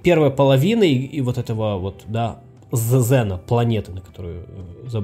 первая 0.04 0.32
половина 0.32 0.84
и, 0.84 0.96
и 0.96 1.22
вот 1.22 1.38
этого 1.38 1.78
вот, 1.78 2.04
да, 2.08 2.40
Зена, 2.72 3.38
планеты, 3.38 3.92
на 3.92 4.02
которую 4.02 4.46
э, 4.94 5.02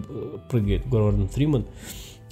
прыгает 0.50 0.88
Гордон 0.88 1.28
Фриман, 1.30 1.66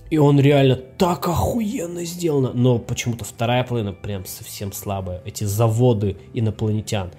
и 0.09 0.17
он 0.17 0.39
реально 0.39 0.75
так 0.75 1.27
охуенно 1.27 2.05
сделано. 2.05 2.51
Но 2.53 2.77
почему-то 2.77 3.25
вторая 3.25 3.63
половина 3.63 3.93
прям 3.93 4.25
совсем 4.25 4.71
слабая. 4.71 5.21
Эти 5.25 5.43
заводы 5.43 6.17
инопланетян 6.33 7.11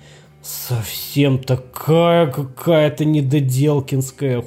совсем 0.45 1.39
такая 1.39 2.31
какая-то 2.31 3.05
недоделкинская, 3.05 4.45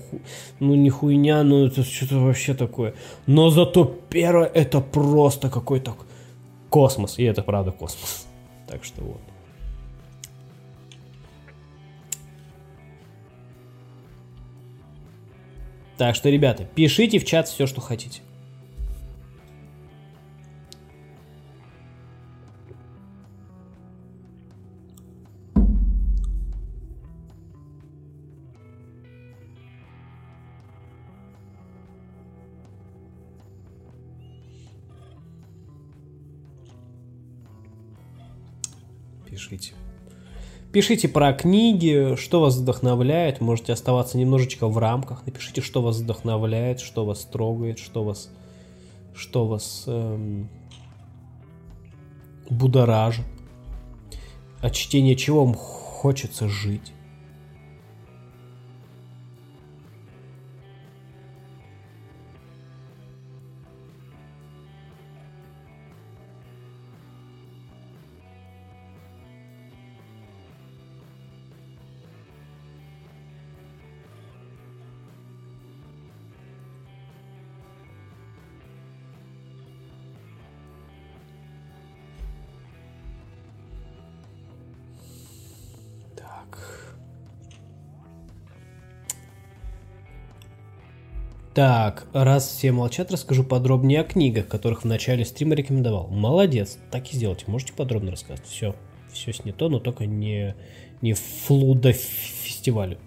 ну 0.60 0.76
не 0.76 0.90
хуйня, 0.92 1.44
но 1.44 1.66
это 1.66 1.84
что-то 1.84 2.20
вообще 2.20 2.54
такое. 2.54 2.94
Но 3.26 3.50
зато 3.50 3.86
первое 4.10 4.46
это 4.46 4.80
просто 4.80 5.50
какой-то 5.50 5.96
космос, 6.70 7.18
и 7.18 7.24
это 7.24 7.42
правда 7.42 7.72
космос. 7.72 8.28
Так 8.68 8.84
что 8.84 9.02
вот. 9.02 9.22
Так 15.98 16.16
что, 16.16 16.30
ребята, 16.30 16.64
пишите 16.76 17.18
в 17.18 17.26
чат 17.26 17.48
все, 17.48 17.66
что 17.66 17.82
хотите. 17.82 18.22
Пишите 40.78 41.08
про 41.08 41.34
книги, 41.34 42.16
что 42.18 42.40
вас 42.40 42.56
вдохновляет. 42.56 43.42
Можете 43.42 43.74
оставаться 43.74 44.16
немножечко 44.16 44.68
в 44.68 44.78
рамках. 44.78 45.26
Напишите, 45.26 45.60
что 45.60 45.82
вас 45.82 45.98
вдохновляет, 45.98 46.82
что 46.82 47.04
вас 47.04 47.26
трогает, 47.26 47.80
что 47.80 48.04
вас, 48.04 48.30
что 49.16 49.48
вас 49.48 49.86
эм, 49.88 50.50
будоражит. 52.52 53.26
От 54.62 54.74
чтения 54.74 55.16
чего 55.16 55.46
вам 55.46 55.56
хочется 55.56 56.48
жить. 56.48 56.94
Так, 91.58 92.06
раз 92.14 92.48
все 92.48 92.72
молчат, 92.72 93.12
расскажу 93.12 93.44
подробнее 93.44 94.02
о 94.02 94.04
книгах, 94.04 94.48
которых 94.48 94.84
в 94.84 94.86
начале 94.86 95.26
стрима 95.26 95.56
рекомендовал. 95.56 96.08
Молодец, 96.08 96.78
так 96.92 97.12
и 97.12 97.16
сделайте. 97.16 97.46
Можете 97.48 97.74
подробно 97.74 98.12
рассказать. 98.12 98.46
Все, 98.46 98.76
все 99.12 99.34
снято, 99.34 99.68
но 99.68 99.80
только 99.80 100.06
не, 100.06 100.54
не 101.02 101.14
флуда 101.14 101.94
фестивалю. 101.94 103.00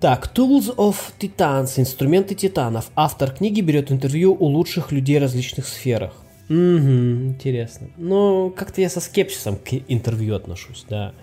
Так, 0.00 0.32
Tools 0.34 0.74
of 0.74 0.96
Titans, 1.20 1.78
инструменты 1.78 2.34
титанов. 2.34 2.90
Автор 2.96 3.30
книги 3.30 3.60
берет 3.60 3.92
интервью 3.92 4.36
у 4.36 4.46
лучших 4.46 4.90
людей 4.90 5.20
в 5.20 5.22
различных 5.22 5.68
сферах. 5.68 6.12
Угу, 6.48 6.56
интересно. 6.56 7.88
Но 7.98 8.50
как-то 8.50 8.80
я 8.80 8.90
со 8.90 8.98
скепсисом 8.98 9.58
к 9.58 9.74
интервью 9.86 10.34
отношусь, 10.34 10.84
да. 10.90 11.14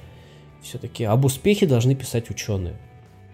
Все-таки 0.62 1.04
об 1.04 1.26
успехе 1.26 1.68
должны 1.68 1.94
писать 1.94 2.30
ученые 2.30 2.78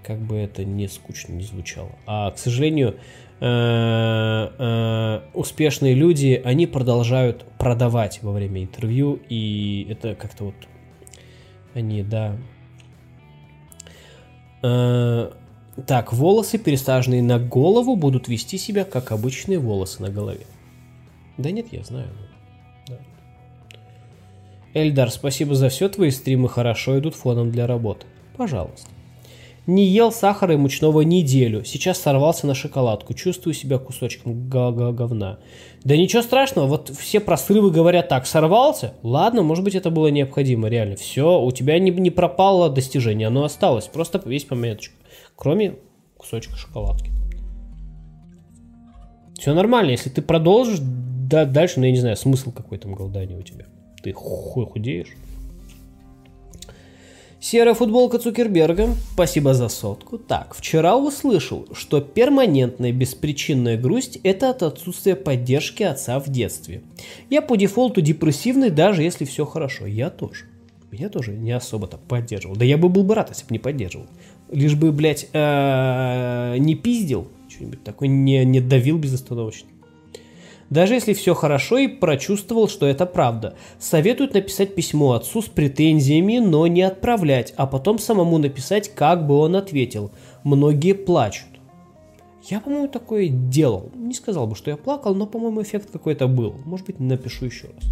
как 0.09 0.17
бы 0.17 0.37
это 0.37 0.65
не 0.65 0.87
скучно 0.87 1.33
не 1.33 1.43
звучало. 1.43 1.91
А, 2.07 2.31
к 2.31 2.39
сожалению, 2.39 2.95
э, 3.41 3.45
э, 3.45 5.21
успешные 5.35 5.93
люди, 5.93 6.41
они 6.43 6.65
продолжают 6.65 7.45
продавать 7.59 8.23
во 8.23 8.31
время 8.31 8.63
интервью, 8.63 9.19
и 9.29 9.85
это 9.87 10.15
как-то 10.15 10.45
вот 10.45 10.55
они, 11.75 12.01
да. 12.01 12.35
Э, 14.63 15.31
так, 15.85 16.11
волосы, 16.11 16.57
пересаженные 16.57 17.21
на 17.21 17.37
голову, 17.37 17.95
будут 17.95 18.27
вести 18.27 18.57
себя 18.57 18.85
как 18.85 19.11
обычные 19.11 19.59
волосы 19.59 20.01
на 20.01 20.09
голове. 20.09 20.47
Да 21.37 21.51
нет, 21.51 21.67
я 21.71 21.83
знаю. 21.83 22.09
Да. 22.87 22.97
Эльдар, 24.73 25.11
спасибо 25.11 25.53
за 25.53 25.69
все, 25.69 25.87
твои 25.87 26.09
стримы 26.09 26.49
хорошо 26.49 26.97
идут 26.97 27.13
фоном 27.13 27.51
для 27.51 27.67
работы. 27.67 28.07
Пожалуйста. 28.35 28.89
Не 29.69 29.85
ел 29.85 30.11
сахара 30.11 30.55
и 30.55 30.57
мучного 30.57 31.01
неделю. 31.01 31.63
Сейчас 31.63 31.99
сорвался 31.99 32.47
на 32.47 32.55
шоколадку. 32.55 33.13
Чувствую 33.13 33.53
себя 33.53 33.77
кусочком 33.77 34.49
говна. 34.49 35.37
Да 35.83 35.95
ничего 35.95 36.23
страшного, 36.23 36.65
вот 36.65 36.89
все 36.89 37.19
про 37.19 37.37
говорят 37.37 38.09
так, 38.09 38.25
сорвался? 38.25 38.95
Ладно, 39.03 39.43
может 39.43 39.63
быть 39.63 39.75
это 39.75 39.91
было 39.91 40.07
необходимо, 40.07 40.69
реально. 40.69 40.95
Все, 40.95 41.39
у 41.39 41.51
тебя 41.51 41.77
не, 41.77 41.91
не 41.91 42.09
пропало 42.09 42.71
достижение, 42.71 43.27
оно 43.27 43.43
осталось. 43.43 43.85
Просто 43.85 44.19
весь 44.25 44.43
пометочку. 44.43 44.95
Кроме 45.35 45.75
кусочка 46.17 46.55
шоколадки. 46.55 47.11
Все 49.37 49.53
нормально, 49.53 49.91
если 49.91 50.09
ты 50.09 50.23
продолжишь 50.23 50.79
да, 50.81 51.45
дальше, 51.45 51.79
ну 51.79 51.85
я 51.85 51.91
не 51.91 51.99
знаю, 51.99 52.17
смысл 52.17 52.51
какой 52.51 52.79
там 52.79 52.95
голодания 52.95 53.37
у 53.37 53.43
тебя. 53.43 53.67
Ты 54.01 54.13
хуй 54.13 54.65
худеешь. 54.65 55.15
Серая 57.41 57.73
футболка 57.73 58.19
Цукерберга. 58.19 58.95
Спасибо 59.13 59.53
за 59.53 59.69
сотку. 59.69 60.17
Так, 60.17 60.53
вчера 60.53 60.97
услышал, 60.97 61.67
что 61.71 62.01
перманентная 62.01 62.91
беспричинная 62.91 63.77
грусть– 63.77 64.19
это 64.23 64.49
от 64.49 64.61
отсутствия 64.61 65.15
поддержки 65.15 65.83
отца 65.83 66.19
в 66.19 66.27
детстве. 66.27 66.81
Я 67.29 67.41
по 67.41 67.55
дефолту 67.55 68.01
депрессивный, 68.01 68.69
даже 68.69 69.03
если 69.03 69.23
все 69.23 69.45
хорошо. 69.45 69.85
Я 69.85 70.09
тоже. 70.09 70.45
Меня 70.91 71.07
тоже 71.07 71.31
не 71.31 71.51
особо-то 71.51 71.97
поддерживал. 71.97 72.57
Да 72.57 72.65
я 72.65 72.77
бы 72.77 72.89
был 72.89 73.03
бы 73.05 73.15
рад, 73.15 73.29
если 73.29 73.45
бы 73.45 73.53
не 73.53 73.59
поддерживал. 73.59 74.07
Лишь 74.51 74.75
бы, 74.75 74.91
блядь, 74.91 75.29
э, 75.31 76.55
не 76.57 76.75
пиздил, 76.75 77.29
что-нибудь 77.47 77.83
такое, 77.85 78.09
не, 78.09 78.43
не 78.43 78.59
давил 78.59 78.97
безостановочно. 78.97 79.69
Даже 80.69 80.93
если 80.93 81.13
все 81.13 81.33
хорошо 81.33 81.77
и 81.79 81.87
прочувствовал, 81.87 82.67
что 82.67 82.85
это 82.85 83.05
правда. 83.05 83.55
Советуют 83.79 84.33
написать 84.33 84.75
письмо 84.75 85.13
отцу 85.13 85.41
с 85.41 85.47
претензиями, 85.47 86.37
но 86.37 86.67
не 86.67 86.83
отправлять, 86.83 87.53
а 87.57 87.65
потом 87.65 87.97
самому 87.97 88.37
написать, 88.37 88.93
как 88.93 89.25
бы 89.25 89.35
он 89.35 89.55
ответил. 89.55 90.11
Многие 90.43 90.93
плачут. 90.93 91.47
Я, 92.43 92.59
по-моему, 92.59 92.87
такое 92.87 93.27
делал. 93.29 93.91
Не 93.95 94.13
сказал 94.13 94.47
бы, 94.47 94.55
что 94.55 94.71
я 94.71 94.77
плакал, 94.77 95.13
но, 95.13 95.25
по-моему, 95.25 95.61
эффект 95.61 95.89
какой-то 95.91 96.27
был. 96.27 96.55
Может 96.65 96.85
быть, 96.85 96.99
напишу 96.99 97.45
еще 97.45 97.67
раз. 97.67 97.91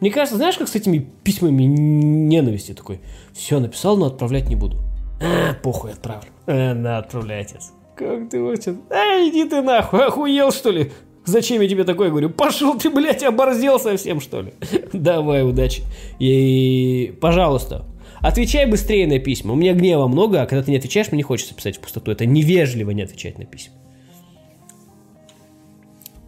Мне 0.00 0.10
кажется, 0.10 0.36
знаешь, 0.36 0.56
как 0.56 0.68
с 0.68 0.74
этими 0.74 0.98
письмами 0.98 1.64
ненависти 1.64 2.72
такой. 2.72 3.00
Все, 3.32 3.60
написал, 3.60 3.98
но 3.98 4.06
отправлять 4.06 4.48
не 4.48 4.56
буду. 4.56 4.78
А, 5.22 5.54
похуй, 5.62 5.92
отправлю. 5.92 6.30
А, 6.46 6.74
на, 6.74 6.98
отправляйте. 6.98 7.58
Как 8.00 8.30
ты 8.30 8.42
вообще? 8.42 8.76
А, 8.88 9.28
иди 9.28 9.44
ты 9.44 9.60
нахуй, 9.60 10.06
охуел 10.06 10.52
что 10.52 10.70
ли? 10.70 10.90
Зачем 11.26 11.60
я 11.60 11.68
тебе 11.68 11.84
такое 11.84 12.08
говорю? 12.08 12.30
Пошел 12.30 12.78
ты, 12.78 12.88
блядь, 12.88 13.22
оборзел 13.22 13.78
совсем, 13.78 14.22
что 14.22 14.40
ли? 14.40 14.54
Давай, 14.94 15.46
удачи. 15.46 15.82
И, 16.18 17.14
пожалуйста, 17.20 17.84
отвечай 18.20 18.64
быстрее 18.64 19.06
на 19.06 19.18
письма. 19.18 19.52
У 19.52 19.54
меня 19.54 19.74
гнева 19.74 20.06
много, 20.08 20.40
а 20.40 20.46
когда 20.46 20.62
ты 20.62 20.70
не 20.70 20.78
отвечаешь, 20.78 21.08
мне 21.12 21.18
не 21.18 21.24
хочется 21.24 21.54
писать 21.54 21.76
в 21.76 21.80
пустоту. 21.80 22.10
Это 22.10 22.24
невежливо 22.24 22.90
не 22.92 23.02
отвечать 23.02 23.38
на 23.38 23.44
письма. 23.44 23.74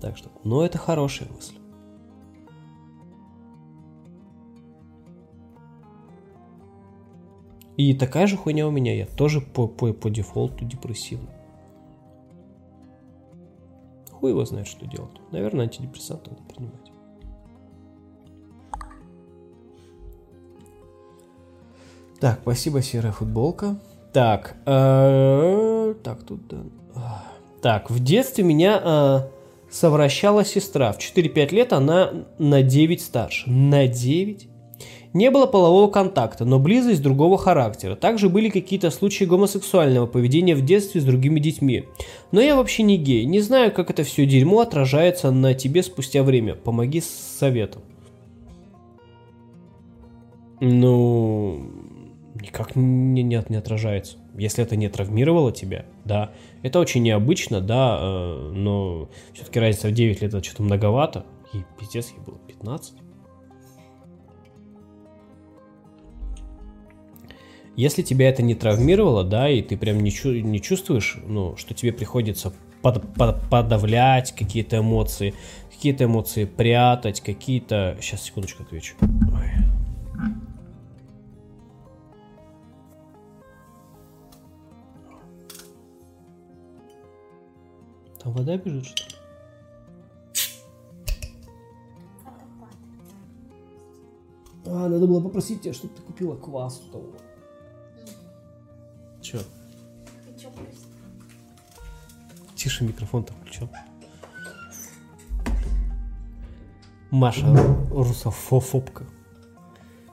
Так 0.03 0.19
что, 0.19 0.29
но 0.45 0.67
это 0.67 0.77
хорошая 0.77 1.31
мысль. 1.35 1.55
И 7.79 7.95
такая 7.95 8.27
же 8.27 8.37
хуйня 8.37 8.69
у 8.69 8.71
меня, 8.71 8.95
я 8.95 9.07
тоже 9.07 9.41
по, 9.41 9.67
по, 9.67 9.95
по 9.95 10.11
дефолту 10.11 10.67
депрессивный. 10.67 11.31
Хуй 14.23 14.31
его 14.31 14.45
знает, 14.45 14.69
что 14.69 14.87
делать. 14.87 15.11
Наверное, 15.33 15.65
антидепрессанты 15.65 16.31
надо 16.31 16.43
принимать. 16.45 16.93
Так, 22.21 22.39
спасибо, 22.43 22.83
серая 22.83 23.11
футболка. 23.11 23.81
Так, 24.13 24.55
э, 24.65 25.95
так, 26.05 26.23
тут. 26.23 26.41
Так, 27.63 27.91
в 27.91 27.99
детстве 27.99 28.45
меня 28.45 28.81
э, 28.81 29.21
совращала 29.69 30.45
сестра. 30.45 30.93
В 30.93 30.99
4-5 30.99 31.53
лет 31.53 31.73
она 31.73 32.13
на 32.39 32.63
9 32.63 33.03
старше. 33.03 33.51
На 33.51 33.89
9? 33.89 34.49
Не 35.15 35.31
было 35.31 35.47
полового 35.47 35.91
контакта, 35.91 36.45
но 36.45 36.59
близость 36.59 37.03
другого 37.03 37.37
характера. 37.37 37.97
Также 37.97 38.31
были 38.31 38.49
какие-то 38.49 38.91
случаи 38.91 39.25
гомосексуального 39.25 40.07
поведения 40.07 40.55
в 40.55 40.65
детстве 40.65 41.01
с 41.01 41.05
другими 41.05 41.39
детьми. 41.39 41.85
Но 42.31 42.41
я 42.41 42.57
вообще 42.57 42.83
не 42.83 42.97
гей. 42.97 43.27
Не 43.27 43.41
знаю, 43.41 43.73
как 43.73 43.91
это 43.91 44.05
все 44.05 44.25
дерьмо 44.25 44.61
отражается 44.61 45.31
на 45.31 45.53
тебе 45.53 45.83
спустя 45.83 46.23
время. 46.23 46.55
Помоги 46.55 47.01
с 47.03 47.09
советом. 47.39 47.83
Ну, 50.61 51.61
никак 52.41 52.75
не, 52.75 53.23
не, 53.23 53.45
не 53.49 53.57
отражается. 53.57 54.17
Если 54.39 54.65
это 54.65 54.77
не 54.77 54.89
травмировало 54.89 55.53
тебя, 55.53 55.85
да. 56.05 56.31
Это 56.63 56.79
очень 56.79 57.03
необычно, 57.03 57.61
да, 57.61 57.99
э, 58.01 58.53
но 58.55 59.11
все-таки 59.35 59.61
разница 59.61 59.89
в 59.89 59.93
9 59.93 60.23
лет 60.23 60.33
это 60.33 60.43
что-то 60.43 60.63
многовато. 60.63 61.27
И 61.53 61.59
пиздец, 61.79 62.11
ей 62.11 62.21
было 62.25 62.39
15. 62.47 62.95
Если 67.75 68.03
тебя 68.03 68.29
это 68.29 68.43
не 68.43 68.55
травмировало, 68.55 69.25
да, 69.25 69.49
и 69.49 69.63
ты 69.63 69.77
прям 69.79 70.01
не, 70.01 70.11
чу- 70.11 70.41
не 70.41 70.61
чувствуешь, 70.61 71.17
ну, 71.27 71.57
что 71.57 71.73
тебе 71.73 71.93
приходится 71.93 72.53
под- 72.83 73.15
под- 73.15 73.49
подавлять 73.49 74.33
какие-то 74.33 74.79
эмоции, 74.79 75.33
какие-то 75.71 76.05
эмоции 76.05 76.45
прятать, 76.45 77.21
какие-то... 77.23 77.97
Сейчас, 78.01 78.23
секундочку 78.23 78.63
отвечу. 78.63 78.95
Ой. 79.01 79.51
Там 88.23 88.33
вода 88.35 88.57
бежит, 88.57 88.87
что 88.87 89.03
ли? 89.09 89.17
А, 94.65 94.89
надо 94.89 95.07
было 95.07 95.21
попросить 95.21 95.63
тебя, 95.63 95.73
чтобы 95.73 95.95
ты 95.95 96.03
купила 96.03 96.37
квас 96.37 96.79
того. 96.93 97.07
Че? 99.23 99.39
Тише 102.57 102.85
микрофон-то 102.85 103.33
включен. 103.33 103.69
Маша 107.11 107.47
русофобка. 107.91 109.05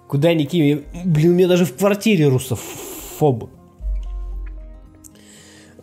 Куда 0.07 0.33
ни 0.33 0.45
кинь, 0.45 0.85
блин, 1.05 1.31
у 1.31 1.35
меня 1.35 1.47
даже 1.47 1.65
в 1.65 1.75
квартире 1.75 2.27
русофобы. 2.27 3.49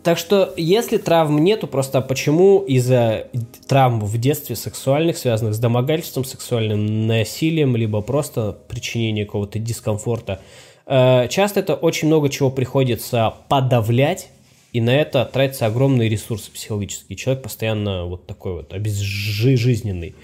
Так 0.03 0.17
что, 0.17 0.53
если 0.55 0.97
травм 0.97 1.43
нету, 1.43 1.67
просто 1.67 1.99
почему 2.01 2.59
из-за 2.59 3.27
травм 3.67 3.99
в 3.99 4.17
детстве 4.17 4.55
сексуальных, 4.55 5.17
связанных 5.17 5.53
с 5.53 5.59
домогательством, 5.59 6.23
сексуальным 6.23 7.07
насилием, 7.07 7.75
либо 7.75 8.01
просто 8.01 8.57
причинение 8.69 9.25
какого-то 9.25 9.59
дискомфорта, 9.59 10.39
часто 10.87 11.59
это 11.59 11.75
очень 11.75 12.07
много 12.07 12.29
чего 12.29 12.49
приходится 12.49 13.33
подавлять, 13.49 14.29
и 14.73 14.81
на 14.81 14.95
это 14.95 15.25
тратятся 15.25 15.65
огромные 15.65 16.09
ресурсы 16.09 16.51
психологические. 16.51 17.17
Человек 17.17 17.43
постоянно 17.43 18.05
вот 18.05 18.27
такой 18.27 18.53
вот 18.53 18.73
обезжизненный. 18.73 20.15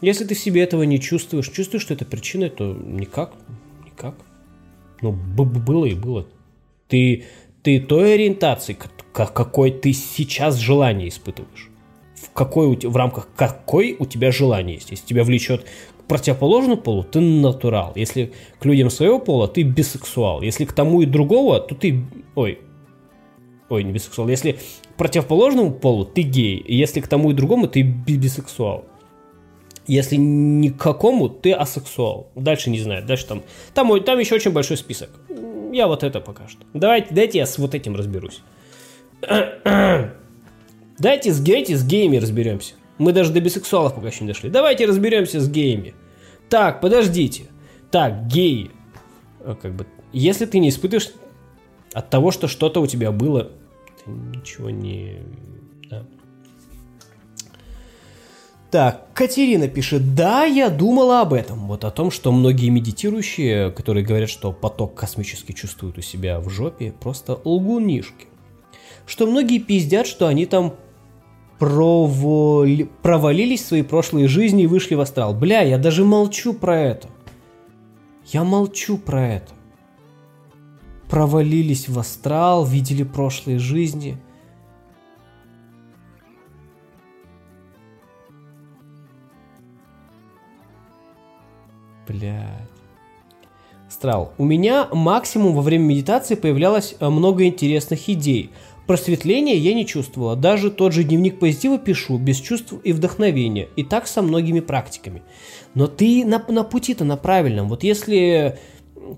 Если 0.00 0.24
ты 0.24 0.34
в 0.34 0.38
себе 0.38 0.62
этого 0.62 0.82
не 0.82 1.00
чувствуешь, 1.00 1.48
чувствуешь, 1.48 1.82
что 1.82 1.94
это 1.94 2.04
причина, 2.04 2.50
то 2.50 2.72
никак, 2.72 3.32
никак. 3.86 4.16
Ну, 5.00 5.12
было 5.12 5.86
и 5.86 5.94
было. 5.94 6.26
Ты, 6.88 7.24
ты 7.62 7.80
той 7.80 8.14
ориентации, 8.14 8.76
какой 9.12 9.70
ты 9.70 9.92
сейчас 9.92 10.56
желание 10.56 11.08
испытываешь. 11.08 11.70
В, 12.16 12.30
какой, 12.32 12.76
в 12.76 12.96
рамках 12.96 13.28
какой 13.34 13.96
у 13.98 14.06
тебя 14.06 14.30
желание 14.30 14.76
есть. 14.76 14.90
Если 14.90 15.06
тебя 15.06 15.24
влечет 15.24 15.66
противоположному 16.12 16.76
полу 16.76 17.04
ты 17.04 17.20
натурал. 17.20 17.92
Если 17.94 18.32
к 18.58 18.66
людям 18.66 18.90
своего 18.90 19.18
пола, 19.18 19.48
ты 19.48 19.62
бисексуал. 19.62 20.42
Если 20.42 20.66
к 20.66 20.72
тому 20.74 21.00
и 21.00 21.06
другого, 21.06 21.58
то 21.58 21.74
ты... 21.74 22.04
Ой, 22.34 22.58
ой, 23.70 23.82
не 23.82 23.92
бисексуал. 23.92 24.28
Если 24.28 24.52
к 24.52 24.96
противоположному 24.98 25.70
полу, 25.72 26.04
ты 26.04 26.20
гей. 26.20 26.62
Если 26.68 27.00
к 27.00 27.08
тому 27.08 27.30
и 27.30 27.34
другому, 27.34 27.66
ты 27.66 27.80
бисексуал. 27.80 28.84
Если 29.86 30.16
ни 30.16 30.68
к 30.68 30.76
какому, 30.76 31.30
ты 31.30 31.52
асексуал. 31.52 32.26
Дальше 32.34 32.68
не 32.68 32.78
знаю. 32.78 33.06
Дальше 33.06 33.26
там... 33.26 33.42
Там, 33.72 33.98
там 34.04 34.18
еще 34.18 34.34
очень 34.34 34.50
большой 34.50 34.76
список. 34.76 35.08
Я 35.72 35.86
вот 35.86 36.02
это 36.02 36.20
пока 36.20 36.46
что. 36.46 36.60
Давайте, 36.74 37.14
дайте 37.14 37.38
я 37.38 37.46
с 37.46 37.56
вот 37.56 37.74
этим 37.74 37.96
разберусь. 37.96 38.42
Дайте 40.98 41.32
с, 41.32 41.40
дайте 41.40 41.74
с 41.74 41.84
геями 41.84 42.18
разберемся. 42.18 42.74
Мы 42.98 43.12
даже 43.12 43.32
до 43.32 43.40
бисексуалов 43.40 43.94
пока 43.94 44.08
еще 44.08 44.24
не 44.24 44.28
дошли. 44.28 44.50
Давайте 44.50 44.86
разберемся 44.86 45.40
с 45.40 45.48
геями. 45.48 45.94
Так, 46.48 46.80
подождите. 46.80 47.44
Так, 47.90 48.26
геи. 48.26 48.70
Э, 49.40 49.54
как 49.60 49.74
бы, 49.74 49.86
если 50.12 50.46
ты 50.46 50.58
не 50.58 50.68
испытываешь 50.68 51.10
от 51.92 52.10
того, 52.10 52.30
что 52.30 52.48
что-то 52.48 52.80
у 52.80 52.86
тебя 52.86 53.12
было, 53.12 53.52
ты 54.04 54.10
ничего 54.10 54.70
не... 54.70 55.18
Да. 55.90 56.04
Так, 58.70 59.12
Катерина 59.12 59.68
пишет, 59.68 60.14
да, 60.14 60.44
я 60.44 60.70
думала 60.70 61.20
об 61.20 61.34
этом. 61.34 61.66
Вот 61.66 61.84
о 61.84 61.90
том, 61.90 62.10
что 62.10 62.32
многие 62.32 62.70
медитирующие, 62.70 63.70
которые 63.70 64.04
говорят, 64.04 64.30
что 64.30 64.52
поток 64.52 64.94
космический 64.94 65.54
чувствуют 65.54 65.98
у 65.98 66.00
себя 66.00 66.40
в 66.40 66.48
жопе, 66.48 66.92
просто 66.98 67.38
лгунишки. 67.44 68.28
Что 69.04 69.26
многие 69.26 69.58
пиздят, 69.58 70.06
что 70.06 70.26
они 70.26 70.46
там 70.46 70.74
провали... 71.62 72.88
провалились 73.02 73.62
в 73.62 73.66
свои 73.66 73.82
прошлые 73.82 74.26
жизни 74.26 74.64
и 74.64 74.66
вышли 74.66 74.96
в 74.96 75.00
астрал. 75.00 75.32
Бля, 75.32 75.60
я 75.60 75.78
даже 75.78 76.04
молчу 76.04 76.54
про 76.54 76.76
это. 76.76 77.08
Я 78.26 78.42
молчу 78.42 78.98
про 78.98 79.24
это. 79.34 79.52
Провалились 81.08 81.88
в 81.88 81.96
астрал, 82.00 82.64
видели 82.64 83.04
прошлые 83.04 83.60
жизни. 83.60 84.16
Блядь. 92.08 92.68
Страл. 93.88 94.32
У 94.36 94.44
меня 94.44 94.88
максимум 94.90 95.54
во 95.54 95.62
время 95.62 95.84
медитации 95.84 96.34
появлялось 96.34 96.96
э, 96.98 97.08
много 97.08 97.44
интересных 97.44 98.08
идей. 98.08 98.50
Просветления 98.92 99.54
я 99.54 99.72
не 99.72 99.86
чувствовала. 99.86 100.36
Даже 100.36 100.70
тот 100.70 100.92
же 100.92 101.02
дневник 101.02 101.38
позитива 101.38 101.78
пишу, 101.78 102.18
без 102.18 102.38
чувств 102.38 102.74
и 102.84 102.92
вдохновения. 102.92 103.70
И 103.74 103.84
так 103.84 104.06
со 104.06 104.20
многими 104.20 104.60
практиками. 104.60 105.22
Но 105.74 105.86
ты 105.86 106.26
на, 106.26 106.44
на 106.46 106.62
пути-то 106.62 107.02
на 107.02 107.16
правильном. 107.16 107.70
Вот 107.70 107.84
если 107.84 108.58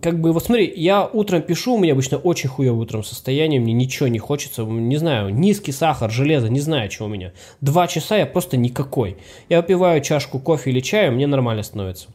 как 0.01 0.21
бы, 0.21 0.33
вот 0.33 0.45
смотри, 0.45 0.73
я 0.77 1.05
утром 1.05 1.43
пишу, 1.43 1.75
у 1.75 1.79
меня 1.81 1.95
обычно 1.95 2.19
очень 2.19 2.49
хуевое 2.51 2.83
утром 2.83 3.03
состояние, 3.03 3.61
мне 3.61 3.73
ничего 3.73 4.07
не 4.07 4.21
хочется, 4.21 4.63
не 4.63 4.97
знаю, 4.97 5.35
низкий 5.35 5.73
сахар, 5.73 6.09
железо, 6.09 6.49
не 6.49 6.61
знаю, 6.61 6.89
что 6.89 7.07
у 7.07 7.09
меня. 7.09 7.33
Два 7.61 7.89
часа 7.89 8.17
я 8.17 8.27
просто 8.27 8.57
никакой. 8.57 9.17
Я 9.49 9.61
выпиваю 9.61 10.01
чашку 10.03 10.39
кофе 10.39 10.71
или 10.71 10.79
чая, 10.79 11.11
мне 11.11 11.27
нормально 11.27 11.65
становится. 11.65 12.11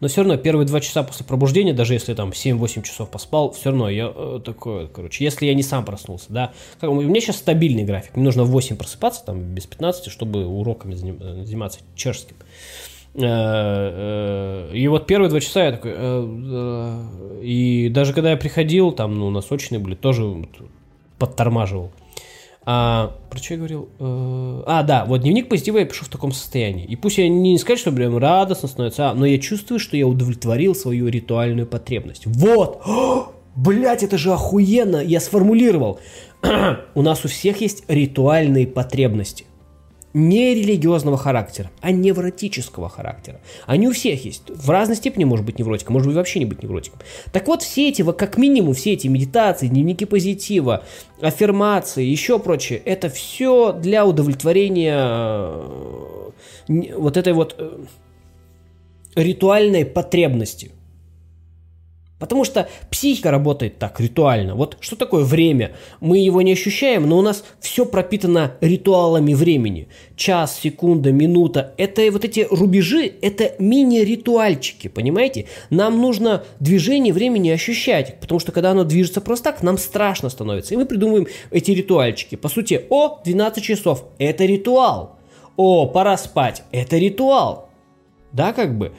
Но 0.00 0.08
все 0.08 0.22
равно 0.22 0.36
первые 0.36 0.66
два 0.66 0.80
часа 0.80 1.02
после 1.02 1.26
пробуждения, 1.26 1.72
даже 1.72 1.94
если 1.94 2.14
там 2.14 2.30
7-8 2.30 2.82
часов 2.82 3.10
поспал, 3.10 3.52
все 3.52 3.70
равно 3.70 3.90
я 3.90 4.12
э, 4.14 4.40
такой, 4.44 4.88
короче, 4.88 5.24
если 5.24 5.46
я 5.46 5.54
не 5.54 5.62
сам 5.62 5.84
проснулся, 5.84 6.26
да. 6.28 6.52
Как, 6.80 6.90
у 6.90 7.00
меня 7.00 7.20
сейчас 7.20 7.36
стабильный 7.36 7.84
график, 7.84 8.16
мне 8.16 8.24
нужно 8.24 8.44
в 8.44 8.50
8 8.50 8.76
просыпаться, 8.76 9.24
там, 9.24 9.40
без 9.40 9.66
15, 9.66 10.10
чтобы 10.10 10.46
уроками 10.46 10.94
заниматься 10.94 11.80
чешским. 11.94 12.36
Э, 13.14 14.68
э, 14.70 14.76
и 14.76 14.86
вот 14.88 15.06
первые 15.06 15.28
два 15.28 15.40
часа 15.40 15.64
я 15.64 15.72
такой... 15.72 15.92
Э, 15.94 17.40
и 17.42 17.88
даже 17.88 18.12
когда 18.12 18.30
я 18.30 18.36
приходил, 18.36 18.92
там, 18.92 19.14
ну, 19.18 19.30
насочные 19.30 19.78
были, 19.78 19.94
тоже 19.94 20.46
подтормаживал. 21.18 21.90
А, 22.70 23.14
про 23.30 23.38
что 23.38 23.54
я 23.54 23.58
говорил? 23.58 23.88
А, 23.98 24.82
да, 24.82 25.06
вот 25.06 25.22
дневник 25.22 25.48
позитива 25.48 25.78
я 25.78 25.86
пишу 25.86 26.04
в 26.04 26.10
таком 26.10 26.32
состоянии. 26.32 26.84
И 26.84 26.96
пусть 26.96 27.16
я 27.16 27.26
не 27.26 27.56
сказать, 27.56 27.78
что 27.78 27.90
прям 27.92 28.18
радостно 28.18 28.68
становится, 28.68 29.08
а, 29.08 29.14
но 29.14 29.24
я 29.24 29.38
чувствую, 29.38 29.78
что 29.78 29.96
я 29.96 30.06
удовлетворил 30.06 30.74
свою 30.74 31.08
ритуальную 31.08 31.66
потребность. 31.66 32.26
Вот! 32.26 32.82
Блять, 33.56 34.02
это 34.02 34.18
же 34.18 34.34
охуенно! 34.34 35.02
Я 35.02 35.20
сформулировал. 35.20 35.98
у 36.94 37.00
нас 37.00 37.24
у 37.24 37.28
всех 37.28 37.62
есть 37.62 37.84
ритуальные 37.88 38.66
потребности 38.66 39.46
не 40.14 40.54
религиозного 40.54 41.16
характера, 41.16 41.70
а 41.80 41.90
невротического 41.90 42.88
характера. 42.88 43.40
Они 43.66 43.88
у 43.88 43.92
всех 43.92 44.24
есть. 44.24 44.42
В 44.48 44.70
разной 44.70 44.96
степени 44.96 45.24
может 45.24 45.44
быть 45.44 45.58
невротиком, 45.58 45.94
может 45.94 46.08
быть 46.08 46.16
вообще 46.16 46.38
не 46.38 46.46
быть 46.46 46.62
невротиком. 46.62 47.00
Так 47.32 47.46
вот, 47.46 47.62
все 47.62 47.88
эти, 47.88 48.02
как 48.12 48.38
минимум, 48.38 48.74
все 48.74 48.94
эти 48.94 49.06
медитации, 49.06 49.68
дневники 49.68 50.04
позитива, 50.04 50.84
аффирмации, 51.20 52.04
еще 52.04 52.38
прочее, 52.38 52.80
это 52.84 53.08
все 53.10 53.72
для 53.72 54.06
удовлетворения 54.06 54.96
э, 54.98 56.30
вот 56.96 57.16
этой 57.16 57.32
вот 57.34 57.54
э, 57.58 57.78
ритуальной 59.14 59.84
потребности. 59.84 60.72
Потому 62.18 62.44
что 62.44 62.68
психика 62.90 63.30
работает 63.30 63.78
так, 63.78 64.00
ритуально. 64.00 64.54
Вот 64.56 64.76
что 64.80 64.96
такое 64.96 65.24
время? 65.24 65.72
Мы 66.00 66.18
его 66.18 66.42
не 66.42 66.52
ощущаем, 66.52 67.08
но 67.08 67.18
у 67.18 67.22
нас 67.22 67.44
все 67.60 67.86
пропитано 67.86 68.54
ритуалами 68.60 69.34
времени. 69.34 69.88
Час, 70.16 70.58
секунда, 70.58 71.12
минута. 71.12 71.74
Это 71.76 72.10
вот 72.10 72.24
эти 72.24 72.46
рубежи, 72.50 73.12
это 73.22 73.54
мини-ритуальчики, 73.60 74.88
понимаете? 74.88 75.46
Нам 75.70 76.00
нужно 76.00 76.42
движение 76.58 77.12
времени 77.12 77.50
ощущать, 77.50 78.18
потому 78.20 78.40
что 78.40 78.50
когда 78.50 78.72
оно 78.72 78.82
движется 78.82 79.20
просто 79.20 79.44
так, 79.44 79.62
нам 79.62 79.78
страшно 79.78 80.28
становится. 80.28 80.74
И 80.74 80.76
мы 80.76 80.86
придумываем 80.86 81.28
эти 81.52 81.70
ритуальчики. 81.70 82.34
По 82.34 82.48
сути, 82.48 82.84
о, 82.90 83.20
12 83.24 83.62
часов, 83.62 84.04
это 84.18 84.44
ритуал. 84.44 85.18
О, 85.56 85.86
пора 85.86 86.16
спать, 86.16 86.64
это 86.72 86.98
ритуал. 86.98 87.68
Да, 88.32 88.52
как 88.52 88.76
бы. 88.76 88.92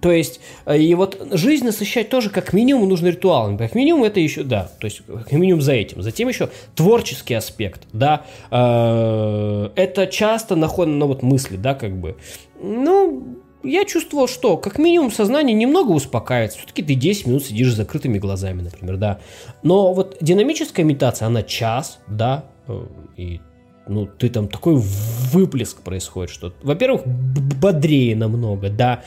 То 0.00 0.12
есть, 0.12 0.40
э, 0.64 0.78
и 0.78 0.94
вот 0.94 1.28
жизнь 1.32 1.64
насыщать 1.64 2.08
тоже 2.08 2.30
как 2.30 2.52
минимум 2.52 2.88
нужно 2.88 3.08
ритуалом. 3.08 3.58
Как 3.58 3.74
минимум 3.74 4.04
это 4.04 4.20
еще, 4.20 4.42
да, 4.42 4.70
то 4.78 4.84
есть 4.84 5.02
как 5.06 5.32
минимум 5.32 5.62
за 5.62 5.72
этим. 5.72 6.02
Затем 6.02 6.28
еще 6.28 6.50
творческий 6.74 7.34
аспект, 7.34 7.82
да. 7.92 8.24
Э, 8.50 9.70
это 9.76 10.06
часто 10.06 10.56
находят, 10.56 10.94
ну 10.94 11.06
вот 11.06 11.22
мысли, 11.22 11.56
да, 11.56 11.74
как 11.74 11.96
бы. 11.96 12.16
Ну, 12.60 13.36
я 13.62 13.84
чувствовал, 13.84 14.28
что 14.28 14.56
как 14.56 14.78
минимум 14.78 15.10
сознание 15.10 15.54
немного 15.54 15.90
успокаивается. 15.90 16.58
Все-таки 16.58 16.82
ты 16.82 16.94
10 16.94 17.26
минут 17.26 17.44
сидишь 17.44 17.72
с 17.72 17.76
закрытыми 17.76 18.18
глазами, 18.18 18.62
например, 18.62 18.96
да. 18.96 19.20
Но 19.62 19.92
вот 19.92 20.18
динамическая 20.20 20.84
медитация, 20.84 21.26
она 21.26 21.42
час, 21.42 21.98
да, 22.08 22.44
э, 22.68 22.86
и 23.16 23.40
ну, 23.88 24.06
ты 24.06 24.28
там 24.28 24.48
такой 24.48 24.74
выплеск 24.76 25.80
происходит, 25.80 26.30
что, 26.30 26.52
во-первых, 26.62 27.02
бодрее 27.06 28.16
намного, 28.16 28.68
да, 28.68 29.02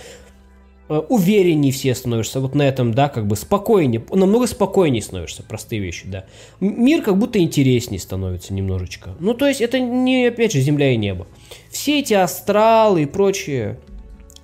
увереннее 0.90 1.72
все 1.72 1.94
становишься 1.94 2.40
вот 2.40 2.56
на 2.56 2.64
этом, 2.64 2.94
да, 2.94 3.10
как 3.10 3.28
бы 3.28 3.36
спокойнее, 3.36 4.04
намного 4.12 4.48
спокойнее 4.48 5.02
становишься, 5.02 5.44
простые 5.44 5.82
вещи, 5.82 6.08
да. 6.08 6.26
Мир 6.60 7.04
как 7.04 7.18
будто 7.18 7.40
интереснее 7.40 8.00
становится 8.00 8.54
немножечко. 8.54 9.16
Ну, 9.20 9.34
то 9.34 9.48
есть 9.48 9.62
это 9.62 9.80
не, 9.80 10.28
опять 10.28 10.52
же, 10.52 10.62
земля 10.62 10.92
и 10.92 10.98
небо. 10.98 11.28
Все 11.70 12.00
эти 12.00 12.16
астралы 12.16 13.04
и 13.04 13.06
прочее, 13.06 13.80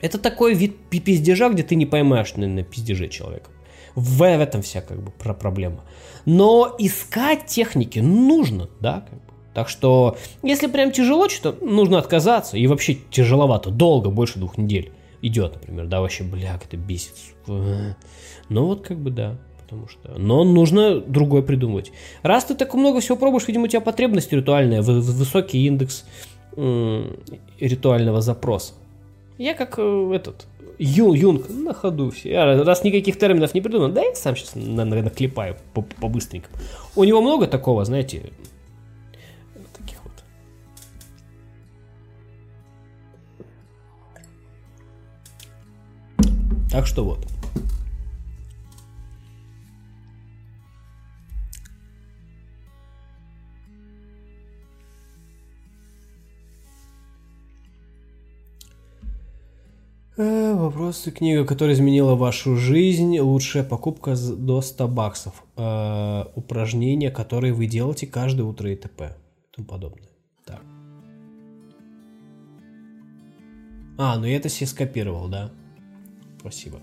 это 0.02 0.20
такой 0.20 0.54
вид 0.54 0.78
пиздежа, 0.90 1.50
где 1.50 1.64
ты 1.64 1.76
не 1.76 1.88
поймаешь 1.88 2.36
на, 2.36 2.48
на 2.48 2.64
пиздеже 2.64 3.08
человека. 3.08 3.50
В, 3.96 4.20
в 4.20 4.24
этом 4.24 4.62
вся 4.62 4.82
как 4.82 5.02
бы 5.02 5.12
проблема. 5.12 5.84
Но 6.26 6.76
искать 6.78 7.48
техники 7.48 8.00
нужно, 8.00 8.70
да, 8.80 9.06
как 9.10 9.20
так 9.56 9.70
что, 9.70 10.18
если 10.44 10.68
прям 10.68 10.92
тяжело 10.92 11.30
что-то, 11.30 11.66
нужно 11.66 11.98
отказаться. 11.98 12.58
И 12.58 12.68
вообще 12.68 12.98
тяжеловато, 13.10 13.70
долго, 13.70 14.10
больше 14.10 14.38
двух 14.38 14.58
недель 14.58 14.92
идет, 15.26 15.56
например. 15.56 15.88
Да, 15.88 16.02
вообще, 16.02 16.24
бляк, 16.24 16.66
это 16.66 16.78
бесит. 16.78 17.16
Ну 17.48 17.96
вот 18.66 18.86
как 18.88 18.98
бы 18.98 19.10
да. 19.10 19.38
Потому 19.62 19.88
что... 19.88 20.14
Но 20.18 20.44
нужно 20.44 21.00
другое 21.00 21.42
придумывать. 21.42 21.92
Раз 22.22 22.46
ты 22.46 22.54
так 22.54 22.74
много 22.76 23.00
всего 23.00 23.18
пробуешь, 23.18 23.48
видимо, 23.48 23.66
у 23.66 23.68
тебя 23.68 23.82
потребность 23.82 24.32
ритуальная, 24.32 24.84
высокий 24.84 25.66
индекс 25.66 26.06
ритуального 26.56 28.22
запроса. 28.22 28.74
Я 29.38 29.54
как 29.56 29.76
э, 29.78 30.12
этот 30.14 30.46
Ю, 30.78 31.14
Юнг 31.14 31.50
на 31.50 31.74
ходу 31.74 32.12
все. 32.12 32.30
Я, 32.30 32.64
раз 32.64 32.84
никаких 32.84 33.18
терминов 33.18 33.54
не 33.54 33.62
придумал, 33.62 33.90
да 33.90 34.04
я 34.04 34.16
сам 34.16 34.36
сейчас 34.36 34.56
наклепаю 34.56 35.58
по-быстренькому. 35.74 36.56
У 36.96 37.04
него 37.04 37.22
много 37.22 37.48
такого, 37.48 37.84
знаете, 37.86 38.32
Так 46.76 46.88
что 46.88 47.06
вот. 47.06 47.26
Э, 60.18 60.54
вопросы. 60.54 61.12
Книга, 61.12 61.46
которая 61.46 61.76
изменила 61.76 62.16
вашу 62.16 62.58
жизнь. 62.58 63.18
Лучшая 63.20 63.64
покупка 63.64 64.18
до 64.18 64.60
100 64.60 64.88
баксов. 64.90 65.46
Э, 65.56 66.26
упражнения, 66.36 67.10
которые 67.10 67.54
вы 67.54 67.68
делаете 67.68 68.06
каждое 68.06 68.44
утро 68.44 68.70
и 68.70 68.76
т.п. 68.76 69.16
И 69.38 69.56
тому 69.56 69.66
подобное. 69.66 70.10
Так. 70.46 70.62
А, 73.98 74.18
ну 74.18 74.26
я 74.26 74.36
это 74.36 74.50
себе 74.50 74.68
скопировал, 74.68 75.30
да? 75.30 75.54
Спасибо. 76.46 76.80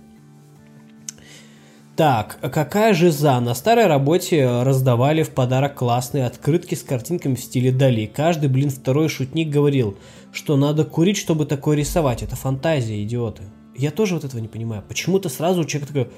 Так, 1.95 2.39
а 2.43 2.51
какая 2.51 2.95
же 2.95 3.13
за? 3.13 3.39
На 3.39 3.55
старой 3.55 3.87
работе 3.87 4.45
раздавали 4.63 5.23
в 5.23 5.31
подарок 5.31 5.77
классные 5.77 6.27
открытки 6.27 6.75
с 6.75 6.83
картинками 6.83 7.37
в 7.37 7.41
стиле 7.41 7.71
Дали. 7.71 8.07
Каждый, 8.07 8.49
блин, 8.49 8.71
второй 8.71 9.09
шутник 9.09 9.51
говорил, 9.51 9.97
что 10.33 10.57
надо 10.57 10.85
курить, 10.85 11.17
чтобы 11.17 11.47
такое 11.47 11.77
рисовать. 11.77 12.25
Это 12.25 12.35
фантазия, 12.35 13.05
идиоты. 13.05 13.45
Я 13.77 13.93
тоже 13.93 14.15
вот 14.15 14.25
этого 14.25 14.41
не 14.41 14.49
понимаю. 14.49 14.83
Почему-то 14.89 15.29
сразу 15.29 15.65
человек 15.65 15.89
такой, 15.89 16.11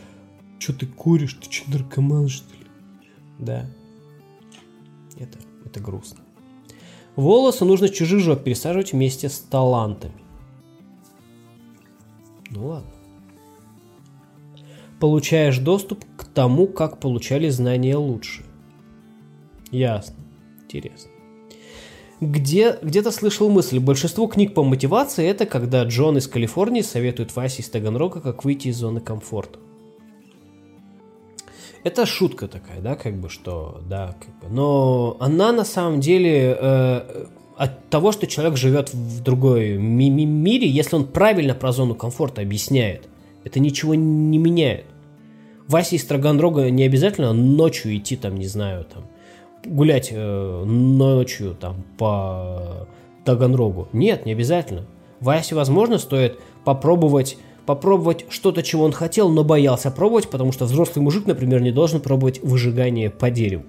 что 0.58 0.72
ты 0.72 0.86
куришь, 0.86 1.34
ты 1.34 1.52
что, 1.52 1.70
наркоман, 1.70 2.28
что 2.28 2.54
ли? 2.54 2.66
Да. 3.38 3.66
Это, 5.18 5.38
это 5.66 5.80
грустно. 5.80 6.20
Волосы 7.14 7.66
нужно 7.66 7.90
чужих 7.90 8.20
жоп 8.20 8.42
пересаживать 8.42 8.92
вместе 8.92 9.28
с 9.28 9.38
талантами. 9.38 10.14
Ну 12.48 12.68
ладно 12.68 12.93
получаешь 15.04 15.58
доступ 15.58 16.02
к 16.16 16.24
тому, 16.24 16.66
как 16.66 16.98
получали 16.98 17.50
знания 17.50 17.94
лучше. 17.94 18.42
Ясно. 19.70 20.14
Интересно. 20.62 21.10
Где, 22.22 22.78
где-то 22.80 23.10
слышал 23.10 23.50
мысль, 23.50 23.80
большинство 23.80 24.26
книг 24.28 24.54
по 24.54 24.64
мотивации 24.64 25.26
это 25.26 25.44
когда 25.44 25.84
Джон 25.84 26.16
из 26.16 26.26
Калифорнии 26.26 26.80
советует 26.80 27.36
Васе 27.36 27.60
из 27.60 27.68
Таганрога, 27.68 28.22
как 28.22 28.46
выйти 28.46 28.68
из 28.68 28.78
зоны 28.78 29.00
комфорта. 29.00 29.58
Это 31.82 32.06
шутка 32.06 32.48
такая, 32.48 32.80
да, 32.80 32.96
как 32.96 33.20
бы 33.20 33.28
что, 33.28 33.82
да, 33.86 34.16
как 34.18 34.34
бы. 34.40 34.56
Но 34.56 35.18
она 35.20 35.52
на 35.52 35.66
самом 35.66 36.00
деле 36.00 36.56
э, 36.58 37.26
от 37.58 37.90
того, 37.90 38.10
что 38.10 38.26
человек 38.26 38.56
живет 38.56 38.94
в 38.94 39.22
другой 39.22 39.76
ми- 39.76 40.08
ми- 40.08 40.24
мире, 40.24 40.66
если 40.66 40.96
он 40.96 41.04
правильно 41.04 41.54
про 41.54 41.72
зону 41.72 41.94
комфорта 41.94 42.40
объясняет, 42.40 43.06
это 43.44 43.60
ничего 43.60 43.94
не 43.94 44.38
меняет. 44.38 44.86
Васе 45.68 45.96
из 45.96 46.04
Таганрога 46.04 46.70
не 46.70 46.84
обязательно 46.84 47.32
ночью 47.32 47.96
идти, 47.96 48.16
там, 48.16 48.36
не 48.36 48.46
знаю, 48.46 48.84
там, 48.84 49.04
гулять 49.64 50.10
э, 50.12 50.64
ночью 50.64 51.54
там 51.58 51.84
по 51.96 52.86
Таганрогу. 53.24 53.88
Нет, 53.92 54.26
не 54.26 54.32
обязательно. 54.32 54.86
Васе, 55.20 55.54
возможно, 55.54 55.98
стоит 55.98 56.38
попробовать 56.64 57.38
попробовать 57.66 58.26
что-то, 58.28 58.62
чего 58.62 58.84
он 58.84 58.92
хотел, 58.92 59.30
но 59.30 59.42
боялся 59.42 59.90
пробовать, 59.90 60.28
потому 60.28 60.52
что 60.52 60.66
взрослый 60.66 61.02
мужик, 61.02 61.26
например, 61.26 61.62
не 61.62 61.70
должен 61.70 62.00
пробовать 62.00 62.42
выжигание 62.42 63.08
по 63.08 63.30
дереву 63.30 63.64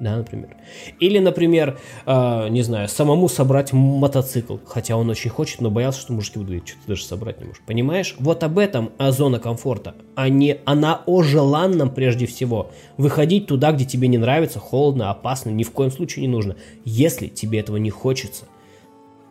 да, 0.00 0.16
например. 0.16 0.56
Или, 1.00 1.18
например, 1.18 1.78
э, 2.06 2.48
не 2.50 2.62
знаю, 2.62 2.88
самому 2.88 3.28
собрать 3.28 3.72
мотоцикл, 3.72 4.58
хотя 4.64 4.96
он 4.96 5.10
очень 5.10 5.30
хочет, 5.30 5.60
но 5.60 5.70
боялся, 5.70 6.00
что 6.00 6.12
мужики 6.12 6.38
будут 6.38 6.48
говорить, 6.48 6.68
что 6.68 6.78
ты 6.78 6.88
даже 6.88 7.04
собрать 7.04 7.40
не 7.40 7.46
можешь. 7.46 7.62
Понимаешь? 7.66 8.14
Вот 8.20 8.44
об 8.44 8.58
этом 8.58 8.92
а 8.98 9.10
зона 9.10 9.40
комфорта, 9.40 9.96
а 10.14 10.28
не 10.28 10.58
она 10.64 11.02
о 11.06 11.22
желанном 11.22 11.90
прежде 11.90 12.26
всего. 12.26 12.70
Выходить 12.96 13.46
туда, 13.48 13.72
где 13.72 13.84
тебе 13.84 14.06
не 14.06 14.18
нравится, 14.18 14.60
холодно, 14.60 15.10
опасно, 15.10 15.50
ни 15.50 15.64
в 15.64 15.72
коем 15.72 15.90
случае 15.90 16.26
не 16.26 16.32
нужно, 16.32 16.56
если 16.84 17.26
тебе 17.26 17.58
этого 17.58 17.76
не 17.76 17.90
хочется. 17.90 18.44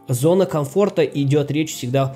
Зона 0.10 0.46
комфорта 0.46 1.04
идет 1.06 1.50
речь 1.52 1.74
всегда... 1.74 2.16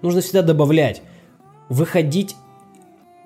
Нужно 0.00 0.20
всегда 0.20 0.42
добавлять. 0.42 1.02
Выходить 1.68 2.36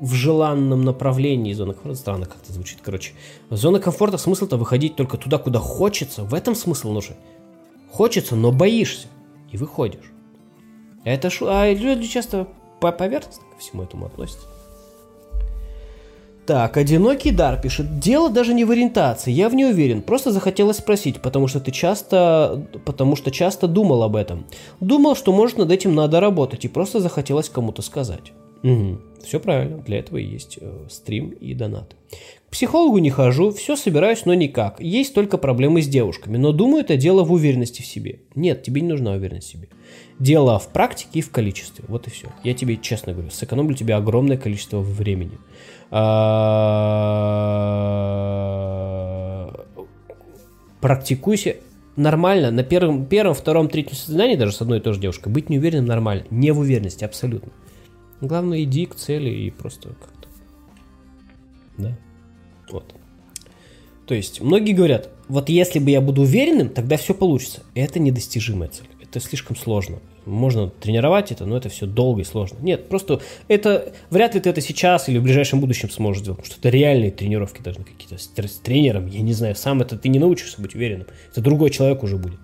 в 0.00 0.14
желанном 0.14 0.82
направлении 0.82 1.52
зоны 1.52 1.74
комфорта. 1.74 1.98
Странно 1.98 2.26
как-то 2.26 2.52
звучит, 2.52 2.78
короче. 2.82 3.12
Зона 3.50 3.78
комфорта 3.78 4.18
смысл-то 4.18 4.56
выходить 4.56 4.96
только 4.96 5.16
туда, 5.16 5.38
куда 5.38 5.58
хочется. 5.58 6.24
В 6.24 6.34
этом 6.34 6.54
смысл 6.54 6.92
нужен. 6.92 7.16
Хочется, 7.90 8.36
но 8.36 8.52
боишься. 8.52 9.08
И 9.50 9.56
выходишь. 9.56 10.12
Это 11.04 11.30
шу... 11.30 11.46
А 11.48 11.72
люди 11.72 12.06
часто 12.06 12.48
поверхностно 12.80 13.44
ко 13.52 13.58
всему 13.58 13.82
этому 13.82 14.06
относятся. 14.06 14.46
Так, 16.46 16.76
одинокий 16.76 17.30
дар 17.30 17.60
пишет. 17.60 18.00
Дело 18.00 18.28
даже 18.28 18.52
не 18.52 18.64
в 18.64 18.72
ориентации, 18.72 19.30
я 19.30 19.48
в 19.48 19.54
ней 19.54 19.70
уверен. 19.70 20.02
Просто 20.02 20.32
захотелось 20.32 20.78
спросить, 20.78 21.22
потому 21.22 21.46
что 21.46 21.60
ты 21.60 21.70
часто, 21.70 22.66
потому 22.84 23.14
что 23.14 23.30
часто 23.30 23.68
думал 23.68 24.02
об 24.02 24.16
этом. 24.16 24.44
Думал, 24.80 25.14
что 25.14 25.32
может 25.32 25.58
над 25.58 25.70
этим 25.70 25.94
надо 25.94 26.18
работать, 26.18 26.64
и 26.64 26.68
просто 26.68 26.98
захотелось 26.98 27.48
кому-то 27.48 27.82
сказать. 27.82 28.32
Угу. 28.62 28.98
Все 29.24 29.40
правильно, 29.40 29.78
для 29.78 29.98
этого 29.98 30.18
и 30.18 30.24
есть 30.24 30.58
э, 30.60 30.86
стрим 30.88 31.30
и 31.30 31.54
донаты. 31.54 31.96
К 32.48 32.52
психологу 32.52 32.98
не 32.98 33.10
хожу, 33.10 33.52
все 33.52 33.76
собираюсь, 33.76 34.24
но 34.24 34.34
никак. 34.34 34.80
Есть 34.80 35.14
только 35.14 35.38
проблемы 35.38 35.80
с 35.80 35.86
девушками, 35.86 36.36
но 36.36 36.52
думаю, 36.52 36.82
это 36.84 36.96
дело 36.96 37.22
в 37.24 37.32
уверенности 37.32 37.82
в 37.82 37.86
себе. 37.86 38.20
Нет, 38.34 38.62
тебе 38.62 38.80
не 38.80 38.88
нужна 38.88 39.12
уверенность 39.12 39.48
в 39.48 39.50
себе. 39.52 39.68
Дело 40.18 40.58
в 40.58 40.68
практике 40.68 41.20
и 41.20 41.22
в 41.22 41.30
количестве. 41.30 41.84
Вот 41.88 42.08
и 42.08 42.10
все. 42.10 42.28
Я 42.44 42.52
тебе 42.54 42.76
честно 42.76 43.12
говорю, 43.12 43.30
сэкономлю 43.30 43.74
тебе 43.74 43.94
огромное 43.94 44.36
количество 44.36 44.80
времени. 44.80 45.38
А, 45.90 46.62
практикуйся 50.80 51.56
нормально 51.96 52.50
на 52.50 52.64
первом, 52.64 53.06
первом, 53.06 53.34
втором, 53.34 53.68
третьем 53.68 53.96
свидании 53.96 54.36
даже 54.36 54.52
с 54.52 54.60
одной 54.60 54.78
и 54.78 54.80
той 54.82 54.94
же 54.94 55.00
девушкой 55.00 55.28
быть 55.32 55.48
неуверенным 55.48 55.86
нормально. 55.86 56.24
Не 56.30 56.50
в 56.52 56.58
уверенности, 56.58 57.04
абсолютно. 57.04 57.52
Главное, 58.22 58.62
иди 58.62 58.86
к 58.86 58.94
цели 58.94 59.30
и 59.30 59.50
просто 59.50 59.88
как-то... 59.88 60.28
Да. 61.76 61.98
Вот. 62.70 62.94
То 64.06 64.14
есть, 64.14 64.40
многие 64.40 64.74
говорят, 64.74 65.10
вот 65.26 65.48
если 65.48 65.80
бы 65.80 65.90
я 65.90 66.00
буду 66.00 66.22
уверенным, 66.22 66.68
тогда 66.68 66.96
все 66.96 67.14
получится. 67.14 67.64
Это 67.74 67.98
недостижимая 67.98 68.68
цель. 68.68 68.86
Это 69.02 69.18
слишком 69.18 69.56
сложно. 69.56 69.98
Можно 70.24 70.70
тренировать 70.70 71.32
это, 71.32 71.46
но 71.46 71.56
это 71.56 71.68
все 71.68 71.86
долго 71.86 72.20
и 72.20 72.24
сложно. 72.24 72.58
Нет, 72.62 72.88
просто 72.88 73.20
это 73.48 73.92
вряд 74.10 74.36
ли 74.36 74.40
ты 74.40 74.50
это 74.50 74.60
сейчас 74.60 75.08
или 75.08 75.18
в 75.18 75.24
ближайшем 75.24 75.60
будущем 75.60 75.90
сможешь 75.90 76.22
сделать, 76.22 76.38
потому 76.38 76.52
что 76.52 76.60
это 76.60 76.76
реальные 76.76 77.10
тренировки 77.10 77.60
должны 77.60 77.82
какие-то 77.82 78.18
с, 78.18 78.30
с 78.30 78.58
тренером. 78.58 79.08
Я 79.08 79.22
не 79.22 79.32
знаю, 79.32 79.56
сам 79.56 79.82
это 79.82 79.98
ты 79.98 80.08
не 80.08 80.20
научишься 80.20 80.62
быть 80.62 80.76
уверенным. 80.76 81.08
Это 81.32 81.40
другой 81.40 81.70
человек 81.70 82.04
уже 82.04 82.18
будет. 82.18 82.38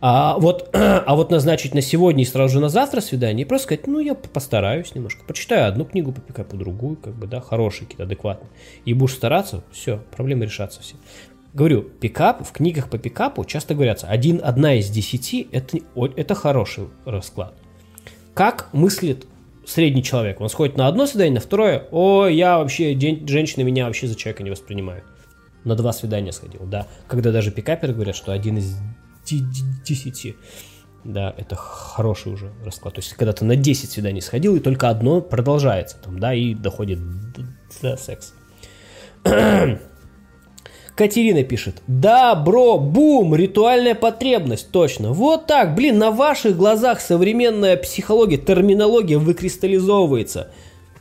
А 0.00 0.38
вот, 0.38 0.70
а 0.72 1.14
вот 1.14 1.30
назначить 1.30 1.74
на 1.74 1.80
сегодня 1.80 2.22
и 2.22 2.26
сразу 2.26 2.54
же 2.54 2.60
на 2.60 2.68
завтра 2.68 3.00
свидание, 3.00 3.44
и 3.44 3.48
просто 3.48 3.64
сказать, 3.64 3.86
ну, 3.86 3.98
я 3.98 4.14
постараюсь 4.14 4.94
немножко, 4.94 5.24
почитаю 5.26 5.68
одну 5.68 5.84
книгу, 5.84 6.12
попекаю 6.12 6.46
по 6.46 6.56
другую, 6.56 6.96
как 6.96 7.14
бы, 7.14 7.26
да, 7.26 7.40
хорошие 7.40 7.86
какие-то, 7.86 8.04
адекватные. 8.04 8.50
И 8.84 8.94
будешь 8.94 9.14
стараться, 9.14 9.64
все, 9.72 10.00
проблемы 10.16 10.44
решатся 10.44 10.80
все. 10.82 10.94
Говорю, 11.54 11.82
пикап, 11.82 12.46
в 12.46 12.52
книгах 12.52 12.90
по 12.90 12.98
пикапу 12.98 13.44
часто 13.44 13.74
говорятся, 13.74 14.06
один, 14.06 14.40
одна 14.44 14.74
из 14.74 14.90
десяти 14.90 15.48
это, 15.50 15.78
это 16.16 16.34
хороший 16.34 16.88
расклад. 17.04 17.54
Как 18.34 18.68
мыслит 18.72 19.26
средний 19.66 20.04
человек? 20.04 20.40
Он 20.40 20.48
сходит 20.48 20.76
на 20.76 20.86
одно 20.86 21.06
свидание, 21.06 21.34
на 21.34 21.40
второе, 21.40 21.88
о, 21.90 22.26
я 22.26 22.58
вообще, 22.58 22.94
день, 22.94 23.26
женщины 23.26 23.64
меня 23.64 23.86
вообще 23.86 24.06
за 24.06 24.14
человека 24.14 24.44
не 24.44 24.50
воспринимают. 24.50 25.04
На 25.64 25.74
два 25.74 25.92
свидания 25.92 26.32
сходил, 26.32 26.60
да. 26.64 26.86
Когда 27.08 27.32
даже 27.32 27.50
пикаперы 27.50 27.92
говорят, 27.92 28.14
что 28.14 28.32
один 28.32 28.58
из 28.58 28.76
10. 29.34 30.36
Да, 31.04 31.34
это 31.36 31.56
хороший 31.56 32.32
уже 32.32 32.52
расклад. 32.64 32.94
То 32.94 32.98
есть, 33.00 33.14
когда 33.14 33.32
ты 33.32 33.44
на 33.44 33.56
10 33.56 33.90
свиданий 33.90 34.20
сходил, 34.20 34.56
и 34.56 34.60
только 34.60 34.88
одно 34.88 35.20
продолжается, 35.20 35.96
там, 35.96 36.18
да, 36.18 36.34
и 36.34 36.54
доходит 36.54 36.98
до 37.82 37.96
секса. 37.96 38.34
Катерина 40.98 41.44
пишет. 41.44 41.80
Да, 41.86 42.34
бро, 42.34 42.76
бум, 42.76 43.34
ритуальная 43.34 43.94
потребность, 43.94 44.72
точно. 44.72 45.12
Вот 45.12 45.46
так, 45.46 45.76
блин, 45.76 45.96
на 45.96 46.10
ваших 46.10 46.56
глазах 46.56 47.00
современная 47.00 47.76
психология, 47.76 48.36
терминология 48.36 49.16
выкристаллизовывается. 49.16 50.50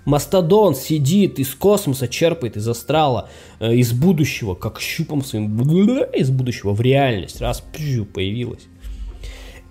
Мастодон 0.07 0.73
сидит 0.73 1.37
из 1.37 1.53
космоса, 1.53 2.07
черпает 2.07 2.55
из 2.55 2.65
астрала, 2.65 3.27
э, 3.59 3.75
из 3.75 3.91
будущего, 3.91 4.55
как 4.55 4.79
щупом 4.79 5.21
своим 5.21 5.59
из 6.13 6.29
будущего 6.29 6.71
в 6.71 6.79
реальность. 6.79 7.41
Раз 7.41 7.61
пью, 7.73 8.05
появилась. 8.05 8.67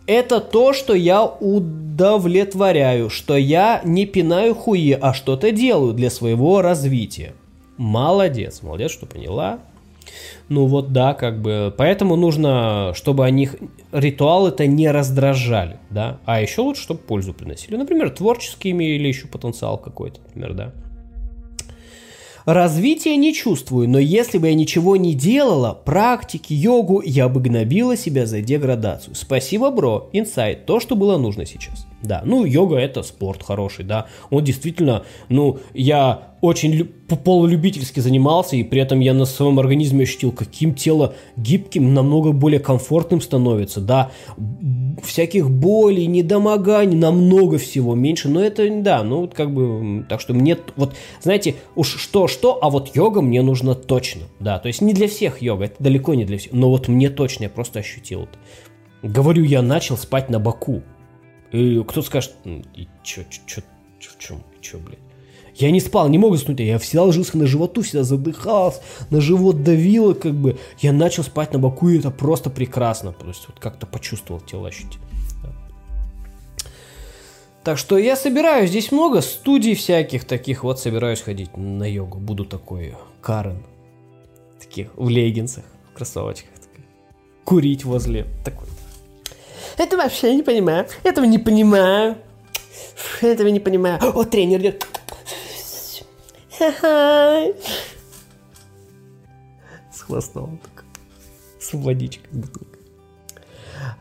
Это 0.06 0.40
то, 0.40 0.74
что 0.74 0.92
я 0.92 1.24
удовлетворяю, 1.24 3.08
что 3.08 3.34
я 3.34 3.80
не 3.82 4.04
пинаю 4.04 4.54
хуи, 4.54 4.92
а 4.92 5.14
что-то 5.14 5.52
делаю 5.52 5.94
для 5.94 6.10
своего 6.10 6.60
развития. 6.60 7.32
Молодец, 7.78 8.60
молодец, 8.62 8.90
что 8.90 9.06
поняла. 9.06 9.60
Ну 10.48 10.66
вот 10.66 10.92
да, 10.92 11.14
как 11.14 11.40
бы. 11.40 11.74
Поэтому 11.76 12.16
нужно, 12.16 12.92
чтобы 12.94 13.24
они 13.24 13.48
ритуалы-то 13.92 14.66
не 14.66 14.90
раздражали, 14.90 15.78
да. 15.90 16.20
А 16.24 16.40
еще 16.40 16.60
лучше, 16.62 16.82
чтобы 16.82 17.00
пользу 17.00 17.34
приносили. 17.34 17.76
Например, 17.76 18.10
творческими 18.10 18.84
или 18.84 19.08
еще 19.08 19.26
потенциал 19.26 19.78
какой-то, 19.78 20.20
например, 20.20 20.54
да. 20.54 20.72
Развития 22.46 23.16
не 23.16 23.34
чувствую, 23.34 23.88
но 23.88 23.98
если 23.98 24.38
бы 24.38 24.46
я 24.46 24.54
ничего 24.54 24.96
не 24.96 25.14
делала, 25.14 25.72
практики, 25.72 26.52
йогу, 26.52 27.02
я 27.04 27.28
бы 27.28 27.40
гнобила 27.40 27.96
себя 27.96 28.24
за 28.24 28.40
деградацию. 28.40 29.16
Спасибо, 29.16 29.72
бро, 29.72 30.08
инсайт, 30.12 30.64
то, 30.64 30.78
что 30.78 30.94
было 30.94 31.18
нужно 31.18 31.44
сейчас. 31.44 31.85
Да, 32.02 32.22
ну 32.24 32.44
йога 32.44 32.76
это 32.76 33.02
спорт 33.02 33.42
хороший, 33.42 33.84
да. 33.84 34.06
Он 34.30 34.44
действительно, 34.44 35.04
ну, 35.28 35.58
я 35.72 36.34
очень 36.40 36.84
полулюбительски 36.84 38.00
занимался, 38.00 38.56
и 38.56 38.62
при 38.62 38.80
этом 38.80 39.00
я 39.00 39.14
на 39.14 39.24
своем 39.24 39.58
организме 39.58 40.04
ощутил, 40.04 40.30
каким 40.30 40.74
тело 40.74 41.14
гибким, 41.36 41.94
намного 41.94 42.32
более 42.32 42.60
комфортным 42.60 43.20
становится, 43.20 43.80
да, 43.80 44.10
всяких 45.02 45.50
болей, 45.50 46.06
недомоганий, 46.06 46.96
намного 46.96 47.58
всего 47.58 47.94
меньше, 47.94 48.28
но 48.28 48.42
это, 48.42 48.68
да, 48.82 49.02
ну, 49.02 49.22
вот 49.22 49.34
как 49.34 49.52
бы, 49.52 50.04
так 50.08 50.20
что 50.20 50.34
мне, 50.34 50.58
вот, 50.76 50.94
знаете, 51.22 51.54
уж 51.74 51.96
что-что, 51.96 52.58
а 52.60 52.70
вот 52.70 52.94
йога 52.94 53.22
мне 53.22 53.42
нужна 53.42 53.74
точно, 53.74 54.22
да, 54.38 54.58
то 54.58 54.68
есть 54.68 54.82
не 54.82 54.92
для 54.92 55.08
всех 55.08 55.40
йога, 55.40 55.64
это 55.64 55.76
далеко 55.82 56.14
не 56.14 56.24
для 56.24 56.38
всех, 56.38 56.52
но 56.52 56.70
вот 56.70 56.88
мне 56.88 57.08
точно, 57.08 57.44
я 57.44 57.50
просто 57.50 57.78
ощутил 57.80 58.24
это. 58.24 58.38
Говорю, 59.02 59.44
я 59.44 59.62
начал 59.62 59.96
спать 59.96 60.30
на 60.30 60.40
боку, 60.40 60.82
и 61.52 61.82
кто-то 61.82 62.06
скажет, 62.06 62.34
и 62.44 62.88
чё, 63.02 63.22
чё, 63.30 63.42
чё, 63.46 63.62
в 64.00 64.18
чем, 64.18 64.42
чё, 64.60 64.78
блядь? 64.78 64.98
Я 65.54 65.70
не 65.70 65.80
спал, 65.80 66.08
не 66.08 66.18
мог 66.18 66.36
заснуть, 66.36 66.60
я 66.60 66.78
всегда 66.78 67.04
ложился 67.04 67.38
на 67.38 67.46
животу, 67.46 67.80
всегда 67.80 68.04
задыхался, 68.04 68.82
на 69.08 69.22
живот 69.22 69.62
давило, 69.62 70.12
как 70.12 70.34
бы. 70.34 70.58
Я 70.80 70.92
начал 70.92 71.22
спать 71.22 71.54
на 71.54 71.58
боку, 71.58 71.88
и 71.88 71.98
это 71.98 72.10
просто 72.10 72.50
прекрасно. 72.50 73.12
То 73.12 73.26
есть 73.26 73.46
вот 73.48 73.58
как-то 73.58 73.86
почувствовал 73.86 74.40
тело 74.42 74.68
ощутить. 74.68 74.98
Так 77.64 77.78
что 77.78 77.96
я 77.98 78.16
собираюсь, 78.16 78.70
здесь 78.70 78.92
много 78.92 79.22
студий 79.22 79.74
всяких 79.74 80.24
таких, 80.24 80.62
вот 80.62 80.78
собираюсь 80.78 81.22
ходить 81.22 81.56
на 81.56 81.90
йогу. 81.90 82.18
Буду 82.18 82.44
такой 82.44 82.94
Карен. 83.22 83.64
Таких 84.60 84.90
в 84.94 85.08
леггинсах, 85.08 85.64
в 85.90 85.96
кроссовочках. 85.96 86.50
Такой. 86.60 86.84
Курить 87.44 87.84
возле. 87.84 88.26
Такой. 88.44 88.68
Это 89.78 89.96
вообще 89.96 90.34
не 90.34 90.42
понимаю. 90.42 90.86
Этого 91.04 91.24
не 91.24 91.38
понимаю. 91.38 92.16
Этого 93.20 93.48
не 93.48 93.60
понимаю. 93.60 93.98
О, 94.02 94.24
тренер 94.24 94.60
идет. 94.60 94.86
С 99.92 100.00
хвостом 100.00 100.58
так. 100.58 100.84
С 101.60 101.72
водичкой. 101.74 102.30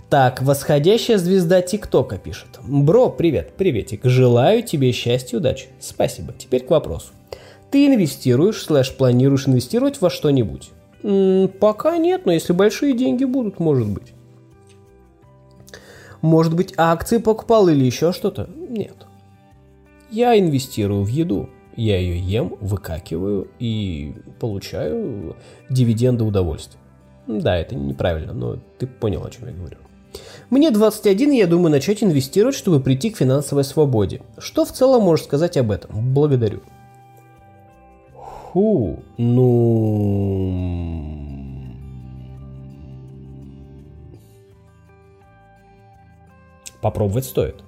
Так, 0.10 0.42
восходящая 0.42 1.18
звезда 1.18 1.62
ТикТока 1.62 2.18
пишет. 2.18 2.60
Бро, 2.64 3.10
привет, 3.10 3.56
приветик. 3.58 4.02
Желаю 4.06 4.64
тебе 4.64 4.92
счастья 4.94 5.36
и 5.36 5.40
удачи. 5.40 5.68
Спасибо. 5.80 6.34
Теперь 6.34 6.64
к 6.64 6.70
вопросу. 6.70 7.08
Ты 7.72 7.88
инвестируешь, 7.88 8.62
слэш 8.62 8.96
планируешь 8.96 9.48
инвестировать 9.48 10.00
во 10.00 10.10
что-нибудь? 10.10 10.70
М-м, 11.04 11.50
пока 11.50 11.98
нет, 11.98 12.26
но 12.26 12.32
если 12.32 12.54
большие 12.54 12.94
деньги 12.96 13.26
будут, 13.26 13.60
может 13.60 13.90
быть. 13.90 14.15
Может 16.26 16.56
быть, 16.56 16.74
акции 16.76 17.20
покупал 17.20 17.68
или 17.68 17.86
еще 17.86 18.12
что-то? 18.12 18.50
Нет. 18.58 18.96
Я 20.10 20.40
инвестирую 20.40 21.04
в 21.04 21.08
еду. 21.08 21.50
Я 21.76 22.00
ее 22.00 22.20
ем, 22.20 22.56
выкакиваю 22.62 23.48
и 23.60 24.16
получаю 24.40 25.36
дивиденды 25.70 26.24
удовольствия. 26.24 26.80
Да, 27.28 27.56
это 27.56 27.76
неправильно, 27.76 28.34
но 28.34 28.58
ты 28.80 28.88
понял, 28.88 29.24
о 29.24 29.30
чем 29.30 29.48
я 29.48 29.54
говорю. 29.54 29.78
Мне 30.50 30.72
21, 30.72 31.34
и 31.34 31.38
я 31.38 31.46
думаю 31.46 31.70
начать 31.70 32.04
инвестировать, 32.04 32.56
чтобы 32.56 32.80
прийти 32.80 33.12
к 33.12 33.18
финансовой 33.18 33.64
свободе. 33.64 34.24
Что 34.40 34.66
в 34.66 34.72
целом 34.72 35.04
можешь 35.04 35.26
сказать 35.26 35.58
об 35.58 35.70
этом? 35.70 36.12
Благодарю. 36.14 36.62
Фу, 38.52 38.98
ну... 39.18 41.25
Попробовать 46.86 47.26
стоит. 47.26 47.64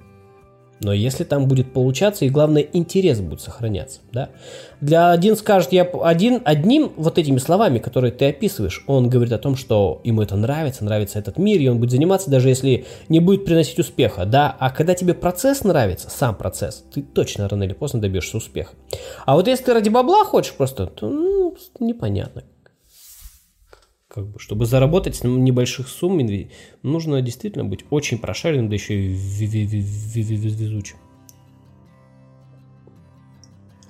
Но 0.80 0.92
если 0.92 1.24
там 1.24 1.48
будет 1.48 1.72
получаться, 1.72 2.24
и 2.24 2.28
главное, 2.28 2.62
интерес 2.62 3.18
будет 3.18 3.40
сохраняться, 3.40 3.98
да. 4.12 4.28
Для 4.80 5.10
один 5.10 5.36
скажет, 5.36 5.72
я 5.72 5.82
один, 5.82 6.40
одним 6.44 6.92
вот 6.96 7.18
этими 7.18 7.38
словами, 7.38 7.80
которые 7.80 8.12
ты 8.12 8.28
описываешь, 8.28 8.84
он 8.86 9.08
говорит 9.08 9.32
о 9.32 9.38
том, 9.38 9.56
что 9.56 10.00
ему 10.04 10.22
это 10.22 10.36
нравится, 10.36 10.84
нравится 10.84 11.18
этот 11.18 11.36
мир, 11.36 11.60
и 11.60 11.66
он 11.66 11.80
будет 11.80 11.90
заниматься, 11.90 12.30
даже 12.30 12.48
если 12.48 12.86
не 13.08 13.18
будет 13.18 13.44
приносить 13.44 13.80
успеха, 13.80 14.24
да. 14.24 14.54
А 14.60 14.70
когда 14.70 14.94
тебе 14.94 15.14
процесс 15.14 15.64
нравится, 15.64 16.10
сам 16.10 16.36
процесс, 16.36 16.84
ты 16.94 17.02
точно 17.02 17.48
рано 17.48 17.64
или 17.64 17.72
поздно 17.72 18.00
добьешься 18.00 18.36
успеха. 18.36 18.76
А 19.26 19.34
вот 19.34 19.48
если 19.48 19.64
ты 19.64 19.74
ради 19.74 19.88
бабла 19.88 20.24
хочешь 20.24 20.52
просто, 20.52 20.86
то 20.86 21.08
ну, 21.08 21.56
непонятно 21.80 22.44
как 24.08 24.26
бы, 24.26 24.38
чтобы 24.38 24.64
заработать 24.64 25.16
с 25.16 25.24
небольших 25.24 25.88
сумм, 25.88 26.20
нужно 26.82 27.20
действительно 27.20 27.64
быть 27.64 27.84
очень 27.90 28.18
прошаренным, 28.18 28.68
да 28.68 28.74
еще 28.74 28.94
и 28.94 29.08
везучим. 29.08 30.96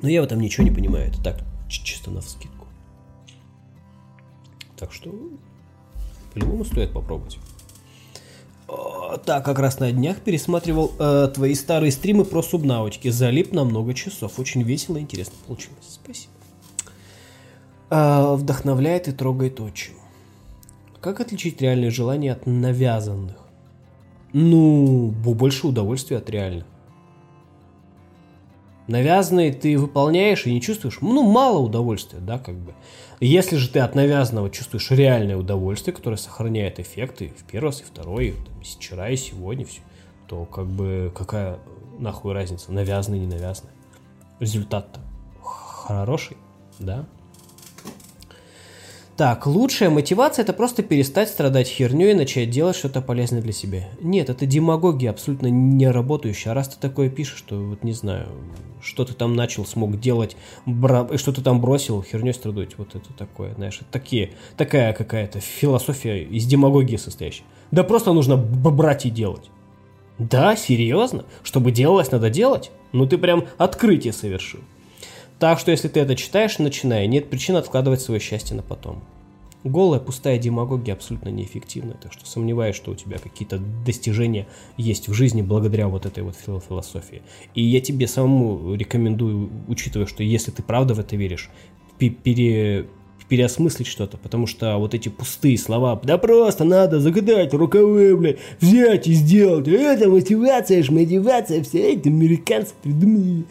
Но 0.03 0.09
я 0.09 0.21
в 0.21 0.25
этом 0.25 0.41
ничего 0.41 0.65
не 0.65 0.71
понимаю, 0.71 1.09
это 1.09 1.23
так, 1.23 1.41
чисто 1.69 2.11
на 2.11 2.21
вскидку. 2.21 2.67
Так 4.77 4.93
что, 4.93 5.13
по-любому 6.35 6.65
стоит 6.65 6.93
попробовать. 6.93 7.39
Так, 9.25 9.45
как 9.45 9.59
раз 9.59 9.81
на 9.81 9.91
днях 9.91 10.19
пересматривал 10.21 10.93
э, 10.99 11.31
твои 11.35 11.55
старые 11.55 11.91
стримы 11.91 12.27
про 12.27 12.43
субнавочки. 12.43 13.09
Залип 13.09 13.53
на 13.53 13.65
много 13.65 13.95
часов. 13.95 14.39
Очень 14.39 14.63
весело 14.63 14.99
и 14.99 15.01
интересно 15.01 15.35
получилось. 15.47 15.79
Спасибо. 15.89 16.33
Э, 17.89 18.35
вдохновляет 18.35 19.09
и 19.09 19.13
трогает 19.13 19.59
очень. 19.61 19.95
Как 21.01 21.21
отличить 21.21 21.63
реальные 21.63 21.91
желания 21.91 22.33
от 22.33 22.47
навязанных? 22.47 23.37
Ну, 24.33 25.11
больше 25.11 25.69
удовольствия 25.69 26.19
от 26.19 26.29
реальных. 26.29 26.67
Навязанные 28.89 29.53
ты 29.53 29.79
выполняешь 29.79 30.47
и 30.47 30.53
не 30.53 30.63
чувствуешь, 30.63 30.99
ну, 31.03 31.23
мало 31.23 31.59
удовольствия, 31.59 32.21
да, 32.21 32.39
как 32.39 32.57
бы. 32.57 32.75
Если 33.21 33.57
же 33.57 33.69
ты 33.69 33.81
от 33.81 33.95
навязанного 33.95 34.51
чувствуешь 34.51 34.91
реальное 34.91 35.37
удовольствие, 35.37 35.95
которое 35.95 36.17
сохраняет 36.17 36.81
эффекты 36.81 37.33
в 37.37 37.45
первый 37.45 37.67
раз, 37.67 37.83
и 37.83 37.85
второй, 37.85 38.29
и, 38.29 38.35
вчера, 38.65 39.11
и 39.11 39.17
сегодня, 39.17 39.67
все, 39.67 39.83
то 40.27 40.47
как 40.47 40.67
бы 40.67 41.13
какая 41.15 41.59
нахуй 41.99 42.33
разница, 42.33 42.73
навязанный, 42.73 43.19
не 43.19 43.27
навязанный. 43.27 43.73
Результат-то 44.41 45.01
хороший, 45.43 46.39
да, 46.79 47.07
так, 49.19 49.49
лучшая 49.49 49.91
мотивация 49.91 50.45
это 50.45 50.53
просто 50.53 50.85
перестать 50.85 51.29
страдать 51.29 51.67
херней 51.67 52.13
и 52.13 52.15
начать 52.15 52.51
делать 52.51 52.77
что-то 52.77 53.03
полезное 53.03 53.43
для 53.43 53.51
себя. 53.51 53.89
Нет, 54.01 54.31
это 54.31 54.47
демагогия 54.47 55.11
абсолютно 55.11 55.49
не 55.49 55.91
работающая. 55.91 56.53
А 56.53 56.55
раз 56.55 56.69
ты 56.69 56.77
такое 56.79 57.11
пишешь, 57.11 57.39
что 57.39 57.57
вот 57.57 57.83
не 57.83 57.93
знаю, 57.93 58.29
что 58.81 59.05
ты 59.05 59.15
там 59.15 59.35
начал, 59.35 59.67
смог 59.67 59.99
делать, 59.99 60.37
бра... 60.67 61.09
что 61.19 61.33
ты 61.33 61.43
там 61.43 61.61
бросил, 61.61 62.01
херней 62.01 62.33
страдать. 62.33 62.79
Вот 62.79 62.95
это 62.95 63.13
такое, 63.13 63.55
знаешь, 63.57 63.81
такие, 63.91 64.35
такая 64.57 64.93
какая-то 64.93 65.41
философия 65.41 66.23
из 66.23 66.47
демагогии 66.47 66.95
состоящая. 66.95 67.43
Да 67.73 67.83
просто 67.83 68.13
нужно 68.13 68.37
брать 68.37 69.05
и 69.05 69.11
делать. 69.11 69.51
Да, 70.19 70.55
серьезно? 70.55 71.25
Чтобы 71.43 71.73
делалось, 71.73 72.13
надо 72.13 72.31
делать? 72.31 72.71
Ну 72.93 73.05
ты 73.05 73.19
прям 73.19 73.47
открытие 73.57 74.13
совершил. 74.13 74.61
Так 75.39 75.61
что 75.61 75.71
если 75.71 75.89
ты 75.89 76.01
это 76.01 76.17
читаешь, 76.17 76.59
начинай. 76.59 77.07
Нет 77.07 77.31
причин 77.31 77.57
откладывать 77.57 78.01
свое 78.01 78.21
счастье 78.21 78.57
на 78.57 78.63
потом. 78.63 79.03
Голая, 79.65 80.01
пустая 80.01 80.39
демагогия 80.39 80.95
абсолютно 80.95 81.31
неэффективна, 81.31 81.95
так 82.01 82.13
что 82.13 82.25
сомневаюсь, 82.27 82.77
что 82.77 82.93
у 82.93 82.95
тебя 82.95 83.19
какие-то 83.19 83.59
достижения 83.85 84.47
есть 84.77 85.09
в 85.09 85.13
жизни 85.13 85.43
благодаря 85.43 85.89
вот 85.89 86.07
этой 86.07 86.23
вот 86.23 86.37
философии. 86.37 87.23
И 87.55 87.63
я 87.63 87.81
тебе 87.81 88.07
самому 88.07 88.75
рекомендую, 88.75 89.51
учитывая, 89.67 90.07
что 90.07 90.23
если 90.23 90.53
ты 90.53 90.63
правда 90.63 90.95
в 90.95 91.01
это 91.01 91.17
веришь, 91.17 91.51
пере, 91.99 92.87
переосмыслить 93.29 93.87
что-то, 93.87 94.17
потому 94.17 94.47
что 94.47 94.79
вот 94.79 94.95
эти 94.95 95.09
пустые 95.09 95.59
слова, 95.59 96.01
да 96.03 96.19
просто 96.19 96.65
надо 96.65 97.01
загадать 97.01 97.53
рукавы, 97.53 98.17
блядь, 98.17 98.39
взять 98.61 99.07
и 99.07 99.13
сделать, 99.13 99.69
это 99.69 100.09
мотивация, 100.09 100.83
ж 100.83 100.91
мотивация, 100.91 101.63
все 101.63 101.93
эти 101.93 102.09
американцы 102.09 102.75
придумали 102.83 103.45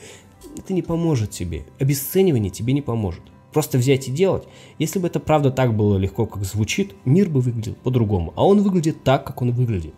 это 0.59 0.73
не 0.73 0.81
поможет 0.81 1.31
тебе. 1.31 1.65
Обесценивание 1.79 2.49
тебе 2.49 2.73
не 2.73 2.81
поможет. 2.81 3.21
Просто 3.53 3.77
взять 3.77 4.07
и 4.07 4.11
делать. 4.11 4.43
Если 4.77 4.99
бы 4.99 5.07
это 5.07 5.19
правда 5.19 5.51
так 5.51 5.75
было 5.75 5.97
легко, 5.97 6.25
как 6.25 6.43
звучит, 6.43 6.95
мир 7.05 7.29
бы 7.29 7.41
выглядел 7.41 7.75
по-другому. 7.75 8.33
А 8.35 8.45
он 8.45 8.61
выглядит 8.61 9.03
так, 9.03 9.25
как 9.25 9.41
он 9.41 9.51
выглядит. 9.51 9.93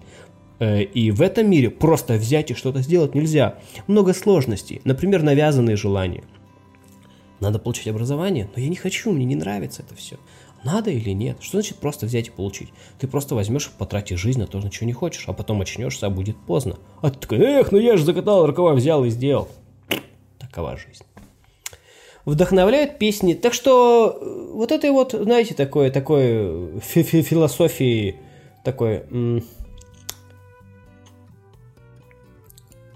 Э, 0.59 0.83
и 0.83 1.11
в 1.11 1.21
этом 1.21 1.49
мире 1.49 1.69
просто 1.69 2.13
взять 2.13 2.51
и 2.51 2.53
что-то 2.53 2.81
сделать 2.81 3.15
нельзя. 3.15 3.59
Много 3.87 4.13
сложностей. 4.13 4.81
Например, 4.83 5.23
навязанные 5.23 5.75
желания. 5.75 6.23
Надо 7.39 7.57
получить 7.57 7.87
образование, 7.87 8.49
но 8.55 8.61
я 8.61 8.67
не 8.67 8.75
хочу, 8.75 9.11
мне 9.11 9.25
не 9.25 9.35
нравится 9.35 9.81
это 9.81 9.95
все. 9.95 10.17
Надо 10.63 10.91
или 10.91 11.11
нет? 11.11 11.37
Что 11.39 11.57
значит 11.57 11.77
просто 11.77 12.05
взять 12.05 12.27
и 12.27 12.31
получить? 12.31 12.69
Ты 12.99 13.07
просто 13.07 13.33
возьмешь 13.33 13.67
и 13.67 13.77
потратишь 13.77 14.19
жизнь 14.19 14.39
на 14.39 14.47
то, 14.47 14.59
на 14.59 14.69
чего 14.69 14.87
не 14.87 14.93
хочешь, 14.93 15.23
а 15.27 15.33
потом 15.33 15.61
очнешься, 15.61 16.07
а 16.07 16.09
будет 16.09 16.35
поздно. 16.35 16.77
А 17.01 17.09
ты 17.09 17.19
такой, 17.19 17.37
эх, 17.39 17.71
ну 17.71 17.77
я 17.77 17.95
же 17.95 18.03
закатал 18.03 18.45
рукава, 18.45 18.73
взял 18.73 19.05
и 19.05 19.09
сделал 19.09 19.47
такова 20.49 20.77
жизнь. 20.77 21.03
Вдохновляют 22.25 22.97
песни. 22.97 23.33
Так 23.33 23.53
что 23.53 24.17
э, 24.19 24.51
вот 24.53 24.71
этой 24.71 24.91
вот, 24.91 25.13
знаете, 25.13 25.53
такой, 25.53 25.89
такой 25.89 26.79
фи 26.81 27.01
-фи 27.01 27.21
философии, 27.21 28.15
такой 28.63 29.03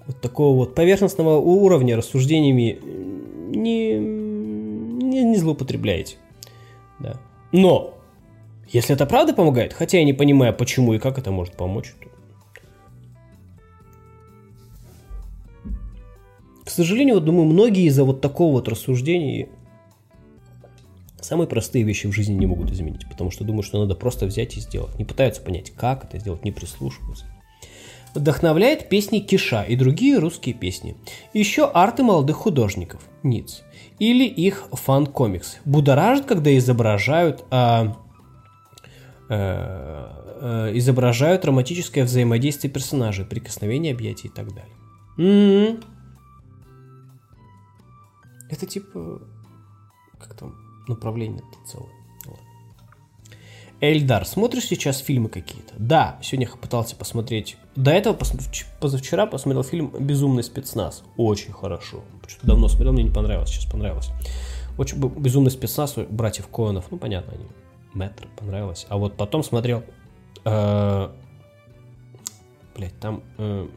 вот 0.05 0.19
такого 0.21 0.55
вот 0.55 0.75
поверхностного 0.75 1.37
уровня 1.37 1.95
рассуждениями 1.95 2.79
не, 3.55 3.97
не, 3.97 5.23
не 5.23 5.37
злоупотребляете. 5.37 6.17
Да. 6.99 7.19
Но, 7.51 7.93
если 8.67 8.95
это 8.95 9.05
правда 9.05 9.33
помогает, 9.33 9.73
хотя 9.73 9.99
я 9.99 10.05
не 10.05 10.13
понимаю, 10.13 10.53
почему 10.53 10.93
и 10.93 10.99
как 10.99 11.17
это 11.17 11.31
может 11.31 11.55
помочь, 11.55 11.93
то 12.01 12.09
К 16.65 16.69
сожалению, 16.69 17.15
вот 17.15 17.25
думаю, 17.25 17.45
многие 17.45 17.85
из-за 17.85 18.03
вот 18.03 18.21
такого 18.21 18.53
вот 18.53 18.67
рассуждения 18.67 19.49
самые 21.21 21.47
простые 21.47 21.83
вещи 21.83 22.07
в 22.07 22.11
жизни 22.11 22.35
не 22.35 22.45
могут 22.45 22.71
изменить, 22.71 23.07
потому 23.09 23.31
что 23.31 23.43
думают, 23.43 23.65
что 23.65 23.79
надо 23.79 23.95
просто 23.95 24.25
взять 24.25 24.57
и 24.57 24.59
сделать. 24.59 24.97
Не 24.99 25.05
пытаются 25.05 25.41
понять, 25.41 25.71
как 25.71 26.05
это 26.05 26.19
сделать, 26.19 26.43
не 26.43 26.51
прислушиваются. 26.51 27.25
Вдохновляет 28.13 28.89
песни 28.89 29.19
Киша 29.19 29.63
и 29.63 29.75
другие 29.75 30.19
русские 30.19 30.53
песни. 30.53 30.95
Еще 31.33 31.65
арты 31.65 32.03
молодых 32.03 32.37
художников, 32.37 33.01
Ниц. 33.23 33.63
Или 33.97 34.25
их 34.25 34.67
фан-комикс. 34.71 35.57
Будоражит, 35.65 36.25
когда 36.25 36.55
изображают 36.55 37.43
а, 37.49 37.97
а, 39.29 40.23
а, 40.41 40.77
изображают 40.77 41.43
романтическое 41.45 42.03
взаимодействие 42.03 42.71
персонажей, 42.71 43.25
прикосновение, 43.25 43.93
объятия 43.93 44.27
и 44.27 44.31
так 44.31 44.49
далее. 44.49 44.75
М-м-м. 45.17 45.92
Это 48.53 48.67
типа... 48.67 49.19
Как 50.19 50.35
там? 50.35 50.55
Направление-то 50.87 51.69
целое. 51.69 51.89
Эльдар, 53.81 54.25
смотришь 54.25 54.67
сейчас 54.67 54.99
фильмы 54.99 55.27
какие-то? 55.27 55.73
Да, 55.77 56.19
сегодня 56.21 56.47
пытался 56.49 56.95
посмотреть. 56.95 57.57
До 57.75 57.91
этого 57.91 58.17
позавчера 58.79 59.25
посмотрел 59.25 59.63
фильм 59.63 59.91
«Безумный 59.99 60.43
спецназ». 60.43 61.03
Очень 61.17 61.51
хорошо. 61.51 62.01
Что-то 62.27 62.47
давно 62.47 62.67
смотрел, 62.69 62.93
мне 62.93 63.03
не 63.03 63.09
понравилось, 63.09 63.49
сейчас 63.49 63.65
понравилось. 63.65 64.11
Очень 64.77 64.99
«Безумный 64.99 65.51
спецназ» 65.51 65.95
братьев 65.97 66.47
Коэнов, 66.47 66.91
ну 66.91 66.97
понятно, 66.97 67.33
они. 67.33 67.45
Мэтр 67.93 68.27
понравилось. 68.37 68.85
А 68.87 68.97
вот 68.97 69.17
потом 69.17 69.43
смотрел 69.43 69.83
э, 70.45 71.09
блядь, 72.75 72.99
там... 72.99 73.23
Э, 73.37 73.67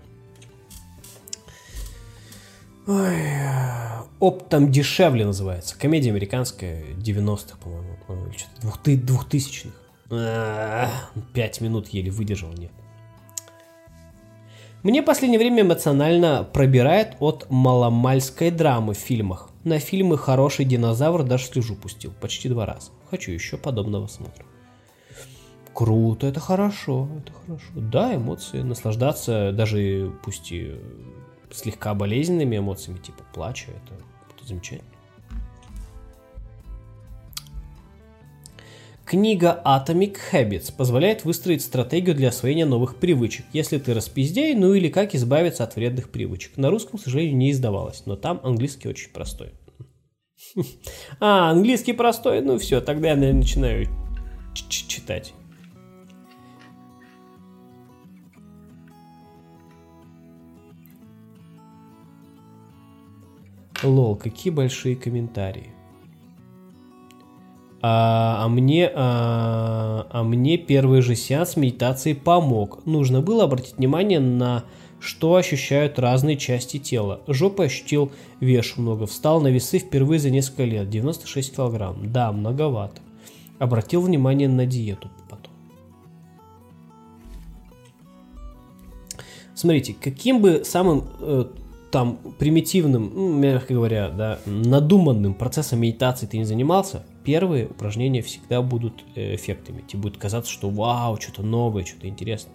Ой, 2.87 3.21
оптом 4.21 4.71
дешевле 4.71 5.27
называется. 5.27 5.77
Комедия 5.77 6.11
американская 6.11 6.85
90-х, 6.95 7.59
по-моему. 7.59 7.97
Э, 8.09 8.29
или 8.29 8.39
что-то 8.39 8.93
2000-х. 8.93 9.71
А, 10.11 10.89
пять 11.35 11.61
минут 11.61 11.89
еле 11.89 12.13
выдержал, 12.13 12.53
нет. 12.53 12.71
Мне 14.85 15.03
последнее 15.03 15.41
время 15.41 15.63
эмоционально 15.63 16.49
пробирает 16.53 17.17
от 17.19 17.51
маломальской 17.51 18.53
драмы 18.53 18.95
в 18.95 18.99
фильмах. 18.99 19.51
На 19.65 19.81
фильмы 19.81 20.17
«Хороший 20.17 20.65
динозавр» 20.65 21.25
даже 21.25 21.47
слежу 21.47 21.75
пустил. 21.75 22.13
Почти 22.21 22.49
два 22.49 22.67
раза. 22.67 22.93
Хочу 23.11 23.33
еще 23.33 23.57
подобного 23.57 24.07
смотра. 24.07 24.45
Круто, 25.73 26.29
это 26.29 26.39
хорошо, 26.39 27.09
это 27.19 27.33
хорошо. 27.33 27.67
Да, 27.75 28.15
эмоции, 28.15 28.63
наслаждаться 28.63 29.51
даже 29.53 30.13
пусть 30.23 30.53
и 30.53 30.77
слегка 31.57 31.95
болезненными 31.95 32.59
эмоциями, 32.59 32.99
типа 32.99 33.24
плача, 33.33 33.70
это, 33.70 33.95
это 34.35 34.47
замечательно. 34.47 34.91
Книга 39.07 39.62
Atomic 39.65 40.16
Habits 40.33 40.74
позволяет 40.77 41.24
выстроить 41.24 41.62
стратегию 41.62 42.16
для 42.16 42.31
освоения 42.31 42.66
новых 42.66 42.97
привычек, 42.97 43.47
если 43.53 43.78
ты 43.78 43.95
распиздяй, 43.95 44.55
ну 44.55 44.74
или 44.74 44.89
как 44.89 45.15
избавиться 45.15 45.62
от 45.62 45.77
вредных 45.77 46.11
привычек. 46.11 46.57
На 46.57 46.70
русском, 46.70 46.99
к 46.99 47.03
сожалению, 47.03 47.37
не 47.37 47.53
издавалось, 47.53 48.03
но 48.05 48.16
там 48.16 48.41
английский 48.43 48.89
очень 48.89 49.11
простой. 49.11 49.53
А, 51.20 51.51
английский 51.51 51.93
простой? 51.93 52.41
Ну 52.41 52.59
все, 52.59 52.81
тогда 52.81 53.11
я 53.11 53.16
наверное, 53.16 53.43
начинаю 53.43 53.87
читать. 54.55 55.35
Лол, 63.82 64.16
какие 64.16 64.53
большие 64.53 64.97
комментарии. 64.97 65.70
А, 67.82 68.44
а 68.44 68.48
мне, 68.48 68.90
а, 68.94 70.07
а 70.11 70.23
мне 70.23 70.57
первый 70.57 71.03
же 71.03 71.15
сеанс 71.15 71.57
медитации 71.57 72.15
помог. 72.15 72.85
Нужно 72.86 73.20
было 73.20 73.44
обратить 73.44 73.77
внимание 73.77 74.20
на 74.20 74.65
что 74.98 75.36
ощущают 75.36 75.98
разные 75.98 76.36
части 76.36 76.78
тела. 76.78 77.20
Жопой 77.27 77.66
ощутил 77.66 78.11
веш 78.40 78.77
много. 78.77 79.07
Встал 79.07 79.40
на 79.40 79.48
весы 79.48 79.78
впервые 79.78 80.19
за 80.19 80.31
несколько 80.31 80.65
лет. 80.65 80.89
96 80.89 81.55
килограмм. 81.55 82.12
Да, 82.12 82.32
многовато. 82.32 83.01
Обратил 83.59 84.01
внимание 84.01 84.48
на 84.48 84.66
диету 84.66 85.11
потом. 85.28 85.53
Смотрите, 89.55 89.94
каким 90.01 90.40
бы 90.40 90.65
самым 90.65 91.05
э, 91.20 91.44
там 91.91 92.19
примитивным, 92.39 93.13
ну, 93.15 93.33
мягко 93.33 93.75
говоря, 93.75 94.09
да, 94.09 94.39
надуманным 94.45 95.35
процессом 95.35 95.81
медитации 95.81 96.27
ты 96.27 96.39
не 96.39 96.45
занимался, 96.45 97.05
первые 97.25 97.67
упражнения 97.67 98.23
всегда 98.23 98.63
будут 98.63 99.05
э, 99.15 99.35
эффектами. 99.35 99.83
Тебе 99.87 100.03
будет 100.03 100.17
казаться, 100.17 100.51
что 100.53 100.69
вау, 100.69 101.21
что-то 101.21 101.43
новое, 101.43 101.85
что-то 101.85 102.09
интересное. 102.09 102.55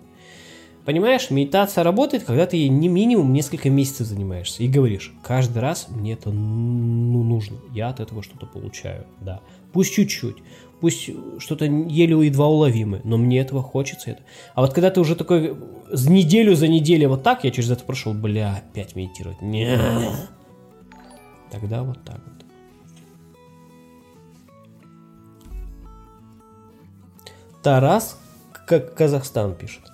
Понимаешь, 0.86 1.30
медитация 1.30 1.84
работает, 1.84 2.24
когда 2.24 2.48
ты 2.48 2.68
не 2.68 2.88
минимум 2.88 3.34
несколько 3.34 3.70
месяцев 3.70 4.08
занимаешься 4.08 4.64
и 4.64 4.68
говоришь, 4.68 5.14
каждый 5.24 5.60
раз 5.60 5.88
мне 5.90 6.14
это 6.14 6.32
ну, 6.32 7.24
нужно, 7.24 7.58
я 7.74 7.90
от 7.90 8.00
этого 8.00 8.24
что-то 8.24 8.48
получаю, 8.48 9.06
да. 9.20 9.42
Пусть 9.74 9.94
чуть-чуть, 9.94 10.38
пусть 10.82 11.10
что-то 11.38 11.66
еле 11.66 12.26
едва 12.26 12.48
уловимое, 12.48 13.02
но 13.04 13.18
мне 13.18 13.40
этого 13.40 13.62
хочется. 13.62 14.12
Это. 14.12 14.24
А 14.56 14.62
вот 14.62 14.74
когда 14.74 14.90
ты 14.90 15.00
уже 15.00 15.16
такой 15.16 15.56
с 15.92 16.08
неделю 16.08 16.56
за 16.56 16.68
неделю 16.68 17.10
вот 17.10 17.24
так, 17.24 17.44
я 17.44 17.52
через 17.52 17.70
это 17.72 17.86
прошел, 17.86 18.14
бля, 18.14 18.58
опять 18.58 18.96
медитировать. 18.96 19.42
Не. 19.42 19.78
Тогда 21.52 21.84
вот 21.84 22.04
так 22.04 22.20
вот. 22.26 22.46
Тарас 27.62 28.18
как 28.66 28.96
Казахстан 28.96 29.54
пишет. 29.54 29.91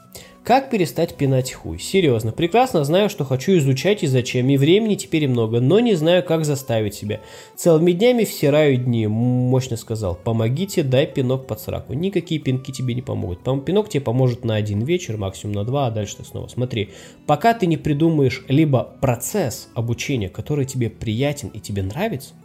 Как 0.47 0.69
перестать 0.69 1.15
пинать 1.15 1.51
хуй? 1.51 1.77
Серьезно, 1.77 2.31
прекрасно 2.31 2.85
знаю, 2.85 3.09
что 3.09 3.25
хочу 3.25 3.57
изучать 3.57 4.03
и 4.03 4.07
зачем, 4.07 4.47
и 4.47 4.55
времени 4.55 4.95
теперь 4.95 5.27
много, 5.27 5.59
но 5.59 5.81
не 5.81 5.93
знаю, 5.95 6.23
как 6.23 6.45
заставить 6.45 6.95
себя. 6.95 7.19
Целыми 7.57 7.91
днями 7.91 8.23
всираю 8.23 8.77
дни, 8.77 9.07
мощно 9.07 9.75
сказал. 9.75 10.15
Помогите, 10.15 10.83
дай 10.83 11.05
пинок 11.05 11.47
под 11.47 11.59
сраку. 11.59 11.91
Никакие 11.91 12.39
пинки 12.39 12.71
тебе 12.71 12.93
не 12.93 13.01
помогут. 13.01 13.39
Пинок 13.65 13.89
тебе 13.89 13.99
поможет 13.99 14.45
на 14.45 14.55
один 14.55 14.83
вечер, 14.83 15.17
максимум 15.17 15.53
на 15.53 15.65
два, 15.65 15.87
а 15.87 15.91
дальше 15.91 16.15
ты 16.15 16.23
снова. 16.23 16.47
Смотри, 16.47 16.91
пока 17.25 17.53
ты 17.53 17.67
не 17.67 17.75
придумаешь 17.75 18.45
либо 18.47 18.95
процесс 19.01 19.67
обучения, 19.75 20.29
который 20.29 20.63
тебе 20.63 20.89
приятен 20.89 21.49
и 21.49 21.59
тебе 21.59 21.83
нравится, 21.83 22.35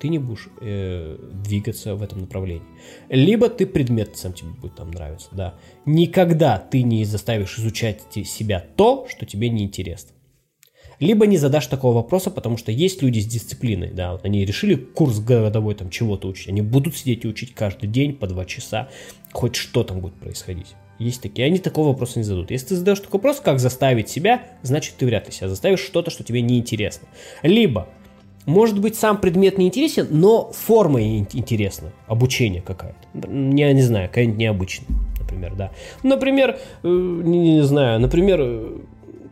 ты 0.00 0.08
не 0.08 0.18
будешь 0.18 0.48
э, 0.60 1.18
двигаться 1.44 1.94
в 1.94 2.02
этом 2.02 2.20
направлении. 2.20 2.66
Либо 3.08 3.48
ты 3.48 3.66
предмет 3.66 4.16
сам 4.16 4.32
тебе 4.32 4.50
будет 4.50 4.76
там 4.76 4.90
нравиться, 4.90 5.28
да. 5.32 5.54
Никогда 5.84 6.58
ты 6.58 6.82
не 6.82 7.04
заставишь 7.04 7.58
изучать 7.58 8.02
себя 8.24 8.64
то, 8.76 9.06
что 9.08 9.26
тебе 9.26 9.48
не 9.48 9.64
интересно. 9.64 10.12
Либо 11.00 11.26
не 11.26 11.36
задашь 11.36 11.66
такого 11.68 11.94
вопроса, 11.94 12.30
потому 12.30 12.56
что 12.56 12.72
есть 12.72 13.02
люди 13.02 13.20
с 13.20 13.26
дисциплиной, 13.26 13.92
да, 13.92 14.12
вот 14.12 14.24
они 14.24 14.44
решили 14.44 14.74
курс 14.74 15.20
годовой 15.20 15.76
там 15.76 15.90
чего-то 15.90 16.26
учить, 16.26 16.48
они 16.48 16.60
будут 16.60 16.96
сидеть 16.96 17.24
и 17.24 17.28
учить 17.28 17.54
каждый 17.54 17.88
день 17.88 18.14
по 18.14 18.26
два 18.26 18.44
часа, 18.44 18.88
хоть 19.32 19.54
что 19.54 19.84
там 19.84 20.00
будет 20.00 20.14
происходить. 20.14 20.74
Есть 20.98 21.22
такие, 21.22 21.46
они 21.46 21.58
такого 21.60 21.88
вопроса 21.88 22.18
не 22.18 22.24
зададут. 22.24 22.50
Если 22.50 22.68
ты 22.68 22.76
задаешь 22.76 22.98
такой 22.98 23.18
вопрос, 23.18 23.38
как 23.38 23.60
заставить 23.60 24.08
себя, 24.08 24.42
значит 24.62 24.96
ты 24.98 25.06
вряд 25.06 25.26
ли 25.26 25.32
себя 25.32 25.48
заставишь 25.48 25.78
что-то, 25.78 26.10
что 26.10 26.24
тебе 26.24 26.42
не 26.42 26.58
интересно. 26.58 27.06
Либо 27.44 27.88
может 28.48 28.80
быть, 28.80 28.96
сам 28.96 29.18
предмет 29.18 29.58
не 29.58 29.66
интересен, 29.66 30.08
но 30.10 30.50
форма 30.52 31.02
интересна, 31.02 31.92
обучение 32.06 32.62
какая-то. 32.62 33.28
Я 33.30 33.72
не 33.74 33.82
знаю, 33.82 34.08
какая-нибудь 34.08 34.38
необычная, 34.38 34.88
например, 35.20 35.54
да. 35.54 35.70
Например, 36.02 36.58
э, 36.82 36.88
не, 36.88 37.56
не 37.56 37.62
знаю, 37.62 38.00
например, 38.00 38.40
э, 38.40 38.78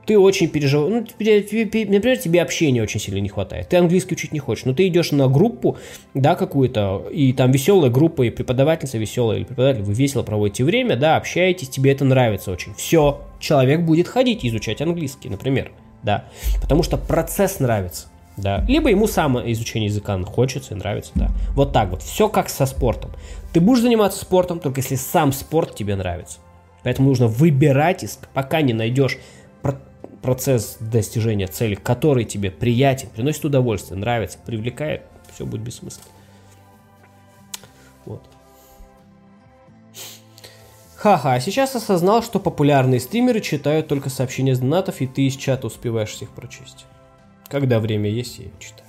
ты 0.05 0.19
очень 0.19 0.49
переживаешь, 0.49 0.93
ну, 0.93 1.01
например, 1.01 2.19
тебе 2.19 2.43
общения 2.43 2.83
очень 2.83 3.01
сильно 3.01 3.19
не 3.19 3.31
хватает, 3.31 3.71
ты 3.71 3.79
английский 3.79 4.15
учить 4.15 4.33
не 4.33 4.39
хочешь, 4.39 4.67
но 4.67 4.75
ты 4.75 4.87
идешь 4.87 5.13
на 5.13 5.29
группу, 5.29 5.79
да, 6.13 6.35
какую-то, 6.35 7.07
и 7.11 7.33
там 7.33 7.51
веселая 7.53 7.91
группа, 7.91 8.21
и 8.21 8.29
преподавательница 8.29 8.99
веселая, 8.99 9.39
или 9.39 9.45
преподаватель, 9.45 9.83
вы 9.83 9.95
весело 9.95 10.25
проводите 10.25 10.63
время, 10.63 10.95
да, 10.95 11.17
общаетесь, 11.17 11.71
тебе 11.71 11.93
это 11.93 12.05
нравится 12.05 12.53
очень. 12.53 12.75
Все, 12.75 13.23
человек 13.41 13.81
будет 13.81 14.09
ходить 14.09 14.45
изучать 14.45 14.83
английский, 14.83 15.31
например, 15.31 15.73
да, 16.03 16.27
потому 16.61 16.83
что 16.83 16.99
процесс 16.99 17.61
нравится 17.61 18.09
да. 18.37 18.65
Либо 18.69 18.91
ему 18.91 19.07
сам 19.07 19.39
изучение 19.51 19.89
языка 19.89 20.23
хочется 20.25 20.75
и 20.75 20.77
нравится, 20.77 21.13
да. 21.15 21.31
Вот 21.55 21.73
так 21.73 21.91
вот. 21.91 22.03
Все 22.03 22.29
как 22.29 22.49
со 22.49 22.67
спортом. 22.67 23.13
Ты 23.53 23.61
будешь 23.61 23.81
заниматься 23.81 24.21
спортом, 24.21 24.61
только 24.61 24.81
если 24.81 24.97
сам 24.97 25.33
спорт 25.33 25.75
тебе 25.75 25.97
нравится. 25.97 26.39
Поэтому 26.83 27.09
нужно 27.09 27.27
выбирать, 27.27 28.05
пока 28.35 28.61
не 28.61 28.73
найдешь 28.73 29.19
процесс 30.23 30.77
достижения 30.81 31.47
цели, 31.47 31.75
который 31.75 32.25
тебе 32.25 32.51
приятен, 32.51 33.09
приносит 33.09 33.45
удовольствие, 33.45 33.99
нравится, 33.99 34.39
привлекает, 34.45 35.03
все 35.33 35.47
будет 35.47 35.63
бессмысленно. 35.63 36.07
Вот. 38.05 38.23
Ха-ха, 40.97 41.39
сейчас 41.41 41.77
осознал, 41.77 42.23
что 42.23 42.41
популярные 42.41 43.01
стримеры 43.01 43.41
читают 43.41 43.87
только 43.87 44.11
сообщения 44.11 44.55
с 44.55 44.59
донатов, 44.59 45.01
и 45.01 45.07
ты 45.07 45.27
из 45.27 45.37
чата 45.37 45.67
успеваешь 45.67 46.11
всех 46.11 46.31
прочесть. 46.31 46.87
Когда 47.49 47.81
время 47.81 48.11
есть, 48.11 48.39
я 48.39 48.47
читаю. 48.59 48.87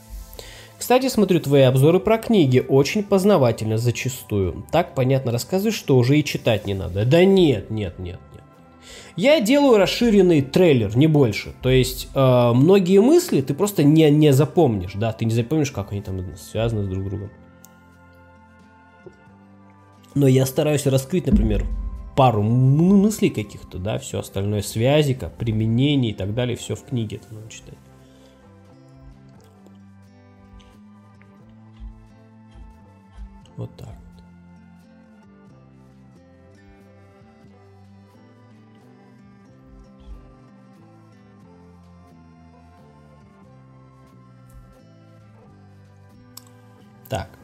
Кстати, 0.78 1.10
смотрю 1.10 1.40
твои 1.40 1.64
обзоры 1.64 2.00
про 2.00 2.18
книги, 2.18 2.64
очень 2.68 3.04
познавательно 3.04 3.78
зачастую. 3.78 4.66
Так 4.72 4.94
понятно 4.94 5.32
рассказываешь, 5.32 5.76
что 5.76 5.98
уже 5.98 6.20
и 6.20 6.24
читать 6.24 6.68
не 6.68 6.76
надо. 6.76 7.04
Да 7.06 7.26
нет, 7.26 7.72
нет, 7.72 7.98
нет, 8.00 8.20
нет. 8.34 8.44
Я 9.16 9.42
делаю 9.42 9.78
расширенный 9.78 10.44
трейлер, 10.44 10.96
не 10.96 11.08
больше. 11.08 11.54
То 11.64 11.70
есть 11.70 12.08
э, 12.14 12.52
многие 12.54 13.02
мысли 13.02 13.42
ты 13.42 13.56
просто 13.56 13.84
не, 13.84 14.10
не 14.12 14.32
запомнишь, 14.32 14.94
да, 14.94 15.12
ты 15.12 15.26
не 15.26 15.34
запомнишь, 15.34 15.72
как 15.72 15.92
они 15.92 16.02
там 16.02 16.24
связаны 16.38 16.84
с 16.84 16.88
друг 16.88 17.06
другом. 17.06 17.32
Но 20.14 20.28
я 20.28 20.46
стараюсь 20.46 20.86
раскрыть, 20.86 21.26
например, 21.26 21.66
пару 22.16 22.44
мыслей 22.44 23.30
каких-то, 23.30 23.80
да, 23.80 23.98
все 23.98 24.20
остальное, 24.20 24.62
связи, 24.62 25.14
как 25.16 25.36
применение 25.38 26.12
и 26.12 26.16
так 26.16 26.34
далее, 26.34 26.56
все 26.56 26.76
в 26.76 26.84
книге 26.84 27.18
это 27.18 27.34
надо 27.34 27.50
читать. 27.50 27.78
Вот 33.58 33.76
так 33.76 33.88
вот. 33.88 34.24
Так. 47.10 47.37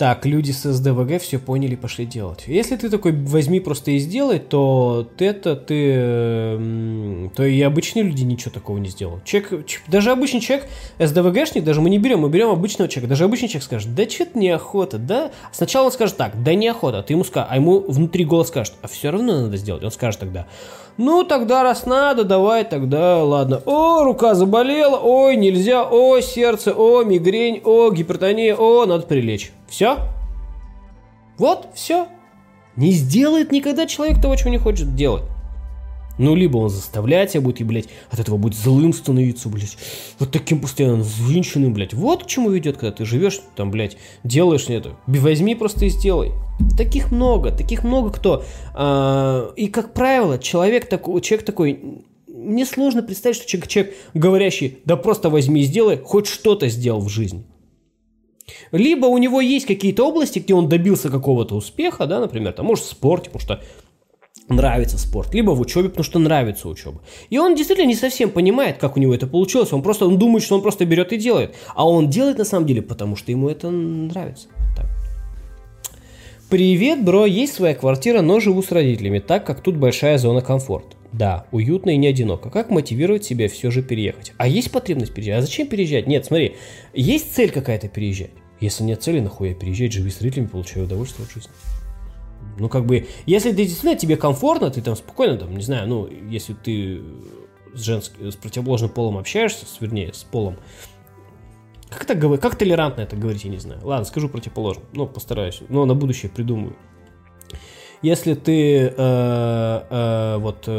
Так, 0.00 0.24
люди 0.24 0.50
с 0.50 0.62
СДВГ 0.62 1.20
все 1.20 1.38
поняли, 1.38 1.74
пошли 1.74 2.06
делать. 2.06 2.44
Если 2.46 2.74
ты 2.74 2.88
такой 2.88 3.12
возьми 3.12 3.60
просто 3.60 3.90
и 3.90 3.98
сделай, 3.98 4.38
то 4.38 5.06
это 5.18 5.54
ты, 5.54 7.28
то 7.36 7.44
и 7.44 7.60
обычные 7.60 8.04
люди 8.04 8.22
ничего 8.22 8.50
такого 8.50 8.78
не 8.78 8.88
сделают. 8.88 9.24
Человек, 9.24 9.66
даже 9.88 10.10
обычный 10.10 10.40
человек, 10.40 10.70
СДВГшник, 10.98 11.64
даже 11.64 11.82
мы 11.82 11.90
не 11.90 11.98
берем, 11.98 12.20
мы 12.20 12.30
берем 12.30 12.48
обычного 12.48 12.88
человека. 12.88 13.10
Даже 13.10 13.24
обычный 13.24 13.48
человек 13.48 13.64
скажет, 13.64 13.94
да 13.94 14.08
что-то 14.08 14.38
неохота, 14.38 14.96
да? 14.96 15.32
Сначала 15.52 15.84
он 15.84 15.92
скажет 15.92 16.16
так, 16.16 16.42
да 16.42 16.54
неохота, 16.54 17.00
а 17.00 17.02
ты 17.02 17.12
ему 17.12 17.22
скажешь, 17.22 17.50
а 17.50 17.56
ему 17.56 17.80
внутри 17.80 18.24
голос 18.24 18.48
скажет, 18.48 18.72
а 18.80 18.88
все 18.88 19.10
равно 19.10 19.42
надо 19.42 19.58
сделать. 19.58 19.84
Он 19.84 19.90
скажет 19.90 20.18
тогда, 20.18 20.46
ну 20.96 21.24
тогда 21.24 21.62
раз 21.62 21.86
надо, 21.86 22.24
давай 22.24 22.64
тогда, 22.64 23.22
ладно. 23.24 23.62
О, 23.66 24.02
рука 24.04 24.34
заболела, 24.34 24.98
ой, 24.98 25.36
нельзя, 25.36 25.84
о, 25.84 26.20
сердце, 26.20 26.72
о, 26.72 27.02
мигрень, 27.02 27.60
о, 27.64 27.90
гипертония, 27.90 28.56
о, 28.56 28.86
надо 28.86 29.06
прилечь. 29.06 29.52
Все? 29.68 29.96
Вот, 31.38 31.68
все. 31.74 32.06
Не 32.76 32.90
сделает 32.92 33.52
никогда 33.52 33.86
человек 33.86 34.20
того, 34.20 34.36
чего 34.36 34.50
не 34.50 34.58
хочет 34.58 34.94
делать. 34.94 35.24
Ну, 36.20 36.34
либо 36.34 36.58
он 36.58 36.68
заставлять 36.68 37.32
тебя 37.32 37.40
будет, 37.40 37.62
и, 37.62 37.64
блядь, 37.64 37.88
от 38.10 38.20
этого 38.20 38.36
будет 38.36 38.54
злым 38.54 38.92
становиться, 38.92 39.48
блядь, 39.48 39.78
вот 40.18 40.30
таким 40.30 40.60
постоянно 40.60 41.02
взвинченным, 41.02 41.72
блядь. 41.72 41.94
Вот 41.94 42.24
к 42.24 42.26
чему 42.26 42.50
ведет, 42.50 42.76
когда 42.76 42.92
ты 42.92 43.06
живешь, 43.06 43.40
там, 43.56 43.70
блядь, 43.70 43.96
делаешь 44.22 44.66
это. 44.68 44.96
Возьми 45.06 45.54
просто 45.54 45.86
и 45.86 45.88
сделай. 45.88 46.32
Таких 46.76 47.10
много, 47.10 47.50
таких 47.52 47.84
много 47.84 48.10
кто. 48.10 48.44
А, 48.74 49.50
и, 49.56 49.68
как 49.68 49.94
правило, 49.94 50.38
человек 50.38 50.90
такой, 50.90 51.22
человек 51.22 51.46
такой, 51.46 52.04
мне 52.26 52.66
сложно 52.66 53.02
представить, 53.02 53.36
что 53.36 53.46
человек, 53.46 53.68
человек, 53.68 53.94
говорящий, 54.12 54.78
да 54.84 54.96
просто 54.96 55.30
возьми 55.30 55.62
и 55.62 55.64
сделай, 55.64 55.96
хоть 55.96 56.26
что-то 56.26 56.68
сделал 56.68 57.00
в 57.00 57.08
жизни. 57.08 57.46
Либо 58.72 59.06
у 59.06 59.16
него 59.16 59.40
есть 59.40 59.64
какие-то 59.64 60.06
области, 60.06 60.38
где 60.38 60.52
он 60.52 60.68
добился 60.68 61.08
какого-то 61.08 61.54
успеха, 61.54 62.04
да, 62.04 62.20
например, 62.20 62.52
там, 62.52 62.66
может, 62.66 62.84
в 62.84 62.90
спорте, 62.90 63.30
потому 63.30 63.40
что 63.40 63.64
нравится 64.50 64.98
спорт, 64.98 65.34
либо 65.34 65.52
в 65.52 65.60
учебе, 65.60 65.88
потому 65.88 66.04
что 66.04 66.18
нравится 66.18 66.68
учеба. 66.68 67.00
И 67.30 67.38
он 67.38 67.54
действительно 67.54 67.86
не 67.86 67.94
совсем 67.94 68.30
понимает, 68.30 68.78
как 68.78 68.96
у 68.96 69.00
него 69.00 69.14
это 69.14 69.26
получилось. 69.26 69.72
Он 69.72 69.82
просто 69.82 70.06
он 70.06 70.18
думает, 70.18 70.44
что 70.44 70.56
он 70.56 70.62
просто 70.62 70.84
берет 70.84 71.12
и 71.12 71.16
делает. 71.16 71.54
А 71.74 71.88
он 71.88 72.10
делает 72.10 72.38
на 72.38 72.44
самом 72.44 72.66
деле, 72.66 72.82
потому 72.82 73.16
что 73.16 73.30
ему 73.30 73.48
это 73.48 73.70
нравится. 73.70 74.48
Так. 74.76 74.86
Привет, 76.50 77.04
бро, 77.04 77.26
есть 77.26 77.54
своя 77.54 77.74
квартира, 77.74 78.22
но 78.22 78.40
живу 78.40 78.62
с 78.62 78.72
родителями, 78.72 79.20
так 79.20 79.46
как 79.46 79.62
тут 79.62 79.76
большая 79.76 80.18
зона 80.18 80.40
комфорта. 80.40 80.96
Да, 81.12 81.46
уютно 81.52 81.90
и 81.90 81.96
не 81.96 82.06
одиноко. 82.08 82.50
Как 82.50 82.70
мотивировать 82.70 83.24
себя 83.24 83.48
все 83.48 83.70
же 83.70 83.82
переехать? 83.82 84.32
А 84.36 84.46
есть 84.46 84.70
потребность 84.70 85.12
переезжать? 85.12 85.38
А 85.38 85.46
зачем 85.46 85.66
переезжать? 85.66 86.06
Нет, 86.06 86.24
смотри, 86.24 86.56
есть 86.92 87.34
цель 87.34 87.50
какая-то 87.50 87.88
переезжать. 87.88 88.30
Если 88.60 88.84
нет 88.84 89.02
цели, 89.02 89.20
нахуя 89.20 89.54
переезжать, 89.54 89.92
живи 89.92 90.10
с 90.10 90.20
родителями, 90.20 90.48
получай 90.48 90.82
удовольствие 90.82 91.26
от 91.26 91.32
жизни. 91.32 91.50
Ну, 92.60 92.68
как 92.68 92.86
бы, 92.86 93.08
если 93.26 93.50
ты 93.50 93.56
действительно 93.56 93.96
тебе 93.96 94.16
комфортно, 94.16 94.70
ты 94.70 94.82
там 94.82 94.94
спокойно, 94.94 95.36
там, 95.38 95.56
не 95.56 95.62
знаю, 95.62 95.88
ну, 95.88 96.06
если 96.06 96.52
ты 96.52 97.02
с, 97.74 97.80
женским, 97.82 98.30
с 98.30 98.36
противоположным 98.36 98.90
полом 98.90 99.18
общаешься, 99.18 99.66
с, 99.66 99.80
вернее, 99.80 100.12
с 100.12 100.22
полом, 100.24 100.58
как 101.88 102.04
это 102.04 102.14
говорить, 102.14 102.42
как 102.42 102.56
толерантно 102.56 103.00
это 103.00 103.16
говорить, 103.16 103.44
я 103.44 103.50
не 103.50 103.58
знаю. 103.58 103.80
Ладно, 103.82 104.04
скажу 104.04 104.28
противоположно, 104.28 104.82
ну, 104.92 105.06
постараюсь, 105.06 105.62
но 105.68 105.84
на 105.86 105.94
будущее 105.94 106.30
придумаю. 106.30 106.76
Если 108.02 108.34
ты 108.34 108.78
э, 108.78 108.92
э, 108.96 110.36
вот 110.38 110.64
э, 110.66 110.70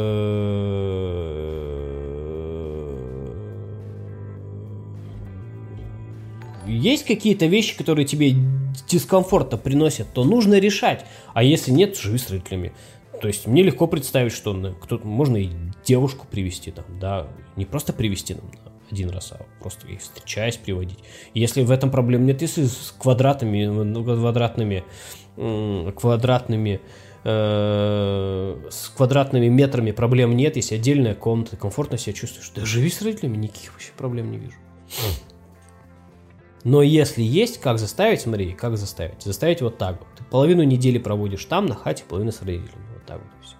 есть 6.72 7.04
какие-то 7.04 7.46
вещи, 7.46 7.76
которые 7.76 8.06
тебе 8.06 8.34
дискомфорта 8.88 9.56
приносят, 9.56 10.08
то 10.12 10.24
нужно 10.24 10.58
решать. 10.58 11.04
А 11.34 11.42
если 11.42 11.70
нет, 11.70 11.96
живи 11.96 12.18
с 12.18 12.30
родителями. 12.30 12.72
То 13.20 13.28
есть 13.28 13.46
мне 13.46 13.62
легко 13.62 13.86
представить, 13.86 14.32
что 14.32 14.74
кто 14.80 14.98
можно 14.98 15.36
и 15.36 15.50
девушку 15.84 16.26
привести 16.28 16.70
там, 16.72 16.84
да, 17.00 17.28
не 17.56 17.64
просто 17.64 17.92
привести 17.92 18.34
там 18.34 18.44
один 18.90 19.10
раз, 19.10 19.32
а 19.32 19.46
просто 19.60 19.86
их 19.88 20.00
встречаясь 20.00 20.56
приводить. 20.56 20.98
если 21.34 21.62
в 21.62 21.70
этом 21.70 21.90
проблем 21.90 22.26
нет, 22.26 22.42
если 22.42 22.64
с 22.64 22.94
квадратами, 22.98 23.64
ну, 23.64 24.04
квадратными, 24.04 24.84
квадратными 25.36 26.80
э, 27.24 28.68
с 28.70 28.88
квадратными 28.88 29.48
метрами 29.48 29.92
проблем 29.92 30.36
нет, 30.36 30.56
если 30.56 30.74
отдельная 30.74 31.14
комната, 31.14 31.56
комфортно 31.56 31.96
себя 31.96 32.12
чувствуешь, 32.12 32.50
да 32.54 32.64
живи 32.64 32.90
с 32.90 33.00
родителями, 33.00 33.36
никаких 33.36 33.72
вообще 33.72 33.92
проблем 33.96 34.30
не 34.30 34.38
вижу. 34.38 34.56
Но 36.64 36.82
если 36.82 37.22
есть, 37.22 37.60
как 37.60 37.78
заставить, 37.78 38.20
смотри, 38.20 38.52
как 38.52 38.76
заставить. 38.76 39.22
Заставить 39.22 39.62
вот 39.62 39.78
так 39.78 39.98
вот. 39.98 40.08
Ты 40.16 40.24
половину 40.24 40.62
недели 40.62 40.98
проводишь 40.98 41.44
там, 41.44 41.66
на 41.66 41.74
хате, 41.74 42.04
половину 42.08 42.30
с 42.30 42.40
родителями. 42.40 42.86
Вот 42.94 43.04
так 43.04 43.18
вот 43.18 43.28
и 43.40 43.44
все. 43.44 43.56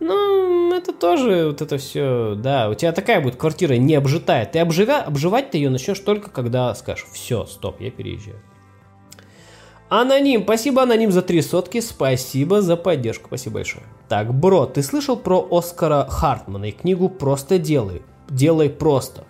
Ну, 0.00 0.74
это 0.74 0.92
тоже 0.92 1.48
вот 1.48 1.60
это 1.60 1.76
все, 1.76 2.34
да, 2.36 2.70
у 2.70 2.74
тебя 2.74 2.92
такая 2.92 3.20
будет 3.20 3.36
квартира 3.36 3.74
не 3.74 3.96
обжитая. 3.96 4.46
Ты 4.46 4.60
обживя, 4.60 5.02
обживать 5.02 5.50
ты 5.50 5.58
ее 5.58 5.70
начнешь 5.70 5.98
только 5.98 6.30
когда 6.30 6.74
скажешь, 6.74 7.06
все, 7.12 7.46
стоп, 7.46 7.80
я 7.80 7.90
переезжаю. 7.90 8.40
Аноним, 9.88 10.42
спасибо, 10.42 10.82
Аноним, 10.82 11.10
за 11.10 11.22
три 11.22 11.42
сотки, 11.42 11.80
спасибо 11.80 12.62
за 12.62 12.76
поддержку, 12.76 13.28
спасибо 13.28 13.54
большое. 13.54 13.84
Так, 14.08 14.32
бро, 14.34 14.66
ты 14.66 14.82
слышал 14.82 15.16
про 15.16 15.46
Оскара 15.50 16.06
Хартмана 16.08 16.66
и 16.66 16.72
книгу 16.72 17.08
«Просто 17.08 17.58
делай», 17.58 18.02
«Делай 18.28 18.68
просто». 18.68 19.24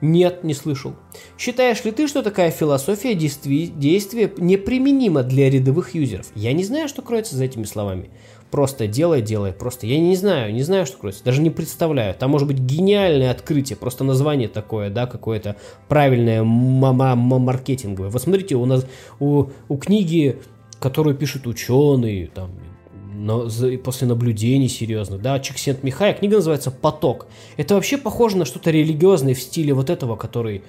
Нет, 0.00 0.44
не 0.44 0.54
слышал. 0.54 0.94
Считаешь 1.36 1.84
ли 1.84 1.90
ты, 1.90 2.06
что 2.06 2.22
такая 2.22 2.50
философия 2.50 3.14
действия, 3.14 4.32
неприменима 4.36 5.24
для 5.24 5.50
рядовых 5.50 5.94
юзеров? 5.94 6.26
Я 6.36 6.52
не 6.52 6.62
знаю, 6.62 6.88
что 6.88 7.02
кроется 7.02 7.34
за 7.36 7.44
этими 7.44 7.64
словами. 7.64 8.10
Просто 8.50 8.86
делай, 8.86 9.20
делай, 9.20 9.52
просто. 9.52 9.86
Я 9.86 9.98
не 9.98 10.16
знаю, 10.16 10.54
не 10.54 10.62
знаю, 10.62 10.86
что 10.86 10.96
кроется. 10.96 11.24
Даже 11.24 11.42
не 11.42 11.50
представляю. 11.50 12.14
Там 12.14 12.30
может 12.30 12.46
быть 12.46 12.58
гениальное 12.58 13.30
открытие, 13.30 13.76
просто 13.76 14.04
название 14.04 14.48
такое, 14.48 14.88
да, 14.88 15.06
какое-то 15.06 15.56
правильное 15.88 16.42
маркетинговое. 16.44 18.08
Вот 18.08 18.22
смотрите, 18.22 18.54
у 18.54 18.64
нас 18.64 18.86
у, 19.18 19.46
у 19.68 19.76
книги, 19.76 20.38
которую 20.78 21.16
пишут 21.16 21.46
ученые, 21.46 22.28
там, 22.28 22.52
но, 23.18 23.48
после 23.82 24.06
наблюдений 24.06 24.68
серьезных, 24.68 25.20
да, 25.20 25.40
Чиксент 25.40 25.82
Михай, 25.82 26.14
книга 26.14 26.36
называется 26.36 26.70
«Поток». 26.70 27.26
Это 27.56 27.74
вообще 27.74 27.98
похоже 27.98 28.36
на 28.36 28.44
что-то 28.44 28.70
религиозное 28.70 29.34
в 29.34 29.40
стиле 29.40 29.74
вот 29.74 29.90
этого, 29.90 30.16
который 30.16 30.62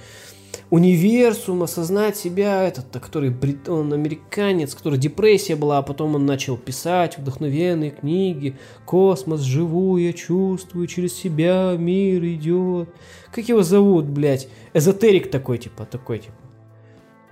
универсум, 0.72 1.64
осознать 1.64 2.18
себя, 2.18 2.64
этот, 2.64 2.86
который 3.02 3.36
он 3.68 3.94
американец, 3.94 4.74
который 4.74 4.98
депрессия 4.98 5.56
была, 5.56 5.78
а 5.78 5.82
потом 5.84 6.16
он 6.16 6.26
начал 6.26 6.58
писать 6.58 7.18
вдохновенные 7.18 7.92
книги, 7.92 8.58
космос, 8.86 9.42
живу, 9.42 9.98
я 9.98 10.14
чувствую, 10.14 10.88
через 10.88 11.14
себя 11.14 11.76
мир 11.78 12.24
идет. 12.26 12.90
Как 13.32 13.48
его 13.48 13.64
зовут, 13.64 14.06
блядь? 14.06 14.48
Эзотерик 14.74 15.30
такой, 15.30 15.60
типа, 15.60 15.86
такой, 15.86 16.20
типа. 16.20 16.49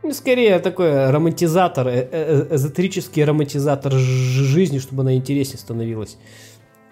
Ну, 0.08 0.14
скорее 0.14 0.60
такой 0.60 1.12
романтизатор, 1.12 1.86
э, 1.90 2.08
э, 2.10 2.56
эзотерический 2.56 3.26
романтизатор 3.26 3.92
жизни, 3.92 4.80
чтобы 4.80 5.02
она 5.02 5.16
интереснее 5.16 5.58
становилась. 5.58 6.18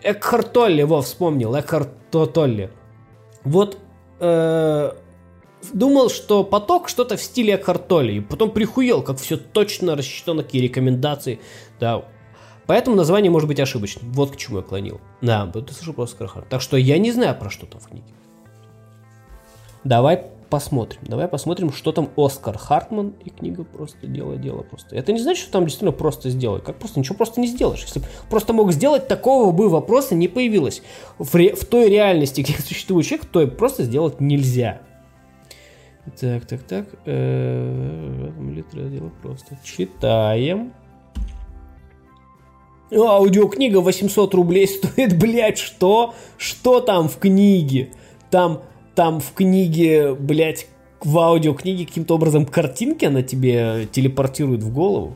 Экхарт 0.04 0.52
Толли, 0.52 0.84
во, 0.84 1.02
вспомнил, 1.02 1.58
Экхарт 1.58 1.90
Толли. 2.12 2.72
Вот 3.46 3.78
э, 4.20 4.92
думал, 5.72 6.10
что 6.10 6.44
поток 6.44 6.90
что-то 6.90 7.16
в 7.16 7.22
стиле 7.22 7.56
Экхарт 7.56 7.88
Толли, 7.88 8.16
и 8.16 8.20
потом 8.20 8.52
прихуел, 8.52 9.02
как 9.02 9.18
все 9.18 9.38
точно 9.38 9.96
рассчитано, 9.96 10.44
какие 10.44 10.62
рекомендации, 10.64 11.40
да. 11.80 12.04
Поэтому 12.68 12.98
название 12.98 13.32
может 13.32 13.48
быть 13.48 13.62
ошибочным. 13.62 14.12
Вот 14.12 14.32
к 14.32 14.36
чему 14.36 14.58
я 14.58 14.64
клонил. 14.64 15.00
Да, 15.22 15.48
ты 15.48 15.74
слышал 15.74 15.94
про 15.94 16.06
Скархард. 16.06 16.50
Так 16.50 16.62
что 16.62 16.76
я 16.76 16.98
не 16.98 17.14
знаю, 17.14 17.34
про 17.40 17.50
что 17.50 17.66
там 17.66 17.80
в 17.80 17.88
книге. 17.88 18.08
Давай 19.86 20.35
посмотрим. 20.50 21.02
Давай 21.04 21.28
посмотрим, 21.28 21.72
что 21.72 21.92
там 21.92 22.10
Оскар 22.18 22.58
Хартман 22.58 23.14
и 23.24 23.30
книга 23.30 23.64
просто 23.64 24.08
дело 24.08 24.38
дело 24.38 24.62
просто. 24.62 24.96
Это 24.96 25.12
не 25.12 25.20
значит, 25.20 25.44
что 25.44 25.52
там 25.54 25.64
действительно 25.64 25.92
просто 25.92 26.30
сделать. 26.30 26.64
Как 26.64 26.78
просто 26.78 27.00
ничего 27.00 27.16
просто 27.16 27.42
не 27.42 27.48
сделаешь. 27.48 27.82
Если 27.82 28.02
просто 28.30 28.54
мог 28.54 28.72
сделать, 28.72 29.08
такого 29.08 29.52
бы 29.52 29.70
вопроса 29.70 30.16
не 30.16 30.28
появилось. 30.28 30.82
В, 31.18 31.36
ре, 31.36 31.56
в 31.56 31.66
той 31.66 31.90
реальности, 31.90 32.42
где 32.48 32.54
существует 32.54 33.06
человек, 33.06 33.26
то 33.28 33.48
просто 33.48 33.84
сделать 33.84 34.20
нельзя. 34.20 34.82
Так, 36.20 36.46
так, 36.46 36.64
так. 36.64 36.88
Э, 37.06 38.32
литра 38.40 38.82
дело 38.84 39.12
просто. 39.22 39.58
Читаем. 39.64 40.74
Аудиокнига 42.92 43.82
800 43.82 44.34
рублей 44.36 44.68
стоит, 44.68 45.18
блядь, 45.20 45.58
что? 45.58 46.14
Что 46.38 46.82
там 46.82 47.10
в 47.10 47.18
книге? 47.18 47.92
Там 48.30 48.62
там 48.96 49.20
в 49.20 49.34
книге, 49.34 50.16
блядь, 50.16 50.68
в 51.04 51.20
аудиокниге 51.20 51.86
каким-то 51.86 52.16
образом 52.16 52.46
картинки 52.46 53.06
она 53.06 53.22
тебе 53.22 53.88
телепортирует 53.92 54.64
в 54.64 54.74
голову. 54.74 55.14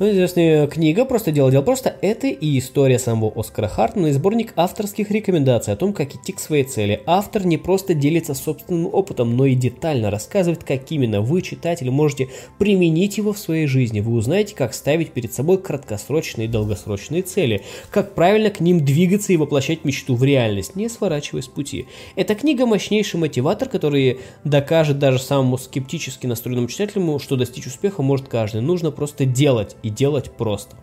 Ну, 0.00 0.10
известная 0.10 0.66
книга 0.66 1.04
«Просто 1.04 1.30
дело, 1.30 1.50
дело 1.50 1.60
просто»— 1.60 1.94
это 2.00 2.26
и 2.26 2.58
история 2.58 2.98
самого 2.98 3.38
Оскара 3.38 3.68
Хартмана 3.68 4.06
и 4.06 4.12
сборник 4.12 4.54
авторских 4.56 5.10
рекомендаций 5.10 5.74
о 5.74 5.76
том, 5.76 5.92
как 5.92 6.14
идти 6.14 6.32
к 6.32 6.40
своей 6.40 6.64
цели. 6.64 7.02
Автор 7.04 7.44
не 7.44 7.58
просто 7.58 7.92
делится 7.92 8.32
собственным 8.32 8.86
опытом, 8.86 9.36
но 9.36 9.44
и 9.44 9.54
детально 9.54 10.10
рассказывает, 10.10 10.64
как 10.64 10.90
именно 10.90 11.20
вы, 11.20 11.42
читатель, 11.42 11.90
можете 11.90 12.30
применить 12.58 13.18
его 13.18 13.34
в 13.34 13.38
своей 13.38 13.66
жизни. 13.66 14.00
Вы 14.00 14.14
узнаете, 14.14 14.54
как 14.54 14.72
ставить 14.72 15.10
перед 15.10 15.34
собой 15.34 15.58
краткосрочные 15.58 16.46
и 16.46 16.50
долгосрочные 16.50 17.20
цели, 17.20 17.60
как 17.90 18.14
правильно 18.14 18.48
к 18.48 18.60
ним 18.60 18.82
двигаться 18.82 19.34
и 19.34 19.36
воплощать 19.36 19.84
мечту 19.84 20.14
в 20.14 20.24
реальность, 20.24 20.76
не 20.76 20.88
сворачивая 20.88 21.42
с 21.42 21.48
пути. 21.48 21.84
Эта 22.16 22.34
книга 22.34 22.64
мощнейший 22.64 23.20
мотиватор, 23.20 23.68
который 23.68 24.20
докажет 24.44 24.98
даже 24.98 25.18
самому 25.18 25.58
скептически 25.58 26.26
настроенному 26.26 26.68
читателю, 26.68 27.18
что 27.18 27.36
достичь 27.36 27.66
успеха 27.66 28.00
может 28.00 28.28
каждый. 28.28 28.62
Нужно 28.62 28.92
просто 28.92 29.26
делать 29.26 29.76
и 29.82 29.89
делать 29.94 30.30
просто. 30.30 30.76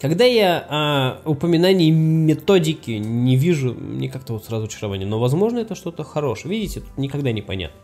Когда 0.00 0.24
я 0.24 0.64
а, 0.68 1.22
упоминаний 1.24 1.90
методики 1.90 2.92
не 2.92 3.36
вижу, 3.36 3.74
мне 3.74 4.08
как-то 4.08 4.34
вот 4.34 4.44
сразу 4.44 4.66
очарование. 4.66 5.08
Но, 5.08 5.18
возможно, 5.18 5.58
это 5.58 5.74
что-то 5.74 6.04
хорошее. 6.04 6.54
Видите, 6.54 6.80
тут 6.80 6.96
никогда 6.98 7.32
не 7.32 7.42
понятно. 7.42 7.80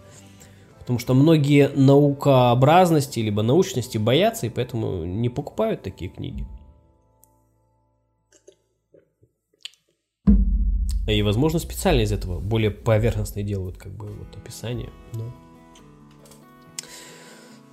Потому 0.78 0.98
что 0.98 1.14
многие 1.14 1.70
наукообразности 1.74 3.18
либо 3.18 3.42
научности 3.42 3.98
боятся, 3.98 4.46
и 4.46 4.50
поэтому 4.50 5.04
не 5.04 5.28
покупают 5.28 5.82
такие 5.82 6.10
книги. 6.10 6.46
И, 11.08 11.22
возможно, 11.22 11.58
специально 11.58 12.02
из 12.02 12.12
этого 12.12 12.38
более 12.38 12.70
поверхностные 12.70 13.44
делают 13.44 13.76
как 13.76 13.92
бы 13.92 14.06
вот 14.06 14.36
описание. 14.36 14.90
Но... 15.14 15.32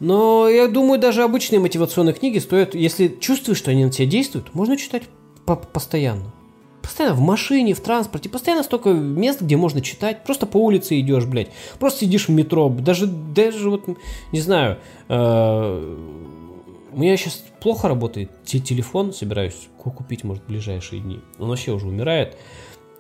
Но 0.02 0.50
я 0.50 0.68
думаю, 0.68 1.00
даже 1.00 1.22
обычные 1.22 1.60
мотивационные 1.60 2.16
книги 2.16 2.40
стоят, 2.40 2.74
если 2.74 3.08
чувствуешь, 3.08 3.60
что 3.60 3.70
они 3.70 3.86
на 3.86 3.92
тебя 3.92 4.08
действуют, 4.08 4.56
можно 4.56 4.76
читать 4.76 5.04
по 5.46 5.56
постоянно. 5.56 6.34
Постоянно 6.82 7.16
в 7.16 7.22
машине, 7.22 7.76
в 7.76 7.82
транспорте, 7.82 8.28
постоянно 8.28 8.64
столько 8.64 8.90
мест, 8.90 9.42
где 9.42 9.58
можно 9.58 9.80
читать. 9.80 10.24
Просто 10.24 10.48
по 10.48 10.58
улице 10.58 11.00
идешь, 11.00 11.26
блядь. 11.26 11.50
Просто 11.80 12.00
сидишь 12.00 12.30
в 12.30 12.32
метро. 12.32 12.68
Даже, 12.70 13.06
даже 13.06 13.70
вот, 13.70 13.84
не 14.32 14.40
знаю, 14.40 14.80
э, 15.08 15.98
у 16.92 17.00
меня 17.00 17.16
сейчас 17.16 17.44
плохо 17.60 17.88
работает 17.88 18.32
телефон, 18.44 19.14
собираюсь 19.14 19.70
купить, 19.78 20.24
может, 20.24 20.44
в 20.46 20.48
ближайшие 20.48 21.00
дни. 21.00 21.20
Он 21.38 21.50
вообще 21.50 21.74
уже 21.74 21.88
умирает. 21.88 22.38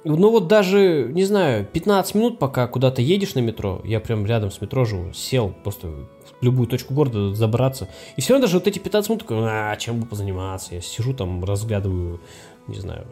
Ну 0.03 0.29
вот 0.29 0.47
даже, 0.47 1.09
не 1.11 1.23
знаю, 1.23 1.65
15 1.65 2.13
минут, 2.13 2.37
пока 2.37 2.67
куда-то 2.67 3.01
едешь 3.01 3.33
на 3.33 3.39
метро, 3.39 3.81
я 3.83 3.99
прям 3.99 4.25
рядом 4.27 4.51
с 4.51 4.61
метро 4.61 4.85
живу, 4.85 5.13
сел 5.13 5.53
просто 5.63 6.07
любую 6.41 6.67
точку 6.67 6.93
города 6.93 7.33
забраться. 7.33 7.87
И 8.15 8.21
все 8.21 8.33
равно 8.33 8.47
даже 8.47 8.57
вот 8.57 8.67
эти 8.67 8.79
15 8.79 9.09
минут 9.09 9.21
такой, 9.21 9.37
а, 9.41 9.75
чем 9.77 9.99
бы 9.99 10.05
позаниматься? 10.05 10.75
Я 10.75 10.81
сижу 10.81 11.13
там, 11.13 11.43
разглядываю, 11.43 12.19
не 12.67 12.79
знаю, 12.79 13.07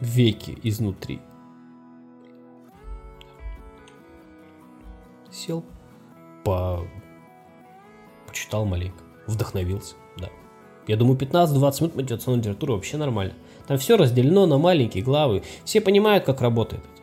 веки 0.00 0.58
изнутри. 0.62 1.20
Сел, 5.30 5.64
по... 6.44 6.84
почитал 8.26 8.64
маленько, 8.64 9.04
вдохновился. 9.26 9.94
Я 10.88 10.96
думаю, 10.96 11.18
15-20 11.18 11.82
минут 11.82 11.96
мотивационной 11.96 12.38
литературы 12.40 12.72
вообще 12.72 12.96
нормально. 12.96 13.34
Там 13.66 13.76
все 13.76 13.98
разделено 13.98 14.46
на 14.46 14.56
маленькие 14.56 15.04
главы. 15.04 15.42
Все 15.64 15.82
понимают, 15.82 16.24
как 16.24 16.40
работает 16.40 16.82
да. 16.82 16.97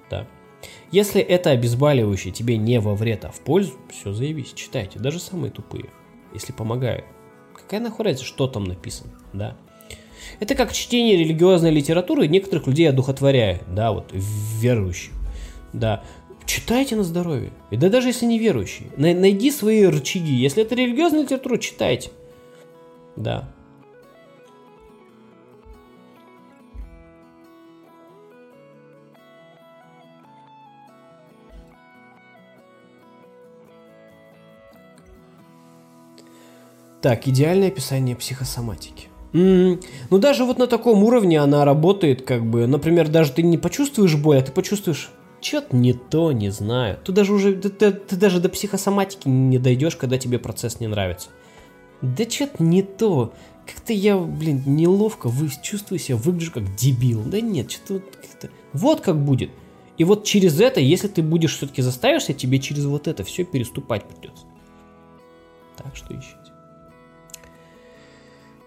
Если 0.95 1.19
это 1.19 1.49
обезболивающее 1.49 2.31
тебе 2.31 2.55
не 2.55 2.79
во 2.79 2.95
вред, 2.95 3.25
а 3.25 3.29
в 3.29 3.41
пользу, 3.41 3.73
все, 3.89 4.13
заявись, 4.13 4.53
читайте, 4.53 4.97
даже 4.97 5.19
самые 5.19 5.51
тупые, 5.51 5.89
если 6.33 6.53
помогают. 6.53 7.03
Какая 7.53 7.81
нахуй 7.81 8.15
что 8.15 8.47
там 8.47 8.63
написано, 8.63 9.11
да. 9.33 9.57
Это 10.39 10.55
как 10.55 10.71
чтение 10.71 11.17
религиозной 11.17 11.71
литературы 11.71 12.29
некоторых 12.29 12.67
людей 12.67 12.87
одухотворяет, 12.87 13.63
да, 13.75 13.91
вот, 13.91 14.13
верующих, 14.13 15.11
да. 15.73 16.01
Читайте 16.45 16.95
на 16.95 17.03
здоровье. 17.03 17.51
И 17.71 17.75
да 17.75 17.89
даже 17.89 18.07
если 18.07 18.25
не 18.25 18.39
верующие. 18.39 18.87
Найди 18.95 19.51
свои 19.51 19.83
рычаги. 19.83 20.35
Если 20.35 20.63
это 20.63 20.75
религиозная 20.75 21.23
литература, 21.23 21.57
читайте. 21.57 22.11
Да. 23.17 23.53
Так, 37.05 37.27
идеальное 37.27 37.67
описание 37.67 38.15
психосоматики. 38.15 39.09
Mm, 39.31 39.79
ну 40.09 40.17
даже 40.17 40.43
вот 40.43 40.57
на 40.57 40.65
таком 40.65 41.03
уровне 41.03 41.39
она 41.39 41.63
работает, 41.63 42.23
как 42.23 42.43
бы, 42.43 42.65
например, 42.65 43.09
даже 43.09 43.31
ты 43.31 43.43
не 43.43 43.59
почувствуешь 43.59 44.15
боль, 44.15 44.39
а 44.39 44.41
ты 44.41 44.51
почувствуешь 44.51 45.11
что-то 45.39 45.75
не 45.75 45.93
то, 45.93 46.31
не 46.31 46.49
знаю. 46.49 46.97
Ты 47.05 47.11
даже 47.11 47.31
уже, 47.31 47.53
ты, 47.53 47.69
ты, 47.69 47.91
ты 47.91 48.15
даже 48.15 48.39
до 48.39 48.49
психосоматики 48.49 49.27
не 49.27 49.59
дойдешь, 49.59 49.95
когда 49.97 50.17
тебе 50.17 50.39
процесс 50.39 50.79
не 50.79 50.87
нравится. 50.87 51.29
Да 52.01 52.27
что-то 52.27 52.63
не 52.63 52.81
то. 52.81 53.35
Как-то 53.67 53.93
я, 53.93 54.17
блин, 54.17 54.63
неловко 54.65 55.29
вы, 55.29 55.51
чувствую 55.61 55.99
себя, 55.99 56.17
выгляжу 56.17 56.53
как 56.53 56.75
дебил. 56.75 57.21
Да 57.23 57.39
нет, 57.39 57.69
что-то 57.69 57.93
вот 57.93 58.15
как-то... 58.19 58.49
Вот 58.73 59.01
как 59.01 59.23
будет. 59.23 59.51
И 59.99 60.03
вот 60.05 60.23
через 60.23 60.59
это, 60.59 60.79
если 60.79 61.07
ты 61.07 61.21
будешь 61.21 61.55
все-таки 61.55 61.83
заставишься, 61.83 62.33
тебе 62.33 62.57
через 62.57 62.85
вот 62.85 63.07
это 63.07 63.23
все 63.23 63.43
переступать 63.43 64.05
придется. 64.05 64.45
Так 65.77 65.95
что 65.95 66.11
ищите. 66.11 66.44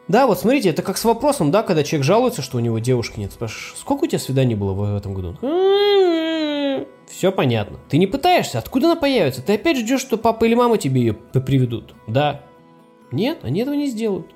Да, 0.09 0.27
вот 0.27 0.41
смотрите, 0.41 0.71
это 0.71 0.83
как 0.83 0.97
с 0.97 1.05
вопросом, 1.05 1.51
да, 1.51 1.63
когда 1.63 1.85
человек 1.85 2.07
жалуется, 2.07 2.41
что 2.41 2.57
у 2.57 2.61
него 2.61 2.79
девушки 2.79 3.21
нет. 3.21 3.33
Спрашиваешь, 3.33 3.75
сколько 3.77 4.05
у 4.05 4.07
тебя 4.07 4.19
свиданий 4.19 4.55
было 4.55 4.73
в 4.73 4.97
этом 4.97 5.13
году? 5.13 5.37
Все 7.07 7.31
понятно. 7.31 7.79
Ты 7.89 7.99
не 7.99 8.07
пытаешься, 8.07 8.59
откуда 8.59 8.87
она 8.87 8.97
появится? 8.97 9.43
Ты 9.43 9.55
опять 9.55 9.77
ждешь, 9.79 10.01
что 10.01 10.17
папа 10.17 10.45
или 10.45 10.55
мама 10.55 10.79
тебе 10.79 11.01
ее 11.01 11.15
приведут. 11.15 11.95
Да. 12.07 12.43
Нет, 13.13 13.41
они 13.43 13.61
этого 13.61 13.75
не 13.75 13.89
сделают. 13.89 14.27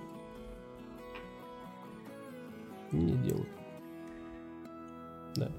Не 2.90 3.12
делают. 3.12 3.48
Да. 5.36 5.50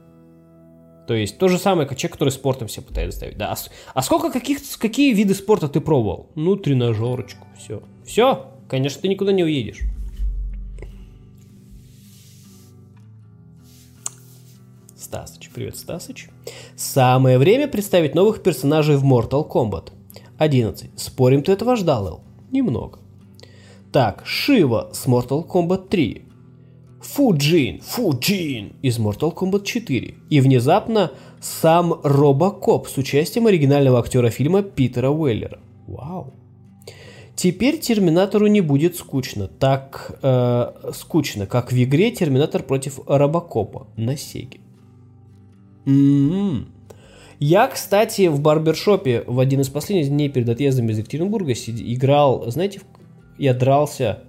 То 1.08 1.16
есть 1.16 1.38
то 1.40 1.48
же 1.48 1.58
самое, 1.58 1.88
как 1.88 1.98
человек, 1.98 2.14
который 2.14 2.30
спортом 2.30 2.68
все 2.68 2.82
пытается 2.82 3.18
ставить. 3.18 3.38
Да. 3.38 3.52
А, 3.52 3.56
а 3.94 4.02
сколько 4.04 4.32
каких, 4.32 4.60
какие 4.78 5.14
виды 5.14 5.34
спорта 5.34 5.68
ты 5.68 5.82
пробовал? 5.82 6.30
Ну, 6.36 6.56
тренажерочку, 6.56 7.48
все. 7.58 7.82
Все, 8.06 8.52
конечно, 8.68 9.02
ты 9.02 9.08
никуда 9.08 9.32
не 9.32 9.44
уедешь. 9.44 9.82
Стасыч. 15.14 15.52
Привет, 15.54 15.78
Стасыч. 15.78 16.30
Самое 16.76 17.38
время 17.38 17.68
представить 17.68 18.16
новых 18.16 18.42
персонажей 18.42 18.98
в 18.98 19.06
Mortal 19.06 19.48
Kombat. 19.48 19.92
11. 20.40 20.90
Спорим, 21.00 21.44
ты 21.44 21.52
этого 21.52 21.76
ждал, 21.76 22.08
Эл? 22.08 22.22
Немного. 22.52 22.98
Так, 23.92 24.24
Шива 24.26 24.90
с 24.92 25.06
Mortal 25.06 25.48
Kombat 25.48 25.88
3. 25.88 26.24
Фуджин, 27.00 27.80
Фуджин 27.82 28.74
из 28.82 28.98
Mortal 28.98 29.32
Kombat 29.32 29.66
4. 29.66 30.16
И 30.32 30.42
внезапно 30.42 31.12
сам 31.40 31.94
Робокоп 32.04 32.88
с 32.88 32.98
участием 32.98 33.46
оригинального 33.46 34.00
актера 34.00 34.32
фильма 34.32 34.64
Питера 34.64 35.12
Уэллера. 35.12 35.60
Вау. 35.86 36.34
Теперь 37.36 37.78
Терминатору 37.78 38.48
не 38.48 38.62
будет 38.62 38.96
скучно, 38.96 39.48
так 39.48 40.18
э, 40.24 40.92
скучно, 40.92 41.46
как 41.46 41.72
в 41.72 41.84
игре 41.84 42.10
Терминатор 42.10 42.64
против 42.64 43.00
Робокопа 43.06 43.86
на 43.96 44.18
Сеге. 44.18 44.63
Mm-hmm. 45.86 46.68
Я, 47.40 47.68
кстати, 47.68 48.28
в 48.28 48.40
барбершопе 48.40 49.24
в 49.28 49.40
один 49.40 49.62
из 49.62 49.70
последних 49.70 50.10
дней 50.10 50.30
перед 50.30 50.48
отъездом 50.48 50.90
из 50.90 51.00
Екатеринбурга 51.00 51.56
сид... 51.56 51.76
играл, 51.80 52.50
знаете, 52.50 52.82
я 53.38 53.54
дрался 53.54 54.24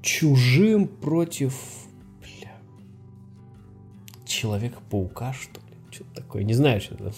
чужим 0.00 0.88
против 0.88 1.54
бля, 2.22 2.52
Человека-паука, 4.24 5.34
что 5.34 5.60
ли? 5.60 5.76
Что-то 5.90 6.14
такое, 6.14 6.44
не 6.44 6.54
знаю, 6.54 6.80
что 6.80 6.94
это. 6.94 7.12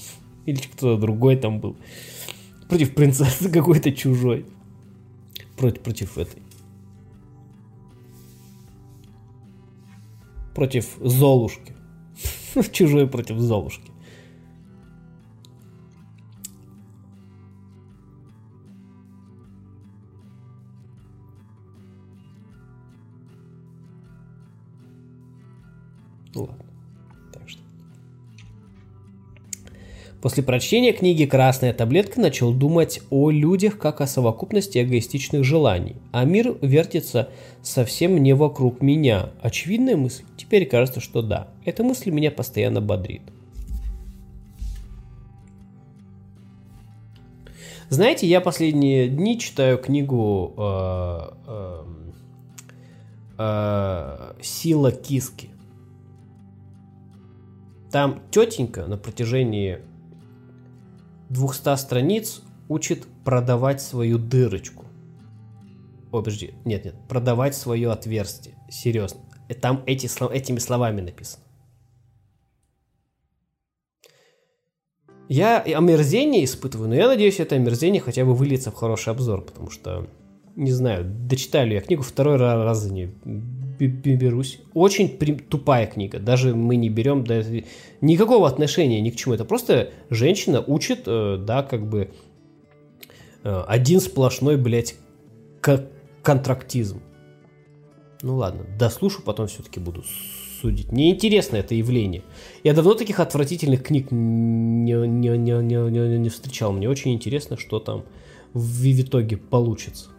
Или 0.46 0.56
кто-то 0.56 1.00
другой 1.00 1.36
там 1.36 1.60
был. 1.60 1.76
Против 2.68 2.94
принцессы 2.94 3.48
какой-то 3.52 3.92
чужой. 3.92 4.46
Против, 5.56 5.82
против 5.82 6.18
этой. 6.18 6.42
Против 10.54 10.96
Золушки. 11.00 11.74
Чужой 12.72 13.06
против 13.06 13.38
Золушки. 13.38 13.90
Ладно. 26.34 26.69
После 30.20 30.42
прочтения 30.42 30.92
книги 30.92 31.24
«Красная 31.24 31.72
таблетка» 31.72 32.20
начал 32.20 32.52
думать 32.52 33.00
о 33.08 33.30
людях 33.30 33.78
как 33.78 34.02
о 34.02 34.06
совокупности 34.06 34.82
эгоистичных 34.82 35.44
желаний, 35.44 35.96
а 36.12 36.24
мир 36.24 36.58
вертится 36.60 37.30
совсем 37.62 38.22
не 38.22 38.34
вокруг 38.34 38.82
меня. 38.82 39.30
Очевидная 39.40 39.96
мысль? 39.96 40.24
Теперь 40.36 40.66
кажется, 40.66 41.00
что 41.00 41.22
да. 41.22 41.48
Эта 41.64 41.82
мысль 41.82 42.10
меня 42.10 42.30
постоянно 42.30 42.82
бодрит. 42.82 43.22
Знаете, 47.88 48.26
я 48.26 48.42
последние 48.42 49.08
дни 49.08 49.38
читаю 49.38 49.78
книгу 49.78 50.52
э, 50.56 51.20
э, 51.46 51.84
э, 53.38 54.32
«Сила 54.42 54.92
киски». 54.92 55.48
Там 57.90 58.22
тетенька 58.30 58.86
на 58.86 58.96
протяжении 58.96 59.80
200 61.30 61.76
страниц 61.76 62.42
учит 62.68 63.06
продавать 63.24 63.80
свою 63.80 64.18
дырочку. 64.18 64.84
О, 66.12 66.18
подожди, 66.18 66.54
нет, 66.64 66.84
нет, 66.84 66.94
продавать 67.08 67.54
свое 67.54 67.90
отверстие. 67.90 68.56
Серьезно. 68.68 69.20
И 69.48 69.54
там 69.54 69.82
эти, 69.86 70.08
этими 70.32 70.58
словами 70.58 71.00
написано. 71.00 71.42
Я 75.28 75.60
омерзение 75.60 76.44
испытываю, 76.44 76.88
но 76.88 76.96
я 76.96 77.06
надеюсь, 77.06 77.38
это 77.38 77.54
омерзение 77.54 78.00
хотя 78.00 78.24
бы 78.24 78.34
выльется 78.34 78.72
в 78.72 78.74
хороший 78.74 79.10
обзор, 79.10 79.42
потому 79.42 79.70
что, 79.70 80.08
не 80.56 80.72
знаю, 80.72 81.04
дочитали 81.04 81.74
я 81.74 81.80
книгу 81.80 82.02
второй 82.02 82.36
раз 82.36 82.78
за 82.78 82.92
нее 82.92 83.12
берусь. 83.86 84.60
Очень 84.74 85.08
при... 85.08 85.34
тупая 85.34 85.86
книга. 85.86 86.18
Даже 86.18 86.54
мы 86.54 86.76
не 86.76 86.88
берем 86.88 87.24
да, 87.24 87.42
никакого 88.00 88.48
отношения 88.48 89.00
ни 89.00 89.10
к 89.10 89.16
чему. 89.16 89.34
Это 89.34 89.44
просто 89.44 89.90
женщина 90.10 90.60
учит, 90.60 91.02
э, 91.06 91.36
да, 91.38 91.62
как 91.62 91.88
бы 91.88 92.10
э, 93.42 93.62
один 93.66 94.00
сплошной, 94.00 94.56
блядь, 94.56 94.96
к- 95.60 95.86
контрактизм. 96.22 97.00
Ну 98.22 98.36
ладно, 98.36 98.66
дослушаю, 98.78 99.24
потом 99.24 99.46
все-таки 99.46 99.80
буду 99.80 100.04
судить. 100.60 100.92
Мне 100.92 101.10
интересно 101.10 101.56
это 101.56 101.74
явление. 101.74 102.22
Я 102.62 102.74
давно 102.74 102.94
таких 102.94 103.18
отвратительных 103.20 103.82
книг 103.82 104.08
не, 104.10 104.92
не, 104.92 105.38
не, 105.38 105.62
не, 105.62 105.90
не, 105.90 106.18
не 106.18 106.28
встречал. 106.28 106.72
Мне 106.72 106.88
очень 106.88 107.14
интересно, 107.14 107.56
что 107.56 107.78
там 107.78 108.04
в, 108.52 108.60
в 108.60 109.00
итоге 109.00 109.36
получится. 109.38 110.10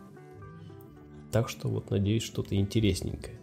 Так 1.32 1.48
что 1.48 1.68
вот 1.70 1.92
надеюсь, 1.92 2.24
что-то 2.24 2.56
интересненькое. 2.56 3.41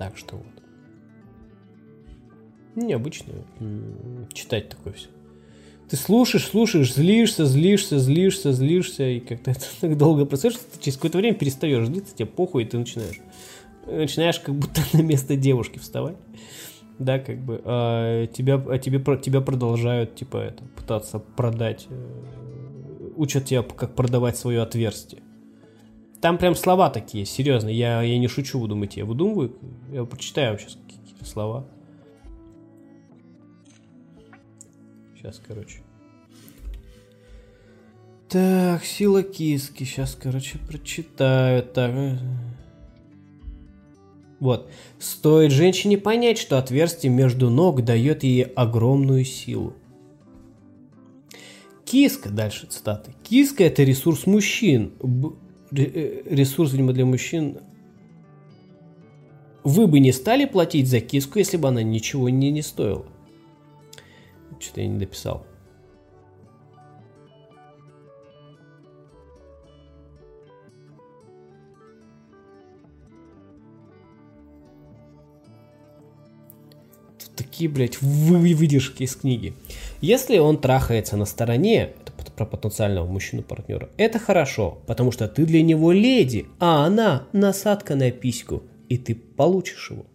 Так 0.00 0.16
что 0.16 0.36
вот. 0.36 0.46
Необычно 2.74 3.34
читать 4.32 4.70
такое 4.70 4.94
все. 4.94 5.08
Ты 5.90 5.96
слушаешь, 5.98 6.46
слушаешь, 6.46 6.94
злишься, 6.94 7.44
злишься, 7.44 7.98
злишься, 7.98 8.52
злишься, 8.52 9.06
и 9.06 9.20
как-то 9.20 9.50
это 9.50 9.66
так 9.78 9.98
долго 9.98 10.24
происходит, 10.24 10.56
что 10.56 10.64
ты 10.70 10.82
через 10.82 10.96
какое-то 10.96 11.18
время 11.18 11.36
перестаешь 11.36 11.86
злиться, 11.86 12.16
тебе 12.16 12.24
похуй, 12.24 12.62
и 12.62 12.66
ты 12.66 12.78
начинаешь. 12.78 13.20
Начинаешь 13.86 14.40
как 14.40 14.54
будто 14.54 14.80
на 14.94 15.02
место 15.02 15.36
девушки 15.36 15.78
вставать. 15.78 16.16
Да, 16.98 17.18
как 17.18 17.36
бы. 17.36 17.60
А 17.66 18.26
тебя, 18.28 18.54
а 18.54 18.78
тебе, 18.78 19.00
тебя 19.18 19.42
продолжают, 19.42 20.14
типа, 20.14 20.38
это, 20.38 20.64
пытаться 20.64 21.18
продать. 21.18 21.88
Э, 21.90 23.10
учат 23.16 23.44
тебя, 23.44 23.62
как 23.62 23.94
продавать 23.94 24.38
свое 24.38 24.62
отверстие. 24.62 25.20
Там 26.20 26.36
прям 26.36 26.54
слова 26.54 26.90
такие, 26.90 27.24
серьезно. 27.24 27.68
Я, 27.68 28.02
я 28.02 28.18
не 28.18 28.28
шучу, 28.28 28.58
вы 28.58 28.68
думаете, 28.68 29.00
я 29.00 29.06
выдумываю? 29.06 29.56
Я 29.90 30.04
прочитаю 30.04 30.50
вам 30.50 30.58
сейчас 30.58 30.76
какие-то 30.86 31.24
слова. 31.24 31.66
Сейчас, 35.16 35.40
короче. 35.46 35.80
Так, 38.28 38.84
сила 38.84 39.22
киски. 39.22 39.84
Сейчас, 39.84 40.14
короче, 40.14 40.58
прочитаю. 40.58 41.62
Так. 41.62 42.18
Вот. 44.38 44.70
Стоит 44.98 45.52
женщине 45.52 45.98
понять, 45.98 46.38
что 46.38 46.58
отверстие 46.58 47.12
между 47.12 47.50
ног 47.50 47.82
дает 47.82 48.24
ей 48.24 48.44
огромную 48.44 49.24
силу. 49.24 49.74
Киска, 51.84 52.30
дальше 52.30 52.66
цитаты. 52.66 53.14
Киска– 53.24 53.64
это 53.64 53.82
ресурс 53.82 54.26
мужчин, 54.26 54.92
ресурс, 55.70 56.72
видимо, 56.72 56.92
для 56.92 57.04
мужчин. 57.04 57.58
Вы 59.62 59.86
бы 59.86 60.00
не 60.00 60.12
стали 60.12 60.46
платить 60.46 60.88
за 60.88 61.00
киску, 61.00 61.38
если 61.38 61.56
бы 61.56 61.68
она 61.68 61.82
ничего 61.82 62.28
не, 62.28 62.50
не 62.50 62.62
стоила. 62.62 63.04
Что-то 64.58 64.80
я 64.80 64.88
не 64.88 64.98
дописал. 64.98 65.46
Тут 77.18 77.34
такие, 77.36 77.70
блядь, 77.70 78.00
выдержки 78.00 79.02
из 79.02 79.14
книги. 79.14 79.54
Если 80.00 80.38
он 80.38 80.58
трахается 80.58 81.16
на 81.16 81.26
стороне, 81.26 81.94
про 82.40 82.46
потенциального 82.46 83.06
мужчину-партнера. 83.06 83.90
Это 83.98 84.18
хорошо, 84.18 84.78
потому 84.86 85.12
что 85.12 85.28
ты 85.28 85.44
для 85.44 85.60
него 85.60 85.92
леди, 85.92 86.46
а 86.58 86.86
она 86.86 87.26
насадка 87.34 87.96
на 87.96 88.10
письку, 88.10 88.62
и 88.88 88.96
ты 88.96 89.14
получишь 89.14 89.90
его. 89.90 90.06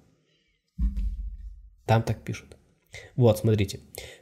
Там 1.86 2.02
так 2.02 2.24
пишут. 2.24 2.58
Вот, 3.16 3.38
смотрите. 3.38 3.80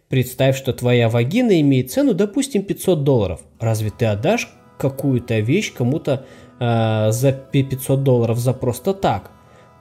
Представь, 0.09 0.57
что 0.57 0.73
твоя 0.73 1.07
вагина 1.07 1.61
имеет 1.61 1.91
цену, 1.91 2.13
допустим, 2.13 2.63
500 2.63 3.05
долларов. 3.05 3.41
Разве 3.61 3.89
ты 3.89 4.05
отдашь 4.05 4.49
какую-то 4.77 5.39
вещь 5.39 5.71
кому-то 5.71 6.25
э, 6.59 7.09
за 7.09 7.31
500 7.31 8.03
долларов 8.03 8.37
за 8.37 8.51
просто 8.51 8.93
так? 8.93 9.31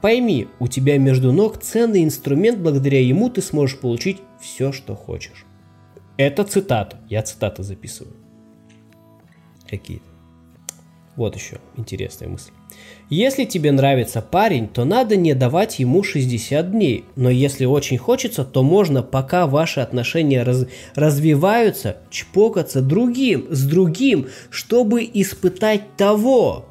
Пойми, 0.00 0.46
у 0.60 0.68
тебя 0.68 0.96
между 0.96 1.32
ног 1.32 1.58
ценный 1.60 2.04
инструмент, 2.04 2.60
благодаря 2.60 3.00
ему 3.00 3.30
ты 3.30 3.42
сможешь 3.42 3.80
получить 3.80 4.18
все, 4.40 4.70
что 4.70 4.94
хочешь. 4.94 5.44
Это 6.16 6.44
цитата. 6.44 6.98
Я 7.08 7.22
цитаты 7.22 7.62
записываю. 7.62 8.14
Какие-то. 9.68 10.04
Вот 11.16 11.36
еще 11.36 11.58
интересная 11.76 12.28
мысль. 12.28 12.52
Если 13.10 13.44
тебе 13.44 13.70
нравится 13.70 14.22
парень, 14.22 14.66
то 14.66 14.84
надо 14.86 15.16
не 15.16 15.34
давать 15.34 15.78
ему 15.78 16.02
60 16.02 16.70
дней. 16.70 17.04
Но 17.16 17.28
если 17.28 17.66
очень 17.66 17.98
хочется, 17.98 18.44
то 18.44 18.62
можно, 18.62 19.02
пока 19.02 19.46
ваши 19.46 19.80
отношения 19.80 20.42
раз, 20.42 20.66
развиваются, 20.94 21.98
чпокаться 22.10 22.80
другим, 22.80 23.46
с 23.50 23.64
другим, 23.64 24.28
чтобы 24.48 25.08
испытать 25.12 25.96
того. 25.96 26.66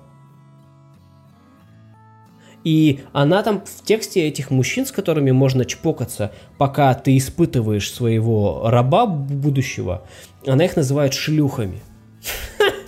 И 2.63 3.01
она 3.11 3.41
там 3.43 3.63
в 3.65 3.83
тексте 3.83 4.27
этих 4.27 4.51
мужчин, 4.51 4.85
с 4.85 4.91
которыми 4.91 5.31
можно 5.31 5.65
чпокаться, 5.65 6.31
пока 6.57 6.93
ты 6.93 7.17
испытываешь 7.17 7.91
своего 7.91 8.69
раба 8.69 9.05
будущего, 9.05 10.05
она 10.45 10.65
их 10.65 10.75
называет 10.75 11.13
шлюхами. 11.13 11.81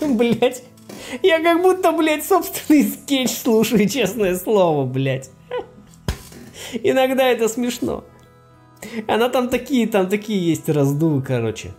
Блять. 0.00 0.62
Я 1.22 1.42
как 1.42 1.62
будто, 1.62 1.92
блядь, 1.92 2.24
собственный 2.24 2.84
скетч 2.84 3.30
слушаю, 3.30 3.88
честное 3.88 4.36
слово, 4.36 4.84
блядь. 4.84 5.30
Иногда 6.72 7.24
это 7.28 7.48
смешно. 7.48 8.04
Она 9.06 9.28
там 9.28 9.48
такие, 9.48 9.86
там 9.86 10.08
такие 10.08 10.46
есть 10.46 10.68
раздувы, 10.68 11.22
короче. 11.22 11.74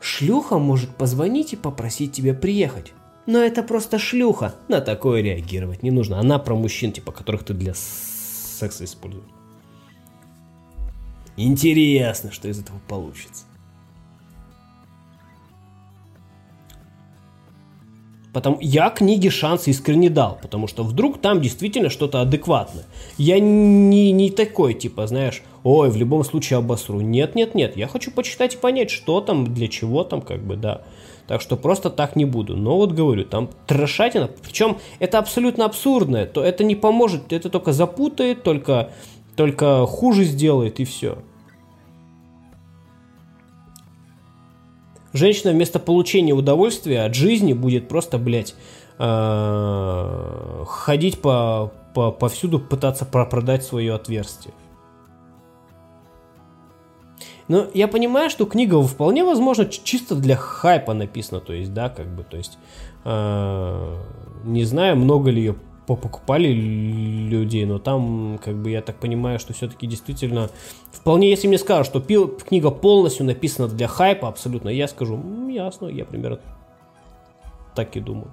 Шлюха 0.00 0.58
может 0.58 0.90
позвонить 0.96 1.54
и 1.54 1.56
попросить 1.56 2.12
тебя 2.12 2.34
приехать. 2.34 2.92
Но 3.26 3.38
это 3.38 3.62
просто 3.62 3.98
шлюха. 3.98 4.54
На 4.68 4.80
такое 4.80 5.22
реагировать 5.22 5.82
не 5.82 5.90
нужно. 5.90 6.18
Она 6.18 6.38
про 6.38 6.54
мужчин, 6.54 6.92
типа, 6.92 7.12
которых 7.12 7.44
ты 7.44 7.54
для 7.54 7.72
секса 7.74 8.84
используешь. 8.84 9.24
Интересно, 11.36 12.30
что 12.30 12.48
из 12.48 12.60
этого 12.60 12.78
получится. 12.86 13.44
Потому 18.34 18.58
я 18.60 18.90
книге 18.90 19.30
шанс 19.30 19.68
искренне 19.68 20.10
дал, 20.10 20.36
потому 20.42 20.66
что 20.66 20.82
вдруг 20.82 21.20
там 21.20 21.40
действительно 21.40 21.88
что-то 21.88 22.20
адекватное. 22.20 22.84
Я 23.16 23.38
не, 23.38 24.10
не 24.10 24.28
такой, 24.30 24.74
типа, 24.74 25.06
знаешь, 25.06 25.42
ой, 25.62 25.88
в 25.88 25.96
любом 25.96 26.24
случае 26.24 26.58
обосру. 26.58 27.00
Нет, 27.00 27.36
нет, 27.36 27.54
нет, 27.54 27.76
я 27.76 27.86
хочу 27.86 28.10
почитать 28.10 28.54
и 28.54 28.58
понять, 28.58 28.90
что 28.90 29.20
там, 29.20 29.54
для 29.54 29.68
чего 29.68 30.02
там, 30.02 30.20
как 30.20 30.42
бы, 30.42 30.56
да. 30.56 30.82
Так 31.26 31.40
что 31.40 31.56
просто 31.56 31.88
так 31.90 32.16
не 32.16 32.24
буду. 32.24 32.56
Но 32.56 32.76
вот 32.76 32.92
говорю, 32.92 33.24
там 33.24 33.48
трешатина, 33.66 34.28
причем 34.42 34.78
это 34.98 35.18
абсолютно 35.18 35.64
абсурдное, 35.64 36.26
то 36.26 36.42
это 36.42 36.64
не 36.64 36.74
поможет, 36.74 37.32
это 37.32 37.48
только 37.48 37.72
запутает, 37.72 38.42
только, 38.42 38.90
только 39.36 39.86
хуже 39.86 40.24
сделает 40.24 40.80
и 40.80 40.84
все. 40.84 41.18
Женщина 45.14 45.52
вместо 45.52 45.78
получения 45.78 46.34
удовольствия 46.34 47.02
от 47.02 47.14
жизни 47.14 47.52
будет 47.52 47.88
просто, 47.88 48.18
блядь, 48.18 48.54
э, 48.98 50.64
ходить 50.66 51.20
по, 51.20 51.72
по, 51.94 52.10
повсюду, 52.10 52.58
пытаться 52.58 53.06
продать 53.06 53.62
свое 53.64 53.94
отверстие. 53.94 54.52
Но 57.48 57.66
я 57.74 57.88
понимаю, 57.88 58.30
что 58.30 58.46
книга 58.46 58.80
вполне 58.82 59.24
возможно 59.24 59.66
чисто 59.66 60.14
для 60.14 60.36
хайпа 60.36 60.94
написана, 60.94 61.40
то 61.40 61.52
есть, 61.52 61.74
да, 61.74 61.90
как 61.90 62.06
бы, 62.06 62.24
то 62.24 62.36
есть, 62.36 62.58
э, 63.04 63.98
не 64.44 64.64
знаю, 64.64 64.96
много 64.96 65.30
ли 65.30 65.40
ее 65.40 65.56
покупали 65.86 66.48
людей, 66.48 67.66
но 67.66 67.78
там, 67.78 68.40
как 68.42 68.56
бы, 68.56 68.70
я 68.70 68.80
так 68.80 68.96
понимаю, 68.96 69.38
что 69.38 69.52
все-таки 69.52 69.86
действительно, 69.86 70.48
вполне, 70.90 71.28
если 71.28 71.46
мне 71.46 71.58
скажут, 71.58 71.86
что 71.86 72.00
пил, 72.00 72.28
книга 72.28 72.70
полностью 72.70 73.26
написана 73.26 73.68
для 73.68 73.88
хайпа 73.88 74.28
абсолютно, 74.28 74.70
я 74.70 74.88
скажу, 74.88 75.20
ясно, 75.50 75.88
я 75.88 76.06
примерно 76.06 76.40
так 77.74 77.94
и 77.96 78.00
думаю. 78.00 78.32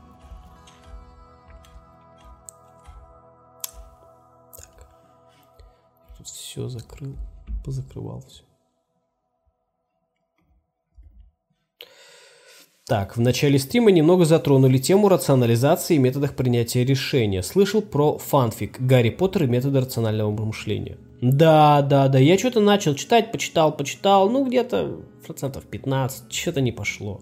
Так. 4.55 4.87
Тут 6.17 6.27
все 6.27 6.69
закрыл, 6.69 7.17
позакрывал 7.65 8.23
все. 8.27 8.43
Так, 12.87 13.15
в 13.15 13.21
начале 13.21 13.59
стрима 13.59 13.91
немного 13.91 14.25
затронули 14.25 14.77
тему 14.77 15.07
рационализации 15.07 15.95
и 15.95 15.99
методах 15.99 16.35
принятия 16.35 16.83
решения. 16.83 17.43
Слышал 17.43 17.81
про 17.81 18.17
фанфик 18.17 18.81
«Гарри 18.81 19.11
Поттер 19.11 19.43
и 19.43 19.47
методы 19.47 19.81
рационального 19.81 20.31
мышления». 20.31 20.97
Да, 21.21 21.83
да, 21.83 22.07
да, 22.07 22.17
я 22.17 22.37
что-то 22.39 22.59
начал 22.59 22.95
читать, 22.95 23.31
почитал, 23.31 23.77
почитал, 23.77 24.27
ну 24.29 24.43
где-то 24.45 25.01
процентов 25.25 25.65
15, 25.65 26.33
что-то 26.33 26.61
не 26.61 26.71
пошло. 26.71 27.21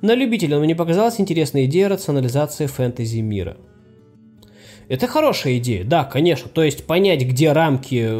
На 0.00 0.14
любителя 0.14 0.58
мне 0.58 0.74
показалась 0.74 1.20
интересная 1.20 1.66
идея 1.66 1.90
рационализации 1.90 2.66
фэнтези 2.66 3.20
мира. 3.20 3.58
Это 4.88 5.06
хорошая 5.06 5.58
идея, 5.58 5.84
да, 5.84 6.04
конечно. 6.04 6.48
То 6.48 6.62
есть 6.62 6.86
понять, 6.86 7.22
где 7.22 7.52
рамки 7.52 8.10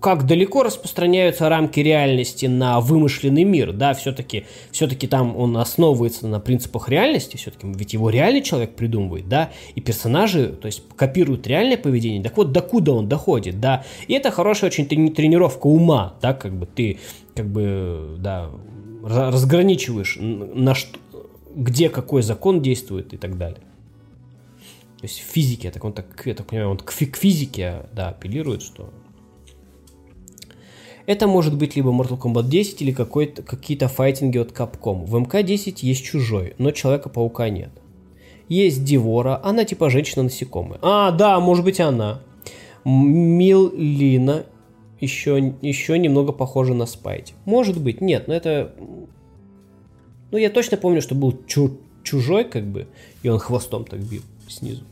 как 0.00 0.26
далеко 0.26 0.62
распространяются 0.62 1.48
рамки 1.48 1.80
реальности 1.80 2.46
на 2.46 2.80
вымышленный 2.80 3.44
мир, 3.44 3.72
да, 3.72 3.94
все-таки 3.94 4.46
все 4.70 4.86
там 4.86 5.36
он 5.36 5.56
основывается 5.56 6.26
на 6.26 6.40
принципах 6.40 6.88
реальности, 6.88 7.36
все-таки 7.36 7.66
ведь 7.66 7.92
его 7.92 8.10
реальный 8.10 8.42
человек 8.42 8.74
придумывает, 8.74 9.28
да, 9.28 9.50
и 9.74 9.80
персонажи, 9.80 10.48
то 10.48 10.66
есть 10.66 10.82
копируют 10.96 11.46
реальное 11.46 11.76
поведение, 11.76 12.22
так 12.22 12.36
вот, 12.36 12.52
докуда 12.52 12.92
он 12.92 13.08
доходит, 13.08 13.60
да, 13.60 13.84
и 14.08 14.14
это 14.14 14.30
хорошая 14.30 14.70
очень 14.70 14.86
тренировка 14.86 15.66
ума, 15.66 16.14
да, 16.22 16.32
как 16.32 16.54
бы 16.54 16.66
ты, 16.66 16.98
как 17.34 17.46
бы, 17.46 18.16
да, 18.18 18.50
разграничиваешь, 19.02 20.18
на 20.20 20.74
что, 20.74 20.98
где 21.54 21.88
какой 21.88 22.22
закон 22.22 22.62
действует 22.62 23.14
и 23.14 23.16
так 23.16 23.38
далее. 23.38 23.60
То 24.98 25.04
есть 25.04 25.20
в 25.20 25.24
физике, 25.24 25.70
так 25.70 25.84
он 25.84 25.92
так, 25.92 26.06
я 26.24 26.34
так 26.34 26.46
понимаю, 26.46 26.70
он 26.70 26.78
к 26.78 26.90
физике, 26.90 27.82
да, 27.92 28.08
апеллирует, 28.08 28.62
что 28.62 28.90
это 31.06 31.26
может 31.26 31.56
быть 31.56 31.76
либо 31.76 31.90
Mortal 31.90 32.18
Kombat 32.18 32.48
10 32.48 32.82
или 32.82 32.92
какие-то 32.92 33.88
файтинги 33.88 34.38
от 34.38 34.50
Capcom. 34.50 35.04
В 35.04 35.14
МК-10 35.18 35.78
есть 35.80 36.04
чужой, 36.04 36.54
но 36.58 36.72
Человека-паука 36.72 37.48
нет. 37.48 37.70
Есть 38.48 38.84
Дивора, 38.84 39.40
она 39.42 39.64
типа 39.64 39.90
женщина-насекомая. 39.90 40.78
А, 40.82 41.10
да, 41.10 41.40
может 41.40 41.64
быть 41.64 41.80
она. 41.80 42.20
Милина 42.84 44.46
еще, 45.00 45.54
еще 45.62 45.98
немного 45.98 46.32
похожа 46.32 46.74
на 46.74 46.86
Спайти. 46.86 47.34
Может 47.44 47.80
быть, 47.80 48.00
нет, 48.00 48.28
но 48.28 48.34
это... 48.34 48.74
Ну, 50.30 50.38
я 50.38 50.50
точно 50.50 50.76
помню, 50.76 51.02
что 51.02 51.14
был 51.14 51.36
чу 51.46 51.78
чужой, 52.02 52.44
как 52.44 52.64
бы, 52.66 52.86
и 53.22 53.28
он 53.28 53.38
хвостом 53.38 53.84
так 53.84 54.00
бил 54.00 54.22
снизу. 54.48 54.84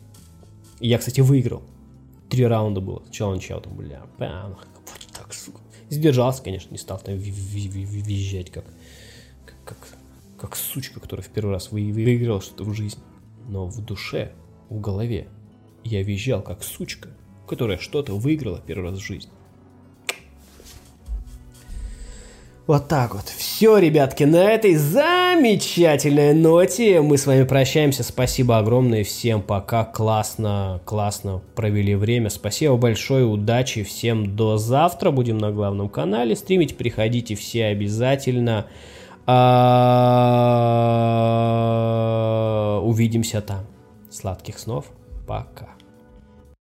И 0.80 0.88
я, 0.88 0.98
кстати, 0.98 1.20
выиграл. 1.20 1.62
Три 2.28 2.44
раунда 2.44 2.80
было. 2.80 3.02
Начал 3.06 3.60
там, 3.60 3.74
бля, 3.74 4.02
бам, 4.18 4.56
вот 4.58 5.12
так, 5.12 5.32
сука. 5.32 5.60
Сдержался, 5.90 6.42
конечно, 6.42 6.70
не 6.70 6.78
стал 6.78 6.98
там 6.98 7.16
визжать, 7.16 8.50
как, 8.50 8.64
как, 9.64 9.78
как, 10.38 10.56
сучка, 10.56 11.00
которая 11.00 11.24
в 11.24 11.30
первый 11.30 11.50
раз 11.52 11.70
выиграла 11.70 12.40
что-то 12.40 12.64
в 12.64 12.74
жизни. 12.74 13.02
Но 13.48 13.66
в 13.66 13.84
душе, 13.84 14.32
в 14.70 14.80
голове 14.80 15.28
я 15.84 16.02
визжал, 16.02 16.42
как 16.42 16.62
сучка, 16.62 17.10
которая 17.46 17.78
что-то 17.78 18.14
выиграла 18.14 18.62
первый 18.66 18.90
раз 18.90 18.98
в 18.98 19.04
жизни. 19.04 19.30
Вот 22.66 22.88
так 22.88 23.14
вот. 23.14 23.24
Все, 23.26 23.76
ребятки, 23.76 24.24
на 24.24 24.42
этой 24.42 24.74
замечательной 24.76 26.32
ноте 26.32 27.02
мы 27.02 27.18
с 27.18 27.26
вами 27.26 27.44
прощаемся. 27.44 28.02
Спасибо 28.02 28.56
огромное 28.56 29.04
всем. 29.04 29.42
Пока. 29.42 29.84
Классно, 29.84 30.80
классно 30.86 31.42
провели 31.54 31.94
время. 31.94 32.30
Спасибо 32.30 32.76
большое. 32.78 33.26
Удачи. 33.26 33.82
Всем 33.82 34.34
до 34.34 34.56
завтра. 34.56 35.10
Будем 35.10 35.36
на 35.36 35.50
главном 35.50 35.90
канале 35.90 36.34
стримить. 36.36 36.78
Приходите 36.78 37.34
все 37.34 37.66
обязательно. 37.66 38.64
А, 39.26 39.34
увидимся 42.82 43.42
там. 43.42 43.66
Сладких 44.10 44.58
снов. 44.58 44.86
Пока. 45.26 45.73